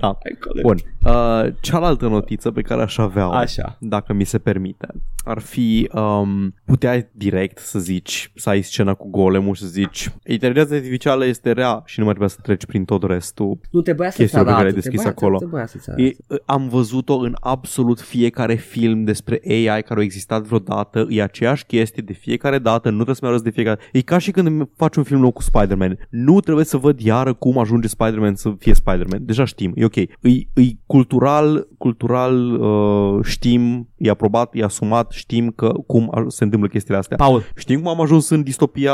Da. 0.00 0.18
I 0.30 0.36
call 0.38 0.56
it. 0.56 0.62
Bun. 0.62 0.76
Uh, 1.04 1.52
cealaltă 1.60 2.08
notiță 2.08 2.50
pe 2.50 2.62
care 2.62 2.82
aș 2.82 2.98
avea 2.98 3.26
Așa. 3.26 3.76
dacă 3.80 4.12
mi 4.12 4.24
se 4.24 4.38
permite, 4.38 4.86
ar 5.24 5.38
fi 5.38 5.90
um, 5.92 6.54
puteai 6.64 7.08
direct 7.12 7.58
să 7.58 7.78
zici, 7.78 8.32
să 8.34 8.48
ai 8.48 8.62
scena 8.62 8.94
cu 8.94 9.10
golemul 9.10 9.54
și 9.54 9.62
să 9.62 9.68
zici 9.68 10.12
inteligența 10.26 10.74
artificială 10.74 11.24
este 11.24 11.52
rea 11.52 11.82
și 11.84 11.98
nu 11.98 12.04
mai 12.04 12.14
trebuia 12.14 12.36
să 12.36 12.38
treci 12.42 12.66
prin 12.66 12.84
tot 12.84 13.02
restul. 13.02 13.58
Nu 13.70 13.80
trebuia 13.80 14.08
să-ți 14.08 14.20
Chestiile 14.20 14.44
pe 14.44 14.50
care 14.50 14.60
arate. 14.62 14.76
ai 14.76 14.82
deschis 14.82 15.00
trebuia, 15.00 15.16
acolo. 15.18 15.38
Trebuia 15.38 15.66
să-ți 15.66 15.90
arate. 15.90 16.02
E, 16.02 16.16
am 16.44 16.68
văzut-o 16.68 17.14
în 17.14 17.34
absolut 17.40 18.00
fiecare 18.00 18.54
film 18.54 19.04
despre 19.04 19.40
AI 19.44 19.82
care 19.82 20.00
a 20.00 20.02
existat 20.02 20.42
vreodată, 20.42 21.06
e 21.08 21.22
aceeași 21.22 21.66
chestie 21.66 22.02
de 22.06 22.12
fiecare 22.12 22.58
dată, 22.58 22.88
nu 22.88 22.94
trebuie 22.94 23.14
să-mi 23.14 23.30
arăți 23.30 23.44
de 23.44 23.50
fiecare 23.50 23.76
dată. 23.76 23.88
E 23.92 24.00
ca 24.00 24.18
și 24.18 24.30
când 24.30 24.46
îmi 24.46 24.70
faci 24.76 24.96
un 24.96 25.02
film 25.02 25.20
nou 25.20 25.30
cu 25.30 25.42
Spider-Man. 25.42 25.98
Nu 26.10 26.40
trebuie 26.40 26.64
să 26.64 26.76
văd 26.76 27.00
iară 27.00 27.32
cum 27.32 27.58
ajunge 27.58 27.88
Spider-Man 27.88 28.34
să 28.34 28.54
fie 28.58 28.74
Spider-Man. 28.74 29.24
Deja 29.24 29.44
știm, 29.44 29.72
e 29.74 29.84
ok. 29.90 29.96
E, 29.96 30.30
e 30.54 30.76
cultural, 30.86 31.66
cultural 31.78 32.60
uh, 32.60 33.24
știm, 33.24 33.88
e 33.96 34.10
aprobat, 34.10 34.50
e 34.54 34.62
asumat, 34.64 35.10
știm 35.10 35.50
că 35.56 35.72
cum 35.86 36.08
a- 36.14 36.24
se 36.28 36.44
întâmplă 36.44 36.68
chestiile 36.68 36.98
astea. 36.98 37.16
Paul, 37.16 37.42
Știm 37.56 37.80
cum 37.80 37.88
am 37.88 38.00
ajuns 38.00 38.28
în 38.28 38.42
distopia 38.42 38.92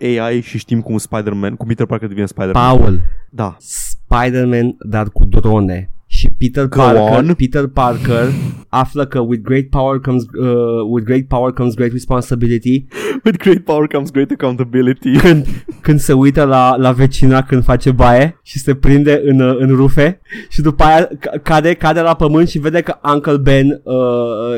AI 0.00 0.40
și 0.40 0.58
știm 0.58 0.80
cum 0.80 0.96
Spider-Man, 0.98 1.54
cum 1.56 1.66
Peter 1.66 1.86
Parker 1.86 2.08
devine 2.08 2.26
Spider-Man. 2.26 2.76
Paul, 2.76 3.00
Da. 3.30 3.56
Spider-Man, 3.58 4.76
dar 4.78 5.08
cu 5.10 5.24
drone. 5.24 5.90
Și 6.18 6.28
Peter 6.38 6.66
Go 6.66 6.80
Parker, 6.80 7.18
on. 7.18 7.34
Peter 7.34 7.66
Parker 7.66 8.26
află 8.68 9.06
că 9.06 9.18
with 9.18 9.42
great 9.42 9.66
power 9.68 9.98
comes 9.98 10.22
uh, 10.22 10.48
with 10.90 11.06
great 11.06 11.26
power 11.26 11.52
comes 11.52 11.74
great 11.74 11.92
responsibility 11.92 12.86
With 13.24 13.38
great 13.38 13.64
power 13.64 13.86
comes 13.86 14.10
great 14.10 14.30
accountability. 14.30 15.16
când, 15.24 15.46
când 15.80 16.00
se 16.00 16.12
uită 16.12 16.44
la, 16.44 16.76
la 16.76 16.92
vecina 16.92 17.42
când 17.42 17.64
face 17.64 17.90
baie 17.90 18.38
și 18.42 18.58
se 18.58 18.74
prinde 18.74 19.22
în, 19.24 19.40
uh, 19.40 19.56
în 19.58 19.76
rufe 19.76 20.20
și 20.48 20.60
după 20.60 20.82
aia 20.82 21.08
ca- 21.20 21.38
cade, 21.42 21.74
cade 21.74 22.00
la 22.00 22.14
pământ 22.14 22.48
și 22.48 22.58
vede 22.58 22.80
că 22.80 22.98
Uncle 23.12 23.36
Ben 23.36 23.80
uh, 23.82 23.94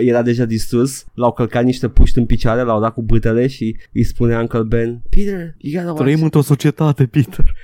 era 0.00 0.22
deja 0.22 0.44
distrus. 0.44 1.04
L-au 1.14 1.32
călcat 1.32 1.64
niște 1.64 1.88
puști 1.88 2.18
în 2.18 2.26
picioare, 2.26 2.62
l-au 2.62 2.80
dat 2.80 2.92
cu 2.94 3.02
bâtele 3.02 3.46
și 3.46 3.76
îi 3.92 4.04
spune 4.04 4.36
Uncle 4.36 4.62
Ben 4.62 5.02
Peter, 5.08 5.54
you 5.58 5.72
gotta 5.72 5.86
watch 5.86 6.02
Trăim 6.02 6.22
într-o 6.22 6.40
societate, 6.40 7.06
Peter. 7.06 7.54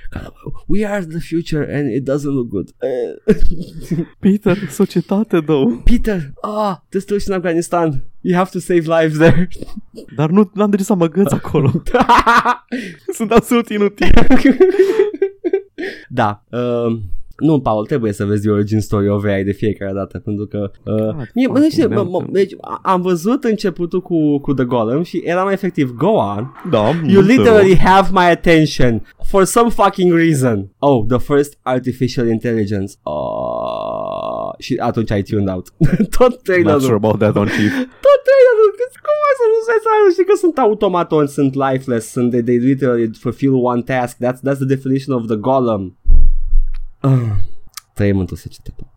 We 0.67 0.85
are 0.85 1.05
the 1.05 1.19
future 1.19 1.75
and 1.75 1.93
it 1.93 2.09
doesn't 2.09 2.33
look 2.33 2.47
good. 2.47 2.69
Peter, 4.19 4.57
societate, 4.69 5.39
though. 5.41 5.81
Peter, 5.83 6.31
ah, 6.41 6.75
te 6.89 6.97
duci 6.97 7.25
în 7.25 7.33
Afganistan. 7.33 8.03
You 8.21 8.37
have 8.37 8.49
to 8.51 8.59
save 8.59 9.01
lives 9.01 9.17
there. 9.17 9.47
Dar 10.15 10.29
nu 10.29 10.51
n-am 10.53 10.69
de 10.69 10.77
ce 10.77 10.83
să 10.83 10.95
mă 10.95 11.07
găț 11.07 11.31
acolo. 11.31 11.71
Sunt 13.17 13.31
absolut 13.31 13.69
inutil. 13.69 14.13
da. 16.09 16.43
Uh, 16.49 16.99
nu, 17.37 17.59
Paul, 17.59 17.85
trebuie 17.85 18.11
să 18.13 18.25
vezi 18.25 18.41
The 18.41 18.49
Origin 18.51 18.79
Story 18.79 19.09
of 19.09 19.23
AI 19.25 19.43
de 19.43 19.51
fiecare 19.51 19.91
dată, 19.93 20.19
pentru 20.19 20.45
că... 20.45 20.71
Uh, 20.83 20.93
God, 20.95 21.29
mie, 21.33 21.47
mă, 21.47 21.53
fucking 21.53 21.71
știi, 21.71 21.87
mă, 21.87 21.93
hell. 21.93 22.07
mă, 22.09 22.25
deci, 22.29 22.51
a- 22.61 22.79
am 22.83 23.01
văzut 23.01 23.43
începutul 23.43 24.01
cu, 24.01 24.39
cu 24.39 24.53
The 24.53 24.63
Golem 24.65 25.03
și 25.03 25.21
eram 25.25 25.47
efectiv, 25.47 25.91
go 25.95 26.07
on. 26.09 26.51
Da, 26.69 26.87
You 26.87 27.21
nu 27.21 27.27
te 27.27 27.33
literally 27.33 27.69
rog. 27.69 27.77
have 27.77 28.09
my 28.11 28.25
attention 28.29 29.01
for 29.23 29.43
some 29.43 29.69
fucking 29.69 30.13
reason. 30.13 30.69
Oh, 30.79 31.05
the 31.07 31.17
first 31.17 31.57
artificial 31.61 32.27
intelligence. 32.27 32.93
Oh, 33.03 34.49
și 34.57 34.75
atunci 34.79 35.11
ai 35.11 35.21
tuned 35.21 35.49
out. 35.49 35.67
Tot 36.17 36.29
Not 36.29 36.41
trailerul. 36.43 36.79
sure 36.79 36.93
about 36.95 37.17
that 37.19 37.35
on 37.35 37.45
Chief. 37.45 37.73
Tot 38.05 38.19
trailerul. 38.27 38.71
cât- 38.79 38.95
Cum 39.07 39.17
ai 39.27 39.35
să 39.41 39.45
nu 39.53 39.59
se 39.67 39.75
să 39.83 40.11
știi 40.11 40.25
că 40.25 40.35
sunt 40.37 40.57
automatoni, 40.57 41.27
sunt 41.27 41.53
lifeless, 41.67 42.11
sunt 42.11 42.29
they, 42.31 42.41
they 42.43 42.57
literally 42.57 43.09
fulfill 43.19 43.53
one 43.71 43.81
task. 43.81 44.15
That's, 44.25 44.39
that's 44.47 44.59
the 44.63 44.65
definition 44.75 45.15
of 45.15 45.25
the 45.25 45.35
golem. 45.35 45.97
Uh, 47.01 47.35
trăim 47.93 48.19
într-o 48.19 48.35
societate. 48.35 48.87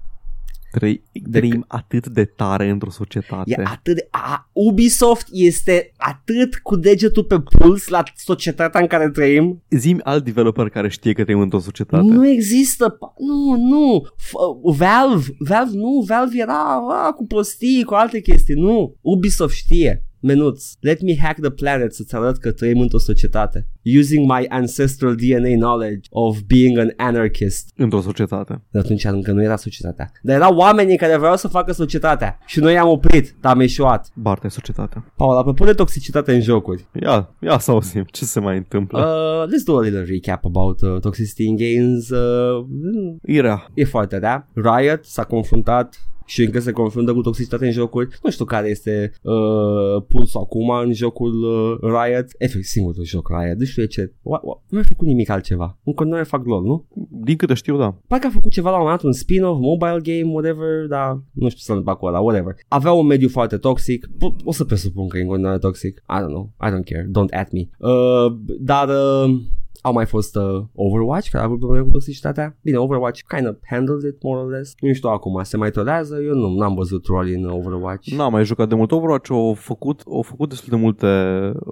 Trăi, 0.70 1.02
trăim 1.30 1.64
atât 1.68 2.06
de 2.06 2.24
tare 2.24 2.68
într-o 2.68 2.90
societate. 2.90 3.50
E 3.50 3.62
atât 3.64 3.94
de, 3.94 4.08
a, 4.10 4.50
Ubisoft 4.52 5.26
este 5.30 5.92
atât 5.96 6.56
cu 6.56 6.76
degetul 6.76 7.24
pe 7.24 7.40
puls 7.40 7.88
la 7.88 8.02
societatea 8.16 8.80
în 8.80 8.86
care 8.86 9.10
trăim. 9.10 9.62
Zim 9.70 10.00
alt 10.04 10.24
developer 10.24 10.68
care 10.68 10.88
știe 10.88 11.12
că 11.12 11.22
trăim 11.24 11.40
într-o 11.40 11.58
societate. 11.58 12.02
Nu 12.02 12.28
există, 12.28 12.96
pa- 12.96 13.14
nu, 13.18 13.56
nu. 13.56 14.06
F- 14.06 14.76
Valve, 14.76 15.26
Valve 15.38 15.76
nu, 15.76 16.04
Valve 16.06 16.38
era 16.38 16.86
a, 17.06 17.12
cu 17.12 17.26
prostii, 17.26 17.84
cu 17.84 17.94
alte 17.94 18.20
chestii, 18.20 18.54
nu. 18.54 18.96
Ubisoft 19.00 19.54
știe. 19.54 20.04
Menuț, 20.20 20.64
let 20.80 21.02
me 21.02 21.16
hack 21.18 21.40
the 21.40 21.50
planet 21.50 21.94
să-ți 21.94 22.14
arăt 22.14 22.36
că 22.36 22.52
trăim 22.52 22.80
într-o 22.80 22.98
societate. 22.98 23.68
Using 23.98 24.26
my 24.26 24.46
ancestral 24.48 25.14
DNA 25.14 25.54
knowledge 25.56 26.08
of 26.10 26.38
being 26.46 26.78
an 26.78 26.92
anarchist. 26.96 27.70
Într-o 27.76 28.00
societate. 28.00 28.62
De 28.70 28.78
atunci 28.78 29.04
încă 29.04 29.32
nu 29.32 29.42
era 29.42 29.56
societatea. 29.56 30.12
Dar 30.22 30.36
erau 30.36 30.56
oamenii 30.56 30.96
care 30.96 31.16
vreau 31.16 31.36
să 31.36 31.48
facă 31.48 31.72
societatea. 31.72 32.38
Și 32.46 32.60
noi 32.60 32.78
am 32.78 32.88
oprit, 32.88 33.34
dar 33.40 33.52
am 33.52 33.60
eșuat. 33.60 34.10
Barta 34.14 34.46
e 34.46 34.50
societatea. 34.50 35.12
Paul, 35.16 35.36
apropo 35.36 35.64
de 35.64 35.72
toxicitate 35.72 36.34
în 36.34 36.40
jocuri. 36.40 36.86
Ia, 37.02 37.34
ia 37.40 37.58
să 37.58 37.70
auzim 37.70 38.06
ce 38.10 38.24
se 38.24 38.40
mai 38.40 38.56
întâmplă. 38.56 38.98
Uh. 38.98 39.30
Uh, 39.40 39.46
let's 39.46 39.64
do 39.64 39.76
a 39.76 39.80
little 39.80 40.04
recap 40.04 40.44
about 40.44 40.80
uh, 40.80 41.00
toxicity 41.00 41.44
in 41.44 41.56
games. 41.56 42.08
Uh, 42.08 42.64
mm, 42.68 43.20
Irea. 43.26 43.66
e 43.74 43.84
foarte 43.84 44.18
rea. 44.18 44.48
Riot 44.54 45.04
s-a 45.04 45.24
confruntat 45.24 45.96
și 46.30 46.42
încă 46.42 46.60
se 46.60 46.72
confruntă 46.72 47.12
cu 47.12 47.20
toxicitate 47.20 47.64
în 47.64 47.72
jocuri. 47.72 48.08
Nu 48.22 48.30
știu 48.30 48.44
care 48.44 48.68
este 48.68 49.12
uh, 49.22 50.02
pulsul 50.08 50.40
acum 50.40 50.70
în 50.70 50.92
jocul 50.92 51.42
uh, 51.42 51.78
Riot. 51.80 52.26
Efectiv, 52.38 52.62
singurul 52.62 53.04
joc 53.04 53.28
Riot. 53.28 53.58
Nu 53.58 53.64
știu 53.64 53.82
de 53.82 53.88
ce. 53.88 54.12
What, 54.22 54.42
what? 54.44 54.58
Nu 54.68 54.78
a 54.78 54.82
făcut 54.82 55.06
nimic 55.06 55.28
altceva. 55.28 55.78
În 55.84 55.92
continuare 55.92 56.24
fac 56.24 56.46
LOL, 56.46 56.64
nu? 56.64 56.86
Din 57.24 57.36
câte 57.36 57.54
știu, 57.54 57.76
da. 57.76 57.98
Parcă 58.06 58.26
a 58.26 58.30
făcut 58.30 58.52
ceva 58.52 58.70
la 58.70 58.76
un 58.76 58.82
moment 58.82 59.00
dat, 59.00 59.10
un 59.10 59.16
spin-off, 59.16 59.60
mobile 59.60 60.00
game, 60.02 60.32
whatever, 60.32 60.86
dar 60.88 61.22
nu 61.32 61.48
știu 61.48 61.60
să 61.60 61.70
întâmplă 61.70 61.94
cu 61.94 62.06
ăla, 62.06 62.20
whatever. 62.20 62.54
Avea 62.68 62.92
un 62.92 63.06
mediu 63.06 63.28
foarte 63.28 63.56
toxic, 63.56 64.06
po- 64.06 64.44
o 64.44 64.52
să 64.52 64.64
presupun 64.64 65.08
că 65.08 65.18
e 65.18 65.20
în 65.20 65.26
continuare 65.26 65.58
toxic, 65.58 66.02
I 66.08 66.20
don't 66.22 66.34
know, 66.36 66.52
I 66.66 66.68
don't 66.68 66.90
care, 66.90 67.10
don't 67.18 67.38
at 67.40 67.50
me. 67.52 67.60
Uh, 67.78 68.32
dar 68.60 68.88
uh, 68.88 69.40
au 69.82 69.92
mai 69.92 70.06
fost 70.06 70.36
uh, 70.36 70.62
Overwatch, 70.74 71.28
care 71.30 71.42
a 71.42 71.46
avut 71.46 71.58
probleme 71.58 71.84
cu 71.84 71.90
toxicitatea. 71.90 72.56
Bine, 72.62 72.76
Overwatch 72.76 73.20
kind 73.36 73.48
of 73.48 73.56
handled 73.66 74.02
it, 74.02 74.22
more 74.22 74.40
or 74.40 74.50
less. 74.50 74.74
Nu 74.80 74.92
știu 74.92 75.08
acum, 75.08 75.40
se 75.42 75.56
mai 75.56 75.70
tolează, 75.70 76.16
eu 76.26 76.34
nu, 76.34 76.54
n-am 76.58 76.74
văzut 76.74 77.06
roli 77.06 77.34
în 77.34 77.44
Overwatch. 77.44 78.08
N-am 78.16 78.32
mai 78.32 78.44
jucat 78.44 78.68
de 78.68 78.74
mult 78.74 78.92
Overwatch, 78.92 79.30
au 79.30 79.54
făcut, 79.54 80.02
au 80.06 80.22
făcut 80.22 80.48
destul 80.48 80.68
de 80.70 80.76
multe 80.76 81.06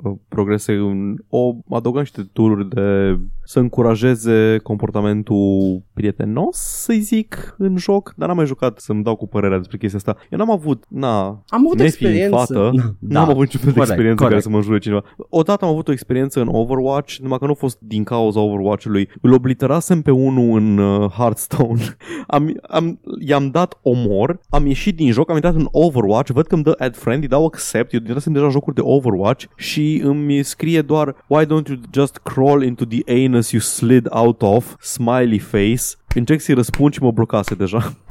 uh, 0.04 0.12
progrese, 0.28 0.72
în, 0.72 1.14
o 1.28 1.54
adăugat 1.70 2.00
niște 2.00 2.22
tururi 2.32 2.68
de 2.68 3.18
să 3.44 3.58
încurajeze 3.58 4.58
comportamentul 4.62 5.82
prietenos, 5.92 6.56
să-i 6.56 7.00
zic, 7.00 7.54
în 7.58 7.76
joc, 7.76 8.12
dar 8.16 8.28
n-am 8.28 8.36
mai 8.36 8.46
jucat 8.46 8.78
să-mi 8.78 9.02
dau 9.02 9.16
cu 9.16 9.26
părerea 9.26 9.56
despre 9.58 9.76
chestia 9.76 9.98
asta. 9.98 10.16
Eu 10.30 10.38
n-am 10.38 10.50
avut, 10.50 10.84
na, 10.88 11.24
Am 11.26 11.64
avut 11.66 11.78
nefiind 11.78 12.14
experiență. 12.14 12.36
fată, 12.36 12.70
Da, 12.98 13.18
n-am 13.20 13.28
avut 13.28 13.42
niciun 13.42 13.60
fel 13.60 13.72
de 13.72 13.78
corect, 13.78 13.90
experiență 13.90 14.22
corect. 14.22 14.30
care 14.30 14.40
să 14.40 14.48
mă 14.48 14.56
înjure 14.56 14.78
cineva. 14.78 15.04
Odată 15.28 15.64
am 15.64 15.70
avut 15.70 15.88
o 15.88 15.92
experiență 15.92 16.40
în 16.40 16.48
Overwatch, 16.50 17.16
numai 17.16 17.38
că 17.38 17.44
nu 17.44 17.50
a 17.50 17.54
fost 17.54 17.78
din 17.80 17.97
cauza 18.04 18.40
Overwatch-ului. 18.40 19.08
Îl 19.20 19.32
obliterasem 19.32 20.02
pe 20.02 20.10
unul 20.10 20.58
în 20.58 20.78
uh, 20.78 21.10
Hearthstone. 21.10 21.96
am, 22.26 22.60
am, 22.68 23.00
i-am 23.26 23.50
dat 23.50 23.78
omor, 23.82 24.40
am 24.48 24.66
ieșit 24.66 24.96
din 24.96 25.12
joc, 25.12 25.28
am 25.28 25.34
intrat 25.34 25.54
în 25.54 25.68
Overwatch, 25.70 26.30
văd 26.30 26.46
că 26.46 26.54
îmi 26.54 26.64
dă 26.64 26.74
add 26.78 26.96
friend, 26.96 27.22
îi 27.22 27.28
dau 27.28 27.44
accept, 27.44 27.92
eu 27.92 28.00
intrasem 28.00 28.32
deja 28.32 28.48
jocuri 28.48 28.74
de 28.74 28.82
Overwatch 28.84 29.44
și 29.56 30.00
îmi 30.04 30.42
scrie 30.42 30.82
doar 30.82 31.14
Why 31.26 31.44
don't 31.44 31.68
you 31.68 31.78
just 31.92 32.20
crawl 32.22 32.62
into 32.62 32.84
the 32.84 33.24
anus 33.24 33.50
you 33.50 33.60
slid 33.60 34.06
out 34.10 34.42
of? 34.42 34.74
Smiley 34.80 35.38
face. 35.38 35.82
Încerc 36.14 36.40
să-i 36.40 36.54
răspund 36.54 36.92
și 36.92 37.02
mă 37.02 37.10
blocase 37.10 37.54
deja. 37.54 37.92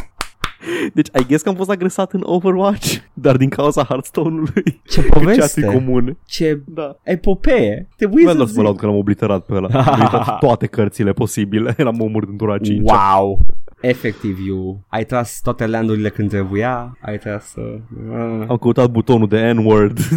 Deci, 0.93 1.07
I 1.07 1.25
guess 1.27 1.43
că 1.43 1.49
am 1.49 1.55
fost 1.55 1.69
agresat 1.69 2.13
în 2.13 2.21
Overwatch, 2.23 2.95
dar 3.13 3.37
din 3.37 3.49
cauza 3.49 3.83
Hearthstone-ului. 3.83 4.81
Ce 4.89 5.01
Că 5.03 5.19
poveste, 5.19 5.61
chat 5.61 5.73
comun. 5.73 6.17
ce 6.25 6.61
Da. 6.65 6.95
epopee. 7.03 7.87
Trebuie 7.97 8.23
Nu 8.23 8.29
să 8.29 8.35
să 8.35 8.41
mă 8.43 8.49
zic. 8.49 8.61
laud 8.61 8.77
că 8.77 8.85
l-am 8.85 8.95
obliterat 8.95 9.45
pe 9.45 9.53
ăla. 9.53 9.67
Am 9.79 9.87
obliterat 9.93 10.39
toate 10.45 10.65
cărțile 10.65 11.11
posibile. 11.13 11.73
L-am 11.77 12.01
omorât 12.01 12.29
în 12.29 12.37
tura 12.37 12.57
5 12.57 12.89
Wow! 12.89 13.39
Efectiv, 13.81 14.37
you 14.47 14.79
ai 14.87 15.03
tras 15.05 15.39
toate 15.43 15.67
landurile 15.67 16.09
când 16.09 16.29
trebuia, 16.29 16.97
ai 17.01 17.17
tras... 17.17 17.53
Uh, 17.55 18.45
Am 18.47 18.57
căutat 18.57 18.89
butonul 18.89 19.27
de 19.27 19.51
N-word. 19.51 19.97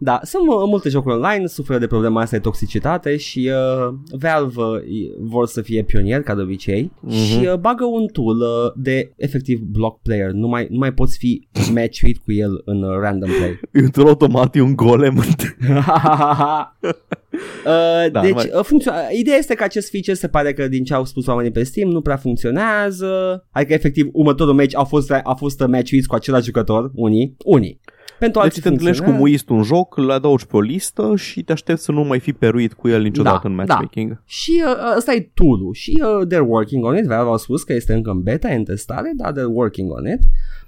da, 0.00 0.20
sunt 0.22 0.46
mu- 0.46 0.66
multe 0.66 0.88
jocuri 0.88 1.14
online, 1.14 1.46
suferă 1.46 1.78
de 1.78 1.86
problema 1.86 2.20
asta 2.20 2.36
de 2.36 2.42
toxicitate 2.42 3.16
și 3.16 3.50
uh, 3.52 3.94
Valve 4.18 4.60
uh, 4.62 4.80
vor 5.18 5.46
să 5.46 5.60
fie 5.62 5.82
pionier, 5.82 6.22
ca 6.22 6.34
de 6.34 6.42
obicei, 6.42 6.92
Mhm. 7.00 7.14
și 7.14 7.46
uh, 7.46 7.54
bagă 7.54 7.84
un 7.84 8.06
tool 8.12 8.36
uh, 8.40 8.72
de 8.76 9.12
efectiv 9.16 9.60
block 9.60 10.00
player. 10.02 10.30
Nu 10.30 10.48
mai, 10.48 10.66
nu 10.70 10.78
mai 10.78 10.92
poți 10.92 11.18
fi 11.18 11.48
matchuit 11.72 12.18
cu 12.18 12.32
el 12.32 12.62
în 12.64 12.82
uh, 12.82 12.96
random 13.00 13.30
play. 13.38 13.60
Într-un 13.84 14.06
automat 14.06 14.56
e 14.56 14.60
un 14.60 14.76
golem. 14.76 15.16
uh, 17.66 18.10
Da, 18.12 18.20
deci, 18.20 18.32
mai- 18.34 18.50
uh, 18.54 18.64
funcțio- 18.64 18.92
ideea 19.18 19.36
este 19.36 19.54
că 19.54 19.64
acest 19.64 19.90
feature 19.90 20.14
se 20.16 20.28
pare 20.28 20.52
că 20.52 20.68
din 20.68 20.84
ce 20.84 20.94
au 20.94 21.04
spus 21.04 21.26
oamenii 21.26 21.50
pe 21.50 21.62
Steam 21.62 21.90
nu 21.90 22.00
prea 22.00 22.16
funcționează. 22.16 23.44
Adică 23.50 23.72
efectiv 23.72 24.08
următorul 24.12 24.54
match 24.54 24.78
a 24.78 24.84
fost, 24.84 25.10
a 25.10 25.34
fost 25.38 25.60
uh, 25.60 25.66
matchuit 25.68 26.06
cu 26.06 26.14
același 26.14 26.44
jucător, 26.44 26.90
unii, 26.94 27.36
unii. 27.44 27.80
Pentru 28.18 28.40
Deci 28.40 28.48
alții 28.48 28.62
te 28.62 28.68
întâlnești 28.68 29.02
cu 29.02 29.08
funcționează. 29.08 29.48
muist 29.52 29.70
un 29.70 29.76
joc, 29.76 29.96
îl 29.96 30.10
adaugi 30.10 30.46
pe 30.46 30.56
o 30.56 30.60
listă 30.60 31.12
și 31.16 31.42
te 31.42 31.52
aștepți 31.52 31.84
să 31.84 31.92
nu 31.92 32.02
mai 32.04 32.18
fi 32.20 32.32
peruit 32.32 32.72
cu 32.72 32.88
el 32.88 33.02
niciodată 33.02 33.40
Da, 33.42 33.48
în 33.48 33.56
da. 33.56 33.62
matchmaking. 33.64 34.22
Și 34.24 34.62
uh, 34.66 34.94
ăsta 34.96 35.12
e 35.14 35.30
tool 35.34 35.72
și 35.72 36.02
uh, 36.02 36.26
they're 36.26 36.46
working 36.46 36.84
on 36.84 36.96
it. 36.96 37.04
Valve 37.06 37.30
au 37.30 37.36
spus 37.36 37.62
că 37.62 37.72
este 37.72 37.92
încă 37.92 38.10
în 38.10 38.22
beta, 38.22 38.50
e 38.50 38.54
în 38.56 38.64
testare, 38.64 39.12
dar 39.16 39.32
they're 39.32 39.52
working 39.52 39.90
on 39.92 40.06
it. 40.06 40.18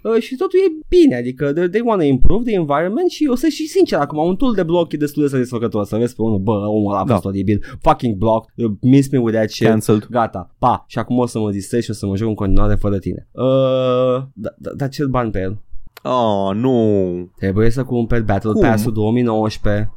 Uh, 0.03 0.21
și 0.23 0.37
totul 0.37 0.59
e 0.59 0.85
bine, 0.89 1.17
adică 1.17 1.53
they, 1.53 1.69
they 1.69 1.83
want 1.85 2.01
to 2.01 2.07
improve 2.07 2.43
the 2.45 2.55
environment 2.55 3.11
și 3.11 3.27
o 3.31 3.35
să 3.35 3.47
și 3.49 3.67
sincer 3.67 3.99
acum 3.99 4.25
un 4.27 4.37
tool 4.37 4.53
de 4.55 4.63
bloc 4.63 4.93
e 4.93 4.97
destul 4.97 5.23
de 5.23 5.29
satisfăcător 5.29 5.85
să 5.85 5.97
vezi 5.97 6.15
pe 6.15 6.23
unul, 6.23 6.39
bă, 6.39 6.53
omul 6.53 6.91
ăla 6.93 7.01
a 7.01 7.05
Da. 7.05 7.13
fost 7.13 7.25
oribil, 7.25 7.65
fucking 7.81 8.15
block, 8.17 8.51
uh, 8.55 8.71
miss 8.81 9.11
me 9.11 9.19
with 9.19 9.37
that 9.37 9.51
shit. 9.51 9.67
Cancelled. 9.67 10.07
Gata, 10.11 10.55
pa, 10.59 10.85
și 10.89 10.99
acum 10.99 11.19
o 11.19 11.27
să 11.27 11.39
mă 11.39 11.51
distrez 11.51 11.83
și 11.83 11.91
o 11.91 11.95
să 11.95 12.07
mă 12.07 12.17
joc 12.17 12.29
în 12.29 12.35
continuare 12.35 12.75
fără 12.75 12.99
tine. 12.99 13.29
Uh, 13.33 14.23
da, 14.33 14.51
da, 14.59 14.71
dar 14.77 14.89
ce 14.89 15.05
bani 15.05 15.31
pe 15.31 15.41
el? 15.41 15.59
Ah, 16.03 16.55
nu. 16.55 17.31
Trebuie 17.37 17.71
să 17.71 17.85
cumperi 17.85 18.25
Battle 18.25 18.53
Cum? 18.53 18.61
Pass-ul 18.61 18.93
2019. 18.93 19.93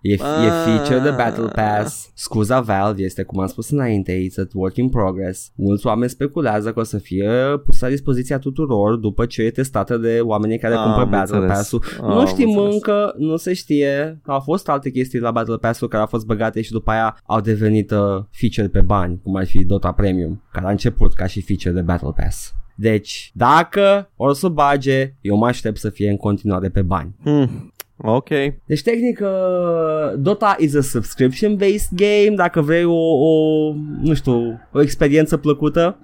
E, 0.00 0.12
e 0.12 0.18
feature 0.64 0.98
de 0.98 1.10
Battle 1.10 1.48
Pass. 1.48 2.10
Scuza 2.14 2.60
Valve 2.60 3.02
este, 3.02 3.22
cum 3.22 3.40
am 3.40 3.46
spus 3.46 3.70
înainte, 3.70 4.26
it's 4.26 4.38
a 4.38 4.46
work 4.52 4.76
in 4.76 4.88
progress. 4.88 5.52
Mulți 5.54 5.86
oameni 5.86 6.10
speculează 6.10 6.72
că 6.72 6.80
o 6.80 6.82
să 6.82 6.98
fie 6.98 7.30
pus 7.64 7.80
la 7.80 7.88
dispoziția 7.88 8.38
tuturor 8.38 8.96
după 8.96 9.26
ce 9.26 9.42
e 9.42 9.50
testată 9.50 9.96
de 9.96 10.20
oamenii 10.22 10.58
care 10.58 10.74
Am 10.74 10.84
cumpără 10.84 11.04
Battle 11.04 11.36
înțeles. 11.36 11.56
Pass-ul. 11.56 11.82
Am 12.02 12.12
nu 12.12 12.26
știm 12.26 12.48
înțeles. 12.48 12.72
încă, 12.72 13.14
nu 13.18 13.36
se 13.36 13.52
știe. 13.52 14.20
Au 14.26 14.40
fost 14.40 14.68
alte 14.68 14.90
chestii 14.90 15.18
la 15.18 15.30
Battle 15.30 15.56
Pass-ul 15.56 15.88
care 15.88 16.02
au 16.02 16.08
fost 16.08 16.26
băgate 16.26 16.60
și 16.62 16.72
după 16.72 16.90
aia 16.90 17.16
au 17.26 17.40
devenit 17.40 17.90
uh, 17.90 18.24
feature 18.30 18.68
pe 18.68 18.80
bani, 18.80 19.20
cum 19.22 19.36
ar 19.36 19.46
fi 19.46 19.64
Dota 19.64 19.92
Premium, 19.92 20.42
care 20.52 20.66
a 20.66 20.70
început 20.70 21.12
ca 21.12 21.26
și 21.26 21.42
feature 21.42 21.74
de 21.74 21.80
Battle 21.80 22.12
Pass. 22.16 22.54
Deci, 22.74 23.30
dacă 23.34 24.10
o 24.16 24.32
să 24.32 24.48
bage, 24.48 25.14
eu 25.20 25.36
mă 25.36 25.46
aștept 25.46 25.78
să 25.78 25.90
fie 25.90 26.10
în 26.10 26.16
continuare 26.16 26.68
pe 26.68 26.82
bani. 26.82 27.14
Hmm. 27.22 27.72
Ok. 27.96 28.28
Deci, 28.66 28.82
tehnic, 28.82 29.20
uh, 29.22 30.18
Dota 30.18 30.56
is 30.58 30.74
a 30.74 30.80
subscription-based 30.80 31.88
game. 31.90 32.36
Dacă 32.36 32.60
vrei 32.60 32.84
o, 32.84 33.26
o 33.26 33.72
nu 34.02 34.14
știu, 34.14 34.60
o 34.72 34.80
experiență 34.80 35.36
plăcută, 35.36 35.98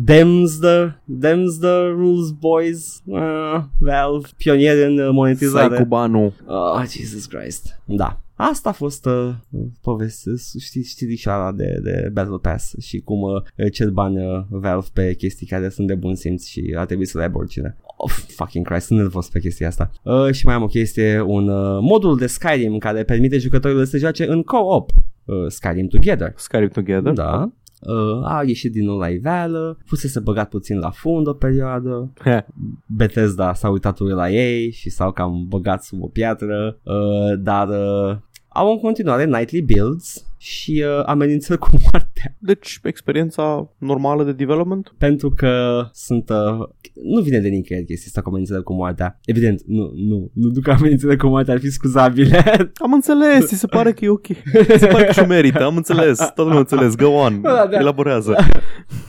Dems 0.00 0.58
the, 0.58 0.92
dems 1.04 1.58
the 1.58 1.88
rules, 1.88 2.30
boys. 2.30 3.02
Uh, 3.04 3.60
Valve, 3.78 4.28
pionier 4.36 4.86
în 4.86 4.92
uh, 4.92 5.04
Sai 5.04 5.12
monetizare. 5.12 5.76
cu 5.76 5.84
banul. 5.84 6.32
Oh, 6.46 6.82
Jesus 6.86 7.26
Christ. 7.26 7.80
Da. 7.84 8.20
Asta 8.40 8.68
a 8.68 8.72
fost 8.72 9.06
uh, 9.06 9.34
poveste, 9.80 10.30
știi, 10.60 10.82
știrișoara 10.82 11.52
de, 11.52 11.80
de 11.82 12.10
Battle 12.12 12.38
Pass 12.42 12.74
și 12.80 13.00
cum 13.00 13.20
uh, 13.20 13.72
cer 13.72 13.90
bani 13.90 14.16
uh, 14.16 14.44
Valve 14.48 14.86
pe 14.92 15.14
chestii 15.14 15.46
care 15.46 15.68
sunt 15.68 15.86
de 15.86 15.94
bun 15.94 16.14
simț 16.14 16.46
și 16.46 16.74
a 16.78 16.84
trebuit 16.84 17.08
să 17.08 17.18
le 17.18 17.24
aibă 17.24 17.38
oricine. 17.38 17.76
Oh, 17.96 18.10
fucking 18.10 18.66
Christ, 18.66 18.86
sunt 18.86 18.98
nervos 18.98 19.28
pe 19.28 19.40
chestia 19.40 19.66
asta. 19.66 19.90
Uh, 20.02 20.30
și 20.30 20.46
mai 20.46 20.54
am 20.54 20.62
o 20.62 20.66
chestie, 20.66 21.20
un 21.20 21.48
uh, 21.48 21.78
modul 21.80 22.16
de 22.16 22.26
Skyrim 22.26 22.78
care 22.78 23.04
permite 23.04 23.38
jucătorilor 23.38 23.84
să 23.84 23.98
joace 23.98 24.28
în 24.28 24.42
co-op 24.42 24.90
uh, 25.24 25.46
Skyrim 25.48 25.86
Together. 25.86 26.32
Skyrim 26.36 26.68
Together. 26.68 27.12
Da. 27.12 27.52
Uh, 27.80 28.24
a 28.24 28.42
ieșit 28.46 28.72
din 28.72 28.84
nou 28.84 28.98
la 28.98 29.08
iveală, 29.08 29.78
fusese 29.84 30.20
băgat 30.20 30.48
puțin 30.48 30.78
la 30.78 30.90
fund 30.90 31.26
o 31.26 31.32
perioadă, 31.32 32.12
He. 32.20 32.46
Bethesda 32.86 33.54
s-a 33.54 33.68
uitat 33.68 33.98
urât 33.98 34.16
la 34.16 34.30
ei 34.30 34.70
și 34.70 34.90
s-au 34.90 35.12
cam 35.12 35.46
băgat 35.48 35.82
sub 35.82 36.02
o 36.02 36.06
piatră, 36.06 36.78
uh, 36.82 37.38
dar 37.38 37.68
uh, 37.68 38.16
au 38.58 38.70
în 38.70 38.78
continuare 38.78 39.24
nightly 39.24 39.62
builds 39.62 40.27
și 40.38 40.84
uh, 40.86 41.02
amenințări 41.06 41.58
cu 41.58 41.68
moartea 41.82 42.36
Deci, 42.38 42.80
experiența 42.82 43.70
normală 43.78 44.24
de 44.24 44.32
development? 44.32 44.94
pentru 44.98 45.30
că 45.30 45.82
sunt... 45.92 46.30
Uh, 46.30 46.68
nu 47.02 47.20
vine 47.20 47.38
de 47.38 47.48
nicăieri 47.48 47.86
chestia 47.86 48.06
asta 48.06 48.20
cu 48.20 48.28
amenințări 48.28 48.62
cu 48.62 48.72
moartea. 48.72 49.20
Evident, 49.24 49.62
nu, 49.66 49.92
nu, 49.94 50.30
nu 50.34 50.48
duc 50.48 50.68
amenințări 50.68 51.16
cu 51.16 51.26
moartea, 51.26 51.54
ar 51.54 51.60
fi 51.60 51.70
scuzabile. 51.70 52.42
Am 52.84 52.92
înțeles, 52.92 53.46
ți 53.46 53.58
se 53.58 53.66
pare 53.66 53.92
că 53.92 54.04
e 54.04 54.08
ok. 54.08 54.26
Se 54.78 54.86
pare 54.86 55.04
că 55.04 55.12
și 55.12 55.20
merită, 55.20 55.64
am 55.64 55.76
înțeles. 55.76 56.16
Toată 56.16 56.42
lumea 56.42 56.56
a 56.56 56.60
înțeles. 56.60 56.94
Go 56.94 57.08
on. 57.08 57.40
Da, 57.48 57.66
da. 57.70 57.78
Elaborează. 57.78 58.36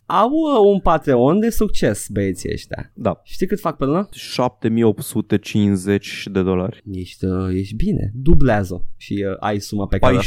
Au 0.06 0.30
uh, 0.30 0.72
un 0.74 0.80
Patreon 0.80 1.40
de 1.40 1.50
succes, 1.50 2.08
băieții 2.12 2.50
ăștia. 2.54 2.92
Da. 2.94 3.22
Știi 3.24 3.48
cât 3.48 3.60
fac 3.60 3.78
pe 3.78 3.86
lună? 3.86 4.08
7850 4.12 6.28
de 6.32 6.42
dolari. 6.42 6.84
Ești, 6.92 7.26
uh, 7.26 7.54
ești 7.54 7.76
bine, 7.76 8.12
dublează 8.14 8.86
și 8.98 9.26
uh, 9.30 9.36
ai 9.40 9.60
suma 9.60 9.86
pe 9.86 9.98
care 9.98 10.18
14.700, 10.18 10.22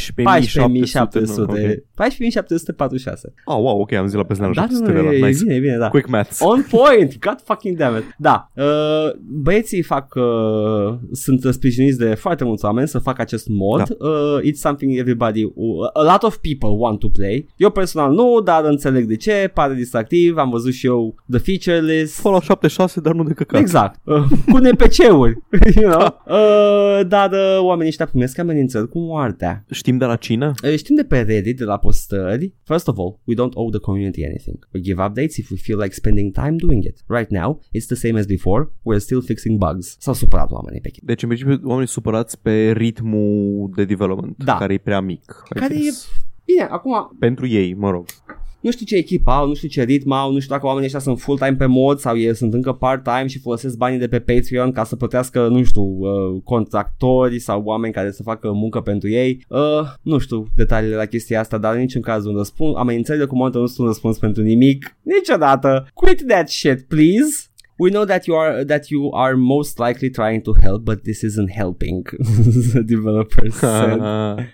14.746. 0.98 3.32
Ah, 3.44 3.56
wow, 3.56 3.80
ok, 3.80 3.92
am 3.92 4.06
zis 4.06 4.16
la 4.16 4.24
peste 4.24 4.44
Da, 4.44 4.52
700 4.52 4.86
nu, 4.86 4.92
de 4.92 4.98
e, 4.98 5.02
dolari. 5.02 5.20
e 5.22 5.26
Nice. 5.26 5.42
bine, 5.42 5.54
e 5.54 5.58
bine, 5.58 5.76
da. 5.76 5.88
Quick 5.88 6.08
maths. 6.08 6.40
On 6.40 6.64
point, 6.70 7.18
god 7.18 7.40
fucking 7.44 7.76
damn 7.76 7.96
it. 7.96 8.04
Da, 8.18 8.50
uh, 8.54 8.64
băieții 9.20 9.82
fac, 9.82 10.14
uh, 10.14 10.22
sunt 11.12 11.54
sprijiniți 11.54 11.98
de 11.98 12.14
foarte 12.14 12.44
mulți 12.44 12.64
oameni 12.64 12.88
să 12.88 12.98
facă 12.98 13.20
acest 13.22 13.48
mod. 13.48 13.88
Da. 13.88 14.06
Uh, 14.08 14.40
it's 14.50 14.58
something 14.58 14.98
everybody, 14.98 15.44
uh, 15.44 15.52
a 15.92 16.02
lot 16.02 16.22
of 16.22 16.36
people 16.36 16.68
want 16.78 16.98
to 16.98 17.08
play. 17.08 17.46
Eu 17.56 17.70
personal 17.70 18.12
nu, 18.12 18.40
dar 18.44 18.64
înțeleg 18.64 19.04
de 19.04 19.16
ce, 19.16 19.50
pare 19.54 19.74
distractiv, 19.74 20.36
am 20.36 20.50
văzut 20.50 20.72
și 20.72 20.86
eu 20.86 21.14
the 21.30 21.38
feature 21.38 21.80
list. 21.92 22.20
Fallout 22.20 22.42
76, 22.42 23.00
dar 23.00 23.14
nu 23.14 23.22
de 23.24 23.32
căcat. 23.32 23.60
Exact, 23.60 24.00
uh, 24.04 24.22
cu 24.50 24.58
NPC-uri, 24.58 25.36
you 25.80 25.90
know? 25.90 26.16
uh, 26.26 27.00
dar 27.08 27.30
uh, 27.32 27.58
oamenii 27.60 27.88
ăștia 27.88 28.06
primesc 28.06 28.38
amenințări 28.38 28.88
cu 28.88 28.98
moartea. 28.98 29.64
Știm 29.70 29.98
de 29.98 30.04
la 30.04 30.16
cine? 30.16 30.52
Uh, 30.64 30.74
Știm 30.82 30.94
de 30.96 31.04
pe 31.04 31.20
Reddit, 31.20 31.56
de 31.56 31.64
la 31.64 31.78
postări. 31.78 32.54
First 32.62 32.88
of 32.88 32.98
all, 32.98 33.18
we 33.24 33.34
don't 33.34 33.52
owe 33.54 33.70
the 33.70 33.78
community 33.78 34.24
anything. 34.24 34.68
We 34.74 34.80
give 34.80 35.02
updates 35.08 35.36
if 35.36 35.50
we 35.50 35.56
feel 35.56 35.78
like 35.78 35.94
spending 35.94 36.32
time 36.32 36.56
doing 36.56 36.84
it. 36.84 36.96
Right 37.08 37.30
now, 37.30 37.60
it's 37.76 37.86
the 37.86 37.94
same 37.94 38.18
as 38.18 38.26
before. 38.26 38.70
We're 38.82 38.98
still 38.98 39.20
fixing 39.20 39.58
bugs. 39.58 39.96
S-au 40.00 40.14
supărat 40.14 40.50
oamenii 40.50 40.80
pe 40.80 40.88
chestia. 40.88 41.06
Deci, 41.06 41.22
în 41.22 41.28
principiu, 41.28 41.60
oamenii 41.68 41.88
supărați 41.88 42.40
pe 42.40 42.70
ritmul 42.72 43.70
de 43.74 43.84
development, 43.84 44.36
Da. 44.44 44.56
care 44.56 44.72
e 44.72 44.78
prea 44.78 45.00
mic. 45.00 45.42
I 45.54 45.58
Care 45.58 45.74
e... 45.74 45.78
guess. 45.78 46.08
Bine, 46.44 46.62
acum 46.62 47.16
Pentru 47.18 47.46
ei, 47.46 47.74
mă 47.74 47.90
rog. 47.90 48.04
Nu 48.62 48.70
știu 48.70 48.86
ce 48.86 48.96
echipă 48.96 49.30
au, 49.30 49.46
nu 49.46 49.54
știu 49.54 49.68
ce 49.68 49.82
ritm 49.82 50.10
au, 50.10 50.32
nu 50.32 50.38
știu 50.38 50.54
dacă 50.54 50.66
oamenii 50.66 50.86
ăștia 50.86 51.00
sunt 51.00 51.20
full-time 51.20 51.56
pe 51.56 51.66
mod 51.66 51.98
sau 51.98 52.18
ei 52.18 52.34
sunt 52.34 52.54
încă 52.54 52.72
part-time 52.72 53.26
și 53.26 53.38
folosesc 53.38 53.76
banii 53.76 53.98
de 53.98 54.08
pe 54.08 54.20
Patreon 54.20 54.72
ca 54.72 54.84
să 54.84 54.96
plătească, 54.96 55.48
nu 55.48 55.62
știu, 55.62 55.82
uh, 55.82 56.40
contractori 56.44 57.38
sau 57.38 57.62
oameni 57.64 57.92
care 57.92 58.10
să 58.10 58.22
facă 58.22 58.52
muncă 58.52 58.80
pentru 58.80 59.08
ei. 59.08 59.44
Uh, 59.48 59.58
nu 60.02 60.18
știu 60.18 60.46
detaliile 60.56 60.96
la 60.96 61.04
chestia 61.04 61.40
asta, 61.40 61.58
dar 61.58 61.74
în 61.74 61.80
niciun 61.80 62.00
caz 62.00 62.24
un 62.24 62.36
răspuns. 62.36 62.76
Amenințările 62.76 63.24
cu 63.24 63.36
moartea 63.36 63.60
nu 63.60 63.66
sunt 63.66 63.78
un 63.78 63.86
răspuns 63.86 64.18
pentru 64.18 64.42
nimic. 64.42 64.96
Niciodată. 65.02 65.86
Quit 65.94 66.26
that 66.26 66.48
shit, 66.48 66.82
please. 66.82 67.51
We 67.78 67.90
know 67.90 68.04
that 68.04 68.26
you 68.28 68.34
are 68.34 68.64
that 68.64 68.90
you 68.90 69.10
are 69.12 69.36
most 69.36 69.78
likely 69.78 70.10
trying 70.10 70.42
to 70.42 70.52
help, 70.54 70.84
but 70.84 71.04
this 71.04 71.24
isn't 71.24 71.50
helping. 71.50 72.04
the 72.74 72.84
developers 72.86 73.54
said. 73.60 73.98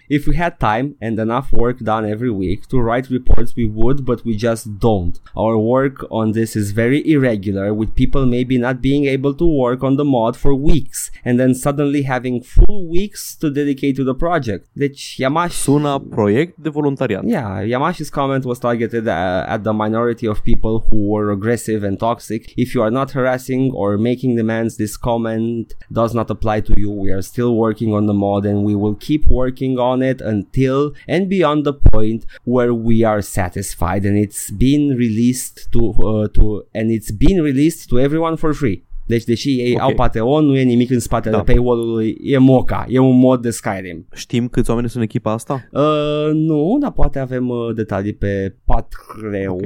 If 0.08 0.26
we 0.26 0.36
had 0.36 0.58
time 0.60 0.96
and 1.00 1.18
enough 1.18 1.52
work 1.52 1.78
done 1.80 2.04
every 2.08 2.30
week 2.30 2.68
to 2.68 2.80
write 2.80 3.10
reports, 3.10 3.54
we 3.56 3.66
would, 3.66 4.04
but 4.04 4.24
we 4.24 4.36
just 4.36 4.78
don't. 4.78 5.18
Our 5.36 5.58
work 5.58 6.06
on 6.10 6.32
this 6.32 6.56
is 6.56 6.70
very 6.72 7.00
irregular, 7.10 7.74
with 7.74 7.94
people 7.94 8.24
maybe 8.26 8.56
not 8.58 8.80
being 8.80 9.04
able 9.06 9.34
to 9.34 9.46
work 9.46 9.82
on 9.82 9.96
the 9.96 10.04
mod 10.04 10.36
for 10.36 10.54
weeks 10.54 11.10
and 11.24 11.38
then 11.38 11.54
suddenly 11.54 12.02
having 12.02 12.42
full 12.42 12.88
weeks 12.88 13.34
to 13.36 13.50
dedicate 13.50 13.96
to 13.96 14.04
the 14.04 14.14
project. 14.14 14.68
Deci, 14.76 15.16
Yamash. 15.18 15.52
Sună 15.52 15.98
proiect 16.10 16.56
de 16.56 16.68
voluntariat. 16.68 17.22
Yeah, 17.26 17.62
Yamashi's 17.62 18.10
comment 18.10 18.44
was 18.44 18.58
targeted 18.58 19.06
uh, 19.06 19.44
at 19.54 19.62
the 19.62 19.72
minority 19.72 20.26
of 20.26 20.42
people 20.42 20.86
who 20.88 21.08
were 21.08 21.30
aggressive 21.30 21.86
and 21.86 21.98
toxic. 21.98 22.52
If 22.56 22.74
you 22.74 22.82
are 22.82 22.90
not 22.90 23.07
harassing 23.12 23.72
or 23.74 23.96
making 23.98 24.36
demands, 24.36 24.76
this 24.76 24.96
comment 24.96 25.74
does 25.92 26.12
not 26.14 26.30
apply 26.30 26.60
to 26.60 26.72
you. 26.76 26.90
We 26.90 27.10
are 27.12 27.22
still 27.22 27.52
working 27.56 27.92
on 27.92 28.06
the 28.06 28.12
mod 28.24 28.44
and 28.44 28.58
we 28.64 28.74
will 28.74 28.96
keep 29.08 29.22
working 29.30 29.78
on 29.78 30.02
it 30.02 30.20
until 30.20 30.80
and 31.06 31.28
beyond 31.28 31.64
the 31.64 31.72
point 31.92 32.24
where 32.44 32.72
we 32.72 33.04
are 33.04 33.20
satisfied 33.20 34.04
and 34.04 34.16
it's 34.24 34.50
been 34.50 34.84
released 34.96 35.56
to 35.72 35.80
uh, 36.08 36.26
to 36.36 36.42
and 36.74 36.90
it's 36.90 37.10
been 37.26 37.38
released 37.42 37.88
to 37.90 37.98
everyone 37.98 38.36
for 38.36 38.52
free. 38.52 38.86
Deci, 39.06 39.24
deși 39.24 39.60
ei 39.60 39.72
Ok. 39.74 39.80
au 39.80 39.94
Patreon, 39.94 40.44
nu 40.44 40.56
e 40.56 40.62
nimic 40.62 40.90
în 40.90 40.98
spatele 41.00 41.36
Da. 41.36 41.42
paywall-ului, 41.42 42.16
e 42.22 42.38
moca, 42.38 42.86
e 42.88 42.98
un 42.98 43.18
mod 43.18 43.42
de 43.42 43.50
Skyrim. 43.50 44.06
Știm 44.14 44.48
câți 44.48 44.70
oameni 44.70 44.88
sunt 44.88 45.02
în 45.02 45.08
echipa 45.08 45.32
asta? 45.32 45.68
Uh, 45.72 46.30
nu, 46.34 46.76
dar 46.80 46.92
poate 46.92 47.18
avem 47.18 47.48
uh, 47.48 47.74
detalii 47.74 48.12
pe 48.12 48.54
Patreon. 48.64 49.58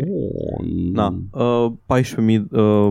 Da. 0.92 1.18
Uh, 1.32 1.72
14.000 1.72 2.40
uh, 2.50 2.88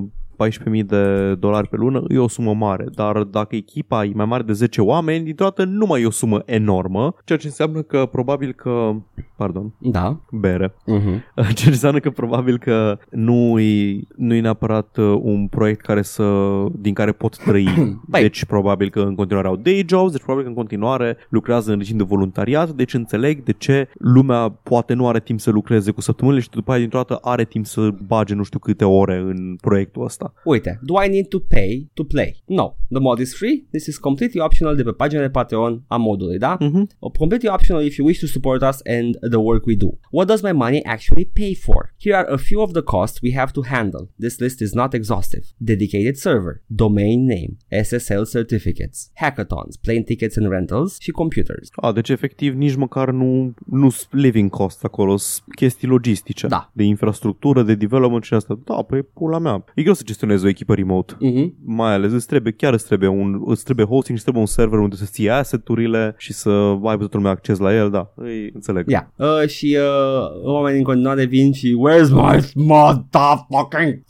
14.000 0.49 0.85
de 0.85 1.33
dolari 1.35 1.67
pe 1.67 1.75
lună 1.75 2.03
e 2.07 2.17
o 2.17 2.27
sumă 2.27 2.53
mare, 2.53 2.85
dar 2.95 3.23
dacă 3.23 3.55
echipa 3.55 4.05
e 4.05 4.11
mai 4.13 4.25
mare 4.25 4.43
de 4.43 4.53
10 4.53 4.81
oameni, 4.81 5.23
dintr-o 5.23 5.45
dată 5.45 5.63
nu 5.63 5.85
mai 5.85 6.01
e 6.01 6.05
o 6.05 6.11
sumă 6.11 6.41
enormă, 6.45 7.13
ceea 7.23 7.39
ce 7.39 7.47
înseamnă 7.47 7.81
că 7.81 8.05
probabil 8.11 8.51
că, 8.53 8.91
pardon, 9.35 9.73
Da. 9.77 10.19
bere, 10.31 10.67
Uh-huh. 10.67 11.21
ceea 11.35 11.51
ce 11.53 11.67
înseamnă 11.69 11.99
că 11.99 12.09
probabil 12.09 12.57
că 12.57 12.97
nu 13.09 13.59
e, 13.59 13.99
nu 14.15 14.33
e 14.33 14.41
neapărat 14.41 14.97
uh, 14.97 15.19
un 15.21 15.47
proiect 15.47 15.81
care 15.81 16.01
să, 16.01 16.23
din 16.71 16.93
care 16.93 17.11
pot 17.11 17.37
trăi. 17.37 17.67
Băi. 18.09 18.21
deci 18.21 18.45
probabil 18.45 18.89
că 18.89 18.99
în 18.99 19.15
continuare 19.15 19.47
au 19.47 19.55
day 19.55 19.85
jobs, 19.89 20.11
deci 20.11 20.21
probabil 20.21 20.43
că 20.43 20.49
în 20.49 20.55
continuare 20.55 21.17
lucrează 21.29 21.71
în 21.71 21.77
regim 21.77 21.97
de 21.97 22.03
voluntariat, 22.03 22.69
deci 22.69 22.93
înțeleg 22.93 23.43
de 23.43 23.51
ce 23.51 23.89
lumea 23.93 24.49
poate 24.63 24.93
nu 24.93 25.07
are 25.07 25.19
timp 25.19 25.39
să 25.39 25.51
lucreze 25.51 25.91
cu 25.91 26.01
săptămânile 26.01 26.41
și 26.41 26.49
după 26.49 26.71
aia 26.71 26.79
dintr-o 26.79 26.97
dată 26.97 27.15
are 27.21 27.43
timp 27.43 27.65
să 27.65 27.89
bage 28.07 28.33
nu 28.33 28.43
știu 28.43 28.59
câte 28.59 28.85
ore 28.85 29.17
în 29.17 29.55
proiectul 29.61 30.03
ăsta. 30.03 30.30
Uite, 30.43 30.79
do 30.83 30.93
I 31.05 31.09
need 31.09 31.27
to 31.27 31.39
pay 31.39 31.89
to 31.93 32.03
play? 32.03 32.35
No. 32.45 32.75
The 32.89 32.99
mod 32.99 33.19
is 33.19 33.35
free. 33.35 33.67
This 33.71 33.85
is 33.87 33.97
completely 33.97 34.41
optional 34.41 34.75
de 34.75 34.83
pe 34.83 34.91
pagina 34.91 35.21
de 35.21 35.29
Patreon 35.29 35.83
a 35.87 35.97
modului, 35.97 36.37
da? 36.37 36.57
Mhm. 36.59 36.89
Uh, 36.99 37.11
Completely 37.17 37.49
optional 37.49 37.83
if 37.85 37.95
you 37.95 38.07
wish 38.07 38.19
to 38.19 38.25
support 38.25 38.61
us 38.61 38.79
and 38.85 39.17
the 39.29 39.37
work 39.39 39.65
we 39.65 39.75
do. 39.75 39.99
What 40.11 40.27
does 40.27 40.41
my 40.41 40.51
money 40.51 40.81
actually 40.83 41.25
pay 41.33 41.53
for? 41.53 41.93
Here 41.99 42.15
are 42.15 42.27
a 42.31 42.37
few 42.37 42.61
of 42.61 42.71
the 42.71 42.81
costs 42.81 43.21
we 43.21 43.33
have 43.33 43.51
to 43.51 43.61
handle. 43.65 44.09
This 44.19 44.39
list 44.39 44.59
is 44.61 44.73
not 44.73 44.93
exhaustive. 44.93 45.43
Dedicated 45.57 46.15
server, 46.15 46.63
domain 46.65 47.25
name, 47.25 47.57
SSL 47.83 48.23
certificates, 48.31 49.11
hackathons, 49.13 49.75
plane 49.77 50.01
tickets 50.01 50.37
and 50.37 50.49
rentals 50.49 50.97
și 50.99 51.11
computers. 51.11 51.69
A, 51.75 51.91
deci 51.91 52.09
efectiv 52.09 52.53
nici 52.53 52.75
măcar 52.75 53.11
nu 53.11 53.53
nu 53.65 53.89
sunt 53.89 54.21
living 54.21 54.49
cost 54.49 54.83
acolo, 54.83 55.17
sunt 55.17 55.55
chestii 55.55 55.87
logistice. 55.87 56.47
Da. 56.47 56.71
De 56.73 56.83
infrastructură, 56.83 57.63
de 57.63 57.75
development 57.75 58.23
și 58.23 58.33
asta. 58.33 58.59
Da, 58.65 58.73
păi 58.73 59.03
pula 59.03 59.37
mea. 59.39 59.63
E 59.75 59.81
greu 59.81 59.93
să 59.93 60.03
gestionezi 60.11 60.45
o 60.45 60.47
echipă 60.47 60.73
remote. 60.75 61.15
Mhm. 61.19 61.53
Mai 61.65 61.93
ales 61.93 62.11
îți 62.11 62.27
trebuie, 62.27 62.53
chiar 62.53 62.73
îți 62.73 62.85
trebuie, 62.85 63.09
un, 63.09 63.41
îți 63.45 63.63
trebuie 63.63 63.85
hosting 63.85 64.17
și 64.17 64.23
trebuie 64.23 64.43
un 64.43 64.49
server 64.49 64.79
unde 64.79 64.95
să 64.95 65.05
ții 65.05 65.29
asset-urile 65.29 66.15
și 66.17 66.33
să 66.33 66.49
ai 66.83 66.97
toată 66.97 67.17
lumea 67.17 67.31
acces 67.31 67.57
la 67.59 67.75
el, 67.75 67.89
da, 67.89 68.11
îi 68.15 68.51
înțeleg. 68.53 68.89
Yeah. 68.89 69.03
Uh, 69.15 69.47
și 69.47 69.77
uh, 69.79 70.51
oamenii 70.53 70.77
în 70.77 70.83
continuare 70.85 71.25
vin 71.25 71.53
și 71.53 71.77
Where's 71.77 72.09
my 72.09 72.51
motherfucking 72.55 74.03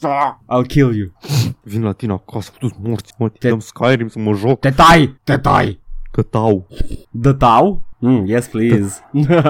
I'll 0.54 0.68
kill 0.68 0.96
you. 0.96 1.08
Vin 1.64 1.84
la 1.84 1.92
tine 1.92 2.12
acasă, 2.12 2.52
tu 2.60 2.70
morți, 2.84 3.14
mă, 3.18 3.30
Te- 3.30 3.38
te 3.40 3.48
dăm 3.48 3.60
Skyrim 3.60 4.08
să 4.08 4.20
mă 4.20 4.34
joc, 4.34 4.60
Te 4.60 4.70
tai! 4.70 5.20
Te 5.24 5.38
tai! 5.38 5.80
că 6.12 6.22
tau, 6.22 6.68
The 7.22 7.34
tau? 7.34 7.82
Mm, 8.00 8.26
yes, 8.26 8.48
please. 8.48 9.00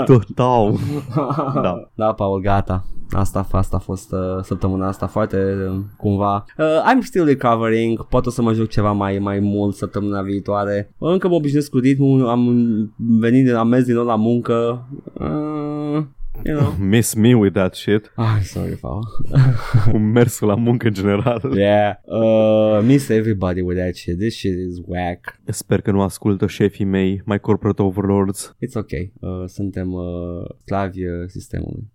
că 0.05 0.17
tau. 0.35 0.77
Da. 1.63 1.89
da, 1.95 2.13
Paul, 2.13 2.41
gata. 2.41 2.85
Asta, 3.11 3.47
asta 3.51 3.75
a 3.75 3.79
fost 3.79 4.11
uh, 4.11 4.19
săptămâna 4.43 4.87
asta 4.87 5.07
foarte 5.07 5.37
uh, 5.69 5.79
cumva. 5.97 6.45
Uh, 6.57 6.65
I'm 6.65 6.99
still 7.01 7.25
recovering. 7.25 8.05
Pot 8.05 8.25
o 8.25 8.29
să 8.29 8.41
mă 8.41 8.53
joc 8.53 8.67
ceva 8.67 8.91
mai, 8.91 9.19
mai 9.19 9.39
mult 9.39 9.75
săptămâna 9.75 10.21
viitoare. 10.21 10.93
Încă 10.97 11.27
mă 11.27 11.35
obișnuiesc 11.35 11.69
cu 11.69 11.77
ritmul 11.77 12.27
Am 12.27 12.93
venit 12.95 13.45
de 13.45 13.51
la 13.51 13.63
mers 13.63 13.85
din 13.85 13.95
nou 13.95 14.05
la 14.05 14.15
muncă. 14.15 14.87
Uh, 15.13 16.03
You 16.43 16.55
know. 16.55 16.75
Miss 16.79 17.13
me 17.15 17.35
with 17.35 17.53
that 17.53 17.75
shit. 17.75 18.11
Ah, 18.15 18.39
sorry, 18.43 18.75
Paul. 18.75 19.03
Cu 19.91 19.97
mersul 19.97 20.47
la 20.47 20.55
muncă 20.55 20.87
în 20.87 20.93
general. 20.93 21.51
Yeah. 21.55 21.95
Uh, 22.03 22.81
Miss 22.85 23.09
everybody 23.09 23.61
with 23.61 23.79
that 23.79 23.95
shit. 23.95 24.17
This 24.17 24.35
shit 24.35 24.57
is 24.69 24.77
whack. 24.85 25.39
Sper 25.45 25.81
că 25.81 25.91
nu 25.91 26.01
ascultă 26.01 26.47
șefii 26.47 26.85
mei, 26.85 27.21
my 27.25 27.39
corporate 27.39 27.81
overlords. 27.81 28.55
It's 28.65 28.73
ok 28.73 28.91
uh, 29.19 29.43
Suntem 29.45 29.93
uh, 29.93 30.49
sclavi 30.63 31.05
uh, 31.05 31.27
sistemului 31.27 31.91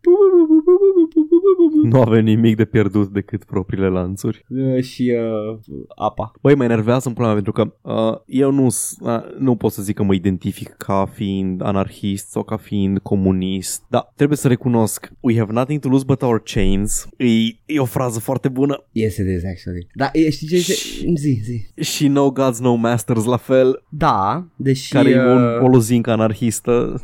Nu 1.83 2.01
avem 2.01 2.25
nimic 2.25 2.57
de 2.57 2.65
pierdut 2.65 3.09
decât 3.09 3.45
propriile 3.45 3.89
lanțuri. 3.89 4.45
uh, 4.49 4.83
Și 4.83 5.13
uh, 5.51 5.59
apa 5.97 6.33
Băi, 6.43 6.55
mă 6.55 6.65
enervează 6.65 7.09
în 7.09 7.15
pula 7.15 7.27
mea 7.27 7.35
pentru 7.35 7.53
că 7.53 7.73
uh, 7.83 8.19
eu 8.27 8.51
nu, 8.53 8.69
s- 8.69 8.97
uh, 9.01 9.37
nu 9.39 9.57
pot 9.57 9.73
să 9.73 9.83
zic 9.83 9.97
că 9.97 10.03
mă 10.03 10.15
identific 10.15 10.69
ca 10.69 11.09
fiind 11.13 11.63
anarhist 11.63 12.31
sau 12.31 12.43
ca 12.43 12.57
fiind 12.57 12.99
comunist, 12.99 13.83
dar 13.89 14.13
trebuie 14.17 14.37
să 14.39 14.49
recunosc, 14.49 15.13
we 15.21 15.39
have 15.39 15.53
nothing 15.53 15.81
to 15.81 15.89
lose 15.89 16.05
but 16.07 16.23
our 16.23 16.43
chains. 16.45 17.09
E, 17.17 17.27
e 17.67 17.79
o 17.79 17.85
frază 17.85 18.21
foarte 18.21 18.49
bună 18.49 18.85
Yes, 18.93 19.17
it 19.17 19.27
is 19.37 19.45
actually. 19.45 19.87
Da, 19.95 20.11
e, 20.13 20.31
știi 20.31 20.47
ce? 20.47 20.57
ce- 20.59 20.75
Zi, 21.17 21.41
zi. 21.43 21.83
și 21.83 22.09
no 22.09 22.31
gods, 22.31 22.61
no 22.61 22.75
masters 22.75 23.25
la 23.25 23.37
fel, 23.37 23.83
Da, 23.89 24.47
deși 24.57 24.93
care 24.93 25.09
e 25.11 25.19
un, 25.21 25.43
uh, 25.43 25.63
o 25.63 25.69
lozincă 25.69 26.11
anarhistă. 26.11 27.03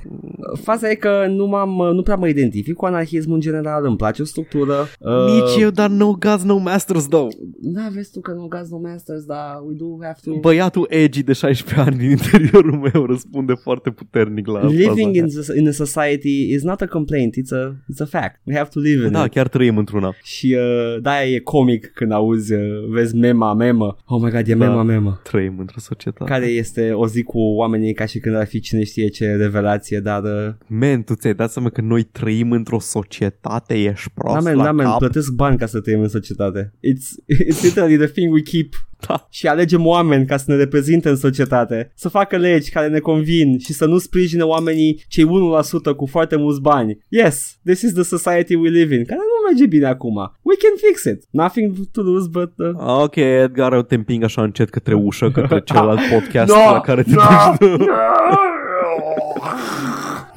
faza 0.63 0.91
e 0.91 0.95
că 0.95 1.27
nu 1.29 1.47
m-am, 1.47 1.79
uh, 1.79 1.91
nu 1.93 2.03
prea 2.03 2.17
mă 2.17 2.29
identific 2.29 2.75
cu 2.75 2.85
anarhismul 2.85 3.35
în 3.35 3.41
general, 3.41 3.72
îmi 3.83 3.97
place 3.97 4.23
o 4.23 4.25
structură. 4.25 4.75
Uh, 4.99 5.11
Nici 5.27 5.63
eu, 5.63 5.71
dar 5.71 5.91
no 5.91 6.13
gods, 6.13 6.43
no 6.43 6.57
masters, 6.57 7.07
though. 7.09 7.29
Da, 7.61 7.89
vezi 7.95 8.11
tu 8.13 8.21
că 8.21 8.33
nu 8.33 8.47
gaz 8.47 8.71
no 8.71 8.79
masters, 8.79 9.25
dar 9.25 9.61
we 9.67 9.75
do 9.75 9.85
have 10.03 10.19
to... 10.25 10.39
Băiatul 10.41 10.87
edgy 10.89 11.23
de 11.23 11.33
16 11.33 11.89
ani 11.89 11.97
din 11.99 12.11
interiorul 12.11 12.91
meu 12.93 13.07
răspunde 13.07 13.53
foarte 13.53 13.91
puternic 13.91 14.47
la 14.47 14.67
Living 14.67 14.85
fraza 14.85 15.01
in, 15.01 15.27
the- 15.27 15.59
in 15.59 15.69
a 15.69 15.71
society 15.71 16.53
is 16.55 16.63
not 16.63 16.81
a 16.81 16.87
complaint, 16.87 17.35
it's 17.37 17.53
a, 17.53 17.75
it's 17.93 18.01
a 18.01 18.05
fact. 18.05 18.41
We 18.45 18.57
have 18.57 18.69
to 18.73 18.81
live 18.81 19.07
in 19.07 19.13
Da, 19.13 19.25
it. 19.25 19.31
chiar 19.33 19.49
trăim 19.49 19.77
într-una. 19.79 20.15
Și 20.23 20.57
uh, 20.59 21.01
da, 21.03 21.25
e 21.25 21.39
comic 21.39 21.87
când 21.95 22.13
auzi, 22.13 22.53
uh, 22.53 22.61
vezi 22.91 23.17
mema, 23.17 23.55
memă. 23.55 23.97
Oh 24.07 24.21
my 24.23 24.31
god, 24.31 24.49
e 24.49 24.55
Da. 24.55 24.67
mema, 24.67 24.83
memă. 24.83 25.21
Trăim 25.23 25.59
într-o 25.59 25.81
societate. 25.81 26.31
Care 26.31 26.47
este 26.47 26.93
o 26.93 27.07
zi 27.07 27.23
cu 27.23 27.39
oamenii 27.39 27.93
ca 27.95 28.05
și 28.05 28.19
când 28.19 28.37
ar 28.37 28.47
fi 28.47 28.61
cine 28.61 28.85
știe 28.85 29.09
ce 29.09 29.35
revelație, 29.37 30.01
dar... 30.01 30.23
Uh, 30.23 30.53
Man, 30.67 31.03
tu 31.03 31.15
ți-ai 31.15 31.35
dat 31.35 31.51
seama 31.51 31.69
că 31.69 31.81
noi 31.81 32.03
trăim 32.03 32.51
într-o 32.53 32.79
societate, 32.81 33.62
ești 33.69 34.11
prost 34.15 34.35
Da, 34.35 34.41
man, 34.41 34.57
la 34.57 34.65
da, 34.65 34.73
man, 34.73 34.87
cap? 34.87 34.99
plătesc 34.99 35.33
bani 35.33 35.59
ca 35.59 35.67
să 35.67 35.81
trăim 35.81 36.01
în 36.01 36.09
societate. 36.09 36.73
It's, 36.77 37.37
it's 37.47 37.63
literally 37.63 37.97
the 37.97 38.07
thing 38.07 38.33
we 38.33 38.41
keep. 38.43 38.75
Da. 39.07 39.27
Și 39.31 39.47
alegem 39.47 39.87
oameni 39.87 40.27
ca 40.27 40.37
să 40.37 40.45
ne 40.49 40.57
reprezinte 40.57 41.09
în 41.09 41.17
societate, 41.17 41.93
să 41.95 42.09
facă 42.09 42.37
legi 42.37 42.71
care 42.71 42.89
ne 42.89 42.99
convin 42.99 43.59
și 43.59 43.73
să 43.73 43.87
nu 43.87 43.99
sprijine 43.99 44.43
oamenii 44.43 45.05
cei 45.09 45.25
1% 45.25 45.97
cu 45.97 46.07
foarte 46.07 46.37
mulți 46.37 46.61
bani. 46.61 46.99
Yes, 47.09 47.59
this 47.65 47.83
is 47.83 47.93
the 47.93 48.03
society 48.03 48.55
we 48.55 48.69
live 48.69 48.95
in, 48.95 49.05
care 49.05 49.21
nu 49.21 49.49
merge 49.49 49.67
bine 49.67 49.87
acum. 49.87 50.17
We 50.43 50.55
can 50.57 50.73
fix 50.77 51.05
it. 51.05 51.25
Nothing 51.31 51.77
to 51.93 52.03
lose 52.03 52.29
but... 52.31 52.53
Uh... 52.57 53.03
Ok, 53.03 53.17
Edgar, 53.17 53.73
eu 53.73 53.83
te 53.83 53.95
împing 53.95 54.23
așa 54.23 54.43
încet 54.43 54.71
către 54.71 54.95
ușă, 54.95 55.31
către 55.31 55.61
celălalt 55.73 56.01
podcast 56.13 56.53
No, 56.53 56.73
la 56.73 56.81
care 56.81 57.03
te 57.03 57.11
no, 57.15 57.21
duci 57.59 57.77
tu. 57.77 57.85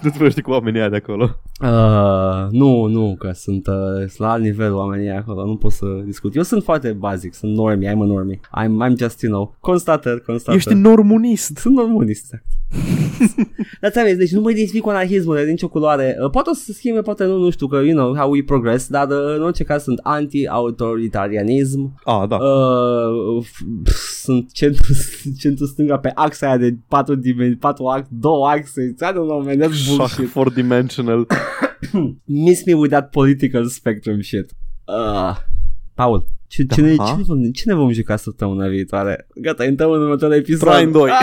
Nu-ți 0.06 0.18
vorbești 0.18 0.42
cu 0.42 0.52
oamenii 0.52 0.80
aia 0.80 0.90
de 0.90 0.96
acolo. 0.96 1.30
Uh, 1.62 2.48
nu, 2.52 2.86
nu, 2.86 3.16
că 3.20 3.32
sunt, 3.34 3.68
uh, 3.68 3.74
sunt 3.98 4.18
la 4.18 4.32
alt 4.32 4.44
nivel 4.44 4.74
oamenii 4.74 5.10
acolo, 5.10 5.46
nu 5.46 5.56
pot 5.56 5.72
să 5.72 5.86
discut. 6.06 6.36
Eu 6.36 6.42
sunt 6.42 6.64
foarte 6.64 6.92
basic, 6.92 7.34
sunt 7.34 7.56
normie, 7.56 7.90
I'm 7.90 8.02
a 8.02 8.06
normie. 8.06 8.40
I'm, 8.40 8.90
I'm 8.90 8.98
just, 8.98 9.22
you 9.22 9.32
know, 9.32 9.56
constater, 9.60 10.20
constater. 10.20 10.56
Ești 10.60 10.74
normunist. 10.74 11.58
Sunt 11.58 11.76
normalist, 11.76 12.24
exact. 12.34 12.46
Dar 13.82 13.92
ți-am 13.92 14.06
zis, 14.08 14.18
deci 14.18 14.32
nu 14.32 14.42
mă 14.42 14.50
identific 14.52 14.82
cu 14.82 14.90
anarhismul 14.90 15.36
de 15.36 15.42
nicio 15.44 15.68
culoare. 15.68 16.18
Uh, 16.24 16.30
Poate 16.30 16.50
o 16.50 16.54
să 16.54 16.64
se 16.64 16.74
schimbe, 16.74 17.02
poate 17.02 17.24
nu, 17.24 17.38
nu 17.38 17.50
știu, 17.50 17.68
că, 17.68 17.76
you 17.76 17.96
know, 17.96 18.16
how 18.16 18.32
we 18.32 18.44
progress, 18.44 18.88
dar 18.88 19.08
uh, 19.08 19.36
în 19.36 19.42
orice 19.44 19.64
caz 19.64 19.84
sunt 19.84 20.00
anti-autoritarianism. 20.04 22.02
Ah, 22.04 22.28
da. 22.28 22.36
Uh, 22.36 23.46
f- 23.46 23.82
pf, 23.84 24.00
sunt 24.24 24.52
centru, 24.52 24.94
centru 25.42 25.66
stânga 25.66 25.98
pe 25.98 26.12
axa 26.16 26.48
aia 26.48 26.58
de 26.58 26.78
patru 26.88 27.16
dimensiuni, 27.16 27.60
patru 27.60 27.86
axe, 27.86 28.10
două 28.12 28.48
axe. 28.48 28.82
I 29.02 29.12
don't 29.12 29.14
know, 29.14 29.42
man, 29.44 29.58
that's 29.60 29.86
Shock 29.96 30.18
bullshit. 30.18 30.30
four 30.30 30.46
dimensional. 30.46 31.26
Miss 32.28 32.66
me 32.66 32.74
with 32.74 32.92
that 32.92 33.12
political 33.12 33.70
spectrum 33.70 34.22
shit. 34.22 34.54
Uh, 34.88 35.36
Paul, 35.96 36.26
ce, 36.56 36.66
ce, 36.76 36.82
ne, 36.82 36.96
Da. 36.96 37.04
ce, 37.04 37.14
ne 37.18 37.24
vom, 37.26 37.42
ce 37.52 37.64
ne 37.66 37.74
vom 37.76 37.92
juca 37.92 38.16
săptămâna 38.16 38.68
viitoare? 38.68 39.28
Gata, 39.42 39.66
intrăm 39.66 39.92
în 39.92 40.02
următorul 40.02 40.36
episod. 40.36 40.68
Train 40.70 40.92
2. 40.92 41.10
Ah, 41.10 41.20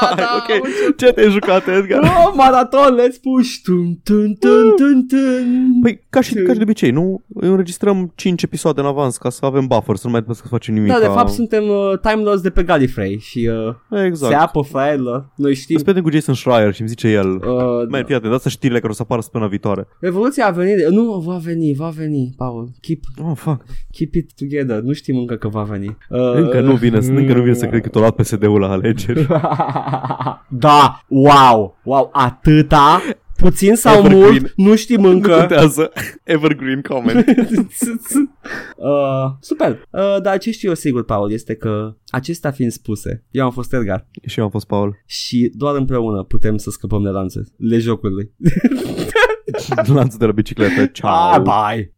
da, 0.00 0.14
da, 0.16 0.28
ok. 0.38 0.66
Ce 0.96 1.12
te-ai 1.12 1.30
jucat, 1.30 1.68
Edgar? 1.68 2.02
Oh, 2.02 2.32
maraton, 2.36 2.98
let's 3.00 3.20
push 3.22 3.50
Tun, 3.62 3.98
tun, 4.02 4.34
tun, 4.40 4.72
tun, 4.76 5.06
tun. 5.08 5.80
Păi, 5.82 6.06
ca 6.10 6.20
și, 6.20 6.34
ca 6.34 6.50
și 6.52 6.56
de 6.56 6.62
obicei, 6.62 6.90
nu? 6.90 7.22
Înregistrăm 7.34 8.12
5 8.14 8.42
episoade 8.42 8.80
în 8.80 8.86
avans 8.86 9.16
ca 9.16 9.30
să 9.30 9.44
avem 9.44 9.66
buffer, 9.66 9.96
să 9.96 10.02
nu 10.06 10.10
mai 10.12 10.22
trebuie 10.22 10.42
să 10.44 10.48
facem 10.48 10.74
nimic. 10.74 10.90
Da, 10.92 10.98
de 10.98 11.04
fapt 11.04 11.30
suntem 11.30 11.62
uh, 11.68 11.98
time 12.00 12.22
loss 12.22 12.40
de 12.42 12.50
pe 12.50 12.62
Gallifrey 12.62 13.18
și 13.20 13.50
uh, 13.90 14.04
Exact. 14.04 14.32
se 14.32 14.38
apă 14.38 14.60
fraieră. 14.60 15.32
Noi 15.36 15.54
știm. 15.54 15.74
Îți 15.74 15.84
prieten 15.84 16.02
cu 16.04 16.10
Jason 16.10 16.34
Schreier 16.34 16.72
și 16.74 16.80
îmi 16.80 16.88
zice 16.90 17.08
el. 17.08 17.30
Uh, 17.34 17.88
Mai 17.88 18.02
fii 18.04 18.14
atent, 18.14 18.32
asta 18.32 18.48
știrile 18.48 18.78
care 18.78 18.92
o 18.92 18.94
să 18.94 19.02
apară 19.02 19.20
săptămâna 19.20 19.50
viitoare. 19.50 19.86
Revoluția 20.00 20.46
a 20.46 20.50
venit. 20.50 20.86
Nu, 20.88 21.22
va 21.26 21.36
veni, 21.36 21.74
va 21.74 21.88
veni, 21.88 22.32
Paul. 22.36 22.70
Keep, 22.80 23.00
Oh, 23.24 23.32
fuck. 23.34 23.64
keep 23.90 24.14
it 24.14 24.30
together. 24.36 24.71
Nu 24.80 24.92
știm 24.92 25.16
încă 25.18 25.34
că 25.34 25.48
va 25.48 25.62
veni. 25.62 25.96
Uh, 26.08 26.32
Încă 26.34 26.60
nu 26.60 26.74
vine, 26.74 26.98
încă 26.98 27.34
nu 27.34 27.42
vine 27.42 27.54
să 27.54 27.66
cred 27.66 27.82
că 27.82 27.88
tot 27.88 28.00
luat 28.00 28.14
PSD-ul 28.14 28.60
la 28.60 28.70
alegeri. 28.70 29.26
da, 30.48 31.04
wow, 31.08 31.78
wow, 31.84 32.08
atâta, 32.12 33.02
puțin 33.36 33.74
sau 33.76 33.98
Evergreen. 33.98 34.22
mult, 34.22 34.52
nu 34.56 34.76
știm 34.76 35.00
Nu 35.00 35.08
încă. 35.08 35.30
contează. 35.36 35.92
Evergreen 36.24 36.80
comment. 36.80 37.24
uh, 38.76 39.30
super, 39.40 39.70
uh, 39.90 40.20
dar 40.22 40.38
ce 40.38 40.50
știu 40.50 40.68
eu 40.68 40.74
sigur, 40.74 41.04
Paul, 41.04 41.32
este 41.32 41.54
că 41.54 41.94
acestea 42.08 42.50
fiind 42.50 42.72
spuse, 42.72 43.24
eu 43.30 43.44
am 43.44 43.50
fost 43.50 43.72
Edgar 43.72 44.06
și 44.26 44.38
eu 44.38 44.44
am 44.44 44.50
fost 44.50 44.66
Paul. 44.66 45.02
și 45.06 45.52
doar 45.54 45.76
împreună 45.76 46.22
putem 46.22 46.56
să 46.56 46.70
scăpăm 46.70 47.02
de 47.02 47.08
lanțe, 47.08 47.40
le 47.56 47.78
jocului. 47.78 48.32
Lanțul 49.94 50.18
de 50.18 50.26
la 50.26 50.32
bicicletă. 50.32 50.86
Ciao. 50.86 51.42
Bye, 51.42 51.42
bye. 51.42 51.90